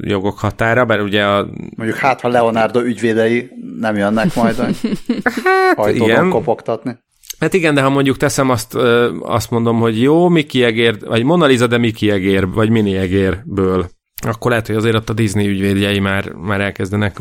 jogok 0.00 0.38
határa, 0.38 0.84
bár 0.84 1.00
ugye 1.00 1.24
a... 1.24 1.48
Mondjuk 1.76 1.98
hát, 1.98 2.20
ha 2.20 2.28
Leonardo 2.28 2.80
ügyvédei 2.80 3.50
nem 3.80 3.96
jönnek 3.96 4.34
majd 4.34 4.56
hát, 5.76 5.94
igen. 5.94 6.30
kopogtatni. 6.30 6.98
Hát 7.38 7.54
igen, 7.54 7.74
de 7.74 7.82
ha 7.82 7.88
mondjuk 7.88 8.16
teszem 8.16 8.50
azt, 8.50 8.74
ö, 8.74 9.16
azt 9.20 9.50
mondom, 9.50 9.78
hogy 9.78 10.02
jó, 10.02 10.28
Miki 10.28 10.62
Egér, 10.62 10.98
vagy 11.06 11.22
Mona 11.22 11.46
Lisa, 11.46 11.66
de 11.66 11.78
Miki 11.78 12.10
Egér, 12.10 12.48
vagy 12.48 12.70
Mini 12.70 12.96
Egérből, 12.96 13.88
akkor 14.26 14.50
lehet, 14.50 14.66
hogy 14.66 14.76
azért 14.76 14.94
ott 14.94 15.08
a 15.08 15.12
Disney 15.12 15.48
ügyvédjei 15.48 15.98
már, 15.98 16.32
már 16.32 16.60
elkezdenek 16.60 17.16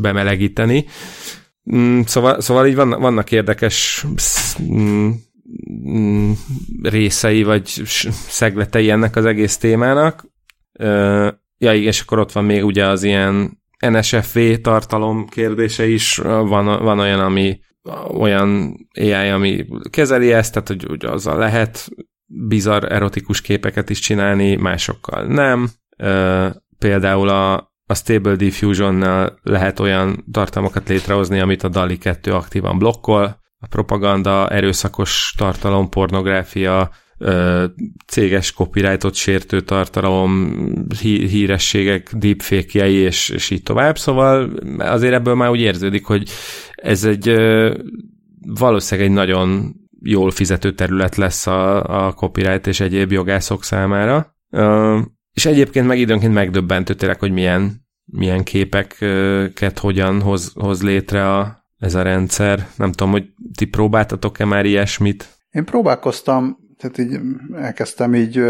bemelegíteni. 0.00 0.84
Mm, 1.76 2.00
szóval, 2.00 2.40
szóval 2.40 2.66
így 2.66 2.74
vannak, 2.74 3.00
vannak 3.00 3.32
érdekes 3.32 4.04
mm, 4.08 4.74
Mm, 4.74 5.10
részei, 6.82 7.42
vagy 7.42 7.66
szegletei 8.28 8.90
ennek 8.90 9.16
az 9.16 9.24
egész 9.24 9.56
témának. 9.56 10.26
Ja, 11.58 11.74
igen, 11.74 11.82
és 11.86 12.00
akkor 12.00 12.18
ott 12.18 12.32
van 12.32 12.44
még 12.44 12.64
ugye 12.64 12.86
az 12.86 13.02
ilyen 13.02 13.62
NSFV 13.86 14.38
tartalom 14.62 15.26
kérdése 15.26 15.88
is, 15.88 16.16
van, 16.16 16.82
van 16.82 16.98
olyan, 16.98 17.20
ami 17.20 17.60
olyan 18.10 18.76
AI, 19.00 19.28
ami 19.28 19.66
kezeli 19.90 20.32
ezt, 20.32 20.52
tehát 20.52 20.68
hogy, 20.68 20.84
hogy 20.88 21.04
azzal 21.04 21.38
lehet 21.38 21.88
bizarr 22.26 22.92
erotikus 22.92 23.40
képeket 23.40 23.90
is 23.90 23.98
csinálni, 23.98 24.56
másokkal 24.56 25.26
nem. 25.26 25.68
Például 26.78 27.28
a, 27.28 27.54
a 27.86 27.94
Stable 27.94 28.36
Diffusion-nal 28.36 29.38
lehet 29.42 29.80
olyan 29.80 30.24
tartalmakat 30.32 30.88
létrehozni, 30.88 31.40
amit 31.40 31.62
a 31.62 31.68
DALI 31.68 31.98
2 31.98 32.32
aktívan 32.32 32.78
blokkol, 32.78 33.40
a 33.60 33.66
propaganda, 33.66 34.48
erőszakos 34.48 35.34
tartalom, 35.36 35.88
pornográfia, 35.88 36.90
céges 38.06 38.52
copyrightot 38.52 39.14
sértő 39.14 39.60
tartalom, 39.60 40.54
hí- 41.00 41.30
hírességek, 41.30 42.14
deepfake 42.14 42.88
és, 42.88 43.28
és 43.28 43.50
így 43.50 43.62
tovább, 43.62 43.98
szóval 43.98 44.50
azért 44.78 45.14
ebből 45.14 45.34
már 45.34 45.50
úgy 45.50 45.60
érződik, 45.60 46.04
hogy 46.04 46.28
ez 46.74 47.04
egy 47.04 47.34
valószínűleg 48.40 49.10
egy 49.10 49.14
nagyon 49.14 49.74
jól 50.02 50.30
fizető 50.30 50.72
terület 50.72 51.16
lesz 51.16 51.46
a, 51.46 51.84
a 52.06 52.12
copyright 52.12 52.66
és 52.66 52.80
egyéb 52.80 53.12
jogászok 53.12 53.64
számára. 53.64 54.36
És 55.32 55.46
egyébként 55.46 55.86
meg 55.86 55.98
időnként 55.98 56.34
megdöbbentő 56.34 56.94
tényleg, 56.94 57.18
hogy 57.18 57.32
milyen, 57.32 57.86
milyen 58.04 58.44
képeket 58.44 59.78
hogyan 59.78 60.20
hoz, 60.20 60.52
hoz 60.54 60.82
létre 60.82 61.34
a, 61.34 61.57
ez 61.78 61.94
a 61.94 62.02
rendszer. 62.02 62.66
Nem 62.76 62.92
tudom, 62.92 63.12
hogy 63.12 63.24
ti 63.56 63.64
próbáltatok-e 63.64 64.44
már 64.44 64.64
ilyesmit? 64.64 65.28
Én 65.50 65.64
próbálkoztam, 65.64 66.56
tehát 66.78 66.98
így 66.98 67.18
elkezdtem 67.54 68.14
így 68.14 68.42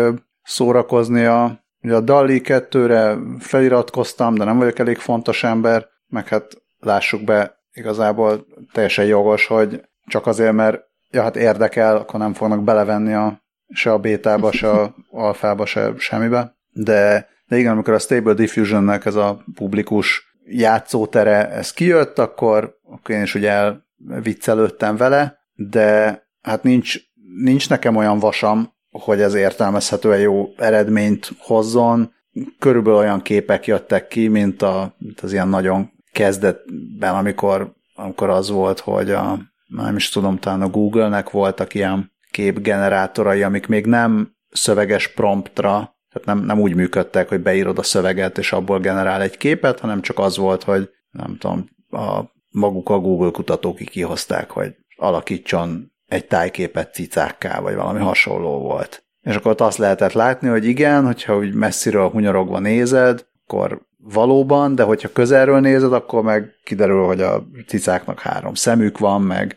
szórakozni 0.42 1.24
a, 1.24 1.64
ugye 1.82 1.94
a 1.94 2.00
DALI 2.00 2.40
2-re 2.44 3.16
feliratkoztam, 3.38 4.34
de 4.34 4.44
nem 4.44 4.58
vagyok 4.58 4.78
elég 4.78 4.98
fontos 4.98 5.44
ember, 5.44 5.86
meg 6.06 6.28
hát 6.28 6.62
lássuk 6.78 7.24
be, 7.24 7.56
igazából 7.72 8.46
teljesen 8.72 9.04
jogos, 9.04 9.46
hogy 9.46 9.80
csak 10.06 10.26
azért, 10.26 10.52
mert 10.52 10.80
ja, 11.10 11.22
hát 11.22 11.36
érdekel, 11.36 11.96
akkor 11.96 12.20
nem 12.20 12.32
fognak 12.32 12.64
belevenni 12.64 13.12
a, 13.12 13.42
se 13.68 13.92
a 13.92 13.98
bétába, 13.98 14.52
se 14.52 14.70
a 14.70 14.94
alfába, 15.10 15.66
se 15.66 15.92
semmibe. 15.98 16.56
De, 16.72 17.28
de 17.48 17.56
igen, 17.56 17.72
amikor 17.72 17.94
a 17.94 17.98
Stable 17.98 18.34
Diffusionnek 18.34 19.04
ez 19.04 19.14
a 19.14 19.44
publikus 19.54 20.27
játszótere, 20.50 21.50
ez 21.50 21.72
kijött, 21.72 22.18
akkor, 22.18 22.76
akkor 22.82 23.14
én 23.14 23.22
is 23.22 23.34
ugye 23.34 23.72
elviccelődtem 24.10 24.96
vele, 24.96 25.38
de 25.54 26.22
hát 26.40 26.62
nincs, 26.62 26.98
nincs 27.42 27.68
nekem 27.68 27.96
olyan 27.96 28.18
vasam, 28.18 28.72
hogy 28.90 29.20
ez 29.20 29.34
értelmezhetően 29.34 30.20
jó 30.20 30.48
eredményt 30.56 31.30
hozzon. 31.38 32.12
Körülbelül 32.58 32.98
olyan 32.98 33.22
képek 33.22 33.66
jöttek 33.66 34.08
ki, 34.08 34.28
mint, 34.28 34.62
a, 34.62 34.94
mint 34.98 35.20
az 35.20 35.32
ilyen 35.32 35.48
nagyon 35.48 35.90
kezdetben, 36.12 37.14
amikor 37.14 37.76
amikor 37.98 38.30
az 38.30 38.50
volt, 38.50 38.80
hogy 38.80 39.10
a, 39.10 39.38
nem 39.66 39.96
is 39.96 40.08
tudom, 40.08 40.38
talán 40.38 40.62
a 40.62 40.68
Google-nek 40.68 41.30
voltak 41.30 41.74
ilyen 41.74 42.12
képgenerátorai, 42.30 43.42
amik 43.42 43.66
még 43.66 43.86
nem 43.86 44.36
szöveges 44.50 45.08
promptra, 45.08 45.96
tehát 46.20 46.38
nem, 46.38 46.46
nem 46.46 46.60
úgy 46.60 46.74
működtek, 46.74 47.28
hogy 47.28 47.40
beírod 47.40 47.78
a 47.78 47.82
szöveget, 47.82 48.38
és 48.38 48.52
abból 48.52 48.78
generál 48.78 49.22
egy 49.22 49.36
képet, 49.36 49.80
hanem 49.80 50.00
csak 50.00 50.18
az 50.18 50.36
volt, 50.36 50.62
hogy 50.62 50.90
nem 51.10 51.36
tudom, 51.38 51.68
a, 51.90 52.20
maguk 52.50 52.88
a 52.88 52.98
Google 52.98 53.30
kutatók 53.30 53.76
kihozták, 53.76 54.50
hogy 54.50 54.74
alakítson 54.96 55.92
egy 56.06 56.26
tájképet 56.26 56.94
cicákká, 56.94 57.60
vagy 57.60 57.74
valami 57.74 57.98
hasonló 57.98 58.58
volt. 58.58 59.02
És 59.20 59.34
akkor 59.34 59.50
ott 59.50 59.60
azt 59.60 59.78
lehetett 59.78 60.12
látni, 60.12 60.48
hogy 60.48 60.64
igen, 60.64 61.04
hogyha 61.04 61.36
úgy 61.36 61.54
messziről 61.54 62.08
hunyorogva 62.08 62.58
nézed, 62.58 63.26
akkor 63.44 63.80
valóban, 63.96 64.74
de 64.74 64.82
hogyha 64.82 65.12
közelről 65.12 65.60
nézed, 65.60 65.92
akkor 65.92 66.22
meg 66.22 66.50
kiderül, 66.64 67.04
hogy 67.04 67.20
a 67.20 67.46
cicáknak 67.66 68.20
három 68.20 68.54
szemük 68.54 68.98
van, 68.98 69.22
meg 69.22 69.56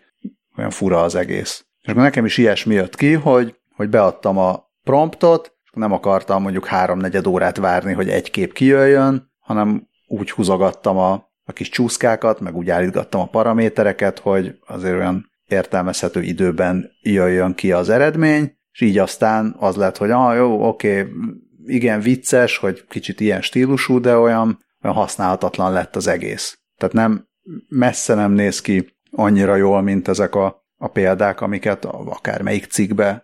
olyan 0.57 0.70
fura 0.70 1.01
az 1.01 1.16
egész. 1.16 1.66
És 1.82 1.88
akkor 1.88 2.01
nekem 2.01 2.26
is 2.26 2.38
ilyesmi 2.38 2.74
jött 2.74 2.95
ki, 2.95 3.14
hogy, 3.14 3.55
hogy 3.76 3.89
beadtam 3.89 4.38
a 4.38 4.70
promptot, 4.84 5.53
nem 5.72 5.92
akartam 5.92 6.42
mondjuk 6.42 6.66
háromnegyed 6.66 7.28
órát 7.28 7.58
várni, 7.58 7.94
hogy 7.94 8.10
egy 8.10 8.32
kép 8.32 8.54
kijöjjön, 8.54 9.32
hanem 9.40 9.88
úgy 10.08 10.32
húzogattam 10.32 10.98
a, 10.98 11.12
a 11.44 11.52
kis 11.54 11.70
csúszkákat, 11.70 12.40
meg 12.40 12.56
úgy 12.56 12.70
állítgattam 12.70 13.22
a 13.22 13.28
paramétereket, 13.28 14.20
hogy 14.20 14.58
azért 14.68 14.96
olyan 14.96 15.32
értelmezhető 15.48 16.22
időben 16.22 16.92
jöjjön 17.02 17.54
ki 17.54 17.72
az 17.72 17.90
eredmény, 17.90 18.60
és 18.72 18.82
így 18.82 18.98
aztán 18.98 19.56
az 19.60 19.76
lett, 19.76 19.98
hogy 19.98 20.12
ah, 20.12 20.36
jó, 20.36 20.68
oké, 20.68 21.08
igen, 21.66 22.02
vicces, 22.02 22.58
hogy 22.58 22.86
kicsit 22.88 23.20
ilyen 23.20 23.42
stílusú, 23.42 24.00
de 24.00 24.18
olyan, 24.18 24.60
olyan 24.84 24.96
használhatatlan 24.96 25.72
lett 25.72 25.96
az 25.96 26.08
egész. 26.08 26.58
Tehát 26.78 26.94
nem, 26.94 27.28
messze 27.68 28.14
nem 28.14 28.32
néz 28.32 28.62
ki 28.62 28.98
annyira 29.12 29.56
jól, 29.56 29.82
mint 29.82 30.08
ezek 30.08 30.36
a, 30.36 30.66
a 30.78 30.88
példák, 30.88 31.42
amiket 31.42 31.86
akármelyik 31.86 32.66
cikkbe 32.66 33.24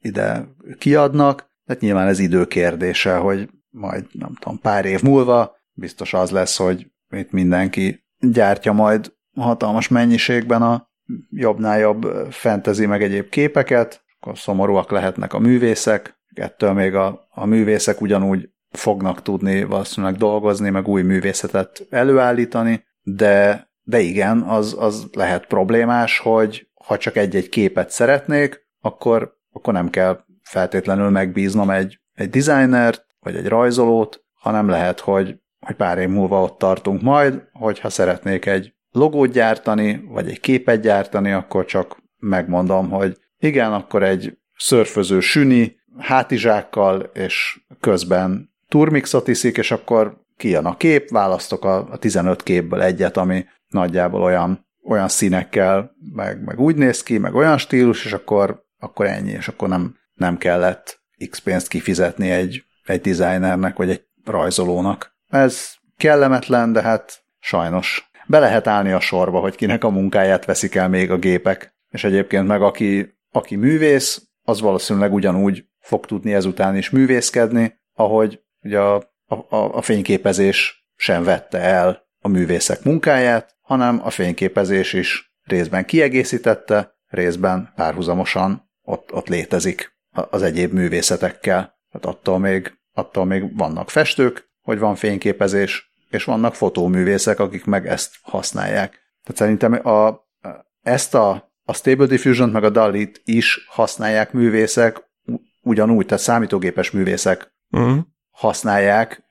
ide 0.00 0.44
kiadnak, 0.78 1.51
tehát 1.72 1.86
nyilván 1.86 2.08
ez 2.08 2.18
idő 2.18 2.46
kérdése, 2.46 3.16
hogy 3.16 3.48
majd 3.70 4.06
nem 4.12 4.34
tudom, 4.40 4.58
pár 4.58 4.84
év 4.84 5.02
múlva 5.02 5.56
biztos 5.72 6.14
az 6.14 6.30
lesz, 6.30 6.56
hogy 6.56 6.86
itt 7.10 7.30
mindenki 7.30 8.04
gyártja 8.18 8.72
majd 8.72 9.12
hatalmas 9.36 9.88
mennyiségben 9.88 10.62
a 10.62 10.90
jobbnál 11.30 11.78
jobb 11.78 12.02
fantasy 12.30 12.86
meg 12.86 13.02
egyéb 13.02 13.28
képeket, 13.28 14.04
akkor 14.18 14.38
szomorúak 14.38 14.90
lehetnek 14.90 15.32
a 15.32 15.38
művészek, 15.38 16.20
ettől 16.34 16.72
még 16.72 16.94
a, 16.94 17.26
a 17.30 17.46
művészek 17.46 18.00
ugyanúgy 18.00 18.48
fognak 18.70 19.22
tudni 19.22 19.64
valószínűleg 19.64 20.16
dolgozni, 20.16 20.70
meg 20.70 20.88
új 20.88 21.02
művészetet 21.02 21.86
előállítani, 21.90 22.84
de, 23.02 23.68
de 23.82 24.00
igen, 24.00 24.40
az, 24.40 24.76
az 24.78 25.06
lehet 25.12 25.46
problémás, 25.46 26.18
hogy 26.18 26.68
ha 26.86 26.98
csak 26.98 27.16
egy-egy 27.16 27.48
képet 27.48 27.90
szeretnék, 27.90 28.60
akkor, 28.80 29.36
akkor 29.52 29.72
nem 29.72 29.90
kell 29.90 30.24
feltétlenül 30.52 31.10
megbíznom 31.10 31.70
egy, 31.70 32.00
egy 32.14 32.30
designert, 32.30 33.06
vagy 33.20 33.36
egy 33.36 33.46
rajzolót, 33.46 34.24
hanem 34.34 34.68
lehet, 34.68 35.00
hogy, 35.00 35.36
hogy 35.66 35.76
pár 35.76 35.98
év 35.98 36.08
múlva 36.08 36.42
ott 36.42 36.58
tartunk 36.58 37.02
majd, 37.02 37.42
hogyha 37.52 37.90
szeretnék 37.90 38.46
egy 38.46 38.74
logót 38.90 39.30
gyártani, 39.30 40.04
vagy 40.08 40.28
egy 40.28 40.40
képet 40.40 40.80
gyártani, 40.80 41.32
akkor 41.32 41.64
csak 41.64 41.96
megmondom, 42.18 42.90
hogy 42.90 43.16
igen, 43.38 43.72
akkor 43.72 44.02
egy 44.02 44.38
szörföző 44.56 45.20
süni, 45.20 45.76
hátizsákkal, 45.98 47.00
és 47.00 47.60
közben 47.80 48.50
turmixot 48.68 49.28
iszik, 49.28 49.56
és 49.56 49.70
akkor 49.70 50.16
kijön 50.36 50.64
a 50.64 50.76
kép, 50.76 51.10
választok 51.10 51.64
a, 51.64 51.88
a 51.90 51.96
15 51.96 52.42
képből 52.42 52.82
egyet, 52.82 53.16
ami 53.16 53.44
nagyjából 53.68 54.22
olyan, 54.22 54.66
olyan 54.84 55.08
színekkel, 55.08 55.96
meg, 56.12 56.44
meg 56.44 56.60
úgy 56.60 56.76
néz 56.76 57.02
ki, 57.02 57.18
meg 57.18 57.34
olyan 57.34 57.58
stílus, 57.58 58.04
és 58.04 58.12
akkor, 58.12 58.64
akkor 58.78 59.06
ennyi, 59.06 59.30
és 59.30 59.48
akkor 59.48 59.68
nem, 59.68 60.00
nem 60.22 60.38
kellett 60.38 61.00
x 61.30 61.38
pénzt 61.38 61.68
kifizetni 61.68 62.30
egy, 62.30 62.62
egy 62.84 63.00
designernek, 63.00 63.76
vagy 63.76 63.90
egy 63.90 64.04
rajzolónak. 64.24 65.16
Ez 65.28 65.74
kellemetlen, 65.96 66.72
de 66.72 66.82
hát 66.82 67.24
sajnos 67.38 68.10
be 68.26 68.38
lehet 68.38 68.66
állni 68.66 68.92
a 68.92 69.00
sorba, 69.00 69.40
hogy 69.40 69.54
kinek 69.54 69.84
a 69.84 69.90
munkáját 69.90 70.44
veszik 70.44 70.74
el 70.74 70.88
még 70.88 71.10
a 71.10 71.18
gépek. 71.18 71.74
És 71.90 72.04
egyébként 72.04 72.46
meg 72.46 72.62
aki, 72.62 73.18
aki 73.30 73.56
művész, 73.56 74.22
az 74.42 74.60
valószínűleg 74.60 75.12
ugyanúgy 75.12 75.64
fog 75.80 76.06
tudni 76.06 76.34
ezután 76.34 76.76
is 76.76 76.90
művészkedni, 76.90 77.80
ahogy 77.92 78.40
ugye 78.62 78.78
a, 78.78 78.94
a, 79.26 79.56
a 79.56 79.82
fényképezés 79.82 80.86
sem 80.96 81.24
vette 81.24 81.58
el 81.58 82.06
a 82.20 82.28
művészek 82.28 82.82
munkáját, 82.82 83.56
hanem 83.60 84.00
a 84.04 84.10
fényképezés 84.10 84.92
is 84.92 85.34
részben 85.42 85.84
kiegészítette, 85.84 86.94
részben 87.06 87.72
párhuzamosan 87.74 88.70
ott, 88.82 89.12
ott 89.12 89.28
létezik 89.28 89.91
az 90.12 90.42
egyéb 90.42 90.72
művészetekkel. 90.72 91.78
Tehát 91.90 92.16
attól 92.16 92.38
még, 92.38 92.78
attól 92.92 93.24
még 93.24 93.56
vannak 93.56 93.90
festők, 93.90 94.50
hogy 94.62 94.78
van 94.78 94.94
fényképezés, 94.94 95.92
és 96.10 96.24
vannak 96.24 96.54
fotóművészek, 96.54 97.38
akik 97.38 97.64
meg 97.64 97.86
ezt 97.86 98.14
használják. 98.22 98.90
Tehát 99.22 99.36
szerintem 99.36 99.86
a, 99.86 100.28
ezt 100.82 101.14
a, 101.14 101.52
a 101.64 101.74
Stable 101.74 102.06
Diffusion 102.06 102.48
meg 102.48 102.64
a 102.64 102.70
Dalit 102.70 103.20
is 103.24 103.66
használják 103.68 104.32
művészek, 104.32 105.10
ugyanúgy, 105.62 106.06
tehát 106.06 106.22
számítógépes 106.22 106.90
művészek 106.90 107.52
uh-huh. 107.70 107.98
használják, 108.30 109.22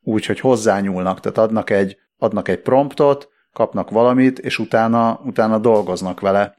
úgy, 0.00 0.26
hogy 0.26 0.40
hozzányúlnak, 0.40 1.20
tehát 1.20 1.38
adnak 1.38 1.70
egy, 1.70 1.96
adnak 2.18 2.48
egy 2.48 2.60
promptot, 2.60 3.28
kapnak 3.52 3.90
valamit, 3.90 4.38
és 4.38 4.58
utána, 4.58 5.20
utána 5.24 5.58
dolgoznak 5.58 6.20
vele. 6.20 6.56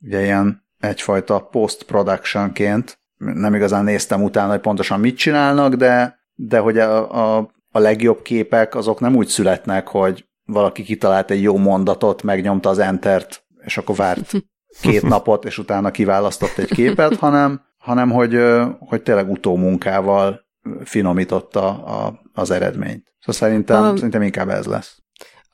Ugye 0.00 0.22
ilyen 0.22 0.63
egyfajta 0.84 1.38
post-productionként, 1.38 2.98
nem 3.16 3.54
igazán 3.54 3.84
néztem 3.84 4.22
utána, 4.22 4.50
hogy 4.50 4.60
pontosan 4.60 5.00
mit 5.00 5.16
csinálnak, 5.16 5.74
de, 5.74 6.18
de 6.34 6.58
hogy 6.58 6.78
a, 6.78 7.36
a, 7.36 7.50
a 7.70 7.78
legjobb 7.78 8.22
képek 8.22 8.74
azok 8.74 9.00
nem 9.00 9.16
úgy 9.16 9.26
születnek, 9.26 9.88
hogy 9.88 10.26
valaki 10.44 10.82
kitalált 10.82 11.30
egy 11.30 11.42
jó 11.42 11.56
mondatot, 11.56 12.22
megnyomta 12.22 12.68
az 12.68 12.78
entert, 12.78 13.44
és 13.64 13.78
akkor 13.78 13.96
várt 13.96 14.32
két 14.80 15.02
napot, 15.02 15.44
és 15.44 15.58
utána 15.58 15.90
kiválasztott 15.90 16.58
egy 16.58 16.68
képet, 16.68 17.16
hanem, 17.16 17.60
hanem 17.78 18.10
hogy, 18.10 18.40
hogy 18.78 19.02
tényleg 19.02 19.30
utómunkával 19.30 20.40
finomította 20.84 21.84
a, 21.84 22.20
az 22.32 22.50
eredményt. 22.50 23.14
Szóval 23.18 23.34
szerintem, 23.34 23.82
a, 23.82 23.94
szerintem 23.96 24.22
inkább 24.22 24.48
ez 24.48 24.66
lesz. 24.66 25.03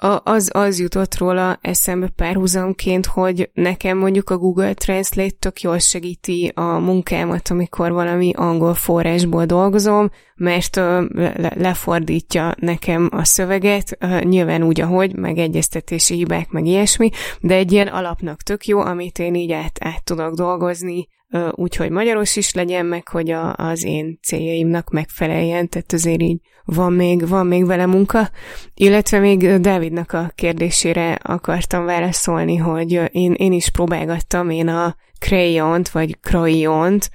A, 0.02 0.20
az, 0.24 0.50
az 0.52 0.80
jutott 0.80 1.18
róla 1.18 1.58
eszembe 1.60 2.08
párhuzamként, 2.08 3.06
hogy 3.06 3.50
nekem 3.54 3.98
mondjuk 3.98 4.30
a 4.30 4.38
Google 4.38 4.74
Translate 4.74 5.34
tök 5.38 5.60
jól 5.60 5.78
segíti 5.78 6.52
a 6.54 6.78
munkámat, 6.78 7.48
amikor 7.48 7.92
valami 7.92 8.32
angol 8.36 8.74
forrásból 8.74 9.44
dolgozom, 9.44 10.10
mert 10.36 10.76
le, 10.76 11.52
lefordítja 11.56 12.54
nekem 12.58 13.08
a 13.12 13.24
szöveget, 13.24 13.98
nyilván 14.22 14.62
úgy, 14.62 14.80
ahogy, 14.80 15.16
meg 15.16 15.38
egyeztetési 15.38 16.14
hibák, 16.14 16.50
meg 16.50 16.66
ilyesmi, 16.66 17.10
de 17.40 17.54
egy 17.54 17.72
ilyen 17.72 17.88
alapnak 17.88 18.42
tök 18.42 18.66
jó, 18.66 18.78
amit 18.78 19.18
én 19.18 19.34
így 19.34 19.52
át, 19.52 19.78
át 19.84 20.04
tudok 20.04 20.34
dolgozni, 20.34 21.06
úgyhogy 21.50 21.90
magyaros 21.90 22.36
is 22.36 22.54
legyen, 22.54 22.86
meg 22.86 23.08
hogy 23.08 23.30
a, 23.30 23.54
az 23.56 23.84
én 23.84 24.18
céljaimnak 24.22 24.90
megfeleljen, 24.90 25.68
tehát 25.68 25.92
azért 25.92 26.22
így 26.22 26.40
van 26.64 26.92
még, 26.92 27.28
van 27.28 27.46
még 27.46 27.66
vele 27.66 27.86
munka. 27.86 28.30
Illetve 28.74 29.18
még 29.18 29.56
Dávidnak 29.56 30.12
a 30.12 30.32
kérdésére 30.34 31.12
akartam 31.12 31.84
válaszolni, 31.84 32.56
hogy 32.56 33.00
én, 33.12 33.32
én 33.32 33.52
is 33.52 33.68
próbálgattam 33.68 34.50
én 34.50 34.68
a 34.68 34.96
crayont, 35.18 35.88
vagy 35.88 36.18
crayont, 36.20 37.10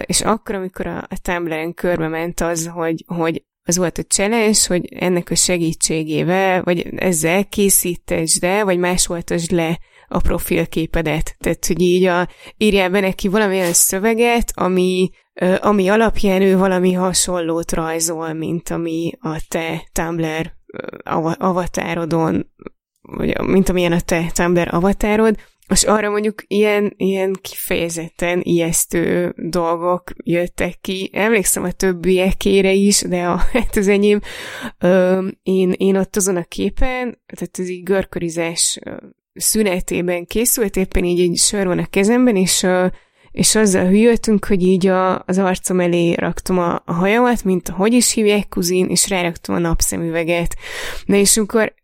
és 0.00 0.20
akkor, 0.20 0.54
amikor 0.54 0.86
a, 0.86 0.96
a 0.96 1.18
Tumblr-en 1.22 1.74
körbe 1.74 2.08
ment 2.08 2.40
az, 2.40 2.66
hogy, 2.66 3.04
hogy 3.06 3.44
az 3.62 3.76
volt 3.76 3.98
a 3.98 4.02
challenge, 4.02 4.58
hogy 4.66 4.92
ennek 4.94 5.30
a 5.30 5.34
segítségével, 5.34 6.62
vagy 6.62 6.86
ezzel 6.96 7.44
készítesd 7.44 8.44
el, 8.44 8.64
vagy 8.64 8.78
másoltasd 8.78 9.50
le 9.50 9.78
a 10.08 10.20
profilképedet. 10.20 11.36
Tehát, 11.38 11.66
hogy 11.66 11.80
így 11.80 12.04
a, 12.04 12.28
írjál 12.56 12.90
be 12.90 13.00
neki 13.00 13.28
valamilyen 13.28 13.72
szöveget, 13.72 14.52
ami, 14.54 15.10
ami 15.58 15.88
alapján 15.88 16.42
ő 16.42 16.56
valami 16.56 16.92
hasonlót 16.92 17.72
rajzol, 17.72 18.32
mint 18.32 18.70
ami 18.70 19.12
a 19.20 19.44
te 19.48 19.82
Tumblr 19.92 20.52
avatárodon, 21.38 22.50
vagy 23.00 23.40
mint 23.40 23.68
amilyen 23.68 23.92
a 23.92 24.00
te 24.00 24.30
Tumblr 24.32 24.68
avatárod, 24.70 25.36
és 25.68 25.84
arra 25.84 26.10
mondjuk 26.10 26.42
ilyen, 26.46 26.94
ilyen 26.96 27.32
kifejezetten 27.40 28.40
ijesztő 28.42 29.34
dolgok 29.36 30.02
jöttek 30.24 30.78
ki. 30.80 31.10
Emlékszem 31.12 31.62
a 31.62 31.72
többiekére 31.72 32.72
is, 32.72 33.00
de 33.00 33.22
a, 33.22 33.36
hát 33.52 33.76
az 33.76 33.88
enyém, 33.88 34.20
ö, 34.78 35.26
én, 35.42 35.72
én 35.76 35.96
ott 35.96 36.16
azon 36.16 36.36
a 36.36 36.44
képen, 36.44 37.22
tehát 37.26 37.58
ez 37.58 37.68
így 37.68 37.82
görkörizás 37.82 38.78
szünetében 39.38 40.26
készült, 40.26 40.76
éppen 40.76 41.04
így 41.04 41.20
egy 41.20 41.36
sör 41.36 41.66
van 41.66 41.78
a 41.78 41.86
kezemben, 41.86 42.36
és, 42.36 42.66
és 43.30 43.54
azzal 43.54 43.86
hűltünk, 43.86 44.44
hogy 44.44 44.62
így 44.62 44.86
a, 44.86 45.22
az 45.26 45.38
arcom 45.38 45.80
elé 45.80 46.12
raktam 46.12 46.58
a, 46.58 46.82
a 46.84 46.92
hajamat, 46.92 47.44
mint 47.44 47.68
hogy 47.68 47.92
is 47.92 48.12
hívják 48.12 48.48
kuzin, 48.48 48.86
és 48.86 49.08
ráraktam 49.08 49.54
a 49.54 49.58
napszemüveget. 49.58 50.56
Na 51.04 51.16
és 51.16 51.36
amikor 51.36 51.76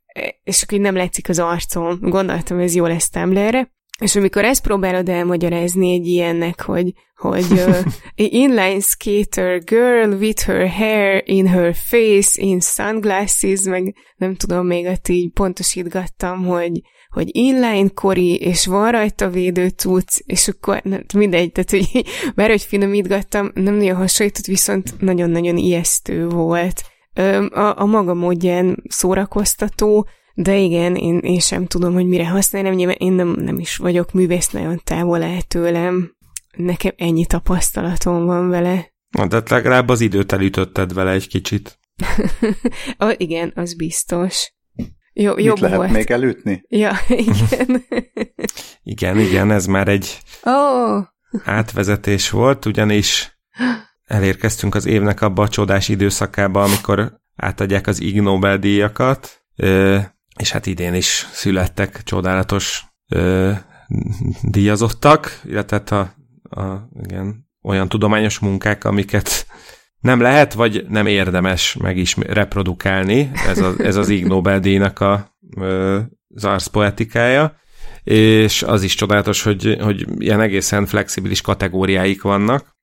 és 0.44 0.62
akkor 0.62 0.78
nem 0.78 0.96
látszik 0.96 1.28
az 1.28 1.38
arcom. 1.38 1.98
Gondoltam, 2.00 2.58
ez 2.58 2.74
jó 2.74 2.86
lesz 2.86 3.10
Tumblr-re. 3.10 3.73
És 4.00 4.16
amikor 4.16 4.44
ezt 4.44 4.62
próbálod 4.62 5.08
elmagyarázni 5.08 5.92
egy 5.92 6.06
ilyennek, 6.06 6.60
hogy, 6.62 6.92
hogy 7.16 7.46
uh, 7.50 7.76
inline 8.42 8.80
skater 8.80 9.64
girl 9.64 10.12
with 10.12 10.42
her 10.42 10.68
hair 10.68 11.22
in 11.24 11.46
her 11.46 11.74
face 11.74 12.42
in 12.42 12.60
sunglasses, 12.60 13.60
meg 13.62 13.94
nem 14.16 14.34
tudom, 14.34 14.66
még 14.66 14.86
ott 14.86 15.08
így 15.08 15.32
pontosítgattam, 15.32 16.44
hogy, 16.44 16.80
hogy 17.08 17.36
inline 17.36 17.88
kori, 17.94 18.34
és 18.34 18.66
van 18.66 18.90
rajta 18.90 19.28
védő 19.28 19.68
cucc, 19.68 20.18
és 20.26 20.48
akkor 20.48 20.80
nem, 20.82 21.04
mindegy, 21.14 21.52
tehát 21.52 21.70
hogy 21.70 22.04
bár 22.36 22.50
hogy 22.50 22.62
finomítgattam, 22.62 23.50
nem 23.54 23.74
nagyon 23.74 23.96
hasonlított, 23.96 24.46
viszont 24.46 25.00
nagyon-nagyon 25.00 25.56
ijesztő 25.56 26.28
volt. 26.28 26.82
A, 27.50 27.80
a 27.80 27.84
maga 27.84 28.14
módján 28.14 28.82
szórakoztató, 28.88 30.06
de 30.34 30.56
igen, 30.56 30.96
én, 30.96 31.18
én 31.18 31.40
sem 31.40 31.66
tudom, 31.66 31.92
hogy 31.92 32.06
mire 32.06 32.28
használni, 32.28 32.68
nyilván 32.68 32.96
én 32.98 33.12
nem, 33.12 33.28
nem 33.28 33.58
is 33.58 33.76
vagyok 33.76 34.12
művész, 34.12 34.48
nagyon 34.48 34.80
távol 34.84 35.22
el 35.22 35.42
tőlem. 35.42 36.16
Nekem 36.56 36.92
ennyi 36.96 37.26
tapasztalatom 37.26 38.24
van 38.24 38.48
vele. 38.48 38.92
Na, 39.10 39.26
de 39.26 39.42
legalább 39.48 39.88
az 39.88 40.00
időt 40.00 40.32
elütötted 40.32 40.92
vele 40.92 41.10
egy 41.10 41.28
kicsit. 41.28 41.78
ah, 42.96 43.14
igen, 43.16 43.52
az 43.54 43.74
biztos. 43.74 44.52
Jó, 45.12 45.34
Mit 45.34 45.44
jobb 45.44 45.58
lehet 45.58 45.76
volt. 45.76 45.90
még 45.90 46.10
elütni? 46.10 46.64
Ja, 46.68 46.92
igen. 47.26 47.84
Igen, 48.82 49.18
igen, 49.18 49.50
ez 49.50 49.66
már 49.66 49.88
egy 49.88 50.18
oh. 50.42 51.04
átvezetés 51.44 52.30
volt, 52.30 52.64
ugyanis 52.64 53.38
elérkeztünk 54.04 54.74
az 54.74 54.86
évnek 54.86 55.20
abba 55.20 55.42
a 55.42 55.48
csodás 55.48 55.88
időszakába, 55.88 56.62
amikor 56.62 57.20
átadják 57.36 57.86
az 57.86 58.00
Ig 58.00 58.20
Nobel-díjakat, 58.20 59.44
és 60.38 60.50
hát 60.50 60.66
idén 60.66 60.94
is 60.94 61.28
születtek 61.32 62.02
csodálatos 62.02 62.84
ö, 63.08 63.52
díjazottak, 64.42 65.40
illetve 65.44 65.76
hát 65.76 65.90
a, 65.90 66.14
a, 66.60 66.88
igen, 67.02 67.48
olyan 67.62 67.88
tudományos 67.88 68.38
munkák, 68.38 68.84
amiket 68.84 69.46
nem 70.00 70.20
lehet, 70.20 70.52
vagy 70.52 70.84
nem 70.88 71.06
érdemes 71.06 71.76
meg 71.76 71.96
is 71.96 72.16
reprodukálni. 72.16 73.30
Ez, 73.46 73.58
a, 73.58 73.74
ez 73.78 73.96
az 73.96 74.08
Ig 74.08 74.26
Nobel-díjnak 74.26 75.00
a, 75.00 75.36
ö, 75.56 76.00
az 76.34 76.44
arszpoetikája 76.44 77.62
és 78.04 78.62
az 78.62 78.82
is 78.82 78.94
csodálatos, 78.94 79.42
hogy, 79.42 79.76
hogy 79.80 80.06
ilyen 80.18 80.40
egészen 80.40 80.86
flexibilis 80.86 81.40
kategóriáik 81.40 82.22
vannak. 82.22 82.76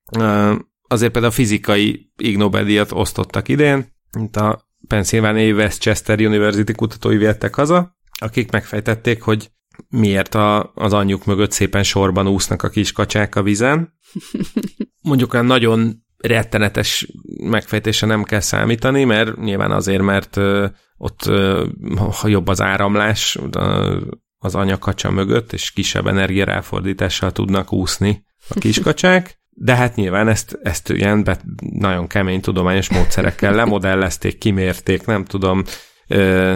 Azért 0.88 1.12
például 1.12 1.34
a 1.34 1.36
fizikai 1.36 2.12
Ig 2.18 2.38
Nobel-díjat 2.38 2.92
osztottak 2.92 3.48
idén, 3.48 3.86
mint 4.18 4.38
a 4.38 4.70
Pennsylvania 4.92 5.54
Westchester 5.54 6.20
University 6.20 6.72
kutatói 6.72 7.18
viettek 7.18 7.56
haza, 7.56 7.98
akik 8.20 8.52
megfejtették, 8.52 9.22
hogy 9.22 9.50
miért 9.90 10.36
a, 10.36 10.72
az 10.76 10.94
anyjuk 10.94 11.26
mögött 11.26 11.52
szépen 11.52 11.84
sorban 11.84 12.28
úsznak 12.28 12.64
a 12.64 12.70
kis 12.70 12.92
kacsák 12.92 13.36
a 13.36 13.44
vizen. 13.44 13.94
Mondjuk 15.10 15.34
olyan 15.34 15.46
nagyon 15.46 16.04
rettenetes 16.18 17.08
megfejtése 17.44 18.06
nem 18.06 18.24
kell 18.24 18.40
számítani, 18.40 19.04
mert 19.04 19.38
nyilván 19.38 19.72
azért, 19.72 20.02
mert 20.02 20.38
ott 20.98 21.24
ha 22.22 22.28
jobb 22.28 22.48
az 22.48 22.62
áramlás 22.62 23.38
az 24.38 24.56
anyakacsa 24.56 25.12
mögött, 25.12 25.54
és 25.54 25.72
kisebb 25.72 26.08
energiaráfordítással 26.08 27.32
tudnak 27.32 27.74
úszni 27.74 28.26
a 28.50 28.60
kiskacsák, 28.60 29.36
de 29.64 29.76
hát 29.76 29.96
nyilván 29.96 30.28
ezt, 30.28 30.60
ezt 30.64 30.90
ilyen 30.90 31.24
bet, 31.24 31.42
nagyon 31.72 32.08
kemény 32.08 32.42
tudományos 32.42 32.90
módszerekkel 32.90 33.54
lemodellezték, 33.54 34.38
kimérték, 34.38 35.06
nem 35.06 35.26
tudom, 35.26 35.64
ö, 36.08 36.56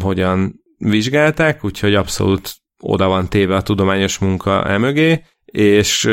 hogyan 0.00 0.60
vizsgálták, 0.78 1.64
úgyhogy 1.64 1.94
abszolút 1.94 2.54
oda 2.82 3.08
van 3.08 3.28
téve 3.28 3.56
a 3.56 3.62
tudományos 3.62 4.18
munka 4.18 4.64
elmögé, 4.64 5.22
és, 5.44 6.10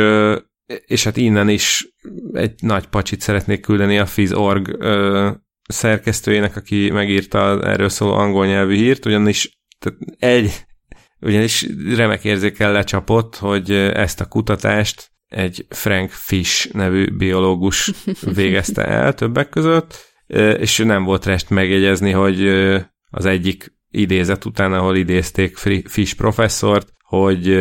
és 0.85 1.03
hát 1.03 1.17
innen 1.17 1.49
is 1.49 1.87
egy 2.33 2.53
nagy 2.61 2.87
pacsit 2.87 3.21
szeretnék 3.21 3.61
küldeni 3.61 3.97
a 3.97 4.05
Fiz.org 4.05 4.75
ö, 4.79 5.31
szerkesztőjének, 5.67 6.55
aki 6.55 6.91
megírta 6.91 7.61
erről 7.63 7.89
szóló 7.89 8.13
angol 8.13 8.45
nyelvű 8.45 8.75
hírt, 8.75 9.05
ugyanis 9.05 9.59
tehát 9.79 9.99
egy, 10.17 10.65
ugyanis 11.19 11.67
remek 11.95 12.23
érzékel 12.23 12.71
lecsapott, 12.71 13.35
hogy 13.35 13.71
ezt 13.71 14.21
a 14.21 14.25
kutatást 14.25 15.13
egy 15.35 15.65
Frank 15.69 16.09
Fish 16.09 16.73
nevű 16.73 17.15
biológus 17.15 17.91
végezte 18.35 18.85
el 18.85 19.13
többek 19.13 19.49
között, 19.49 20.13
és 20.57 20.77
nem 20.77 21.03
volt 21.03 21.25
rest 21.25 21.49
megjegyezni, 21.49 22.11
hogy 22.11 22.47
az 23.09 23.25
egyik 23.25 23.73
idézet 23.89 24.45
után, 24.45 24.73
ahol 24.73 24.95
idézték 24.95 25.57
Fish 25.87 26.15
professzort, 26.15 26.89
hogy, 26.99 27.57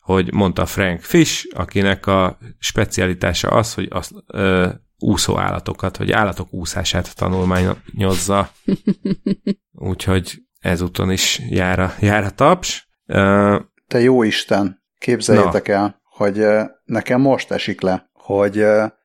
hogy 0.00 0.32
mondta 0.32 0.66
Frank 0.66 1.00
Fish, 1.00 1.46
akinek 1.54 2.06
a 2.06 2.38
specialitása 2.58 3.48
az, 3.48 3.74
hogy 3.74 3.86
az, 3.90 4.10
ö, 4.26 4.68
úszó 4.98 5.38
állatokat, 5.38 5.96
vagy 5.96 6.12
állatok 6.12 6.52
úszását 6.52 7.16
tanulmányozza. 7.16 8.50
Úgyhogy 9.72 10.42
ezúton 10.58 11.10
is 11.10 11.40
jár 11.48 11.78
a, 11.78 11.94
jár 12.00 12.24
a 12.24 12.30
taps. 12.30 12.88
Te 13.86 14.00
jó 14.00 14.22
Isten, 14.22 14.82
képzeljétek 14.98 15.66
Na. 15.66 15.74
el, 15.74 15.99
hogy 16.20 16.46
nekem 16.84 17.20
most 17.20 17.50
esik 17.50 17.80
le, 17.80 18.10
hogy 18.12 18.64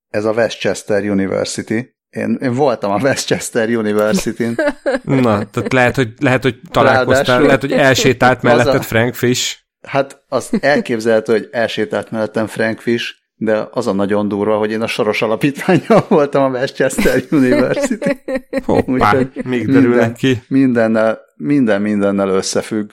ez 0.10 0.26
a 0.26 0.32
Westchester 0.32 1.04
University, 1.04 1.96
én, 2.10 2.38
én 2.42 2.54
voltam 2.54 2.92
a 2.92 3.00
Westchester 3.02 3.70
University-n. 3.70 4.56
Na, 5.24 5.50
tehát 5.50 5.74
lehet, 5.74 5.96
hogy, 5.96 6.14
lehet, 6.20 6.44
hogy 6.44 6.60
találkoztál, 6.72 7.24
Ráadásul 7.24 7.46
lehet, 7.46 7.62
hogy 7.62 7.72
elsétált 7.72 8.42
melletted 8.48 8.76
a, 8.76 8.82
Frank 8.82 9.14
Fish. 9.14 9.58
Hát 9.88 10.24
azt 10.30 10.58
elképzelhető, 10.62 11.32
hogy 11.32 11.50
elsétált 11.52 12.12
mellettem 12.12 12.48
Frank 12.48 12.80
Fish, 12.80 13.14
de 13.36 13.68
az 13.72 13.88
a 13.88 13.94
nagyon 13.94 14.28
durva, 14.28 14.58
hogy 14.58 14.72
én 14.72 14.82
a 14.82 14.88
soros 14.88 15.22
alapítványjal 15.22 16.06
voltam 16.10 16.44
a 16.44 16.58
Westchester 16.58 17.24
University. 17.32 18.22
Hoppá, 18.64 19.18
Úgyhogy 19.18 19.46
még 19.46 19.66
derül 19.66 19.90
minden, 19.90 20.14
ki. 20.14 20.44
Mindennel, 20.48 21.20
minden 21.36 21.82
mindennel 21.82 22.30
összefügg. 22.30 22.92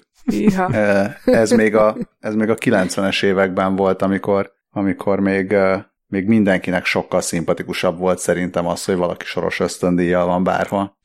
Ez 1.24 1.50
még, 1.50 1.74
a, 1.74 1.96
ez 2.20 2.34
még 2.34 2.48
a 2.48 2.54
90-es 2.54 3.22
években 3.22 3.76
volt, 3.76 4.02
amikor, 4.02 4.52
amikor 4.70 5.20
még, 5.20 5.56
még 6.06 6.26
mindenkinek 6.26 6.84
sokkal 6.84 7.20
szimpatikusabb 7.20 7.98
volt 7.98 8.18
szerintem 8.18 8.66
az, 8.66 8.84
hogy 8.84 8.96
valaki 8.96 9.24
soros 9.24 9.60
ösztöndíjjal 9.60 10.26
van 10.26 10.44
bárhol. 10.44 10.96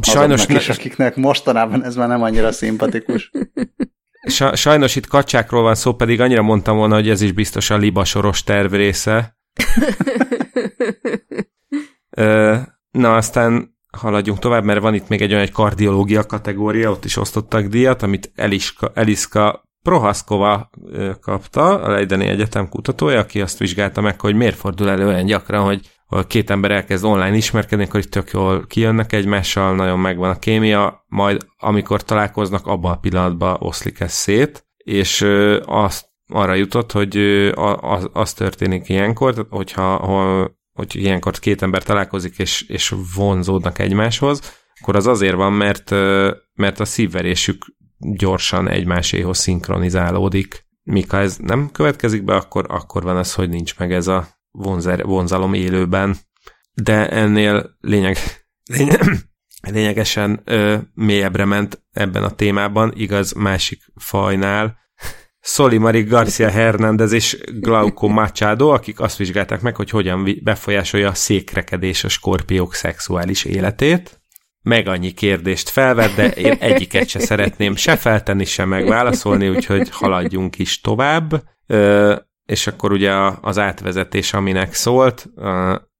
Sajnos 0.00 0.46
ne... 0.46 0.54
is, 0.54 0.68
akiknek 0.68 1.16
mostanában 1.16 1.84
ez 1.84 1.96
már 1.96 2.08
nem 2.08 2.22
annyira 2.22 2.52
szimpatikus. 2.52 3.30
Sajnos 4.52 4.96
itt 4.96 5.06
kacsákról 5.06 5.62
van 5.62 5.74
szó, 5.74 5.94
pedig 5.94 6.20
annyira 6.20 6.42
mondtam 6.42 6.76
volna, 6.76 6.94
hogy 6.94 7.08
ez 7.08 7.20
is 7.20 7.32
biztos 7.32 7.70
a 7.70 7.76
liba 7.76 8.04
soros 8.04 8.42
terv 8.42 8.72
része. 8.72 9.36
Na, 12.90 13.16
aztán 13.16 13.77
haladjunk 13.96 14.38
tovább, 14.38 14.64
mert 14.64 14.80
van 14.80 14.94
itt 14.94 15.08
még 15.08 15.22
egy 15.22 15.30
olyan 15.30 15.42
egy 15.42 15.52
kardiológia 15.52 16.26
kategória, 16.26 16.90
ott 16.90 17.04
is 17.04 17.16
osztottak 17.16 17.66
díjat, 17.66 18.02
amit 18.02 18.32
Eliska, 18.34 18.90
Eliska 18.94 19.62
Prohaskova 19.82 20.70
kapta, 21.20 21.80
a 21.80 21.90
Leideni 21.90 22.26
Egyetem 22.26 22.68
kutatója, 22.68 23.18
aki 23.18 23.40
azt 23.40 23.58
vizsgálta 23.58 24.00
meg, 24.00 24.20
hogy 24.20 24.34
miért 24.34 24.56
fordul 24.56 24.90
elő 24.90 25.06
olyan 25.06 25.24
gyakran, 25.24 25.64
hogy 25.64 25.80
a 26.06 26.26
két 26.26 26.50
ember 26.50 26.70
elkezd 26.70 27.04
online 27.04 27.36
ismerkedni, 27.36 27.84
akkor 27.84 28.00
itt 28.00 28.10
tök 28.10 28.30
jól 28.30 28.66
kijönnek 28.66 29.12
egymással, 29.12 29.74
nagyon 29.74 29.98
megvan 29.98 30.30
a 30.30 30.38
kémia, 30.38 31.04
majd 31.06 31.46
amikor 31.58 32.02
találkoznak, 32.02 32.66
abban 32.66 32.92
a 32.92 32.98
pillanatban 32.98 33.56
oszlik 33.58 34.00
ez 34.00 34.12
szét, 34.12 34.66
és 34.76 35.26
azt 35.64 36.06
arra 36.28 36.54
jutott, 36.54 36.92
hogy 36.92 37.16
az, 37.80 38.08
az 38.12 38.32
történik 38.32 38.88
ilyenkor, 38.88 39.46
hogyha 39.50 39.94
hogy 40.78 40.96
ilyenkor 40.96 41.38
két 41.38 41.62
ember 41.62 41.82
találkozik 41.82 42.38
és, 42.38 42.62
és 42.62 42.94
vonzódnak 43.14 43.78
egymáshoz, 43.78 44.56
akkor 44.80 44.96
az 44.96 45.06
azért 45.06 45.34
van, 45.34 45.52
mert, 45.52 45.90
mert 46.54 46.80
a 46.80 46.84
szívverésük 46.84 47.64
gyorsan 47.98 48.68
egymáséhoz 48.68 49.38
szinkronizálódik. 49.38 50.66
Míg 50.82 51.10
ha 51.10 51.18
ez 51.18 51.36
nem 51.36 51.70
következik 51.70 52.24
be, 52.24 52.34
akkor, 52.34 52.66
akkor 52.68 53.02
van 53.02 53.16
az, 53.16 53.34
hogy 53.34 53.48
nincs 53.48 53.78
meg 53.78 53.92
ez 53.92 54.06
a 54.06 54.28
vonzer, 54.50 55.04
vonzalom 55.04 55.54
élőben. 55.54 56.16
De 56.72 57.08
ennél 57.08 57.76
lényeg, 57.80 58.16
lényeg, 58.64 59.00
lényegesen 59.72 60.40
ö, 60.44 60.76
mélyebbre 60.94 61.44
ment 61.44 61.82
ebben 61.90 62.22
a 62.22 62.34
témában, 62.34 62.92
igaz 62.96 63.32
másik 63.32 63.82
fajnál, 63.94 64.78
Solimari 65.50 66.02
Garcia 66.02 66.50
Hernández 66.50 67.12
és 67.12 67.38
Glauco 67.52 68.08
Machado, 68.08 68.68
akik 68.68 69.00
azt 69.00 69.16
vizsgálták 69.16 69.60
meg, 69.60 69.76
hogy 69.76 69.90
hogyan 69.90 70.38
befolyásolja 70.42 71.08
a 71.08 71.14
székrekedés 71.14 72.04
a 72.04 72.08
skorpiók 72.08 72.74
szexuális 72.74 73.44
életét. 73.44 74.20
Meg 74.62 74.88
annyi 74.88 75.10
kérdést 75.10 75.68
felvet, 75.68 76.14
de 76.14 76.30
én 76.30 76.52
egyiket 76.52 77.08
se 77.08 77.18
szeretném 77.18 77.76
se 77.76 77.96
feltenni, 77.96 78.44
se 78.44 78.64
megválaszolni, 78.64 79.48
úgyhogy 79.48 79.88
haladjunk 79.90 80.58
is 80.58 80.80
tovább. 80.80 81.42
És 82.44 82.66
akkor 82.66 82.92
ugye 82.92 83.12
az 83.40 83.58
átvezetés, 83.58 84.32
aminek 84.32 84.74
szólt, 84.74 85.30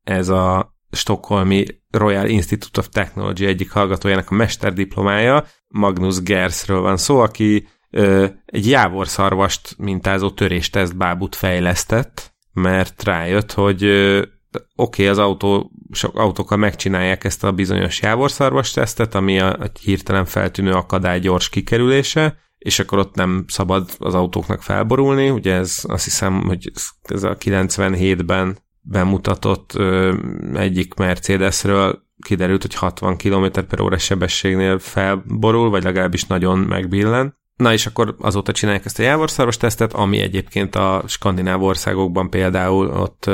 ez 0.03 0.29
a 0.29 0.75
Stockholmi 0.91 1.67
Royal 1.91 2.27
Institute 2.27 2.81
of 2.81 2.89
Technology 2.89 3.47
egyik 3.47 3.71
hallgatójának 3.71 4.31
a 4.31 4.35
mesterdiplomája, 4.35 5.45
Magnus 5.69 6.23
Gersről 6.23 6.81
van 6.81 6.97
szó, 6.97 7.21
aki 7.21 7.69
ö, 7.91 8.27
egy 8.47 8.69
jávorszarvast 8.69 9.75
mintázó 9.79 10.31
törésteszt 10.31 10.97
bábút 10.97 11.35
fejlesztett, 11.35 12.35
mert 12.53 13.03
rájött, 13.05 13.53
hogy 13.53 13.85
oké, 13.85 15.03
okay, 15.03 15.07
az 15.07 15.19
autó, 15.19 15.71
sok 15.91 16.19
autókkal 16.19 16.59
megcsinálják 16.59 17.25
ezt 17.25 17.45
a 17.45 17.53
bizonyos 17.53 18.03
jávorszarvas 18.03 18.71
tesztet, 18.71 19.15
ami 19.15 19.39
a, 19.39 19.53
a 19.53 19.71
hirtelen 19.81 20.25
feltűnő 20.25 20.73
akadály 20.73 21.21
gyors 21.21 21.49
kikerülése, 21.49 22.37
és 22.59 22.79
akkor 22.79 22.99
ott 22.99 23.15
nem 23.15 23.45
szabad 23.49 23.91
az 23.99 24.15
autóknak 24.15 24.63
felborulni, 24.63 25.31
ugye 25.31 25.55
ez 25.55 25.81
azt 25.83 26.05
hiszem, 26.05 26.43
hogy 26.47 26.73
ez 27.03 27.23
a 27.23 27.37
97-ben 27.37 28.59
bemutatott 28.81 29.75
ö, 29.75 30.15
egyik 30.55 30.95
Mercedesről 30.95 32.07
kiderült, 32.25 32.63
hogy 32.63 32.75
60 32.75 33.17
km 33.17 33.47
per 33.69 33.81
óra 33.81 33.99
sebességnél 33.99 34.79
felborul, 34.79 35.71
vagy 35.71 35.83
legalábbis 35.83 36.25
nagyon 36.25 36.59
megbillen. 36.59 37.38
Na 37.59 37.73
és 37.73 37.87
akkor 37.87 38.17
azóta 38.19 38.53
csinálják 38.53 38.85
ezt 38.85 38.99
a 38.99 39.03
jávorszarvas 39.03 39.57
tesztet, 39.57 39.93
ami 39.93 40.21
egyébként 40.21 40.75
a 40.75 41.03
skandináv 41.07 41.63
országokban 41.63 42.31
például 42.31 42.89
ott 42.89 43.31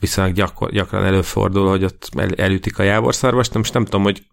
viszonylag 0.00 0.34
gyakor, 0.34 0.70
gyakran 0.70 1.04
előfordul, 1.04 1.68
hogy 1.68 1.84
ott 1.84 2.08
el, 2.16 2.30
elütik 2.30 2.78
a 2.78 2.82
jávorszarvast. 2.82 3.54
Most 3.54 3.72
nem 3.72 3.84
tudom, 3.84 4.02
hogy 4.02 4.26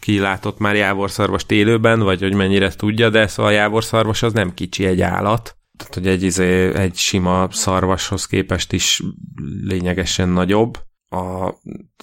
ki 0.00 0.18
látott 0.18 0.58
már 0.58 0.74
jávorszarvast 0.74 1.50
élőben, 1.50 2.00
vagy 2.00 2.20
hogy 2.20 2.34
mennyire 2.34 2.74
tudja, 2.74 3.10
de 3.10 3.26
szóval 3.26 3.52
a 3.52 3.54
jávorszarvas 3.54 4.22
az 4.22 4.32
nem 4.32 4.54
kicsi 4.54 4.84
egy 4.84 5.00
állat. 5.00 5.56
Tehát, 5.76 5.94
hogy 5.94 6.06
egy, 6.06 6.22
izé, 6.22 6.74
egy 6.74 6.96
sima 6.96 7.48
szarvashoz 7.50 8.26
képest 8.26 8.72
is 8.72 9.02
lényegesen 9.62 10.28
nagyobb. 10.28 10.78
A, 11.08 11.54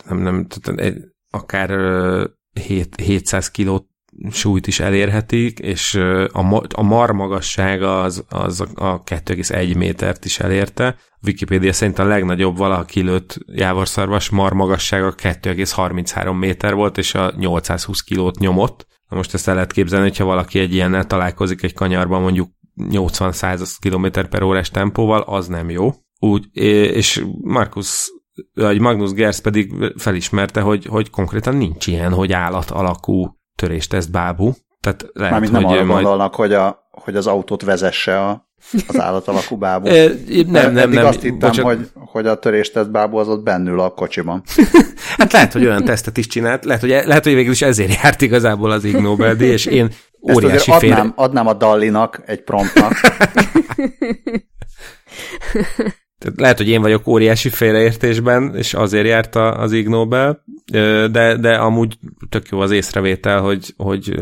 nem, 0.06 0.18
nem, 0.18 0.48
tehát 0.48 0.80
egy, 0.80 0.98
akár 1.30 1.70
7, 2.54 3.02
700 3.02 3.52
kilót 3.52 3.90
súlyt 4.30 4.68
is 4.68 4.80
elérhetik, 4.80 5.60
és 5.60 5.94
a, 6.32 6.64
a 6.76 6.82
mar 6.82 7.12
magassága 7.12 8.02
az, 8.02 8.24
az 8.30 8.62
a 8.76 9.04
2,1 9.04 9.78
métert 9.78 10.26
is 10.26 10.40
elérte. 10.40 10.96
Wikipedia 11.24 11.74
szerint 11.74 12.00
a 12.00 12.04
legnagyobb 12.04 12.58
valaha 12.58 12.84
kilőtt 12.84 13.38
jávorszarvas 13.46 14.30
mar 14.30 14.54
magassága 14.54 15.14
2,33 15.16 16.40
méter 16.40 16.74
volt, 16.74 16.98
és 16.98 17.14
a 17.14 17.34
820 17.38 18.02
kilót 18.02 18.40
nyomott. 18.40 18.88
Na 19.10 19.18
most 19.18 19.34
ezt 19.34 19.48
el 19.48 19.54
lehet 19.54 19.72
képzelni, 19.72 20.08
hogyha 20.08 20.26
valaki 20.26 20.60
egy 20.60 20.74
ilyennel 20.74 21.06
találkozik 21.06 21.64
egy 21.64 21.74
kanyarban 21.74 22.22
mondjuk 22.22 22.50
80-100 22.78 23.76
km 23.80 24.28
per 24.30 24.44
órás 24.44 24.70
tempóval, 24.70 25.22
az 25.22 25.48
nem 25.48 25.70
jó. 25.70 25.92
Úgy, 26.20 26.46
és 26.54 27.26
Markus 27.42 28.12
vagy 28.54 28.80
Magnus 28.80 29.12
Gers 29.12 29.40
pedig 29.40 29.74
felismerte, 29.98 30.62
hogy, 30.62 30.86
hogy 30.86 31.10
konkrétan 31.10 31.56
nincs 31.56 31.88
ilyen, 31.88 32.14
hogy 32.14 32.32
állat 32.32 32.70
alakú 32.72 33.40
törésteszt 33.56 34.12
bábú. 34.12 34.54
Tehát 34.80 35.06
lehet, 35.14 35.32
Mármint 35.32 35.52
nem 35.54 35.64
hogy 35.64 35.74
arra 35.74 35.86
majd... 35.86 36.04
gondolnak, 36.04 36.36
hogy, 36.36 36.54
a, 36.54 36.88
hogy 36.92 37.16
az 37.16 37.28
autót 37.28 37.64
vezesse 37.64 38.20
a, 38.20 38.50
az 38.88 39.00
állat 39.00 39.28
alakú 39.28 39.58
bábú. 39.58 39.88
E, 39.92 40.12
nem, 40.48 40.74
nem, 40.74 40.90
nem. 40.90 41.06
azt 41.06 41.22
hittem, 41.22 41.50
bocsán... 41.50 41.66
hogy, 41.66 41.90
hogy 41.94 42.28
a 42.28 42.36
törésteszt 42.36 42.92
bábú 42.92 43.18
az 43.18 43.28
ott 43.28 43.44
bennül 43.44 43.80
a 43.80 43.90
kocsiban. 43.90 44.44
hát 45.18 45.32
lehet, 45.32 45.54
hogy 45.54 45.66
olyan 45.66 45.84
tesztet 45.84 46.18
is 46.18 46.28
csinált, 46.28 46.66
lehet, 46.66 46.82
hogy, 46.82 46.90
lehet, 46.90 47.24
hogy 47.24 47.34
végül 47.34 47.52
is 47.52 47.62
ezért 47.62 48.02
járt 48.04 48.22
igazából 48.22 48.72
az 48.72 48.84
Ig 48.84 48.98
Nobel 48.98 49.40
és 49.40 49.66
én 49.66 49.92
óriási 50.34 50.72
fél... 50.72 50.92
adnám, 50.92 51.14
adnám 51.16 51.48
a 51.48 51.54
Dallinak, 51.54 52.22
egy 52.26 52.44
promptnak. 52.44 52.94
Tehát 56.22 56.40
lehet, 56.40 56.58
hogy 56.58 56.68
én 56.68 56.82
vagyok 56.82 57.08
óriási 57.08 57.50
félreértésben, 57.50 58.56
és 58.56 58.74
azért 58.74 59.08
járt 59.08 59.36
az 59.36 59.72
Ig 59.72 59.88
Nobel, 59.88 60.44
de, 61.12 61.38
de 61.38 61.56
amúgy 61.56 61.98
tök 62.30 62.48
jó 62.48 62.60
az 62.60 62.72
észrevétel, 62.72 63.42
hogy, 63.42 63.74
hogy 63.78 64.14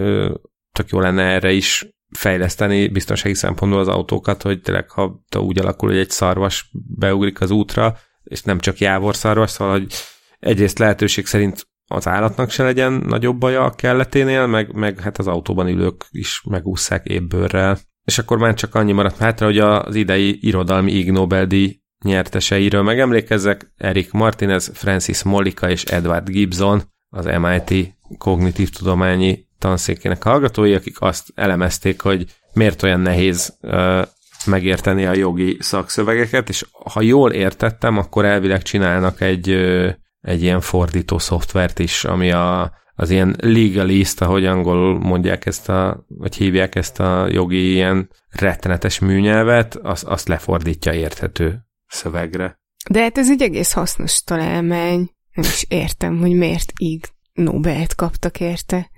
tök 0.72 0.90
jó 0.90 1.00
lenne 1.00 1.24
erre 1.24 1.52
is 1.52 1.88
fejleszteni 2.10 2.88
biztonsági 2.88 3.34
szempontból 3.34 3.80
az 3.80 3.88
autókat, 3.88 4.42
hogy 4.42 4.62
tényleg 4.62 4.90
ha 4.90 5.24
úgy 5.40 5.60
alakul, 5.60 5.90
hogy 5.90 5.98
egy 5.98 6.10
szarvas 6.10 6.72
beugrik 6.98 7.42
az 7.42 7.52
útra, 7.52 7.98
és 8.24 8.42
nem 8.42 8.60
csak 8.60 8.78
jávor 8.78 9.16
szarvas, 9.16 9.50
szóval, 9.50 9.80
hogy 9.80 9.94
egyrészt 10.40 10.80
lehetőség 10.80 11.26
szerint 11.26 11.68
az 11.86 12.08
állatnak 12.08 12.50
se 12.50 12.64
legyen 12.64 12.94
nagyobb 12.94 13.38
baja 13.38 13.64
a 13.64 13.76
kelleténél, 13.76 14.48
meg, 14.48 14.74
meg 14.74 15.00
hát 15.00 15.18
az 15.18 15.28
autóban 15.28 15.68
ülők 15.68 16.06
is 16.10 16.42
megúszszák 16.50 17.06
ébbőrrel. 17.06 17.78
És 18.04 18.18
akkor 18.18 18.38
már 18.38 18.54
csak 18.54 18.76
annyi 18.76 18.92
maradt 18.92 19.18
hátra, 19.18 19.46
hogy 19.46 19.58
az 19.58 19.96
idei 19.96 20.38
irodalmi 20.42 20.92
Ig 20.92 21.12
Nobel-díj 21.12 21.79
nyerteseiről. 22.04 22.82
Megemlékezzek, 22.82 23.72
Erik 23.78 24.12
Martinez, 24.12 24.72
Francis 24.74 25.24
Molika 25.24 25.70
és 25.70 25.84
Edward 25.84 26.30
Gibson, 26.30 26.82
az 27.10 27.26
MIT 27.26 27.98
kognitív 28.18 28.70
tudományi 28.70 29.48
tanszékének 29.60 30.24
hallgatói, 30.24 30.74
akik 30.74 31.02
azt 31.02 31.32
elemezték, 31.36 32.02
hogy 32.02 32.26
miért 32.54 32.84
olyan 32.84 33.00
nehéz 33.00 33.58
uh, 33.62 34.02
megérteni 34.46 35.06
a 35.06 35.16
jogi 35.16 35.58
szakszövegeket, 35.60 36.50
és 36.50 36.66
ha 36.72 37.02
jól 37.02 37.32
értettem, 37.32 37.98
akkor 37.98 38.26
elvileg 38.26 38.62
csinálnak 38.62 39.22
egy, 39.22 39.50
uh, 39.50 39.90
egy 40.22 40.42
ilyen 40.42 40.62
fordító 40.62 41.18
szoftvert 41.18 41.80
is, 41.80 42.04
ami 42.04 42.32
a, 42.32 42.74
az 42.96 43.10
ilyen 43.10 43.36
legalist, 43.40 44.22
ahogy 44.22 44.46
angolul 44.46 45.00
mondják 45.00 45.46
ezt 45.46 45.70
a, 45.70 46.06
vagy 46.08 46.36
hívják 46.36 46.76
ezt 46.76 47.00
a 47.00 47.28
jogi 47.30 47.72
ilyen 47.72 48.10
rettenetes 48.30 49.00
műnyelvet, 49.00 49.76
azt, 49.76 50.04
azt 50.04 50.28
lefordítja 50.28 50.94
érthető 50.94 51.69
szövegre. 51.90 52.60
De 52.90 53.02
hát 53.02 53.18
ez 53.18 53.30
egy 53.30 53.42
egész 53.42 53.72
hasznos 53.72 54.24
találmány. 54.24 55.10
Nem 55.34 55.46
is 55.46 55.66
értem, 55.68 56.18
hogy 56.20 56.34
miért 56.34 56.72
így 56.78 57.10
Nobelt 57.44 57.96
kaptak 57.96 58.40
érte. 58.40 58.90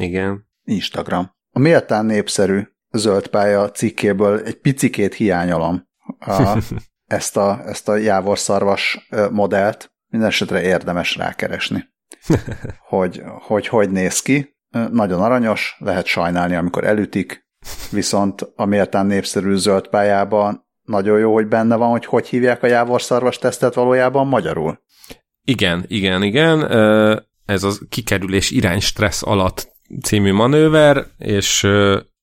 Igen. 0.00 0.46
Instagram. 0.64 1.30
A 1.50 1.58
méltán 1.58 2.06
népszerű 2.06 2.62
zöld 2.90 3.28
pálya 3.28 3.70
cikkéből 3.70 4.40
egy 4.40 4.60
picikét 4.60 5.14
hiányolom 5.14 5.88
a, 6.18 6.58
ezt, 7.04 7.36
a, 7.36 7.60
ezt 7.66 7.88
a 7.88 7.96
jávorszarvas 7.96 9.08
modellt. 9.30 9.92
Mindenesetre 10.06 10.62
érdemes 10.62 11.16
rákeresni, 11.16 11.84
hogy, 12.88 13.22
hogy 13.40 13.66
hogy 13.66 13.90
néz 13.90 14.20
ki. 14.20 14.56
Nagyon 14.90 15.22
aranyos, 15.22 15.76
lehet 15.78 16.06
sajnálni, 16.06 16.54
amikor 16.54 16.84
elütik, 16.84 17.46
viszont 17.90 18.52
a 18.56 18.64
méltán 18.64 19.06
népszerű 19.06 19.54
zöld 19.54 19.88
pályában 19.88 20.67
nagyon 20.88 21.18
jó, 21.18 21.32
hogy 21.32 21.46
benne 21.46 21.76
van, 21.76 21.90
hogy 21.90 22.04
hogy 22.04 22.28
hívják 22.28 22.62
a 22.62 22.66
jávorszarvas 22.66 23.38
tesztet 23.38 23.74
valójában 23.74 24.26
magyarul. 24.26 24.80
Igen, 25.44 25.84
igen, 25.86 26.22
igen. 26.22 26.62
Ez 27.44 27.62
az 27.62 27.80
kikerülés 27.88 28.50
irány 28.50 28.80
stressz 28.80 29.22
alatt 29.26 29.68
című 30.02 30.32
manőver, 30.32 31.06
és, 31.18 31.66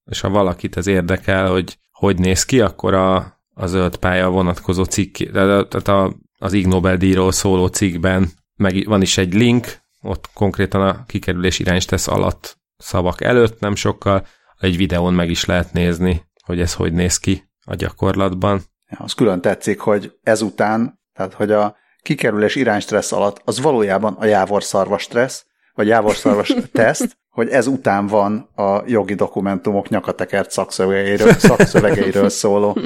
és 0.05 0.22
ha 0.22 0.30
valakit 0.30 0.78
ez 0.78 0.88
érdekel, 0.88 1.51
hogy 1.51 1.78
hogy 1.91 2.20
néz 2.20 2.45
ki, 2.45 2.61
akkor 2.61 2.93
a, 2.93 3.16
a 3.53 3.66
zöld 3.66 3.97
pálya 3.97 4.30
vonatkozó 4.30 4.84
cikk, 4.84 5.18
tehát 5.32 5.88
a, 5.88 6.13
az 6.38 6.53
Ig 6.53 6.68
Nobel-díjról 6.68 7.32
szóló 7.32 7.68
cikkben 7.68 8.30
meg 8.55 8.86
van 8.88 9.01
is 9.01 9.18
egy 9.18 9.34
link, 9.34 9.68
ott 10.01 10.30
konkrétan 10.34 10.82
a 10.82 11.03
kikerülés 11.05 11.59
iránystesz 11.59 12.07
alatt 12.07 12.57
szavak 12.78 13.22
előtt, 13.22 13.59
nem 13.59 13.76
sokkal, 13.76 14.26
egy 14.59 14.78
videón 14.78 15.13
meg 15.13 15.30
is 15.30 15.45
lehet 15.45 15.74
nézni, 15.74 16.24
hogy 16.43 16.59
ez 16.59 16.74
hogy 16.74 16.93
néz 16.93 17.18
ki 17.18 17.43
a 17.66 17.76
gyakorlatban. 17.76 18.61
Ja, 18.89 18.97
az 18.99 19.13
külön 19.13 19.41
tetszik, 19.41 19.80
hogy 19.80 20.18
ezután, 20.24 20.99
tehát 21.13 21.34
hogy 21.34 21.51
a 21.51 21.76
kikerülés 22.01 22.55
iránystressz 22.55 23.11
alatt 23.11 23.41
az 23.45 23.61
valójában 23.61 24.13
a 24.13 24.26
jávorszarvas 24.26 25.01
stressz, 25.01 25.45
vagy 25.74 25.88
jávorszarvas 25.88 26.55
teszt, 26.72 27.18
hogy 27.30 27.49
ez 27.49 27.68
után 27.68 28.07
van 28.07 28.49
a 28.55 28.84
jogi 28.86 29.13
dokumentumok 29.13 29.89
nyakatekert 29.89 30.51
szakszövegeiről, 30.51 31.34
szakszövegeiről 31.34 32.30
szóló 32.30 32.78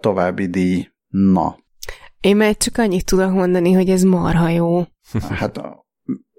további 0.00 0.46
díj. 0.46 0.88
Na. 1.08 1.56
Én 2.20 2.36
meg 2.36 2.56
csak 2.56 2.78
annyit 2.78 3.04
tudok 3.04 3.32
mondani, 3.32 3.72
hogy 3.72 3.90
ez 3.90 4.02
marha 4.02 4.48
jó. 4.48 4.82
Hát 5.30 5.60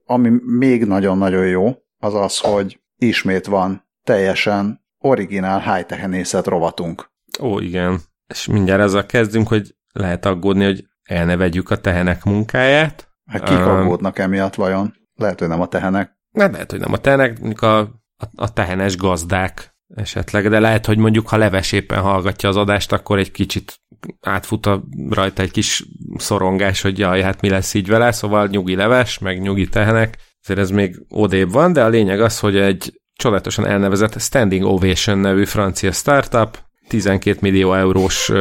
ami 0.05 0.31
még 0.45 0.85
nagyon-nagyon 0.85 1.47
jó, 1.47 1.73
az 1.97 2.13
az, 2.13 2.39
hogy 2.39 2.81
ismét 2.95 3.45
van 3.45 3.89
teljesen 4.03 4.85
originál 4.97 5.73
high-techenészet 5.73 6.47
rovatunk. 6.47 7.11
Ó, 7.39 7.59
igen. 7.59 7.99
És 8.27 8.47
mindjárt 8.47 8.81
ezzel 8.81 9.05
kezdünk, 9.05 9.47
hogy 9.47 9.75
lehet 9.93 10.25
aggódni, 10.25 10.63
hogy 10.63 10.85
el 11.03 11.25
ne 11.25 11.35
vegyük 11.35 11.69
a 11.69 11.77
tehenek 11.77 12.23
munkáját. 12.23 13.09
Hát 13.25 13.43
kik 13.43 13.57
aggódnak 13.57 14.19
emiatt 14.19 14.55
vajon? 14.55 14.93
Lehet, 15.15 15.39
hogy 15.39 15.47
nem 15.47 15.61
a 15.61 15.67
tehenek. 15.67 16.17
Nem 16.31 16.51
lehet, 16.51 16.71
hogy 16.71 16.79
nem 16.79 16.93
a 16.93 16.97
tehenek, 16.97 17.39
mondjuk 17.39 17.61
a, 17.61 17.79
a, 17.79 18.25
a 18.35 18.53
tehenes 18.53 18.97
gazdák 18.97 19.77
esetleg, 19.95 20.49
de 20.49 20.59
lehet, 20.59 20.85
hogy 20.85 20.97
mondjuk, 20.97 21.27
ha 21.27 21.37
leves 21.37 21.71
éppen 21.71 22.01
hallgatja 22.01 22.49
az 22.49 22.55
adást, 22.55 22.91
akkor 22.91 23.17
egy 23.17 23.31
kicsit 23.31 23.81
átfut 24.21 24.65
a, 24.65 24.83
rajta 25.09 25.41
egy 25.41 25.51
kis 25.51 25.85
szorongás, 26.15 26.81
hogy 26.81 26.97
jaj, 26.97 27.21
hát 27.21 27.41
mi 27.41 27.49
lesz 27.49 27.73
így 27.73 27.87
vele, 27.87 28.11
szóval 28.11 28.47
nyugi 28.47 28.75
leves, 28.75 29.17
meg 29.17 29.41
nyugi 29.41 29.67
tehenek, 29.67 30.17
ezért 30.43 30.59
ez 30.59 30.69
még 30.69 31.05
odébb 31.09 31.51
van, 31.51 31.73
de 31.73 31.83
a 31.83 31.87
lényeg 31.87 32.21
az, 32.21 32.39
hogy 32.39 32.57
egy 32.57 33.01
csodálatosan 33.13 33.65
elnevezett 33.65 34.21
Standing 34.21 34.65
Ovation 34.65 35.17
nevű 35.17 35.45
francia 35.45 35.91
startup 35.91 36.57
12 36.89 37.37
millió 37.41 37.73
eurós 37.73 38.31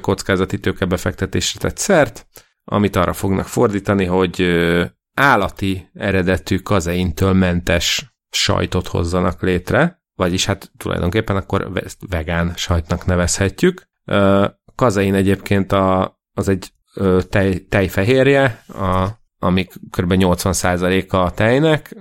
kockázati 0.00 0.60
tőkebefektetésre 0.60 1.60
tett 1.60 1.76
szert, 1.76 2.26
amit 2.64 2.96
arra 2.96 3.12
fognak 3.12 3.46
fordítani, 3.46 4.04
hogy 4.04 4.42
állati 5.14 5.90
eredetű 5.94 6.58
kazeintől 6.58 7.32
mentes 7.32 8.16
sajtot 8.30 8.86
hozzanak 8.86 9.42
létre, 9.42 10.02
vagyis 10.14 10.44
hát 10.44 10.72
tulajdonképpen 10.76 11.36
akkor 11.36 11.72
vegán 12.08 12.52
sajtnak 12.56 13.06
nevezhetjük. 13.06 13.82
Kazein 14.74 15.14
egyébként 15.14 15.72
a, 15.72 16.18
az 16.32 16.48
egy 16.48 16.72
tej, 17.28 17.58
tejfehérje, 17.58 18.64
a, 18.68 19.08
ami 19.38 19.64
kb. 19.64 20.14
80%-a 20.16 21.16
a 21.16 21.30
tejnek, 21.30 21.96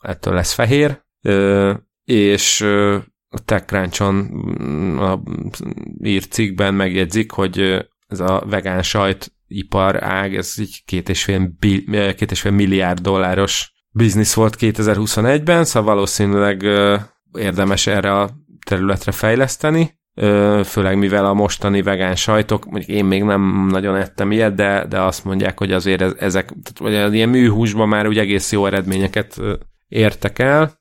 ettől 0.00 0.34
lesz 0.34 0.52
fehér, 0.52 1.02
és 2.04 2.66
a 3.34 3.44
TechCrunch-on 3.44 4.14
mm, 4.62 4.98
a 4.98 5.22
írt 6.02 6.32
cikkben 6.32 6.74
megjegyzik, 6.74 7.30
hogy 7.30 7.86
ez 8.06 8.20
a 8.20 8.42
vegán 8.46 8.82
sajt 8.82 9.32
ipar 9.46 10.02
ág, 10.02 10.36
ez 10.36 10.58
így 10.58 10.82
két 10.84 11.08
és 11.08 11.24
fél, 11.24 11.54
két 12.14 12.30
és 12.30 12.40
fél 12.40 12.52
milliárd 12.52 13.00
dolláros 13.00 13.72
biznisz 13.90 14.34
volt 14.34 14.56
2021-ben, 14.60 15.64
szóval 15.64 15.94
valószínűleg 15.94 16.62
érdemes 17.38 17.86
erre 17.86 18.20
a 18.20 18.30
területre 18.66 19.12
fejleszteni, 19.12 19.98
főleg 20.64 20.98
mivel 20.98 21.24
a 21.24 21.34
mostani 21.34 21.82
vegán 21.82 22.16
sajtok, 22.16 22.64
mondjuk 22.64 22.90
én 22.90 23.04
még 23.04 23.22
nem 23.22 23.66
nagyon 23.70 23.96
ettem 23.96 24.32
ilyet, 24.32 24.54
de, 24.54 24.86
de 24.88 25.00
azt 25.00 25.24
mondják, 25.24 25.58
hogy 25.58 25.72
azért 25.72 26.22
ezek, 26.22 26.52
vagy 26.78 26.94
az 26.94 27.12
ilyen 27.12 27.28
műhúsban 27.28 27.88
már 27.88 28.06
úgy 28.06 28.18
egész 28.18 28.52
jó 28.52 28.66
eredményeket 28.66 29.40
értek 29.88 30.38
el, 30.38 30.72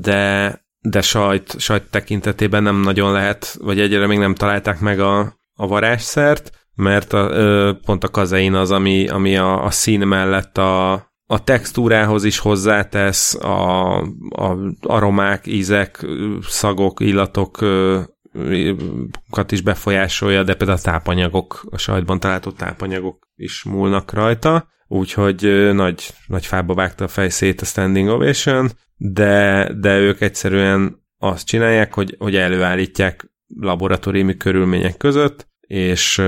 de, 0.00 0.63
de 0.88 1.00
sajt, 1.00 1.60
sajt 1.60 1.90
tekintetében 1.90 2.62
nem 2.62 2.80
nagyon 2.80 3.12
lehet, 3.12 3.56
vagy 3.60 3.80
egyre 3.80 4.06
még 4.06 4.18
nem 4.18 4.34
találták 4.34 4.80
meg 4.80 5.00
a, 5.00 5.36
a 5.54 5.66
varázsszert, 5.66 6.50
mert 6.74 7.12
a, 7.12 7.78
pont 7.84 8.04
a 8.04 8.08
kazein 8.08 8.54
az, 8.54 8.70
ami, 8.70 9.08
ami 9.08 9.36
a, 9.36 9.64
a 9.64 9.70
szín 9.70 10.06
mellett 10.06 10.58
a, 10.58 10.92
a 11.26 11.44
textúrához 11.44 12.24
is 12.24 12.38
hozzátesz, 12.38 13.34
a, 13.34 13.96
a 14.28 14.56
aromák, 14.80 15.46
ízek, 15.46 16.06
szagok, 16.42 17.00
illatok 17.00 17.58
kat 19.30 19.52
is 19.52 19.60
befolyásolja, 19.60 20.42
de 20.42 20.54
például 20.54 20.78
a 20.78 20.82
tápanyagok, 20.82 21.66
a 21.70 21.78
sajtban 21.78 22.20
található 22.20 22.50
tápanyagok 22.50 23.28
is 23.36 23.62
múlnak 23.64 24.12
rajta, 24.12 24.68
úgyhogy 24.94 25.70
nagy, 25.72 26.14
nagy 26.26 26.46
fába 26.46 26.74
vágta 26.74 27.04
a 27.04 27.08
fejszét 27.08 27.60
a 27.60 27.64
Standing 27.64 28.08
Ovation, 28.08 28.70
de, 28.96 29.70
de 29.80 29.98
ők 29.98 30.20
egyszerűen 30.20 31.02
azt 31.18 31.46
csinálják, 31.46 31.94
hogy, 31.94 32.16
hogy 32.18 32.36
előállítják 32.36 33.30
laboratóriumi 33.60 34.36
körülmények 34.36 34.96
között, 34.96 35.48
és, 35.60 36.22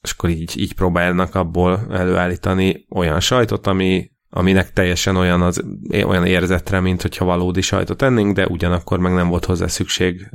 és 0.00 0.12
akkor 0.16 0.30
így, 0.30 0.58
így 0.58 0.74
próbálnak 0.74 1.34
abból 1.34 1.86
előállítani 1.90 2.86
olyan 2.90 3.20
sajtot, 3.20 3.66
ami, 3.66 4.10
aminek 4.30 4.72
teljesen 4.72 5.16
olyan, 5.16 5.42
az, 5.42 5.64
olyan 6.06 6.26
érzetre, 6.26 6.80
mint 6.80 7.02
hogyha 7.02 7.24
valódi 7.24 7.60
sajtot 7.60 8.02
ennénk, 8.02 8.34
de 8.34 8.46
ugyanakkor 8.46 8.98
meg 8.98 9.12
nem 9.12 9.28
volt 9.28 9.44
hozzá 9.44 9.66
szükség 9.66 10.28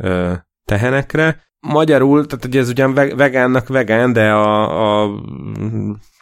tehenekre. 0.65 1.47
Magyarul, 1.59 2.25
tehát 2.25 2.45
ugye 2.45 2.59
ez 2.59 2.69
ugyan 2.69 2.93
vegánnak 2.93 3.67
vegán, 3.67 4.13
de 4.13 4.31
a, 4.31 5.03
a 5.03 5.21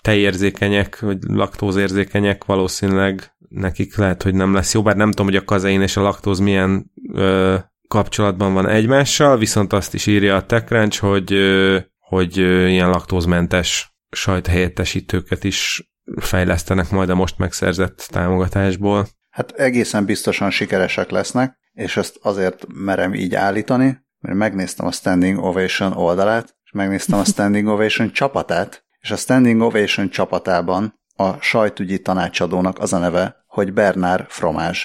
tejérzékenyek, 0.08 1.00
vagy 1.00 1.18
laktózérzékenyek 1.22 2.46
valószínűleg 2.46 3.36
nekik 3.50 3.98
lehet, 3.98 4.24
hogy 4.24 4.34
nem 4.34 4.54
lesz 4.54 4.74
jó, 4.74 4.82
bár 4.82 4.96
nem 4.96 5.10
tudom, 5.10 5.26
hogy 5.26 5.36
a 5.36 5.44
kazein 5.44 5.82
és 5.82 5.98
a 5.98 6.02
laktóz 6.02 6.40
milyen 6.40 6.92
ö, 7.14 7.56
kapcsolatban 7.88 8.54
van 8.54 8.68
egymással, 8.68 9.38
viszont 9.38 9.74
azt 9.74 9.94
is 9.94 10.06
írja 10.06 10.36
a 10.36 10.46
TechCrunch, 10.46 11.00
hogy, 11.00 11.34
ö, 11.34 11.78
hogy 12.00 12.40
ö, 12.40 12.68
ilyen 12.68 12.90
laktózmentes 12.90 13.98
sajthelyettesítőket 14.10 15.44
is 15.44 15.92
fejlesztenek 16.20 16.90
majd 16.90 17.10
a 17.10 17.16
most 17.16 17.38
megszerzett 17.38 18.08
támogatásból. 18.12 19.08
Hát 19.30 19.52
egészen 19.52 20.06
biztosan 20.06 20.50
sikeresek 20.50 21.10
lesznek, 21.10 21.58
és 21.74 21.98
ezt 21.98 22.20
azért 22.22 22.66
merem 22.74 23.14
így 23.14 23.36
állítani, 23.36 24.06
mert 24.20 24.38
megnéztem 24.38 24.86
a 24.86 24.92
Standing 24.92 25.44
Ovation 25.44 25.94
oldalát, 25.94 26.58
és 26.64 26.72
megnéztem 26.72 27.20
a 27.20 27.24
Standing 27.34 27.68
Ovation 27.68 28.12
csapatát, 28.12 28.86
és 29.08 29.14
a 29.14 29.16
Standing 29.16 29.62
Ovation 29.62 30.10
csapatában 30.10 31.00
a 31.16 31.42
sajtügyi 31.42 32.00
tanácsadónak 32.02 32.80
az 32.80 32.94
a 32.94 32.98
neve, 32.98 33.46
hogy 33.48 33.74
Bernard 33.74 34.26
Fromage. 34.30 34.80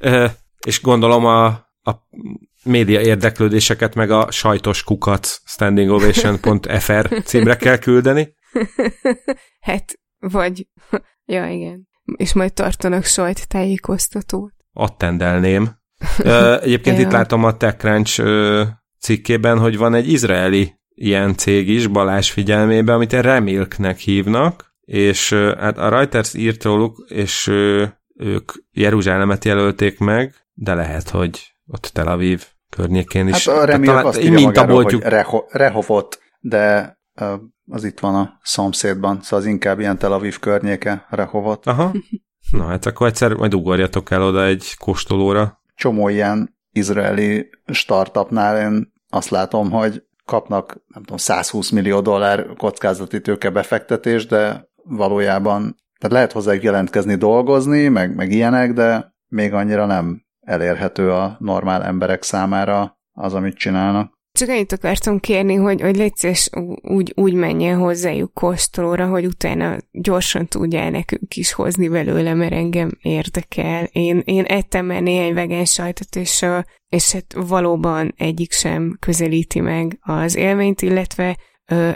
és 0.66 0.80
gondolom 0.80 1.24
a, 1.24 1.44
a 1.82 1.92
média 2.64 3.00
érdeklődéseket 3.00 3.94
meg 3.94 4.10
a 4.10 4.30
sajtos 4.30 4.82
kukat 4.82 5.40
standingovation.fr 5.44 7.22
címre 7.24 7.56
kell 7.56 7.78
küldeni. 7.78 8.34
Hát, 9.60 10.00
vagy, 10.18 10.66
ja 11.34 11.48
igen. 11.48 11.88
És 12.16 12.32
majd 12.32 12.52
tartanak 12.52 13.04
sajt 13.04 13.48
tájékoztatót. 13.48 14.52
Attendelném. 14.72 15.78
Egyébként 16.60 16.98
ja. 16.98 17.04
itt 17.04 17.12
látom 17.12 17.44
a 17.44 17.56
TechCrunch 17.56 18.22
cikkében, 19.04 19.58
hogy 19.58 19.76
van 19.76 19.94
egy 19.94 20.08
izraeli 20.08 20.82
ilyen 20.94 21.34
cég 21.34 21.68
is 21.68 21.86
Balázs 21.86 22.30
figyelmébe, 22.30 22.94
amit 22.94 23.12
Remilknek 23.12 23.98
hívnak, 23.98 24.74
és 24.80 25.32
hát 25.32 25.78
a 25.78 25.88
Reuters 25.88 26.34
írt 26.34 26.64
róluk, 26.64 27.04
és 27.08 27.46
ők 28.16 28.52
Jeruzsálemet 28.72 29.44
jelölték 29.44 29.98
meg, 29.98 30.34
de 30.52 30.74
lehet, 30.74 31.08
hogy 31.08 31.54
ott 31.66 31.90
Tel 31.92 32.08
Aviv 32.08 32.46
környékén 32.70 33.28
is. 33.28 33.48
Hát 33.48 33.56
a 33.56 33.64
Remilk 33.64 33.90
talán, 33.90 34.06
azt 34.06 34.22
írja 34.22 34.40
magáról, 34.40 34.82
hogy 34.82 34.98
Reho- 35.00 35.52
Rehovot, 35.52 36.18
de 36.40 36.96
az 37.66 37.84
itt 37.84 38.00
van 38.00 38.14
a 38.14 38.38
szomszédban, 38.42 39.20
szóval 39.22 39.38
az 39.38 39.46
inkább 39.46 39.80
ilyen 39.80 39.98
Tel 39.98 40.12
Aviv 40.12 40.38
környéke, 40.38 41.06
Rehovot. 41.10 41.66
Aha. 41.66 41.92
Na 42.50 42.64
hát 42.64 42.86
akkor 42.86 43.06
egyszer 43.06 43.32
majd 43.32 43.54
ugorjatok 43.54 44.10
el 44.10 44.22
oda 44.22 44.44
egy 44.44 44.74
kóstolóra. 44.78 45.60
Csomó 45.74 46.08
ilyen 46.08 46.56
izraeli 46.70 47.50
startupnál 47.66 48.72
én 48.72 48.92
azt 49.08 49.28
látom, 49.28 49.70
hogy 49.70 50.02
kapnak, 50.24 50.80
nem 50.86 51.02
tudom, 51.02 51.16
120 51.16 51.70
millió 51.70 52.00
dollár 52.00 52.46
kockázati 52.56 53.20
tőke 53.20 53.50
befektetés, 53.50 54.26
de 54.26 54.68
valójában, 54.82 55.76
tehát 55.98 56.16
lehet 56.16 56.32
hozzájuk 56.32 56.62
jelentkezni, 56.62 57.14
dolgozni, 57.14 57.88
meg, 57.88 58.14
meg 58.14 58.30
ilyenek, 58.30 58.72
de 58.72 59.14
még 59.28 59.52
annyira 59.52 59.86
nem 59.86 60.22
elérhető 60.40 61.12
a 61.12 61.36
normál 61.38 61.84
emberek 61.84 62.22
számára 62.22 62.98
az, 63.12 63.34
amit 63.34 63.56
csinálnak. 63.56 64.13
Csak 64.38 64.48
ennyit 64.48 64.72
akartam 64.72 65.20
kérni, 65.20 65.54
hogy, 65.54 65.80
hogy 65.80 65.96
légy 65.96 66.50
úgy, 66.82 67.12
úgy 67.16 67.34
menjen 67.34 67.78
hozzájuk 67.78 68.34
kóstolóra, 68.34 69.06
hogy 69.06 69.26
utána 69.26 69.76
gyorsan 69.90 70.46
tudjál 70.46 70.90
nekünk 70.90 71.36
is 71.36 71.52
hozni 71.52 71.88
belőle, 71.88 72.34
mert 72.34 72.52
engem 72.52 72.90
érdekel. 73.02 73.84
Én, 73.92 74.22
én 74.24 74.44
ettem 74.44 74.86
már 74.86 75.02
néhány 75.02 75.34
vegán 75.34 75.64
sajtot, 75.64 76.16
és, 76.16 76.44
és 76.88 77.12
hát 77.12 77.34
valóban 77.36 78.14
egyik 78.16 78.52
sem 78.52 78.96
közelíti 79.00 79.60
meg 79.60 79.98
az 80.00 80.36
élményt, 80.36 80.82
illetve 80.82 81.36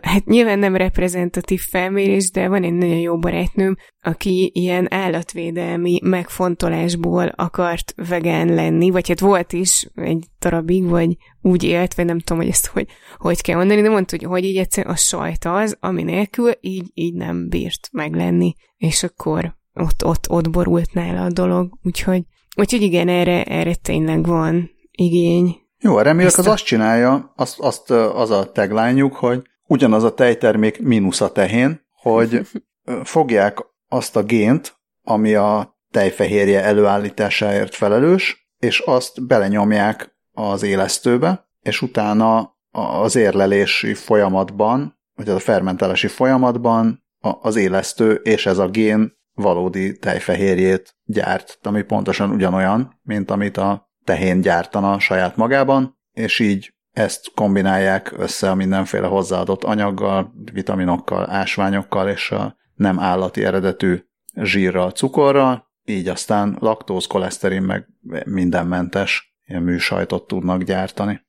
hát 0.02 0.24
nyilván 0.24 0.58
nem 0.58 0.76
reprezentatív 0.76 1.60
felmérés, 1.60 2.30
de 2.30 2.48
van 2.48 2.62
egy 2.62 2.72
nagyon 2.72 2.98
jó 2.98 3.18
barátnőm, 3.18 3.76
aki 4.02 4.50
ilyen 4.54 4.92
állatvédelmi 4.92 6.00
megfontolásból 6.02 7.32
akart 7.36 7.94
vegán 8.08 8.54
lenni, 8.54 8.90
vagy 8.90 9.08
hát 9.08 9.20
volt 9.20 9.52
is 9.52 9.88
egy 9.94 10.26
darabig, 10.38 10.84
vagy 10.84 11.16
úgy 11.42 11.62
élt, 11.62 11.94
vagy 11.94 12.04
nem 12.04 12.18
tudom, 12.18 12.42
hogy 12.42 12.50
ezt 12.52 12.66
hogy, 12.66 12.86
hogy 13.16 13.40
kell 13.40 13.56
mondani, 13.56 13.80
de 13.82 13.88
mondta, 13.88 14.16
hogy, 14.16 14.26
hogy 14.26 14.44
így 14.44 14.56
egyszerűen 14.56 14.94
a 14.94 14.96
sajt 14.96 15.44
az, 15.44 15.76
ami 15.80 16.02
nélkül 16.02 16.52
így, 16.60 16.90
így 16.94 17.14
nem 17.14 17.48
bírt 17.48 17.88
meglenni, 17.92 18.54
és 18.76 19.02
akkor 19.02 19.56
ott, 19.74 20.04
ott, 20.04 20.30
ott 20.30 20.50
borult 20.50 20.92
nála 20.92 21.24
a 21.24 21.30
dolog, 21.30 21.78
úgyhogy, 21.82 22.22
úgyhogy 22.56 22.82
igen, 22.82 23.08
erre, 23.08 23.44
erre 23.44 23.74
tényleg 23.74 24.26
van 24.26 24.70
igény. 24.90 25.56
Jó, 25.80 25.98
remélek 25.98 26.38
az 26.38 26.46
a... 26.46 26.50
azt 26.50 26.64
csinálja, 26.64 27.32
azt, 27.36 27.58
azt 27.58 27.90
az 27.90 28.30
a 28.30 28.52
tagline 28.52 29.08
hogy 29.12 29.42
ugyanaz 29.68 30.04
a 30.04 30.14
tejtermék 30.14 30.80
mínusz 30.80 31.20
a 31.20 31.32
tehén, 31.32 31.86
hogy 31.92 32.40
fogják 33.02 33.58
azt 33.88 34.16
a 34.16 34.22
gént, 34.22 34.76
ami 35.02 35.34
a 35.34 35.76
tejfehérje 35.90 36.62
előállításáért 36.62 37.74
felelős, 37.74 38.50
és 38.58 38.78
azt 38.78 39.26
belenyomják 39.26 40.16
az 40.32 40.62
élesztőbe, 40.62 41.48
és 41.60 41.82
utána 41.82 42.56
az 42.70 43.16
érlelési 43.16 43.94
folyamatban, 43.94 44.98
vagy 45.14 45.28
a 45.28 45.38
fermentálási 45.38 46.06
folyamatban 46.06 47.04
az 47.20 47.56
élesztő 47.56 48.12
és 48.12 48.46
ez 48.46 48.58
a 48.58 48.68
gén 48.68 49.16
valódi 49.32 49.98
tejfehérjét 49.98 50.96
gyárt, 51.04 51.58
ami 51.62 51.82
pontosan 51.82 52.30
ugyanolyan, 52.30 53.00
mint 53.02 53.30
amit 53.30 53.56
a 53.56 53.90
tehén 54.04 54.40
gyártana 54.40 54.98
saját 54.98 55.36
magában, 55.36 55.98
és 56.12 56.38
így 56.38 56.74
ezt 56.98 57.32
kombinálják 57.34 58.12
össze 58.16 58.50
a 58.50 58.54
mindenféle 58.54 59.06
hozzáadott 59.06 59.64
anyaggal, 59.64 60.32
vitaminokkal, 60.52 61.30
ásványokkal 61.30 62.08
és 62.08 62.30
a 62.30 62.56
nem 62.74 62.98
állati 62.98 63.44
eredetű 63.44 63.98
zsírral, 64.34 64.90
cukorral, 64.90 65.66
így 65.84 66.08
aztán 66.08 66.56
laktóz, 66.60 67.06
koleszterin, 67.06 67.62
meg 67.62 67.86
mindenmentes 68.24 69.36
ilyen 69.44 69.62
műsajtot 69.62 70.26
tudnak 70.26 70.62
gyártani. 70.62 71.20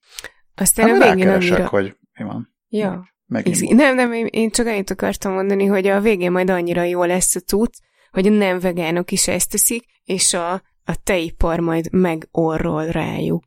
Aztán 0.55 0.89
hát, 0.89 1.01
a 1.01 1.13
végén 1.13 1.29
annyira... 1.29 1.67
hogy 1.67 1.95
mi 2.17 2.25
van. 2.25 2.55
Ja. 2.67 3.07
Megint 3.25 3.69
nem, 3.69 3.95
nem, 3.95 4.11
én 4.13 4.49
csak 4.49 4.67
annyit 4.67 4.89
akartam 4.89 5.33
mondani, 5.33 5.65
hogy 5.65 5.87
a 5.87 6.01
végén 6.01 6.31
majd 6.31 6.49
annyira 6.49 6.83
jó 6.83 7.03
lesz 7.03 7.35
a 7.35 7.39
tud, 7.39 7.69
hogy 8.11 8.27
a 8.27 8.29
nem 8.29 8.59
vegánok 8.59 9.11
is 9.11 9.27
ezt 9.27 9.49
teszik, 9.49 9.83
és 10.03 10.33
a 10.33 10.61
a 10.89 10.95
teipar 11.03 11.59
majd 11.59 11.93
megorrol 11.93 12.85
rájuk. 12.85 13.43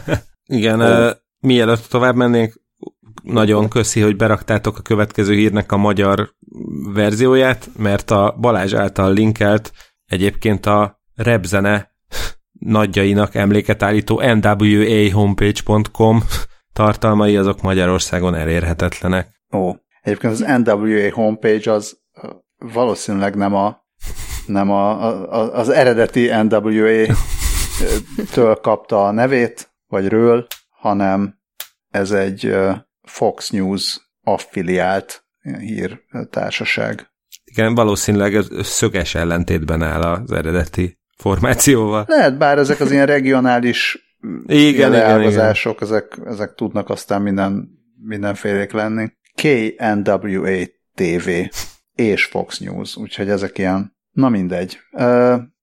Igen, 0.44 0.80
oh. 0.80 1.10
Mielőtt 1.40 1.86
tovább 1.88 2.14
mennénk, 2.14 2.60
nagyon 3.22 3.68
köszi, 3.68 4.00
hogy 4.00 4.16
beraktátok 4.16 4.78
a 4.78 4.82
következő 4.82 5.34
hírnek 5.34 5.72
a 5.72 5.76
magyar 5.76 6.34
verzióját, 6.94 7.68
mert 7.76 8.10
a 8.10 8.36
Balázs 8.40 8.72
által 8.72 9.12
linkelt 9.12 9.72
egyébként 10.06 10.66
a 10.66 11.00
repzene 11.14 11.90
nagyjainak 12.52 13.34
emléket 13.34 13.82
állító 13.82 14.20
nwahomepage.com 14.20 16.22
tartalmai 16.72 17.36
azok 17.36 17.62
Magyarországon 17.62 18.34
elérhetetlenek. 18.34 19.28
Ó, 19.52 19.72
egyébként 20.02 20.32
az 20.32 20.44
NWA 20.64 21.12
homepage 21.12 21.72
az 21.72 21.98
valószínűleg 22.58 23.34
nem 23.34 23.54
a 23.54 23.78
nem 24.46 24.70
a, 24.70 24.90
a, 25.32 25.54
az 25.54 25.68
eredeti 25.68 26.30
NWA-től 26.42 27.14
kapta 28.54 29.06
a 29.06 29.10
nevét, 29.10 29.70
vagy 29.86 30.08
ről, 30.08 30.46
hanem 30.80 31.38
ez 31.88 32.10
egy 32.10 32.56
Fox 33.02 33.50
News 33.50 34.00
affiliált 34.22 35.24
hírtársaság. 35.58 37.10
Igen, 37.44 37.74
valószínűleg 37.74 38.42
szöges 38.62 39.14
ellentétben 39.14 39.82
áll 39.82 40.02
az 40.02 40.32
eredeti 40.32 40.98
formációval. 41.16 42.04
Lehet, 42.08 42.38
bár 42.38 42.58
ezek 42.58 42.80
az 42.80 42.90
ilyen 42.90 43.06
regionális 43.06 43.98
igen, 44.46 44.94
igen, 44.94 45.22
igen. 45.22 45.54
Ezek, 45.80 46.18
ezek 46.24 46.54
tudnak 46.54 46.90
aztán 46.90 47.22
minden, 47.22 47.68
mindenfélék 48.02 48.72
lenni. 48.72 49.08
KNWA 49.34 50.58
TV 50.94 51.30
és 51.94 52.24
Fox 52.24 52.58
News, 52.58 52.96
úgyhogy 52.96 53.28
ezek 53.28 53.58
ilyen, 53.58 53.96
na 54.10 54.28
mindegy. 54.28 54.78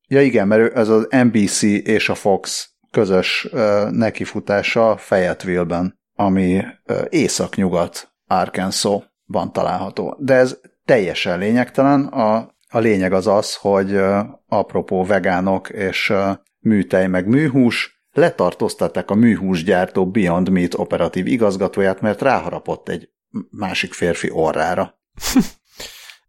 Ja 0.07 0.21
igen, 0.21 0.47
mert 0.47 0.75
ez 0.75 0.89
az 0.89 1.07
NBC 1.09 1.61
és 1.61 2.09
a 2.09 2.15
Fox 2.15 2.69
közös 2.91 3.47
nekifutása 3.89 4.97
Fayetteville-ben, 4.97 5.99
ami 6.15 6.63
észak-nyugat 7.09 8.11
Arkansas-ban 8.27 9.51
található. 9.53 10.17
De 10.19 10.33
ez 10.33 10.59
teljesen 10.85 11.39
lényegtelen. 11.39 12.03
A, 12.05 12.55
a 12.69 12.79
lényeg 12.79 13.13
az 13.13 13.27
az, 13.27 13.55
hogy 13.55 13.99
apropó 14.47 15.05
vegánok 15.05 15.69
és 15.69 16.13
műtej 16.59 17.07
meg 17.07 17.27
műhús, 17.27 18.01
letartóztatták 18.11 19.09
a 19.09 19.15
műhúsgyártó 19.15 20.07
Beyond 20.07 20.49
Meat 20.49 20.73
operatív 20.73 21.27
igazgatóját, 21.27 22.01
mert 22.01 22.21
ráharapott 22.21 22.89
egy 22.89 23.09
másik 23.49 23.93
férfi 23.93 24.29
orrára. 24.31 24.99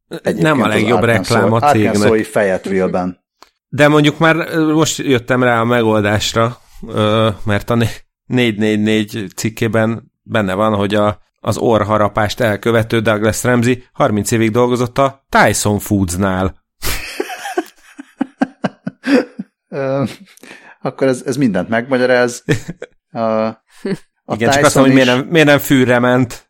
Egyébként 0.08 0.42
nem 0.42 0.62
a 0.62 0.66
legjobb 0.66 1.02
reklám 1.02 1.52
a 1.52 1.60
cégnek. 1.60 2.24
Fayetteville-ben. 2.24 3.26
De 3.68 3.88
mondjuk 3.88 4.18
már 4.18 4.56
most 4.58 4.98
jöttem 4.98 5.42
rá 5.42 5.60
a 5.60 5.64
megoldásra, 5.64 6.58
mert 7.44 7.70
a 7.70 7.76
444 8.24 9.32
cikkében 9.36 10.12
benne 10.22 10.54
van, 10.54 10.74
hogy 10.74 10.94
a, 10.94 11.20
az 11.40 11.56
orrharapást 11.56 12.40
elkövető 12.40 13.00
Douglas 13.00 13.44
Ramsey 13.44 13.74
30 13.92 14.30
évig 14.30 14.50
dolgozott 14.50 14.98
a 14.98 15.26
Tyson 15.28 15.78
Foodsnál. 15.78 16.66
Akkor 20.80 21.06
ez, 21.06 21.22
ez 21.26 21.36
mindent 21.36 21.68
megmagyaráz. 21.68 22.44
A, 23.10 23.20
a 23.20 24.34
Igen, 24.34 24.50
Tyson 24.50 24.52
csak 24.52 24.64
azt 24.64 24.74
mondom, 24.74 24.94
hogy 24.94 25.04
miért 25.04 25.18
nem, 25.18 25.28
miért 25.30 25.46
nem 25.46 25.58
fűre 25.58 25.98
ment. 25.98 26.48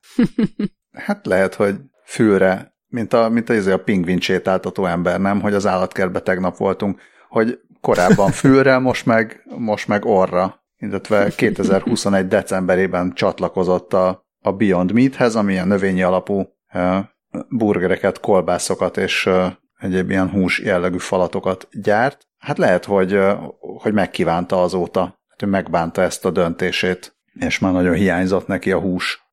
Hát 0.92 1.26
lehet, 1.26 1.54
hogy 1.54 1.76
fűre 2.04 2.76
mint 2.88 3.12
a, 3.12 3.28
mint 3.28 3.48
a, 3.48 3.54
izé, 3.54 3.72
a 3.72 3.82
pingvin 3.82 4.20
sétáltató 4.20 4.86
ember, 4.86 5.20
nem? 5.20 5.40
Hogy 5.40 5.54
az 5.54 5.66
állatkertbe 5.66 6.20
tegnap 6.20 6.56
voltunk, 6.56 7.00
hogy 7.28 7.60
korábban 7.80 8.30
fülre, 8.42 8.78
most 8.78 9.06
meg, 9.06 9.42
most 9.58 9.88
meg 9.88 10.04
orra, 10.04 10.62
illetve 10.78 11.28
2021 11.36 12.28
decemberében 12.28 13.12
csatlakozott 13.12 13.92
a, 13.92 14.26
a 14.40 14.52
Beyond 14.52 14.92
Meathez, 14.92 15.36
ami 15.36 15.52
ilyen 15.52 15.68
növényi 15.68 16.02
alapú 16.02 16.46
e, 16.66 17.14
burgereket, 17.48 18.20
kolbászokat 18.20 18.96
és 18.96 19.26
e, 19.26 19.58
egyéb 19.78 20.10
ilyen 20.10 20.30
hús 20.30 20.58
jellegű 20.58 20.98
falatokat 20.98 21.68
gyárt. 21.72 22.26
Hát 22.38 22.58
lehet, 22.58 22.84
hogy, 22.84 23.14
e, 23.14 23.38
hogy 23.58 23.92
megkívánta 23.92 24.62
azóta, 24.62 25.18
hogy 25.36 25.48
megbánta 25.48 26.02
ezt 26.02 26.24
a 26.24 26.30
döntését, 26.30 27.16
és 27.40 27.58
már 27.58 27.72
nagyon 27.72 27.94
hiányzott 27.94 28.46
neki 28.46 28.72
a 28.72 28.80
hús. 28.80 29.26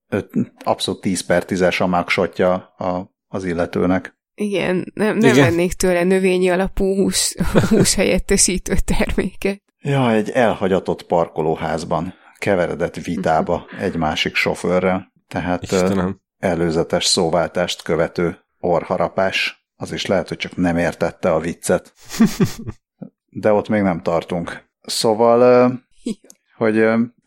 Abszolút 0.64 1.02
10 1.02 1.26
per 1.26 1.44
10-es 1.48 1.82
a 1.82 1.88
máksotja 1.88 2.54
a 2.78 3.15
az 3.36 3.44
illetőnek. 3.44 4.18
Igen, 4.36 4.92
nem, 4.94 5.18
nem 5.18 5.32
Igen. 5.34 5.50
vennék 5.50 5.74
tőle 5.74 6.04
növényi 6.04 6.50
alapú 6.50 6.96
hús, 6.96 7.36
hús 7.70 7.94
helyettesítő 7.94 8.76
terméket. 8.86 9.62
Ja, 9.82 10.12
egy 10.12 10.30
elhagyatott 10.30 11.04
parkolóházban 11.04 12.14
keveredett 12.38 12.96
vitába 12.96 13.66
egy 13.80 13.96
másik 13.96 14.36
sofőrrel, 14.36 15.12
tehát 15.28 15.64
Istenem. 15.64 16.20
előzetes 16.38 17.06
szóváltást 17.06 17.82
követő 17.82 18.38
orharapás. 18.60 19.68
Az 19.76 19.92
is 19.92 20.06
lehet, 20.06 20.28
hogy 20.28 20.38
csak 20.38 20.56
nem 20.56 20.78
értette 20.78 21.32
a 21.32 21.40
viccet. 21.40 21.94
De 23.42 23.52
ott 23.52 23.70
még 23.70 23.82
nem 23.82 24.02
tartunk. 24.02 24.64
Szóval, 24.82 25.72
hogy 26.58 26.76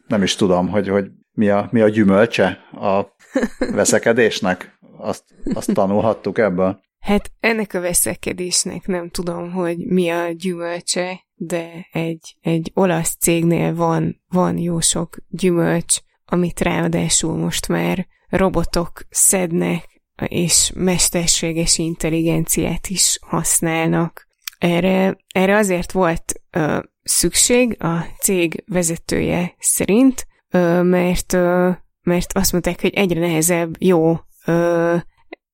nem 0.06 0.22
is 0.22 0.36
tudom, 0.36 0.68
hogy, 0.68 0.88
hogy 0.88 1.10
mi, 1.32 1.48
a, 1.48 1.68
mi 1.70 1.80
a 1.80 1.88
gyümölcse 1.88 2.58
a 2.72 3.16
veszekedésnek 3.72 4.77
azt, 4.98 5.24
azt 5.54 5.74
tanulhattuk 5.74 6.38
ebből. 6.38 6.80
Hát 6.98 7.32
ennek 7.40 7.74
a 7.74 7.80
veszekedésnek 7.80 8.86
nem 8.86 9.08
tudom, 9.08 9.52
hogy 9.52 9.78
mi 9.78 10.08
a 10.08 10.30
gyümölcse, 10.30 11.20
de 11.34 11.86
egy, 11.92 12.36
egy 12.40 12.70
olasz 12.74 13.16
cégnél 13.20 13.74
van, 13.74 14.22
van 14.28 14.58
jó 14.58 14.80
sok 14.80 15.16
gyümölcs, 15.28 15.96
amit 16.24 16.60
ráadásul 16.60 17.36
most 17.36 17.68
már 17.68 18.06
robotok 18.28 19.06
szednek, 19.10 20.02
és 20.26 20.72
mesterséges 20.74 21.78
intelligenciát 21.78 22.86
is 22.86 23.18
használnak. 23.20 24.26
Erre, 24.58 25.16
erre 25.34 25.56
azért 25.56 25.92
volt 25.92 26.32
ö, 26.50 26.78
szükség 27.02 27.82
a 27.82 28.06
cég 28.20 28.64
vezetője 28.66 29.54
szerint, 29.58 30.26
ö, 30.50 30.82
mert, 30.82 31.32
ö, 31.32 31.70
mert 32.02 32.32
azt 32.32 32.52
mondták, 32.52 32.80
hogy 32.80 32.94
egyre 32.94 33.20
nehezebb 33.20 33.74
jó 33.78 34.16
ö, 34.48 34.96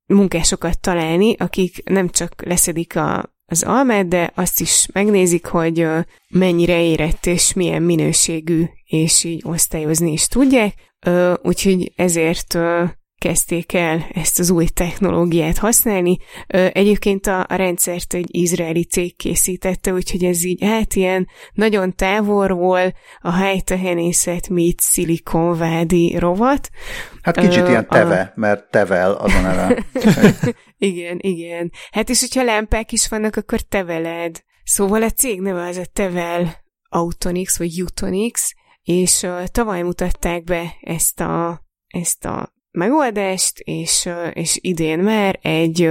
munkásokat 0.07 0.81
találni, 0.81 1.35
akik 1.39 1.83
nem 1.89 2.09
csak 2.09 2.45
leszedik 2.47 2.97
a, 2.97 3.35
az 3.47 3.63
almát, 3.63 4.09
de 4.09 4.33
azt 4.35 4.61
is 4.61 4.87
megnézik, 4.93 5.47
hogy 5.47 5.81
ö, 5.81 5.99
mennyire 6.29 6.83
érett 6.83 7.27
és 7.27 7.53
milyen 7.53 7.83
minőségű, 7.83 8.65
és 8.85 9.25
így 9.25 9.43
osztályozni 9.45 10.13
is 10.13 10.27
tudják. 10.27 10.75
Ö, 11.07 11.35
úgyhogy 11.43 11.93
ezért 11.97 12.55
ö, 12.55 12.85
kezdték 13.19 13.73
el 13.73 14.07
ezt 14.13 14.39
az 14.39 14.51
új 14.51 14.67
technológiát 14.67 15.59
használni. 15.59 16.19
Egyébként 16.73 17.27
a, 17.27 17.47
a 17.49 17.55
rendszert 17.55 18.15
egy 18.15 18.29
izraeli 18.31 18.85
cég 18.85 19.17
készítette, 19.17 19.93
úgyhogy 19.93 20.25
ez 20.25 20.45
így 20.45 20.63
hát 20.63 20.95
ilyen 20.95 21.29
nagyon 21.53 21.95
távolról 21.95 22.93
a 23.21 23.31
hájtahenészet 23.31 24.49
mit 24.49 24.81
szilikonvádi 24.81 26.19
rovat. 26.19 26.71
Hát 27.23 27.37
kicsit 27.37 27.63
uh, 27.63 27.69
ilyen 27.69 27.89
teve, 27.89 28.21
a... 28.21 28.33
mert 28.41 28.71
tevel 28.71 29.13
az 29.13 29.35
a 29.35 29.41
neve. 29.41 29.85
igen, 30.91 31.19
igen. 31.21 31.73
Hát 31.91 32.09
és 32.09 32.21
hogyha 32.21 32.43
lámpák 32.43 32.93
is 32.93 33.09
vannak, 33.09 33.37
akkor 33.37 33.61
teveled. 33.61 34.43
Szóval 34.65 35.03
a 35.03 35.11
cég 35.11 35.41
neve 35.41 35.67
az 35.67 35.77
a 35.77 35.85
Tevel 35.93 36.63
Autonix, 36.89 37.59
vagy 37.59 37.83
Utonix, 37.83 38.55
és 38.83 39.23
uh, 39.23 39.45
tavaly 39.45 39.83
mutatták 39.83 40.45
be 40.45 40.77
ezt 40.81 41.21
a, 41.21 41.65
ezt 41.87 42.25
a 42.25 42.54
megoldást, 42.75 43.59
és, 43.59 44.09
és 44.33 44.59
idén 44.61 44.99
már 44.99 45.39
egy, 45.43 45.91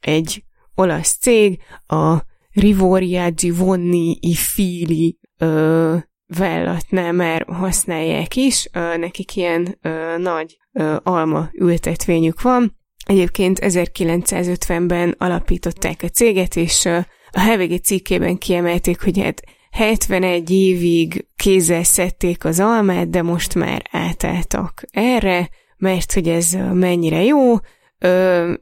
egy 0.00 0.44
olasz 0.74 1.16
cég, 1.20 1.60
a 1.86 2.16
Rivoria 2.52 3.30
Givonni 3.30 4.18
i 4.20 4.34
Fili 4.34 5.18
ö, 5.38 5.96
vállalatnál 6.38 7.12
már 7.12 7.44
használják 7.48 8.36
is, 8.36 8.68
nekik 8.96 9.36
ilyen 9.36 9.78
nagy 10.18 10.58
alma 11.02 11.48
ültetvényük 11.52 12.42
van. 12.42 12.76
Egyébként 13.06 13.58
1950-ben 13.62 15.14
alapították 15.18 16.02
a 16.02 16.08
céget, 16.08 16.56
és 16.56 16.86
a 17.30 17.40
HVG 17.40 17.80
cikkében 17.82 18.38
kiemelték, 18.38 19.02
hogy 19.02 19.20
hát 19.20 19.42
71 19.70 20.50
évig 20.50 21.26
kézzel 21.36 21.82
szedték 21.82 22.44
az 22.44 22.60
almát, 22.60 23.10
de 23.10 23.22
most 23.22 23.54
már 23.54 23.82
átálltak 23.90 24.82
erre, 24.90 25.48
mert 25.82 26.12
hogy 26.12 26.28
ez 26.28 26.56
mennyire 26.72 27.24
jó, 27.24 27.54
ö, 27.98 28.52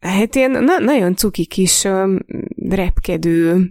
hát 0.00 0.34
ilyen 0.34 0.50
na- 0.50 0.78
nagyon 0.78 1.16
cuki 1.16 1.46
kis 1.46 1.86
repkedő 2.68 3.70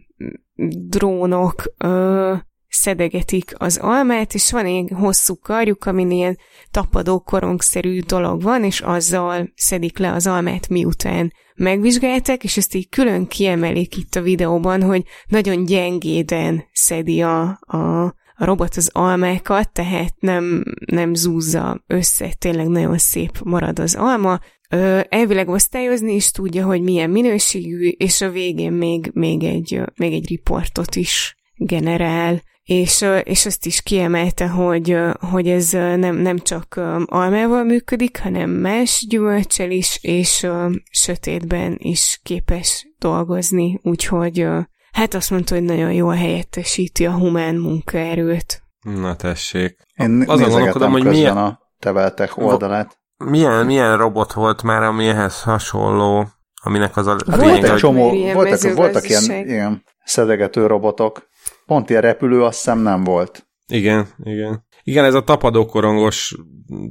drónok 0.90 1.64
ö, 1.78 2.34
szedegetik 2.68 3.54
az 3.58 3.78
almát, 3.78 4.34
és 4.34 4.52
van 4.52 4.66
egy 4.66 4.92
hosszú 4.96 5.36
karjuk, 5.40 5.86
amin 5.86 6.12
ilyen 6.12 6.38
tapadó 6.72 7.20
korongszerű 7.20 8.00
dolog 8.00 8.42
van, 8.42 8.64
és 8.64 8.80
azzal 8.82 9.52
szedik 9.56 9.98
le 9.98 10.12
az 10.12 10.28
almát, 10.28 10.70
miután 10.70 11.34
megvizsgálták, 11.56 12.44
és 12.44 12.58
ezt 12.58 12.76
így 12.76 12.90
külön 12.90 13.28
kiemelik 13.28 13.98
itt 13.98 14.16
a 14.16 14.22
videóban, 14.22 14.82
hogy 14.82 15.04
nagyon 15.28 15.66
gyengéden 15.66 16.64
szedi 16.72 17.22
a, 17.22 17.42
a 17.60 18.14
a 18.38 18.46
robot 18.46 18.76
az 18.76 18.90
almákat, 18.94 19.72
tehát 19.72 20.14
nem, 20.20 20.64
nem 20.86 21.14
zúzza 21.14 21.84
össze, 21.88 22.34
tényleg 22.38 22.68
nagyon 22.68 22.98
szép 22.98 23.40
marad 23.44 23.80
az 23.80 23.96
alma. 23.96 24.40
Ö, 24.70 25.00
elvileg 25.10 25.50
osztályozni 25.50 26.14
is 26.14 26.32
tudja, 26.32 26.66
hogy 26.66 26.82
milyen 26.82 27.10
minőségű, 27.10 27.88
és 27.88 28.22
a 28.22 28.30
végén 28.30 28.72
még, 28.72 29.10
még, 29.14 29.44
egy, 29.44 29.82
még 29.96 30.14
egy 30.14 30.28
riportot 30.28 30.96
is 30.96 31.36
generál, 31.56 32.42
és, 32.64 33.06
és 33.24 33.46
azt 33.46 33.66
is 33.66 33.82
kiemelte, 33.82 34.48
hogy, 34.48 34.98
hogy 35.20 35.48
ez 35.48 35.72
nem, 35.72 36.16
nem 36.16 36.38
csak 36.38 36.82
almával 37.06 37.64
működik, 37.64 38.20
hanem 38.20 38.50
más 38.50 39.06
gyümölcsel 39.10 39.72
is, 39.72 40.00
és 40.02 40.48
sötétben 40.92 41.76
is 41.80 42.20
képes 42.24 42.88
dolgozni, 43.00 43.80
úgyhogy 43.84 44.48
Hát 44.96 45.14
azt 45.14 45.30
mondta, 45.30 45.54
hogy 45.56 45.64
nagyon 45.64 45.92
jól 45.92 46.14
helyettesíti 46.14 47.06
a 47.06 47.12
humán 47.12 47.56
munkaerőt. 47.56 48.64
Na 48.82 49.16
tessék. 49.16 49.78
Én 49.96 50.24
azon 50.28 50.50
gondolkodom, 50.50 50.92
hogy 50.92 51.04
milyen 51.04 51.38
a 51.38 51.60
teveltek 51.80 52.38
oldalát. 52.38 52.98
Milyen, 53.18 53.66
milyen 53.66 53.98
robot 53.98 54.34
volt 54.34 54.64
már, 54.64 54.84
ami 54.84 55.08
ehhez 55.08 55.42
hasonló, 55.42 56.28
aminek 56.62 56.98
az 56.98 57.08
a 57.08 57.18
hát 57.28 57.40
lényeg, 57.40 57.60
volt 57.60 57.72
egy 57.72 57.78
csomó, 57.78 58.34
voltak, 58.34 58.74
voltak 58.74 59.10
ilyen, 59.10 59.48
ilyen 59.48 59.84
szedegető 60.04 60.66
robotok. 60.66 61.28
Pont 61.66 61.90
ilyen 61.90 62.02
repülő 62.02 62.44
azt 62.44 62.58
hiszem 62.58 62.80
nem 62.80 63.04
volt. 63.04 63.48
Igen, 63.68 64.08
igen. 64.24 64.66
Igen, 64.84 65.06
ez 65.06 65.14
a 65.14 65.24
tapadókorongos 65.24 66.36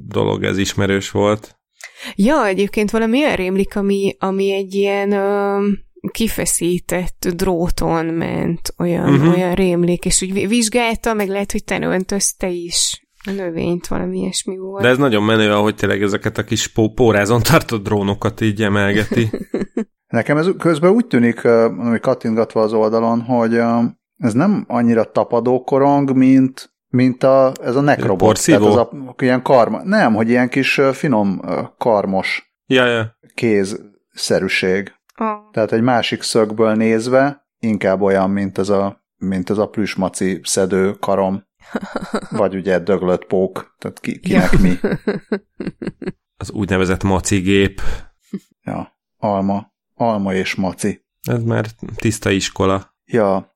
dolog, 0.06 0.42
ez 0.42 0.58
ismerős 0.58 1.10
volt. 1.10 1.58
Ja, 2.14 2.46
egyébként 2.46 2.90
valami 2.90 3.22
olyan 3.22 3.36
rémlik, 3.36 3.76
ami, 3.76 4.16
ami 4.18 4.52
egy 4.52 4.74
ilyen... 4.74 5.12
Ö 5.12 5.68
kifeszített 6.10 7.28
dróton 7.36 8.06
ment, 8.06 8.74
olyan, 8.78 9.14
uh-huh. 9.14 9.34
olyan 9.34 9.54
rémlék, 9.54 10.04
és 10.04 10.22
úgy 10.22 10.48
vizsgálta, 10.48 11.14
meg 11.14 11.28
lehet, 11.28 11.52
hogy 11.52 11.64
te 11.64 11.80
öntözte 11.80 12.48
is 12.48 13.06
a 13.26 13.30
növényt, 13.30 13.86
valami 13.86 14.18
ilyesmi 14.18 14.56
volt. 14.56 14.82
De 14.82 14.88
ez 14.88 14.98
nagyon 14.98 15.22
menő, 15.22 15.52
ahogy 15.52 15.74
tényleg 15.74 16.02
ezeket 16.02 16.38
a 16.38 16.44
kis 16.44 16.66
pó- 16.66 16.92
pórázon 16.92 17.42
tartott 17.42 17.84
drónokat 17.84 18.40
így 18.40 18.62
emelgeti. 18.62 19.30
Nekem 20.06 20.36
ez 20.36 20.46
közben 20.58 20.90
úgy 20.90 21.06
tűnik, 21.06 21.44
ami 21.44 22.00
kattintgatva 22.00 22.60
az 22.60 22.72
oldalon, 22.72 23.20
hogy 23.20 23.54
ez 24.16 24.32
nem 24.32 24.64
annyira 24.68 25.04
tapadókorong, 25.04 26.16
mint 26.16 26.72
mint 26.94 27.22
a, 27.22 27.52
ez 27.62 27.76
a 27.76 27.80
nekrobot. 27.80 28.44
Tehát 28.44 28.64
ez 28.64 28.74
a, 28.74 29.14
ilyen 29.18 29.42
karma. 29.42 29.82
Nem, 29.82 30.14
hogy 30.14 30.28
ilyen 30.28 30.48
kis 30.48 30.80
finom 30.92 31.40
karmos 31.78 32.54
ja, 32.66 32.86
ja. 32.86 33.16
kézszerűség. 33.34 34.92
Tehát 35.50 35.72
egy 35.72 35.82
másik 35.82 36.22
szögből 36.22 36.74
nézve 36.74 37.46
inkább 37.58 38.00
olyan, 38.00 38.30
mint 38.30 38.58
ez 38.58 38.68
a, 38.68 39.04
mint 39.16 39.50
ez 39.50 39.58
a 39.58 39.68
plüsmaci 39.68 40.40
szedő 40.42 40.92
karom. 40.92 41.44
Vagy 42.30 42.54
ugye 42.54 42.78
döglött 42.78 43.24
pók, 43.24 43.74
tehát 43.78 44.00
ki, 44.00 44.20
kinek 44.20 44.52
ja. 44.52 44.58
mi. 44.60 44.74
Az 46.36 46.50
úgynevezett 46.50 47.02
maci 47.02 47.40
gép. 47.40 47.80
Ja, 48.62 48.98
alma. 49.16 49.72
Alma 49.94 50.34
és 50.34 50.54
maci. 50.54 51.04
Ez 51.22 51.42
már 51.42 51.66
tiszta 51.96 52.30
iskola. 52.30 52.94
Ja, 53.04 53.52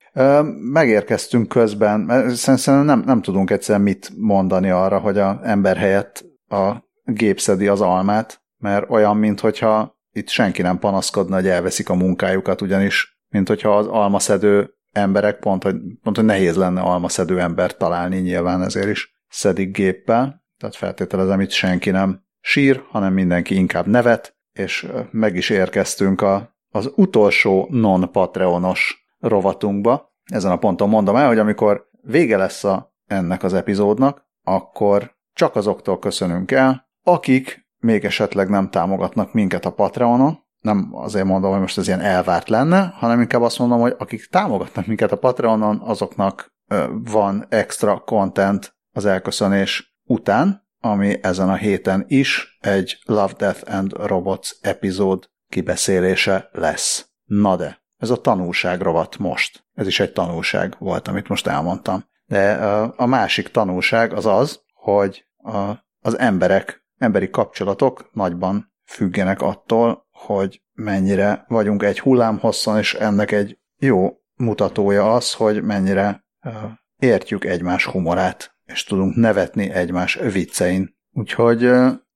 megérkeztünk 0.73 1.49
közben, 1.49 2.31
szerintem 2.35 2.85
nem, 2.85 3.03
nem 3.07 3.23
tudunk 3.23 3.51
egyszerűen 3.51 3.85
mit 3.85 4.13
mondani 4.17 4.71
arra, 4.71 4.99
hogy 4.99 5.19
a 5.19 5.41
ember 5.43 5.77
helyett 5.77 6.25
a 6.49 6.73
gép 7.05 7.41
szedi 7.41 7.67
az 7.67 7.81
almát, 7.81 8.43
mert 8.57 8.91
olyan, 8.91 9.17
mintha 9.17 9.98
itt 10.13 10.29
senki 10.29 10.63
nem 10.63 10.79
panaszkodna, 10.79 11.35
hogy 11.35 11.49
elveszik 11.49 11.89
a 11.89 11.95
munkájukat, 11.95 12.61
ugyanis, 12.61 13.21
mint 13.29 13.49
hogyha 13.49 13.77
az 13.77 13.87
almaszedő 13.87 14.75
emberek 14.93 15.39
pont, 15.39 15.63
hogy, 15.63 15.77
pont, 16.03 16.17
hogy 16.17 16.25
nehéz 16.25 16.57
lenne 16.57 16.81
almaszedő 16.81 17.41
ember 17.41 17.77
találni, 17.77 18.19
nyilván 18.19 18.63
ezért 18.63 18.89
is 18.89 19.13
szedik 19.29 19.77
géppel, 19.77 20.45
tehát 20.59 20.77
feltételezem 20.77 21.41
itt 21.41 21.51
senki 21.51 21.91
nem 21.91 22.23
sír, 22.41 22.85
hanem 22.89 23.13
mindenki 23.13 23.55
inkább 23.55 23.87
nevet, 23.87 24.37
és 24.53 24.87
meg 25.11 25.37
is 25.37 25.51
érkeztünk 25.51 26.21
a, 26.21 26.57
az 26.69 26.93
utolsó 26.95 27.69
non-patreonos 27.71 29.09
rovatunkba. 29.19 30.17
Ezen 30.25 30.51
a 30.51 30.59
ponton 30.59 30.89
mondom 30.89 31.17
el, 31.17 31.27
hogy 31.27 31.39
amikor 31.39 31.89
vége 32.03 32.37
lesz 32.37 32.65
a, 32.65 32.95
ennek 33.07 33.43
az 33.43 33.55
epizódnak, 33.55 34.27
akkor 34.43 35.17
csak 35.33 35.57
azoktól 35.57 35.99
köszönünk 35.99 36.51
el, 36.51 36.89
akik 37.03 37.68
még 37.79 38.05
esetleg 38.05 38.49
nem 38.49 38.71
támogatnak 38.71 39.33
minket 39.33 39.65
a 39.65 39.73
Patreonon, 39.73 40.47
nem 40.61 40.89
azért 40.93 41.25
mondom, 41.25 41.51
hogy 41.51 41.61
most 41.61 41.79
ez 41.79 41.87
ilyen 41.87 42.01
elvárt 42.01 42.49
lenne, 42.49 42.95
hanem 42.97 43.21
inkább 43.21 43.43
azt 43.43 43.59
mondom, 43.59 43.81
hogy 43.81 43.95
akik 43.99 44.27
támogatnak 44.27 44.87
minket 44.87 45.13
a 45.13 45.19
Patreonon, 45.19 45.81
azoknak 45.85 46.53
van 47.05 47.47
extra 47.49 47.99
content 47.99 48.77
az 48.91 49.05
elköszönés 49.05 49.97
után, 50.05 50.67
ami 50.81 51.19
ezen 51.23 51.49
a 51.49 51.55
héten 51.55 52.05
is 52.09 52.59
egy 52.61 52.99
Love, 53.05 53.33
Death 53.37 53.75
and 53.75 53.93
Robots 53.93 54.51
epizód 54.61 55.31
kibeszélése 55.49 56.49
lesz. 56.53 57.09
Na 57.25 57.57
de, 57.57 57.83
ez 57.97 58.11
a 58.11 58.21
tanulság 58.21 58.81
rovat 58.81 59.19
most. 59.19 59.67
Ez 59.75 59.87
is 59.87 60.01
egy 60.01 60.13
tanulság 60.13 60.77
volt, 60.79 61.09
amit 61.09 61.29
most 61.29 61.47
elmondtam. 61.47 62.05
De 62.27 62.53
a 62.97 63.07
másik 63.07 63.49
tanulság 63.49 64.13
az 64.13 64.27
az, 64.27 64.61
hogy 64.75 65.27
a, 65.37 65.73
az 66.01 66.19
emberek 66.19 66.87
emberi 66.99 67.31
kapcsolatok 67.31 68.09
nagyban 68.13 68.73
függenek 68.85 69.43
attól, 69.43 70.07
hogy 70.11 70.63
mennyire 70.73 71.45
vagyunk 71.49 71.83
egy 71.83 72.01
hullámhosszon, 72.01 72.79
és 72.79 72.95
ennek 72.95 73.31
egy 73.31 73.59
jó 73.79 74.11
mutatója 74.35 75.15
az, 75.15 75.33
hogy 75.33 75.63
mennyire 75.63 76.25
értjük 76.97 77.45
egymás 77.45 77.85
humorát, 77.87 78.57
és 78.65 78.85
tudunk 78.85 79.17
nevetni 79.17 79.71
egymás 79.71 80.15
viccein. 80.33 80.97
Úgyhogy 81.13 81.71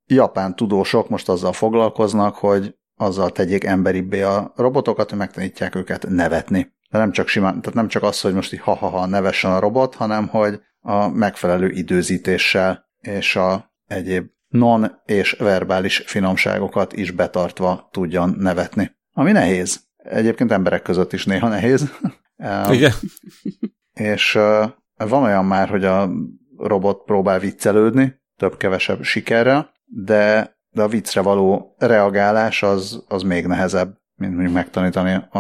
japán 0.07 0.57
tudósok 0.57 1.09
most 1.09 1.29
azzal 1.29 1.53
foglalkoznak, 1.53 2.35
hogy 2.35 2.77
azzal 2.97 3.31
tegyék 3.31 3.65
emberibbé 3.65 4.23
a 4.23 4.53
robotokat, 4.57 5.09
hogy 5.09 5.19
megtanítják 5.19 5.75
őket 5.75 6.07
nevetni. 6.09 6.73
De 6.91 6.99
nem 6.99 7.13
csak 7.13 7.29
simán, 7.29 7.61
tehát 7.61 7.75
nem 7.75 7.89
csak 7.89 8.03
az, 8.03 8.21
hogy 8.21 8.35
most 8.35 8.53
így 8.53 8.61
ha-ha-ha 8.61 9.07
nevessen 9.07 9.51
a 9.51 9.59
robot, 9.59 9.95
hanem 9.95 10.29
hogy 10.29 10.61
a 10.81 11.09
megfelelő 11.09 11.71
időzítéssel 11.71 12.91
és 13.01 13.37
a 13.37 13.73
egyéb 13.87 14.27
non- 14.53 15.01
és 15.05 15.33
verbális 15.39 16.03
finomságokat 16.07 16.93
is 16.93 17.11
betartva 17.11 17.89
tudjon 17.91 18.37
nevetni. 18.39 18.97
Ami 19.13 19.33
nehéz. 19.33 19.81
Egyébként 19.97 20.53
emberek 20.53 20.83
között 20.83 21.13
is 21.13 21.25
néha 21.25 21.49
nehéz. 21.49 21.91
Igen. 22.71 22.93
és 23.95 24.33
van 24.97 25.23
olyan 25.23 25.45
már, 25.45 25.69
hogy 25.69 25.85
a 25.85 26.11
robot 26.57 27.05
próbál 27.05 27.39
viccelődni, 27.39 28.21
több-kevesebb 28.37 29.03
sikerrel, 29.03 29.73
de, 29.85 30.57
de 30.71 30.83
a 30.83 30.89
viccre 30.89 31.21
való 31.21 31.75
reagálás 31.79 32.63
az, 32.63 33.05
az 33.09 33.23
még 33.23 33.47
nehezebb, 33.47 33.97
mint 34.15 34.33
mondjuk 34.33 34.55
megtanítani 34.55 35.15
a, 35.31 35.39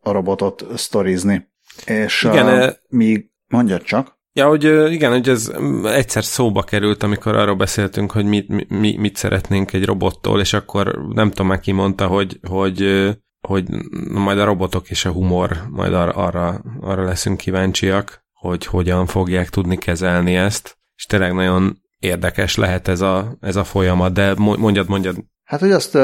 a 0.00 0.12
robotot 0.12 0.64
sztorizni. 0.76 1.48
És 1.84 2.22
Igen, 2.22 2.46
uh, 2.46 2.74
míg, 2.88 3.30
mondjad 3.46 3.82
csak. 3.82 4.17
Ja, 4.38 4.48
hogy 4.48 4.92
igen, 4.92 5.10
hogy 5.10 5.28
ez 5.28 5.52
egyszer 5.84 6.24
szóba 6.24 6.62
került, 6.62 7.02
amikor 7.02 7.36
arról 7.36 7.54
beszéltünk, 7.54 8.12
hogy 8.12 8.24
mit, 8.24 8.68
mi, 8.68 8.96
mit 8.96 9.16
szeretnénk 9.16 9.72
egy 9.72 9.84
robottól, 9.84 10.40
és 10.40 10.52
akkor 10.52 10.98
nem 11.12 11.28
tudom, 11.28 11.46
meg 11.46 11.60
ki 11.60 11.72
mondta, 11.72 12.06
hogy, 12.06 12.38
hogy, 12.48 13.08
hogy 13.40 13.64
majd 14.10 14.38
a 14.38 14.44
robotok 14.44 14.90
és 14.90 15.04
a 15.04 15.10
humor, 15.10 15.66
majd 15.70 15.92
arra, 15.92 16.12
arra, 16.12 16.62
arra 16.80 17.04
leszünk 17.04 17.36
kíváncsiak, 17.36 18.24
hogy 18.32 18.66
hogyan 18.66 19.06
fogják 19.06 19.48
tudni 19.48 19.76
kezelni 19.76 20.36
ezt, 20.36 20.78
és 20.96 21.04
tényleg 21.04 21.34
nagyon 21.34 21.82
érdekes 21.98 22.56
lehet 22.56 22.88
ez 22.88 23.00
a, 23.00 23.36
ez 23.40 23.56
a 23.56 23.64
folyamat, 23.64 24.12
de 24.12 24.34
mondjad, 24.36 24.88
mondjad. 24.88 25.16
Hát, 25.44 25.60
hogy 25.60 25.72
azt 25.72 25.98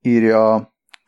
írja 0.00 0.54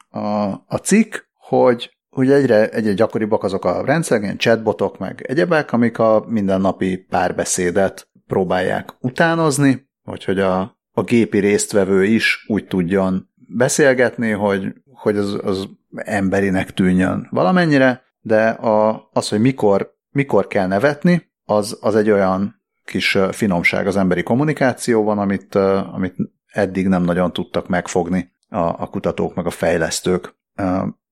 a, 0.08 0.46
a 0.66 0.76
cikk, 0.82 1.14
hogy 1.34 1.96
ugye 2.14 2.34
egyre, 2.34 2.68
egyre 2.68 2.92
gyakoribbak 2.92 3.44
azok 3.44 3.64
a 3.64 3.84
rendszerek, 3.84 4.22
ilyen 4.22 4.38
chatbotok, 4.38 4.98
meg 4.98 5.24
egyebek, 5.28 5.72
amik 5.72 5.98
a 5.98 6.24
mindennapi 6.28 6.96
párbeszédet 6.96 8.08
próbálják 8.26 8.94
utánozni, 9.00 9.88
vagy 10.02 10.24
hogy 10.24 10.40
a, 10.40 10.60
a 10.92 11.02
gépi 11.02 11.38
résztvevő 11.38 12.04
is 12.04 12.44
úgy 12.48 12.66
tudjon 12.66 13.28
beszélgetni, 13.34 14.30
hogy, 14.30 14.74
hogy 14.92 15.16
az, 15.16 15.38
az 15.42 15.68
emberinek 15.94 16.70
tűnjön 16.70 17.28
valamennyire, 17.30 18.02
de 18.20 18.48
a, 18.48 19.08
az, 19.12 19.28
hogy 19.28 19.40
mikor, 19.40 19.94
mikor 20.10 20.46
kell 20.46 20.66
nevetni, 20.66 21.30
az, 21.44 21.78
az 21.80 21.96
egy 21.96 22.10
olyan 22.10 22.62
kis 22.84 23.18
finomság 23.30 23.86
az 23.86 23.96
emberi 23.96 24.22
kommunikációban, 24.22 25.18
amit, 25.18 25.54
amit 25.92 26.16
eddig 26.46 26.88
nem 26.88 27.02
nagyon 27.02 27.32
tudtak 27.32 27.68
megfogni 27.68 28.32
a, 28.48 28.58
a 28.58 28.86
kutatók 28.90 29.34
meg 29.34 29.46
a 29.46 29.50
fejlesztők. 29.50 30.34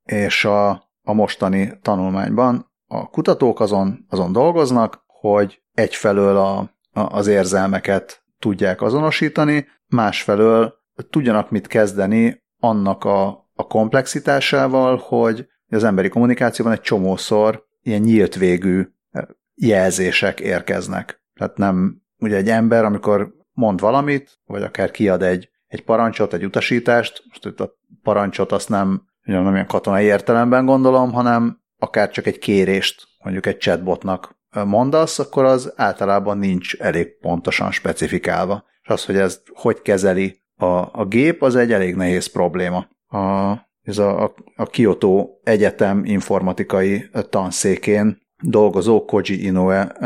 És 0.05 0.44
a, 0.44 0.90
a 1.02 1.12
mostani 1.12 1.78
tanulmányban 1.82 2.70
a 2.86 3.09
kutatók 3.09 3.60
azon, 3.60 4.06
azon 4.09 4.32
dolgoznak, 4.32 5.05
hogy 5.06 5.62
egyfelől 5.72 6.36
a, 6.36 6.59
a, 6.59 7.01
az 7.01 7.27
érzelmeket 7.27 8.24
tudják 8.39 8.82
azonosítani, 8.82 9.66
másfelől 9.86 10.74
tudjanak 11.10 11.51
mit 11.51 11.66
kezdeni 11.66 12.43
annak 12.60 13.05
a, 13.05 13.27
a 13.55 13.66
komplexitásával, 13.66 14.97
hogy 14.97 15.47
az 15.68 15.85
emberi 15.85 16.09
kommunikációban 16.09 16.72
egy 16.72 16.81
csomószor 16.81 17.64
ilyen 17.82 18.01
nyílt 18.01 18.35
végű 18.35 18.89
jelzések 19.55 20.40
érkeznek. 20.40 21.22
Tehát 21.35 21.56
nem, 21.56 22.02
ugye 22.18 22.36
egy 22.36 22.48
ember, 22.48 22.85
amikor 22.85 23.35
mond 23.52 23.81
valamit, 23.81 24.39
vagy 24.44 24.62
akár 24.62 24.90
kiad 24.90 25.22
egy, 25.22 25.51
egy 25.66 25.85
parancsot, 25.85 26.32
egy 26.32 26.44
utasítást, 26.44 27.22
most 27.28 27.47
itt 27.47 27.60
a 27.60 27.78
parancsot 28.02 28.52
azt 28.52 28.68
nem, 28.68 29.02
nem 29.23 29.55
ilyen 29.55 29.67
katonai 29.67 30.05
értelemben 30.05 30.65
gondolom, 30.65 31.13
hanem 31.13 31.61
akár 31.79 32.11
csak 32.11 32.27
egy 32.27 32.39
kérést 32.39 33.09
mondjuk 33.25 33.47
egy 33.47 33.59
chatbotnak 33.59 34.39
mondasz, 34.65 35.19
akkor 35.19 35.45
az 35.45 35.73
általában 35.77 36.39
nincs 36.39 36.75
elég 36.75 37.19
pontosan 37.19 37.71
specifikálva. 37.71 38.65
És 38.83 38.89
az, 38.89 39.05
hogy 39.05 39.17
ez 39.17 39.43
hogy 39.55 39.83
kezeli 39.83 40.43
a, 40.57 41.01
a 41.01 41.07
gép, 41.09 41.43
az 41.43 41.57
egy 41.57 41.73
elég 41.73 41.95
nehéz 41.95 42.27
probléma. 42.27 42.89
A, 43.07 43.53
ez 43.83 43.99
a, 43.99 44.23
a, 44.23 44.35
a 44.57 44.65
Kyoto 44.65 45.29
Egyetem 45.43 46.05
informatikai 46.05 47.11
tanszékén 47.31 48.19
dolgozó 48.43 49.05
Koji 49.05 49.45
Inoue 49.45 49.97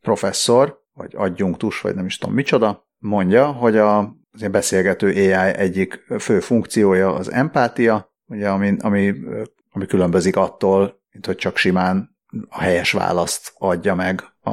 professzor, 0.00 0.84
vagy 0.92 1.12
adjunktus, 1.16 1.80
vagy 1.80 1.94
nem 1.94 2.06
is 2.06 2.18
tudom 2.18 2.34
micsoda, 2.34 2.86
mondja, 2.98 3.46
hogy 3.46 3.76
a, 3.76 3.98
az 4.30 4.48
beszélgető 4.50 5.06
AI 5.06 5.54
egyik 5.56 6.04
fő 6.18 6.40
funkciója 6.40 7.14
az 7.14 7.32
empátia, 7.32 8.14
ugye, 8.26 8.48
ami, 8.48 8.76
ami, 8.80 9.14
ami 9.70 9.86
különbözik 9.86 10.36
attól, 10.36 11.00
mint 11.12 11.26
hogy 11.26 11.36
csak 11.36 11.56
simán 11.56 12.16
a 12.48 12.60
helyes 12.60 12.92
választ 12.92 13.52
adja 13.58 13.94
meg 13.94 14.22
a, 14.40 14.50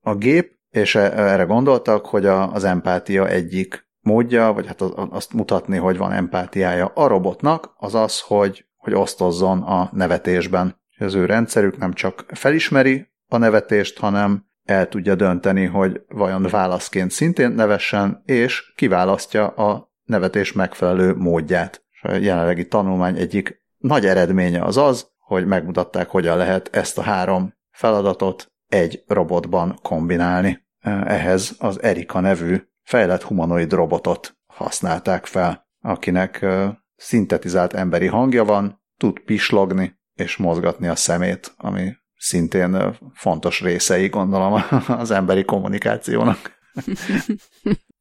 a 0.00 0.14
gép, 0.14 0.54
és 0.70 0.94
e, 0.94 1.00
erre 1.00 1.42
gondoltak, 1.42 2.06
hogy 2.06 2.26
a, 2.26 2.52
az 2.52 2.64
empátia 2.64 3.28
egyik 3.28 3.86
módja, 4.00 4.52
vagy 4.52 4.66
hát 4.66 4.80
azt 5.10 5.32
mutatni, 5.32 5.76
hogy 5.76 5.96
van 5.96 6.12
empátiája 6.12 6.86
a 6.94 7.06
robotnak, 7.06 7.74
az 7.76 7.94
az, 7.94 8.20
hogy, 8.20 8.66
hogy 8.76 8.94
osztozzon 8.94 9.62
a 9.62 9.88
nevetésben. 9.92 10.80
Az 10.98 11.14
ő 11.14 11.24
rendszerük 11.24 11.78
nem 11.78 11.92
csak 11.92 12.24
felismeri 12.28 13.08
a 13.28 13.36
nevetést, 13.36 13.98
hanem 13.98 14.46
el 14.64 14.88
tudja 14.88 15.14
dönteni, 15.14 15.64
hogy 15.64 16.00
vajon 16.08 16.42
válaszként 16.42 17.10
szintén 17.10 17.50
nevessen, 17.50 18.22
és 18.24 18.72
kiválasztja 18.74 19.46
a 19.48 19.92
nevetés 20.04 20.52
megfelelő 20.52 21.14
módját. 21.14 21.85
És 21.96 22.02
a 22.02 22.12
jelenlegi 22.12 22.68
tanulmány 22.68 23.18
egyik 23.18 23.64
nagy 23.76 24.06
eredménye 24.06 24.62
az 24.62 24.76
az, 24.76 25.10
hogy 25.18 25.46
megmutatták, 25.46 26.08
hogyan 26.08 26.36
lehet 26.36 26.76
ezt 26.76 26.98
a 26.98 27.02
három 27.02 27.54
feladatot 27.70 28.52
egy 28.66 29.04
robotban 29.06 29.78
kombinálni. 29.82 30.66
Ehhez 31.04 31.54
az 31.58 31.82
Erika 31.82 32.20
nevű 32.20 32.62
fejlett 32.82 33.22
humanoid 33.22 33.72
robotot 33.72 34.36
használták 34.46 35.26
fel, 35.26 35.68
akinek 35.80 36.46
szintetizált 36.96 37.72
emberi 37.72 38.06
hangja 38.06 38.44
van, 38.44 38.82
tud 38.96 39.20
pislogni 39.20 39.98
és 40.14 40.36
mozgatni 40.36 40.86
a 40.88 40.96
szemét, 40.96 41.54
ami 41.56 41.92
szintén 42.16 42.98
fontos 43.14 43.60
részei, 43.60 44.08
gondolom, 44.08 44.62
az 44.88 45.10
emberi 45.10 45.44
kommunikációnak. 45.44 46.54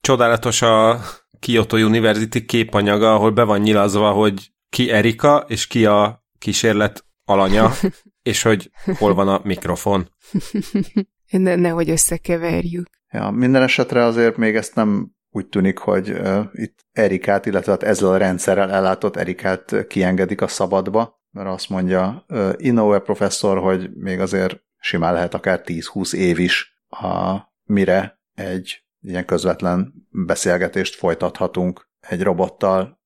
Csodálatos 0.01 0.61
a 0.61 0.99
Kyoto 1.39 1.77
University 1.77 2.45
képanyaga, 2.45 3.13
ahol 3.13 3.31
be 3.31 3.43
van 3.43 3.59
nyilazva, 3.59 4.11
hogy 4.11 4.51
ki 4.69 4.91
Erika, 4.91 5.45
és 5.47 5.67
ki 5.67 5.85
a 5.85 6.25
kísérlet 6.39 7.05
alanya, 7.25 7.71
és 8.31 8.41
hogy 8.41 8.69
hol 8.97 9.13
van 9.13 9.27
a 9.27 9.41
mikrofon. 9.43 10.09
Ne, 11.29 11.55
nehogy 11.55 11.89
összekeverjük. 11.89 12.87
Ja, 13.11 13.29
minden 13.29 13.61
esetre 13.61 14.03
azért 14.03 14.37
még 14.37 14.55
ezt 14.55 14.75
nem 14.75 15.11
úgy 15.29 15.47
tűnik, 15.47 15.77
hogy 15.77 16.09
uh, 16.09 16.45
itt 16.51 16.79
Erikát, 16.91 17.45
illetve 17.45 17.71
hát 17.71 17.83
ezzel 17.83 18.09
a 18.09 18.17
rendszerrel 18.17 18.71
ellátott 18.71 19.15
Erikát 19.15 19.87
kiengedik 19.87 20.41
a 20.41 20.47
szabadba, 20.47 21.21
mert 21.31 21.47
azt 21.47 21.69
mondja 21.69 22.25
uh, 22.27 22.53
Inoue 22.57 22.99
professzor, 22.99 23.57
hogy 23.57 23.89
még 23.93 24.19
azért 24.19 24.63
simán 24.77 25.13
lehet 25.13 25.33
akár 25.33 25.61
10-20 25.65 26.13
év 26.13 26.39
is, 26.39 26.77
a, 26.87 27.37
mire 27.63 28.19
egy 28.33 28.84
ilyen 29.05 29.25
közvetlen 29.25 29.93
beszélgetést 30.09 30.95
folytathatunk 30.95 31.87
egy 31.99 32.23
robottal, 32.23 32.99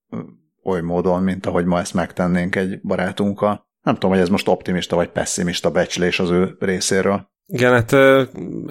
oly 0.62 0.80
módon, 0.80 1.22
mint 1.22 1.46
ahogy 1.46 1.64
ma 1.64 1.78
ezt 1.78 1.94
megtennénk 1.94 2.56
egy 2.56 2.80
barátunkkal. 2.82 3.68
Nem 3.82 3.94
tudom, 3.94 4.10
hogy 4.10 4.20
ez 4.20 4.28
most 4.28 4.48
optimista 4.48 4.96
vagy 4.96 5.08
pessimista 5.08 5.70
becslés 5.70 6.18
az 6.18 6.30
ő 6.30 6.56
részéről. 6.58 7.28
Igen, 7.46 7.72
hát 7.72 7.92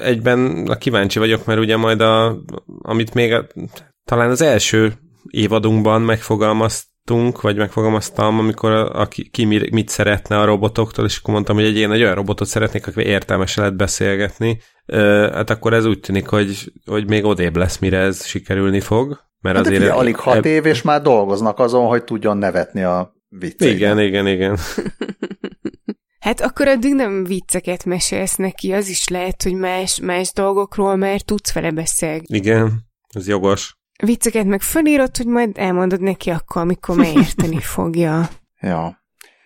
egyben 0.02 0.66
kíváncsi 0.80 1.20
vagyok, 1.20 1.46
mert 1.46 1.60
ugye 1.60 1.78
majd 1.78 2.02
a, 2.02 2.38
amit 2.82 3.14
még 3.14 3.34
a, 3.34 3.48
talán 4.04 4.30
az 4.30 4.42
első 4.42 4.94
évadunkban 5.28 6.02
megfogalmaztunk, 7.10 7.42
vagy 7.42 7.58
megfogalmaztam, 7.58 8.40
amikor 8.40 8.72
a, 8.72 9.02
a, 9.02 9.08
ki 9.32 9.46
mit 9.72 9.90
szeretne 9.90 10.40
a 10.40 10.46
robotoktól, 10.46 11.06
és 11.06 11.18
akkor 11.18 11.34
mondtam, 11.34 11.56
hogy 11.56 11.66
egy 11.66 11.76
ilyen 11.76 11.92
egy 11.92 12.02
olyan 12.02 12.16
robotot 12.16 12.48
szeretnék, 12.48 12.88
aki 12.88 13.02
értelmes 13.02 13.56
lehet 13.56 13.76
beszélgetni, 13.76 14.62
hát 15.32 15.50
akkor 15.50 15.74
ez 15.74 15.86
úgy 15.86 16.00
tűnik, 16.00 16.28
hogy, 16.28 16.72
hogy 16.86 17.08
még 17.08 17.26
odébb 17.26 17.56
lesz, 17.56 17.78
mire 17.78 17.98
ez 17.98 18.26
sikerülni 18.26 18.80
fog. 18.80 19.28
Mert 19.42 19.58
hát 19.58 19.66
azért... 19.66 19.90
alig 19.90 20.16
hat 20.16 20.36
eb... 20.36 20.46
év, 20.46 20.66
és 20.66 20.82
már 20.82 21.02
dolgoznak 21.02 21.60
azon, 21.60 21.88
hogy 21.88 22.04
tudjon 22.04 22.38
nevetni 22.38 22.84
a 22.84 23.14
viccekben. 23.30 23.76
Igen, 23.76 24.00
igen, 24.00 24.28
igen. 24.28 24.58
Hát 26.20 26.42
akkor 26.42 26.68
addig 26.68 26.94
nem 26.94 27.24
vicceket 27.24 27.86
mesélsz 27.86 28.36
neki, 28.36 28.72
az 28.72 28.90
is 28.90 29.08
lehet, 29.08 29.44
hogy 29.44 29.54
más, 29.54 30.00
más 30.00 30.34
dolgokról 30.34 30.96
már 30.96 31.22
tudsz 31.22 31.54
vele 31.54 31.72
beszélni. 31.72 32.24
Igen, 32.26 32.86
ez 33.10 33.28
jogos. 33.28 33.79
Vicceket 34.04 34.46
meg 34.46 34.62
fölírod, 34.62 35.18
hogy 35.18 35.26
majd 35.26 35.58
elmondod 35.58 36.02
neki 36.02 36.30
akkor, 36.30 36.62
amikor 36.62 36.96
megérteni 36.96 37.62
fogja. 37.76 38.30
Ja. 38.60 39.04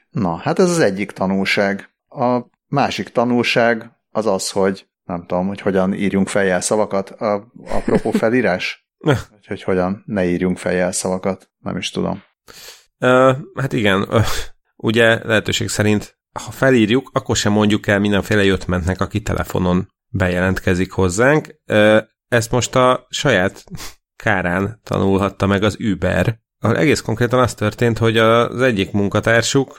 Na, 0.10 0.36
hát 0.36 0.60
ez 0.60 0.70
az 0.70 0.80
egyik 0.80 1.12
tanulság. 1.12 1.90
A 2.08 2.40
másik 2.68 3.10
tanulság 3.10 3.92
az 4.10 4.26
az, 4.26 4.50
hogy 4.50 4.88
nem 5.04 5.26
tudom, 5.26 5.48
hogy 5.48 5.62
hogyan 5.62 5.94
írjunk 5.94 6.28
fejjel 6.28 6.62
szavakat. 6.62 7.10
A, 7.10 7.52
apropó 7.70 8.12
felírás? 8.24 8.88
hogy 9.48 9.64
hogyan 9.64 10.04
ne 10.06 10.26
írjunk 10.26 10.58
fejjel 10.58 10.92
szavakat. 10.92 11.50
Nem 11.58 11.78
is 11.78 11.90
tudom. 11.90 12.24
Uh, 13.00 13.38
hát 13.56 13.74
igen, 13.74 14.02
uh, 14.02 14.26
ugye 14.76 15.26
lehetőség 15.26 15.70
szerint 15.70 16.18
ha 16.34 16.52
felírjuk, 16.52 17.10
akkor 17.14 17.36
sem 17.36 17.52
mondjuk 17.52 17.88
el 17.88 18.00
mindenféle 18.00 18.44
jöttmentnek, 18.44 19.02
aki 19.02 19.22
telefonon 19.22 19.88
bejelentkezik 20.08 20.92
hozzánk. 20.92 21.56
Ezt 22.28 22.52
most 22.52 22.76
a 22.76 23.06
saját 23.10 23.64
kárán 24.24 24.80
tanulhatta 24.84 25.48
meg 25.48 25.64
az 25.64 25.78
Uber, 25.80 26.40
ahol 26.60 26.78
egész 26.78 27.02
konkrétan 27.02 27.40
az 27.40 27.54
történt, 27.54 27.98
hogy 27.98 28.18
az 28.18 28.62
egyik 28.62 28.92
munkatársuk 28.92 29.78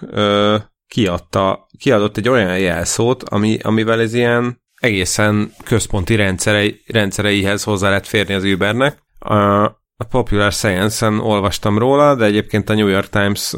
kiadta, 0.88 1.66
kiadott 1.78 2.16
egy 2.16 2.28
olyan 2.28 2.58
jelszót, 2.58 3.22
ami, 3.22 3.58
amivel 3.62 4.00
ez 4.00 4.14
ilyen 4.14 4.62
egészen 4.74 5.52
központi 5.64 6.14
rendszerei, 6.14 6.82
rendszereihez 6.86 7.62
hozzá 7.62 7.88
lehet 7.88 8.06
férni 8.06 8.34
az 8.34 8.44
Ubernek. 8.44 8.98
A, 9.18 9.34
a 9.96 10.04
Popular 10.10 10.52
Science-en 10.52 11.18
olvastam 11.18 11.78
róla, 11.78 12.14
de 12.14 12.24
egyébként 12.24 12.70
a 12.70 12.74
New 12.74 12.86
York 12.86 13.08
Times 13.08 13.54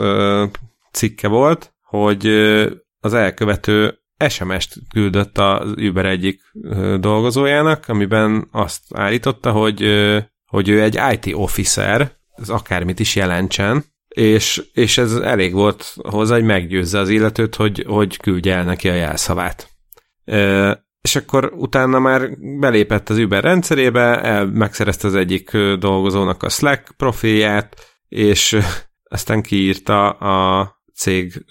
cikke 0.92 1.28
volt, 1.28 1.74
hogy 1.82 2.26
az 3.00 3.14
elkövető 3.14 3.98
SMS-t 4.28 4.74
küldött 4.92 5.38
az 5.38 5.74
Uber 5.76 6.06
egyik 6.06 6.40
dolgozójának, 7.00 7.88
amiben 7.88 8.48
azt 8.52 8.82
állította, 8.94 9.52
hogy, 9.52 9.82
hogy 10.46 10.68
ő 10.68 10.82
egy 10.82 11.00
IT 11.12 11.34
officer, 11.34 12.12
ez 12.34 12.48
akármit 12.48 13.00
is 13.00 13.16
jelentsen, 13.16 13.84
és, 14.08 14.62
és 14.72 14.98
ez 14.98 15.14
elég 15.14 15.52
volt 15.52 15.94
hozzá, 15.96 16.34
hogy 16.34 16.44
meggyőzze 16.44 16.98
az 16.98 17.08
illetőt, 17.08 17.54
hogy, 17.54 17.84
hogy 17.88 18.16
küldje 18.16 18.54
el 18.54 18.64
neki 18.64 18.88
a 18.88 18.94
jelszavát. 18.94 19.68
E, 20.24 20.84
és 21.00 21.16
akkor 21.16 21.52
utána 21.56 21.98
már 21.98 22.38
belépett 22.38 23.08
az 23.08 23.18
Uber 23.18 23.42
rendszerébe, 23.42 24.22
el, 24.22 24.46
megszerezte 24.46 25.06
az 25.06 25.14
egyik 25.14 25.56
dolgozónak 25.78 26.42
a 26.42 26.48
Slack 26.48 26.94
profilját, 26.96 27.76
és 28.08 28.58
aztán 29.04 29.42
kiírta 29.42 30.10
a 30.10 30.70
cég 30.94 31.44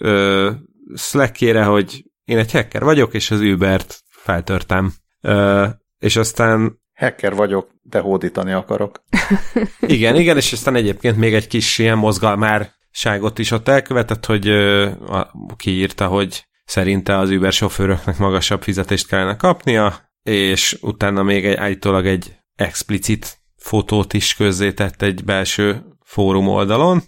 Slackére, 0.94 1.64
hogy 1.64 2.04
én 2.24 2.38
egy 2.38 2.52
hacker 2.52 2.82
vagyok, 2.82 3.14
és 3.14 3.30
az 3.30 3.40
Ubert 3.40 4.00
feltörtem. 4.08 4.92
Ö, 5.20 5.66
és 5.98 6.16
aztán... 6.16 6.84
Hacker 6.96 7.34
vagyok, 7.34 7.70
de 7.82 7.98
hódítani 7.98 8.52
akarok. 8.52 9.02
igen, 9.80 10.16
igen, 10.16 10.36
és 10.36 10.52
aztán 10.52 10.74
egyébként 10.74 11.16
még 11.16 11.34
egy 11.34 11.46
kis 11.46 11.78
ilyen 11.78 11.98
mozgalmárságot 11.98 13.38
is 13.38 13.50
ott 13.50 13.68
elkövetett, 13.68 14.26
hogy 14.26 14.48
a, 14.48 15.30
kiírta, 15.56 16.06
hogy 16.06 16.46
szerinte 16.64 17.18
az 17.18 17.30
Uber 17.30 17.52
sofőröknek 17.52 18.18
magasabb 18.18 18.62
fizetést 18.62 19.06
kellene 19.06 19.36
kapnia, 19.36 20.10
és 20.22 20.78
utána 20.80 21.22
még 21.22 21.46
egy 21.46 21.56
állítólag 21.56 22.06
egy 22.06 22.36
explicit 22.56 23.38
fotót 23.56 24.12
is 24.12 24.34
közzétett 24.34 25.02
egy 25.02 25.24
belső 25.24 25.84
fórum 26.04 26.48
oldalon, 26.48 27.02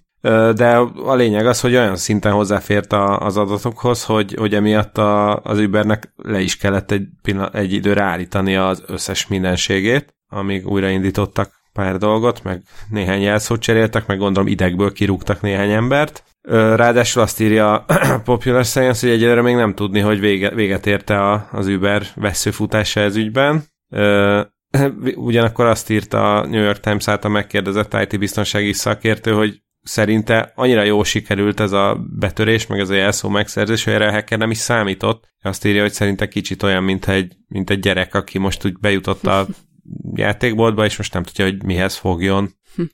de 0.55 0.77
a 1.05 1.15
lényeg 1.15 1.47
az, 1.47 1.61
hogy 1.61 1.74
olyan 1.74 1.97
szinten 1.97 2.32
hozzáfért 2.32 2.93
a, 2.93 3.19
az 3.19 3.36
adatokhoz, 3.36 4.05
hogy, 4.05 4.35
hogy 4.39 4.55
emiatt 4.55 4.99
a, 4.99 5.36
az 5.36 5.59
Ubernek 5.59 6.12
le 6.16 6.40
is 6.40 6.57
kellett 6.57 6.90
egy, 6.90 7.07
pillanat, 7.23 7.55
egy 7.55 7.73
időre 7.73 8.03
állítani 8.03 8.57
az 8.57 8.82
összes 8.86 9.27
mindenségét, 9.27 10.15
amíg 10.28 10.66
újraindítottak 10.66 11.51
pár 11.73 11.97
dolgot, 11.97 12.43
meg 12.43 12.62
néhány 12.90 13.20
jelszót 13.20 13.61
cseréltek, 13.61 14.07
meg 14.07 14.19
gondolom 14.19 14.49
idegből 14.49 14.93
kirúgtak 14.93 15.40
néhány 15.40 15.70
embert. 15.70 16.23
Ráadásul 16.51 17.23
azt 17.23 17.40
írja 17.40 17.74
a 17.74 17.85
Popular 18.24 18.65
Science, 18.65 19.07
hogy 19.07 19.16
egyelőre 19.16 19.43
még 19.43 19.55
nem 19.55 19.74
tudni, 19.74 20.01
hogy 20.01 20.20
vége, 20.20 20.51
véget 20.51 20.86
érte 20.86 21.31
a, 21.31 21.49
az 21.53 21.66
Uber 21.66 22.03
veszőfutása 22.15 23.01
ez 23.01 23.16
ügyben. 23.16 23.65
Ugyanakkor 25.15 25.66
azt 25.66 25.90
írta 25.90 26.36
a 26.36 26.47
New 26.47 26.62
York 26.62 26.81
Times 26.81 27.09
által 27.09 27.31
megkérdezett 27.31 27.95
IT 27.95 28.19
biztonsági 28.19 28.73
szakértő, 28.73 29.32
hogy 29.32 29.62
szerinte 29.89 30.52
annyira 30.55 30.82
jól 30.82 31.05
sikerült 31.05 31.60
ez 31.60 31.73
a 31.73 32.06
betörés, 32.19 32.66
meg 32.66 32.78
ez 32.78 32.90
a 32.90 32.94
jelszó 32.94 33.28
megszerzés, 33.28 33.85
hogy 33.85 33.93
erre 33.93 34.09
a 34.09 34.12
hacker 34.12 34.39
nem 34.39 34.51
is 34.51 34.59
számított. 34.59 35.28
Azt 35.43 35.65
írja, 35.65 35.82
hogy 35.82 35.93
szerinte 35.93 36.28
kicsit 36.28 36.62
olyan, 36.62 36.82
mint 36.82 37.09
egy, 37.09 37.36
mint 37.48 37.70
egy 37.70 37.81
gyerek, 37.81 38.15
aki 38.15 38.39
most 38.39 38.65
úgy 38.65 38.78
bejutott 38.78 39.27
a 39.27 39.47
játékboltba, 40.15 40.85
és 40.85 40.97
most 40.97 41.12
nem 41.12 41.23
tudja, 41.23 41.44
hogy 41.44 41.62
mihez 41.62 41.97
fogjon. 41.97 42.55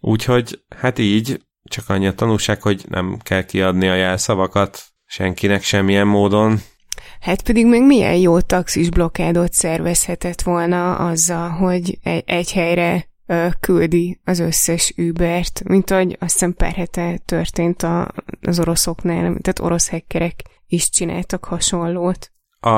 Úgyhogy 0.00 0.64
hát 0.76 0.98
így, 0.98 1.40
csak 1.62 1.88
annyi 1.88 2.06
a 2.06 2.14
tanulság, 2.14 2.62
hogy 2.62 2.84
nem 2.88 3.18
kell 3.22 3.44
kiadni 3.44 3.88
a 3.88 3.94
jelszavakat 3.94 4.82
senkinek 5.06 5.62
semmilyen 5.62 6.06
módon. 6.06 6.60
Hát 7.20 7.42
pedig 7.42 7.66
még 7.66 7.82
milyen 7.82 8.16
jó 8.16 8.40
taxis 8.40 8.88
blokkádot 8.88 9.52
szervezhetett 9.52 10.42
volna 10.42 10.96
azzal, 10.96 11.48
hogy 11.48 11.98
egy, 12.02 12.22
egy 12.26 12.52
helyre 12.52 13.09
küldi 13.60 14.20
az 14.24 14.38
összes 14.38 14.94
Ubert, 14.96 15.62
mint 15.64 15.90
ahogy 15.90 16.16
azt 16.20 16.32
hiszem 16.32 16.54
pár 16.54 16.72
hete 16.72 17.18
történt 17.24 17.82
a, 17.82 18.12
az 18.40 18.60
oroszoknál, 18.60 19.20
tehát 19.22 19.60
orosz 19.60 19.90
hackerek 19.90 20.42
is 20.66 20.90
csináltak 20.90 21.44
hasonlót. 21.44 22.30
A, 22.60 22.68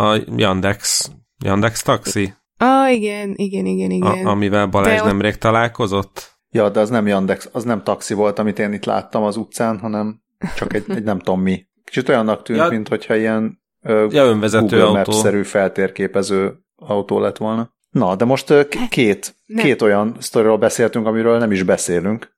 a 0.00 0.20
Yandex, 0.36 1.10
Yandex 1.44 1.82
taxi? 1.82 2.34
Ah, 2.56 2.92
igen, 2.92 3.32
igen, 3.36 3.66
igen, 3.66 3.90
igen. 3.90 4.26
A, 4.26 4.30
amivel 4.30 4.66
Balázs 4.66 5.00
de 5.00 5.06
nemrég 5.06 5.36
találkozott? 5.36 6.30
Ja, 6.50 6.68
de 6.68 6.80
az 6.80 6.90
nem 6.90 7.06
Yandex, 7.06 7.48
az 7.52 7.64
nem 7.64 7.82
taxi 7.82 8.14
volt, 8.14 8.38
amit 8.38 8.58
én 8.58 8.72
itt 8.72 8.84
láttam 8.84 9.22
az 9.22 9.36
utcán, 9.36 9.78
hanem 9.78 10.22
csak 10.56 10.74
egy, 10.74 10.84
egy 10.88 11.02
nem 11.02 11.18
tudom 11.18 11.40
mi. 11.40 11.66
Kicsit 11.84 12.08
olyannak 12.08 12.42
tűnt, 12.42 12.58
ja, 12.58 12.68
mint 12.68 12.88
hogyha 12.88 13.16
ilyen 13.16 13.62
ö, 13.80 14.06
ja, 14.10 14.24
önvezető 14.24 14.66
Google 14.66 14.84
autó. 14.84 15.12
Maps-szerű 15.12 15.42
feltérképező 15.42 16.58
autó 16.76 17.18
lett 17.18 17.36
volna. 17.36 17.74
Na, 17.92 18.16
de 18.16 18.24
most 18.24 18.48
hát, 18.48 18.88
két, 18.88 19.36
két 19.56 19.82
olyan 19.82 20.16
sztoriról 20.18 20.58
beszéltünk, 20.58 21.06
amiről 21.06 21.38
nem 21.38 21.52
is 21.52 21.62
beszélünk. 21.62 22.36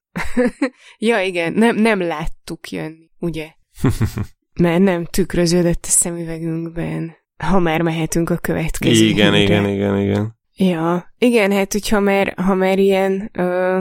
ja, 0.99 1.21
igen, 1.21 1.53
nem, 1.53 1.77
nem 1.77 2.01
láttuk 2.01 2.71
jönni, 2.71 3.11
ugye? 3.19 3.49
Mert 4.61 4.83
nem 4.83 5.05
tükröződött 5.05 5.85
a 5.85 5.89
szemüvegünkben. 5.89 7.17
Ha 7.37 7.59
már 7.59 7.83
mehetünk 7.83 8.31
a 8.31 8.37
következő 8.37 9.05
Igen, 9.05 9.33
hétre. 9.35 9.55
igen, 9.55 9.69
igen, 9.69 9.99
igen. 9.99 10.39
Ja, 10.57 11.15
igen, 11.19 11.53
hát 11.53 11.73
hogyha 11.73 12.01
már, 12.01 12.35
ha 12.37 12.55
már 12.55 12.79
ilyen 12.79 13.31
ö, 13.33 13.81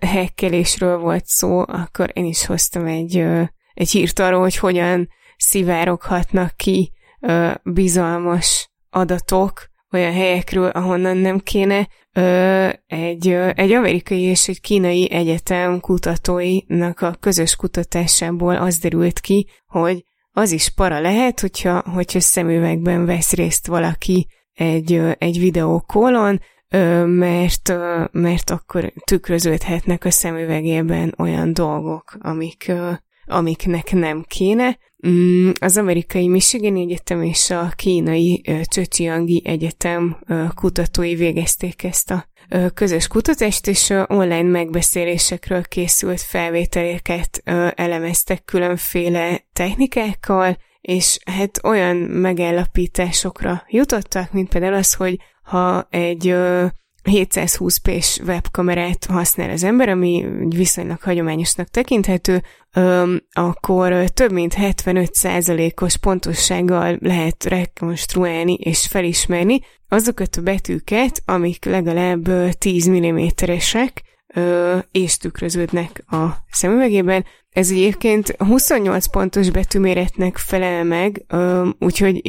hekkelésről 0.00 0.98
volt 0.98 1.26
szó, 1.26 1.58
akkor 1.58 2.10
én 2.12 2.24
is 2.24 2.46
hoztam 2.46 2.86
egy, 2.86 3.16
ö, 3.16 3.42
egy 3.74 3.90
hírt 3.90 4.18
arról, 4.18 4.40
hogy 4.40 4.56
hogyan 4.56 5.08
szivároghatnak 5.36 6.56
ki 6.56 6.92
ö, 7.20 7.50
bizalmas 7.62 8.70
adatok 8.90 9.72
olyan 9.94 10.12
helyekről, 10.12 10.68
ahonnan 10.68 11.16
nem 11.16 11.38
kéne. 11.38 11.88
Ö, 12.12 12.68
egy, 12.86 13.28
ö, 13.28 13.50
egy 13.54 13.72
amerikai 13.72 14.20
és 14.20 14.48
egy 14.48 14.60
kínai 14.60 15.10
egyetem 15.10 15.80
kutatóinak 15.80 17.00
a 17.00 17.16
közös 17.20 17.56
kutatásából 17.56 18.56
az 18.56 18.78
derült 18.78 19.20
ki, 19.20 19.46
hogy 19.66 20.04
az 20.30 20.50
is 20.50 20.68
para 20.68 21.00
lehet, 21.00 21.40
hogyha, 21.40 21.84
hogyha 21.94 22.20
szemüvegben 22.20 23.04
vesz 23.06 23.32
részt 23.32 23.66
valaki 23.66 24.26
egy, 24.52 25.00
egy 25.18 25.38
videókólon, 25.38 26.40
mert, 27.06 27.72
mert 28.12 28.50
akkor 28.50 28.92
tükröződhetnek 29.04 30.04
a 30.04 30.10
szemüvegében 30.10 31.14
olyan 31.18 31.52
dolgok, 31.52 32.16
amik, 32.18 32.72
amiknek 33.26 33.92
nem 33.92 34.24
kéne. 34.28 34.78
Mm, 35.08 35.50
az 35.60 35.76
amerikai 35.76 36.28
Michigan 36.28 36.76
Egyetem 36.76 37.22
és 37.22 37.50
a 37.50 37.72
kínai 37.76 38.42
Csöcsiangi 38.64 39.42
Egyetem 39.44 40.18
kutatói 40.54 41.14
végezték 41.14 41.84
ezt 41.84 42.10
a 42.10 42.26
közös 42.74 43.06
kutatást, 43.06 43.66
és 43.66 43.90
online 44.06 44.42
megbeszélésekről 44.42 45.62
készült 45.62 46.20
felvételeket 46.20 47.42
elemeztek 47.74 48.44
különféle 48.44 49.44
technikákkal, 49.52 50.56
és 50.80 51.18
hát 51.24 51.60
olyan 51.62 51.96
megállapításokra 51.96 53.62
jutottak, 53.68 54.32
mint 54.32 54.48
például 54.48 54.74
az, 54.74 54.94
hogy 54.94 55.18
ha 55.42 55.86
egy 55.90 56.34
720p-s 57.04 58.20
webkamerát 58.26 59.04
használ 59.04 59.50
az 59.50 59.64
ember, 59.64 59.88
ami 59.88 60.26
viszonylag 60.48 61.00
hagyományosnak 61.00 61.68
tekinthető, 61.68 62.42
akkor 63.32 64.10
több 64.10 64.32
mint 64.32 64.54
75%-os 64.58 65.96
pontossággal 65.96 66.98
lehet 67.00 67.44
rekonstruálni 67.44 68.54
és 68.54 68.86
felismerni 68.86 69.60
azokat 69.88 70.36
a 70.36 70.42
betűket, 70.42 71.22
amik 71.24 71.64
legalább 71.64 72.28
10 72.58 72.88
mm-esek, 72.88 74.02
és 74.92 75.16
tükröződnek 75.16 76.04
a 76.06 76.26
szemüvegében. 76.50 77.24
Ez 77.50 77.70
egyébként 77.70 78.34
28 78.38 79.06
pontos 79.06 79.50
betűméretnek 79.50 80.36
felel 80.36 80.84
meg, 80.84 81.24
úgyhogy, 81.78 82.20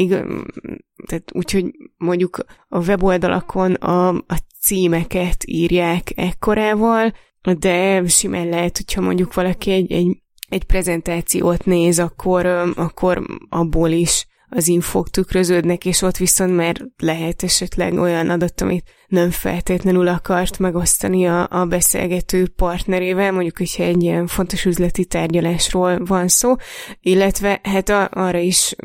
tehát 1.07 1.31
úgyhogy 1.31 1.65
mondjuk 1.97 2.45
a 2.67 2.79
weboldalakon 2.79 3.73
a, 3.73 4.07
a 4.07 4.39
címeket 4.65 5.43
írják 5.45 6.11
ekkorával, 6.15 7.13
de 7.59 8.07
simán 8.07 8.49
lehet, 8.49 8.77
hogyha 8.77 9.01
mondjuk 9.01 9.33
valaki 9.33 9.71
egy, 9.71 9.91
egy, 9.91 10.17
egy 10.49 10.63
prezentációt 10.63 11.65
néz, 11.65 11.99
akkor, 11.99 12.45
akkor 12.75 13.21
abból 13.49 13.89
is 13.89 14.27
az 14.49 14.67
infók 14.67 15.09
tükröződnek, 15.09 15.85
és 15.85 16.01
ott 16.01 16.17
viszont 16.17 16.55
már 16.55 16.85
lehet 16.97 17.43
esetleg 17.43 17.93
olyan 17.93 18.29
adat, 18.29 18.61
amit 18.61 18.83
nem 19.07 19.29
feltétlenül 19.31 20.07
akart 20.07 20.59
megosztani 20.59 21.27
a, 21.27 21.47
a 21.49 21.65
beszélgető 21.65 22.47
partnerével, 22.47 23.31
mondjuk, 23.31 23.57
hogyha 23.57 23.83
egy 23.83 24.03
ilyen 24.03 24.27
fontos 24.27 24.65
üzleti 24.65 25.05
tárgyalásról 25.05 26.05
van 26.05 26.27
szó, 26.27 26.55
illetve 26.99 27.59
hát 27.63 27.89
a, 27.89 28.09
arra 28.11 28.37
is, 28.37 28.75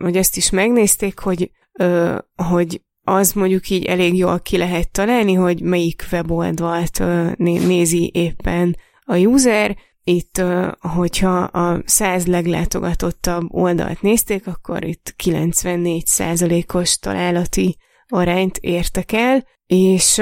hogy 0.00 0.16
ezt 0.16 0.36
is 0.36 0.50
megnézték, 0.50 1.18
hogy, 1.18 1.50
ö, 1.72 2.18
hogy 2.50 2.80
az 3.14 3.32
mondjuk 3.32 3.68
így 3.68 3.84
elég 3.84 4.16
jól 4.16 4.40
ki 4.40 4.56
lehet 4.56 4.90
találni, 4.90 5.32
hogy 5.32 5.62
melyik 5.62 6.04
weboldalt 6.12 7.02
nézi 7.36 8.10
éppen 8.14 8.76
a 9.04 9.16
user, 9.16 9.76
itt, 10.04 10.42
hogyha 10.80 11.38
a 11.38 11.82
100 11.84 12.26
leglátogatottabb 12.26 13.46
oldalt 13.48 14.02
nézték, 14.02 14.46
akkor 14.46 14.84
itt 14.84 15.14
94%-os 15.24 16.98
találati 16.98 17.76
arányt 18.08 18.56
értek 18.56 19.12
el, 19.12 19.44
és 19.66 20.18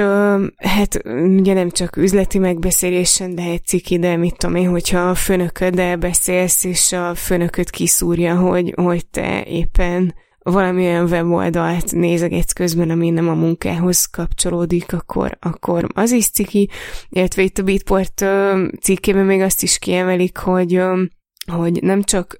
hát 0.55 1.01
ugye 1.37 1.53
nem 1.53 1.69
csak 1.69 1.97
üzleti 1.97 2.37
megbeszélésen 2.37 3.33
lehet 3.33 3.65
ciki, 3.65 3.99
de 3.99 4.15
mit 4.15 4.37
tudom 4.37 4.55
én, 4.55 4.69
hogyha 4.69 4.99
a 4.99 5.15
főnököddel 5.15 5.97
beszélsz, 5.97 6.63
és 6.63 6.91
a 6.91 7.15
főnököt 7.15 7.69
kiszúrja, 7.69 8.35
hogy, 8.35 8.73
hogy 8.75 9.07
te 9.07 9.43
éppen 9.43 10.13
valamilyen 10.51 11.05
weboldalt 11.05 11.91
nézegetsz 11.91 12.51
közben, 12.51 12.89
ami 12.89 13.09
nem 13.09 13.29
a 13.29 13.33
munkához 13.33 14.05
kapcsolódik, 14.05 14.93
akkor, 14.93 15.37
akkor 15.39 15.87
az 15.93 16.11
is 16.11 16.29
ciki. 16.29 16.69
Illetve 17.09 17.41
itt 17.41 17.57
a 17.57 17.63
Beatport 17.63 18.25
cikkében 18.81 19.25
még 19.25 19.41
azt 19.41 19.63
is 19.63 19.79
kiemelik, 19.79 20.37
hogy, 20.37 20.81
hogy 21.51 21.81
nem 21.81 22.03
csak 22.03 22.39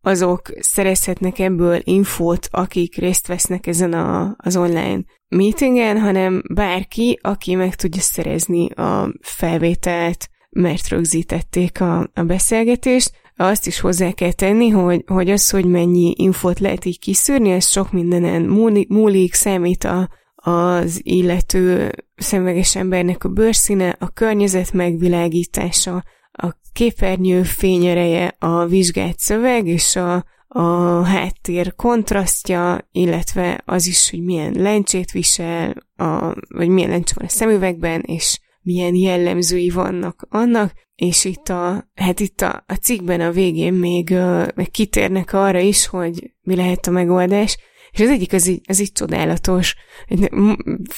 azok 0.00 0.52
szerezhetnek 0.58 1.38
ebből 1.38 1.80
infót, 1.84 2.48
akik 2.50 2.96
részt 2.96 3.26
vesznek 3.26 3.66
ezen 3.66 3.92
a, 3.92 4.34
az 4.38 4.56
online 4.56 5.02
meetingen, 5.28 6.00
hanem 6.00 6.42
bárki, 6.54 7.18
aki 7.22 7.54
meg 7.54 7.74
tudja 7.74 8.00
szerezni 8.02 8.70
a 8.70 9.14
felvételt, 9.20 10.28
mert 10.50 10.88
rögzítették 10.88 11.80
a, 11.80 12.10
a 12.14 12.22
beszélgetést, 12.22 13.12
azt 13.40 13.66
is 13.66 13.80
hozzá 13.80 14.10
kell 14.10 14.32
tenni, 14.32 14.68
hogy, 14.68 15.04
hogy 15.06 15.30
az, 15.30 15.50
hogy 15.50 15.64
mennyi 15.64 16.14
infót 16.16 16.58
lehet 16.58 16.84
így 16.84 16.98
kiszűrni, 16.98 17.50
ez 17.50 17.66
sok 17.66 17.92
mindenen 17.92 18.42
múlik, 18.42 18.88
múlik 18.88 19.34
számít 19.34 19.84
a, 19.84 20.08
az 20.34 21.00
illető 21.02 21.92
szemüveges 22.16 22.76
embernek 22.76 23.24
a 23.24 23.28
bőrszíne, 23.28 23.96
a 23.98 24.08
környezet 24.08 24.72
megvilágítása, 24.72 26.04
a 26.32 26.54
képernyő 26.72 27.42
fényereje, 27.42 28.36
a 28.38 28.66
vizsgált 28.66 29.18
szöveg 29.18 29.66
és 29.66 29.96
a, 29.96 30.24
a 30.48 30.62
háttér 31.02 31.74
kontrasztja, 31.74 32.88
illetve 32.92 33.62
az 33.64 33.86
is, 33.86 34.10
hogy 34.10 34.22
milyen 34.22 34.52
lencsét 34.52 35.10
visel, 35.10 35.74
a, 35.96 36.34
vagy 36.48 36.68
milyen 36.68 36.90
lencse 36.90 37.14
van 37.16 37.26
a 37.26 37.30
szemüvegben, 37.30 38.00
és 38.00 38.40
milyen 38.62 38.94
jellemzői 38.94 39.70
vannak 39.70 40.26
annak, 40.28 40.72
és 40.94 41.24
itt 41.24 41.48
a, 41.48 41.90
hát 41.94 42.20
itt 42.20 42.40
a, 42.40 42.64
a 42.66 42.74
cikkben 42.74 43.20
a 43.20 43.30
végén 43.30 43.72
még, 43.72 44.08
uh, 44.10 44.48
még 44.54 44.70
kitérnek 44.70 45.32
arra 45.32 45.58
is, 45.58 45.86
hogy 45.86 46.32
mi 46.40 46.56
lehet 46.56 46.86
a 46.86 46.90
megoldás, 46.90 47.58
és 47.90 48.00
az 48.00 48.08
egyik 48.08 48.32
az 48.32 48.46
így, 48.46 48.60
az 48.68 48.80
így 48.80 48.92
csodálatos, 48.92 49.76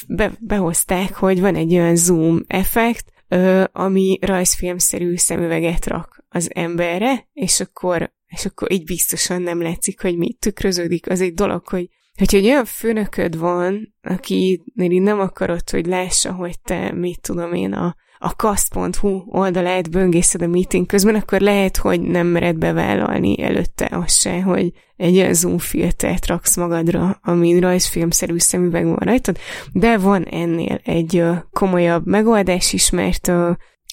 be, 0.09 0.32
behozták, 0.40 1.14
hogy 1.14 1.40
van 1.40 1.55
egy 1.55 1.72
olyan 1.72 1.97
zoom 1.97 2.44
effekt, 2.47 3.12
ö, 3.28 3.64
ami 3.72 4.18
rajzfilmszerű 4.20 5.16
szemüveget 5.16 5.86
rak 5.86 6.24
az 6.28 6.51
emberre, 6.55 7.28
és 7.32 7.60
akkor, 7.60 8.12
és 8.26 8.44
akkor 8.44 8.72
így 8.72 8.84
biztosan 8.84 9.43
nem 9.43 9.62
látszik, 9.62 10.01
hogy 10.01 10.16
mi 10.16 10.32
tükröződik. 10.32 11.10
Az 11.10 11.20
egy 11.20 11.34
dolog, 11.34 11.68
hogy 11.68 11.89
Hogyha 12.23 12.36
egy 12.36 12.47
olyan 12.47 12.65
főnököd 12.65 13.39
van, 13.39 13.94
aki 14.03 14.62
nem 14.74 15.20
akarod, 15.20 15.70
hogy 15.70 15.86
lássa, 15.86 16.32
hogy 16.32 16.61
te, 16.61 16.93
mit 16.93 17.20
tudom 17.20 17.53
én, 17.53 17.73
a, 17.73 17.97
a 18.19 18.35
kast.hu 18.36 19.23
oldalát 19.27 19.90
böngészed 19.90 20.43
a 20.43 20.47
meeting 20.47 20.86
közben, 20.86 21.15
akkor 21.15 21.40
lehet, 21.40 21.77
hogy 21.77 22.01
nem 22.01 22.27
mered 22.27 22.57
bevállalni 22.57 23.43
előtte 23.43 23.89
azt 23.93 24.20
se, 24.20 24.43
hogy 24.43 24.73
egy 24.97 25.16
olyan 25.16 25.35
zoom 25.35 25.59
filtert 25.59 26.27
raksz 26.27 26.57
magadra, 26.57 27.19
ami 27.23 27.59
rajzfilmszerű 27.59 28.39
szemüveg 28.39 28.85
van 28.85 29.01
rajtad, 29.01 29.36
de 29.73 29.99
van 29.99 30.24
ennél 30.24 30.81
egy 30.85 31.24
komolyabb 31.51 32.07
megoldás 32.07 32.73
is, 32.73 32.90
mert 32.90 33.32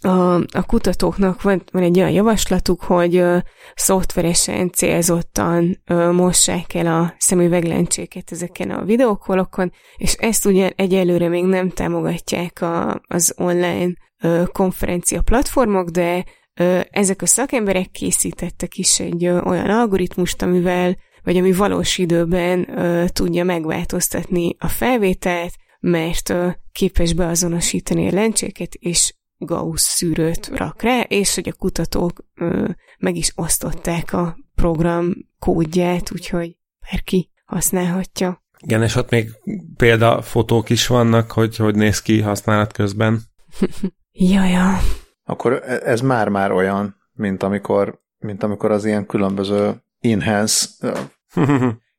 a, 0.02 0.34
a 0.36 0.64
kutatóknak 0.66 1.42
van, 1.42 1.64
van 1.72 1.84
egy 1.84 1.98
olyan 1.98 2.12
javaslatuk, 2.12 2.84
hogy 2.84 3.16
ö, 3.16 3.38
szoftveresen 3.76 4.72
célzottan 4.72 5.82
ö, 5.86 6.12
mossák 6.12 6.74
el 6.74 6.88
a 6.88 7.14
szemüveglencséket 7.18 8.32
ezeken 8.32 8.72
a 8.72 8.84
videókolokon, 8.84 9.72
és 9.98 10.14
ezt 10.14 10.46
ugye 10.46 10.72
egyelőre 10.76 11.28
még 11.28 11.44
nem 11.44 11.70
támogatják 11.70 12.62
a, 12.62 13.02
az 13.08 13.34
online 13.38 13.94
ö, 14.22 14.44
konferencia 14.52 15.22
platformok, 15.22 15.90
de 15.90 16.26
ö, 16.60 16.80
ezek 16.90 17.22
a 17.22 17.26
szakemberek 17.26 17.92
készítettek 17.92 18.76
is 18.76 19.00
egy 19.00 19.26
ö, 19.26 19.42
olyan 19.42 19.70
algoritmust, 19.70 20.42
amivel 20.42 20.98
vagy 21.24 21.38
ami 21.38 21.52
valós 21.52 21.98
időben 21.98 22.80
ö, 22.80 23.06
tudja 23.08 23.44
megváltoztatni 23.44 24.56
a 24.60 24.68
felvételt, 24.68 25.54
mert 25.80 26.34
képes 26.72 27.14
beazonosítani 27.14 28.08
a 28.08 28.14
lencséket, 28.14 28.74
és 28.74 29.14
Gauss 29.40 29.82
szűrőt 29.82 30.48
rak 30.48 30.82
rá, 30.82 31.02
és 31.02 31.36
hogy 31.36 31.48
a 31.48 31.53
kutatók 31.53 32.24
ö, 32.36 32.70
meg 32.99 33.16
is 33.16 33.32
osztották 33.36 34.14
a 34.14 34.38
program 34.56 35.14
kódját, 35.40 36.11
úgyhogy 36.11 36.57
bárki 36.90 37.30
használhatja. 37.45 38.44
Igen, 38.60 38.84
és 38.84 38.95
ott 38.95 39.10
még 39.10 39.32
példafotók 39.78 40.70
is 40.70 40.88
vannak, 40.88 41.32
hogy 41.32 41.56
hogy 41.56 41.76
néz 41.76 42.02
ki 42.02 42.22
használat 42.22 42.74
közben. 42.74 43.22
Jaja. 44.11 44.78
Akkor 45.24 45.53
e- 45.53 45.82
ez 45.84 46.02
már-már 46.02 46.52
olyan, 46.52 46.95
mint 47.14 47.44
amikor, 47.44 48.02
mint 48.18 48.44
amikor 48.44 48.72
az 48.72 48.86
ilyen 48.86 49.06
különböző 49.06 49.84
enhance, 49.99 50.68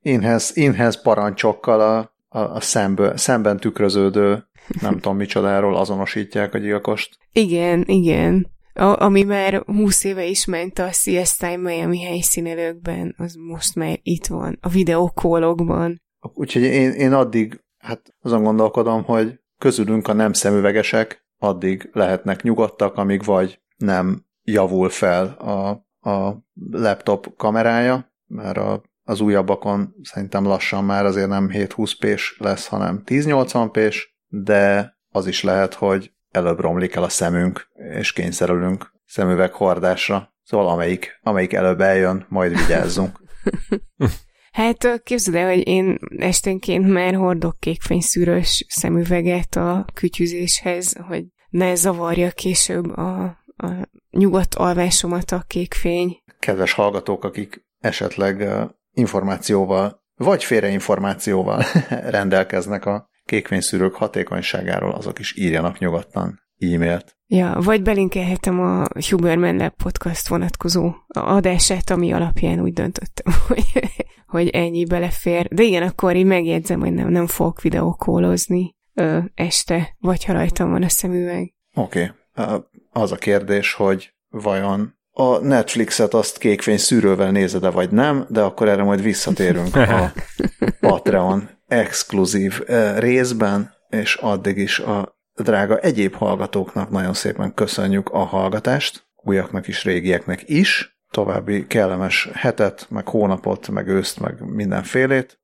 enhance, 0.02 0.62
enhance 0.62 1.00
parancsokkal 1.02 1.80
a, 1.80 2.14
a, 2.38 2.54
a 2.54 2.60
szemből, 2.60 3.16
szemben 3.16 3.56
tükröződő 3.56 4.48
nem 4.80 4.94
tudom 4.94 5.16
micsodáról 5.16 5.76
azonosítják 5.76 6.54
a 6.54 6.58
gyilkost. 6.58 7.18
Igen, 7.32 7.84
igen. 7.86 8.50
A, 8.72 9.02
ami 9.02 9.22
már 9.22 9.62
20 9.66 10.04
éve 10.04 10.24
is 10.24 10.44
ment 10.44 10.78
a 10.78 10.88
CSI 10.90 11.56
Miami 11.56 12.02
helyszínelőkben, 12.02 13.14
az 13.18 13.34
most 13.34 13.74
már 13.74 13.98
itt 14.02 14.26
van, 14.26 14.58
a 14.60 14.68
videókólokban. 14.68 16.02
Úgyhogy 16.34 16.62
én, 16.62 16.90
én 16.90 17.12
addig, 17.12 17.60
hát 17.78 18.14
azon 18.20 18.42
gondolkodom, 18.42 19.04
hogy 19.04 19.40
közülünk 19.58 20.08
a 20.08 20.12
nem 20.12 20.32
szemüvegesek 20.32 21.26
addig 21.38 21.90
lehetnek 21.92 22.42
nyugodtak, 22.42 22.96
amíg 22.96 23.24
vagy 23.24 23.60
nem 23.76 24.24
javul 24.42 24.88
fel 24.88 25.26
a, 25.26 25.68
a 26.10 26.44
laptop 26.70 27.36
kamerája, 27.36 28.12
mert 28.26 28.56
a, 28.56 28.82
az 29.02 29.20
újabbakon 29.20 29.94
szerintem 30.02 30.44
lassan 30.44 30.84
már 30.84 31.04
azért 31.04 31.28
nem 31.28 31.50
720 31.50 31.94
p 31.94 32.06
lesz, 32.38 32.66
hanem 32.66 33.02
1080 33.04 33.70
p 33.70 33.78
de 34.30 34.96
az 35.10 35.26
is 35.26 35.42
lehet, 35.42 35.74
hogy 35.74 36.12
előbb 36.30 36.60
romlik 36.60 36.94
el 36.94 37.02
a 37.02 37.08
szemünk, 37.08 37.68
és 37.74 38.12
kényszerülünk 38.12 38.92
szemüveg 39.06 39.52
hordásra. 39.52 40.34
Szóval 40.42 40.68
amelyik, 40.68 41.18
amelyik 41.22 41.52
előbb 41.52 41.80
eljön, 41.80 42.26
majd 42.28 42.56
vigyázzunk. 42.56 43.18
Hát 44.50 45.02
képzeld 45.02 45.36
el, 45.36 45.48
hogy 45.48 45.66
én 45.66 45.98
esténként 46.18 46.88
már 46.88 47.14
hordok 47.14 47.56
kékfényszűrős 47.58 48.64
szemüveget 48.68 49.56
a 49.56 49.84
kütyüzéshez, 49.94 50.96
hogy 51.06 51.24
ne 51.48 51.74
zavarja 51.74 52.30
később 52.30 52.96
a, 52.96 53.22
a 53.56 53.88
nyugodt 54.10 54.54
alvásomat 54.54 55.30
a 55.30 55.44
kékfény. 55.46 56.22
Kedves 56.38 56.72
hallgatók, 56.72 57.24
akik 57.24 57.64
esetleg 57.78 58.48
információval, 58.92 60.02
vagy 60.14 60.44
félreinformációval 60.44 61.64
rendelkeznek 62.16 62.86
a 62.86 63.09
kékfényszűrők 63.30 63.94
hatékonyságáról, 63.94 64.90
azok 64.90 65.18
is 65.18 65.36
írjanak 65.36 65.78
nyugodtan 65.78 66.40
e-mailt. 66.58 67.16
Ja, 67.26 67.58
vagy 67.60 67.82
belinkelhetem 67.82 68.60
a 68.60 68.86
Huberman 69.10 69.56
Lab 69.56 69.72
podcast 69.82 70.28
vonatkozó 70.28 70.92
adását, 71.08 71.90
ami 71.90 72.12
alapján 72.12 72.60
úgy 72.60 72.72
döntöttem, 72.72 73.32
hogy, 73.48 73.64
hogy 74.26 74.48
ennyi 74.48 74.84
belefér. 74.84 75.48
De 75.48 75.62
igen, 75.62 75.82
akkor 75.82 76.16
így 76.16 76.24
megjegyzem, 76.24 76.80
hogy 76.80 76.92
nem, 76.92 77.08
nem 77.08 77.26
fogok 77.26 77.60
videókólozni 77.60 78.74
ö, 78.94 79.18
este, 79.34 79.96
vagy 79.98 80.24
ha 80.24 80.32
rajtam 80.32 80.70
van 80.70 80.82
a 80.82 80.88
szemüveg. 80.88 81.54
Oké. 81.74 82.12
Okay. 82.36 82.58
Az 82.90 83.12
a 83.12 83.16
kérdés, 83.16 83.72
hogy 83.72 84.14
vajon 84.28 84.98
a 85.12 85.38
Netflixet 85.38 86.14
azt 86.14 86.38
kékfény 86.38 86.78
szűrővel 86.78 87.30
nézed-e, 87.30 87.70
vagy 87.70 87.90
nem, 87.90 88.26
de 88.28 88.40
akkor 88.40 88.68
erre 88.68 88.82
majd 88.82 89.02
visszatérünk 89.02 89.76
a 89.76 90.12
Patreon 90.80 91.48
exkluzív 91.70 92.60
részben, 92.96 93.74
és 93.88 94.14
addig 94.14 94.56
is 94.56 94.78
a 94.78 95.18
drága 95.34 95.78
egyéb 95.78 96.14
hallgatóknak 96.14 96.90
nagyon 96.90 97.14
szépen 97.14 97.54
köszönjük 97.54 98.08
a 98.08 98.18
hallgatást, 98.18 99.08
újaknak 99.16 99.68
is, 99.68 99.84
régieknek 99.84 100.42
is, 100.48 100.98
további 101.10 101.66
kellemes 101.66 102.28
hetet, 102.32 102.86
meg 102.90 103.08
hónapot, 103.08 103.68
meg 103.68 103.88
őszt, 103.88 104.20
meg 104.20 104.40
mindenfélét. 104.40 105.40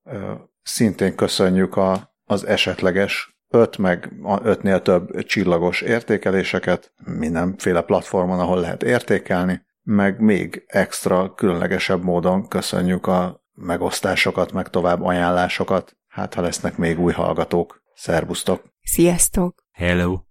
Szintén 0.62 1.14
köszönjük 1.14 1.76
a, 1.76 2.14
az 2.24 2.46
esetleges 2.46 3.36
öt 3.50 3.78
meg 3.78 4.12
ötnél 4.42 4.82
több 4.82 5.24
csillagos 5.24 5.80
értékeléseket 5.80 6.92
mindenféle 7.04 7.80
platformon, 7.80 8.40
ahol 8.40 8.60
lehet 8.60 8.82
értékelni, 8.82 9.66
meg 9.82 10.20
még 10.20 10.64
extra 10.66 11.34
különlegesebb 11.34 12.02
módon 12.02 12.48
köszönjük 12.48 13.06
a 13.06 13.44
megosztásokat, 13.54 14.52
meg 14.52 14.68
tovább 14.68 15.02
ajánlásokat. 15.02 15.96
Hát, 16.16 16.34
ha 16.34 16.40
lesznek 16.40 16.76
még 16.76 17.00
új 17.00 17.12
hallgatók. 17.12 17.82
Szerbusztok! 17.94 18.64
Sziasztok! 18.82 19.62
Hello! 19.72 20.25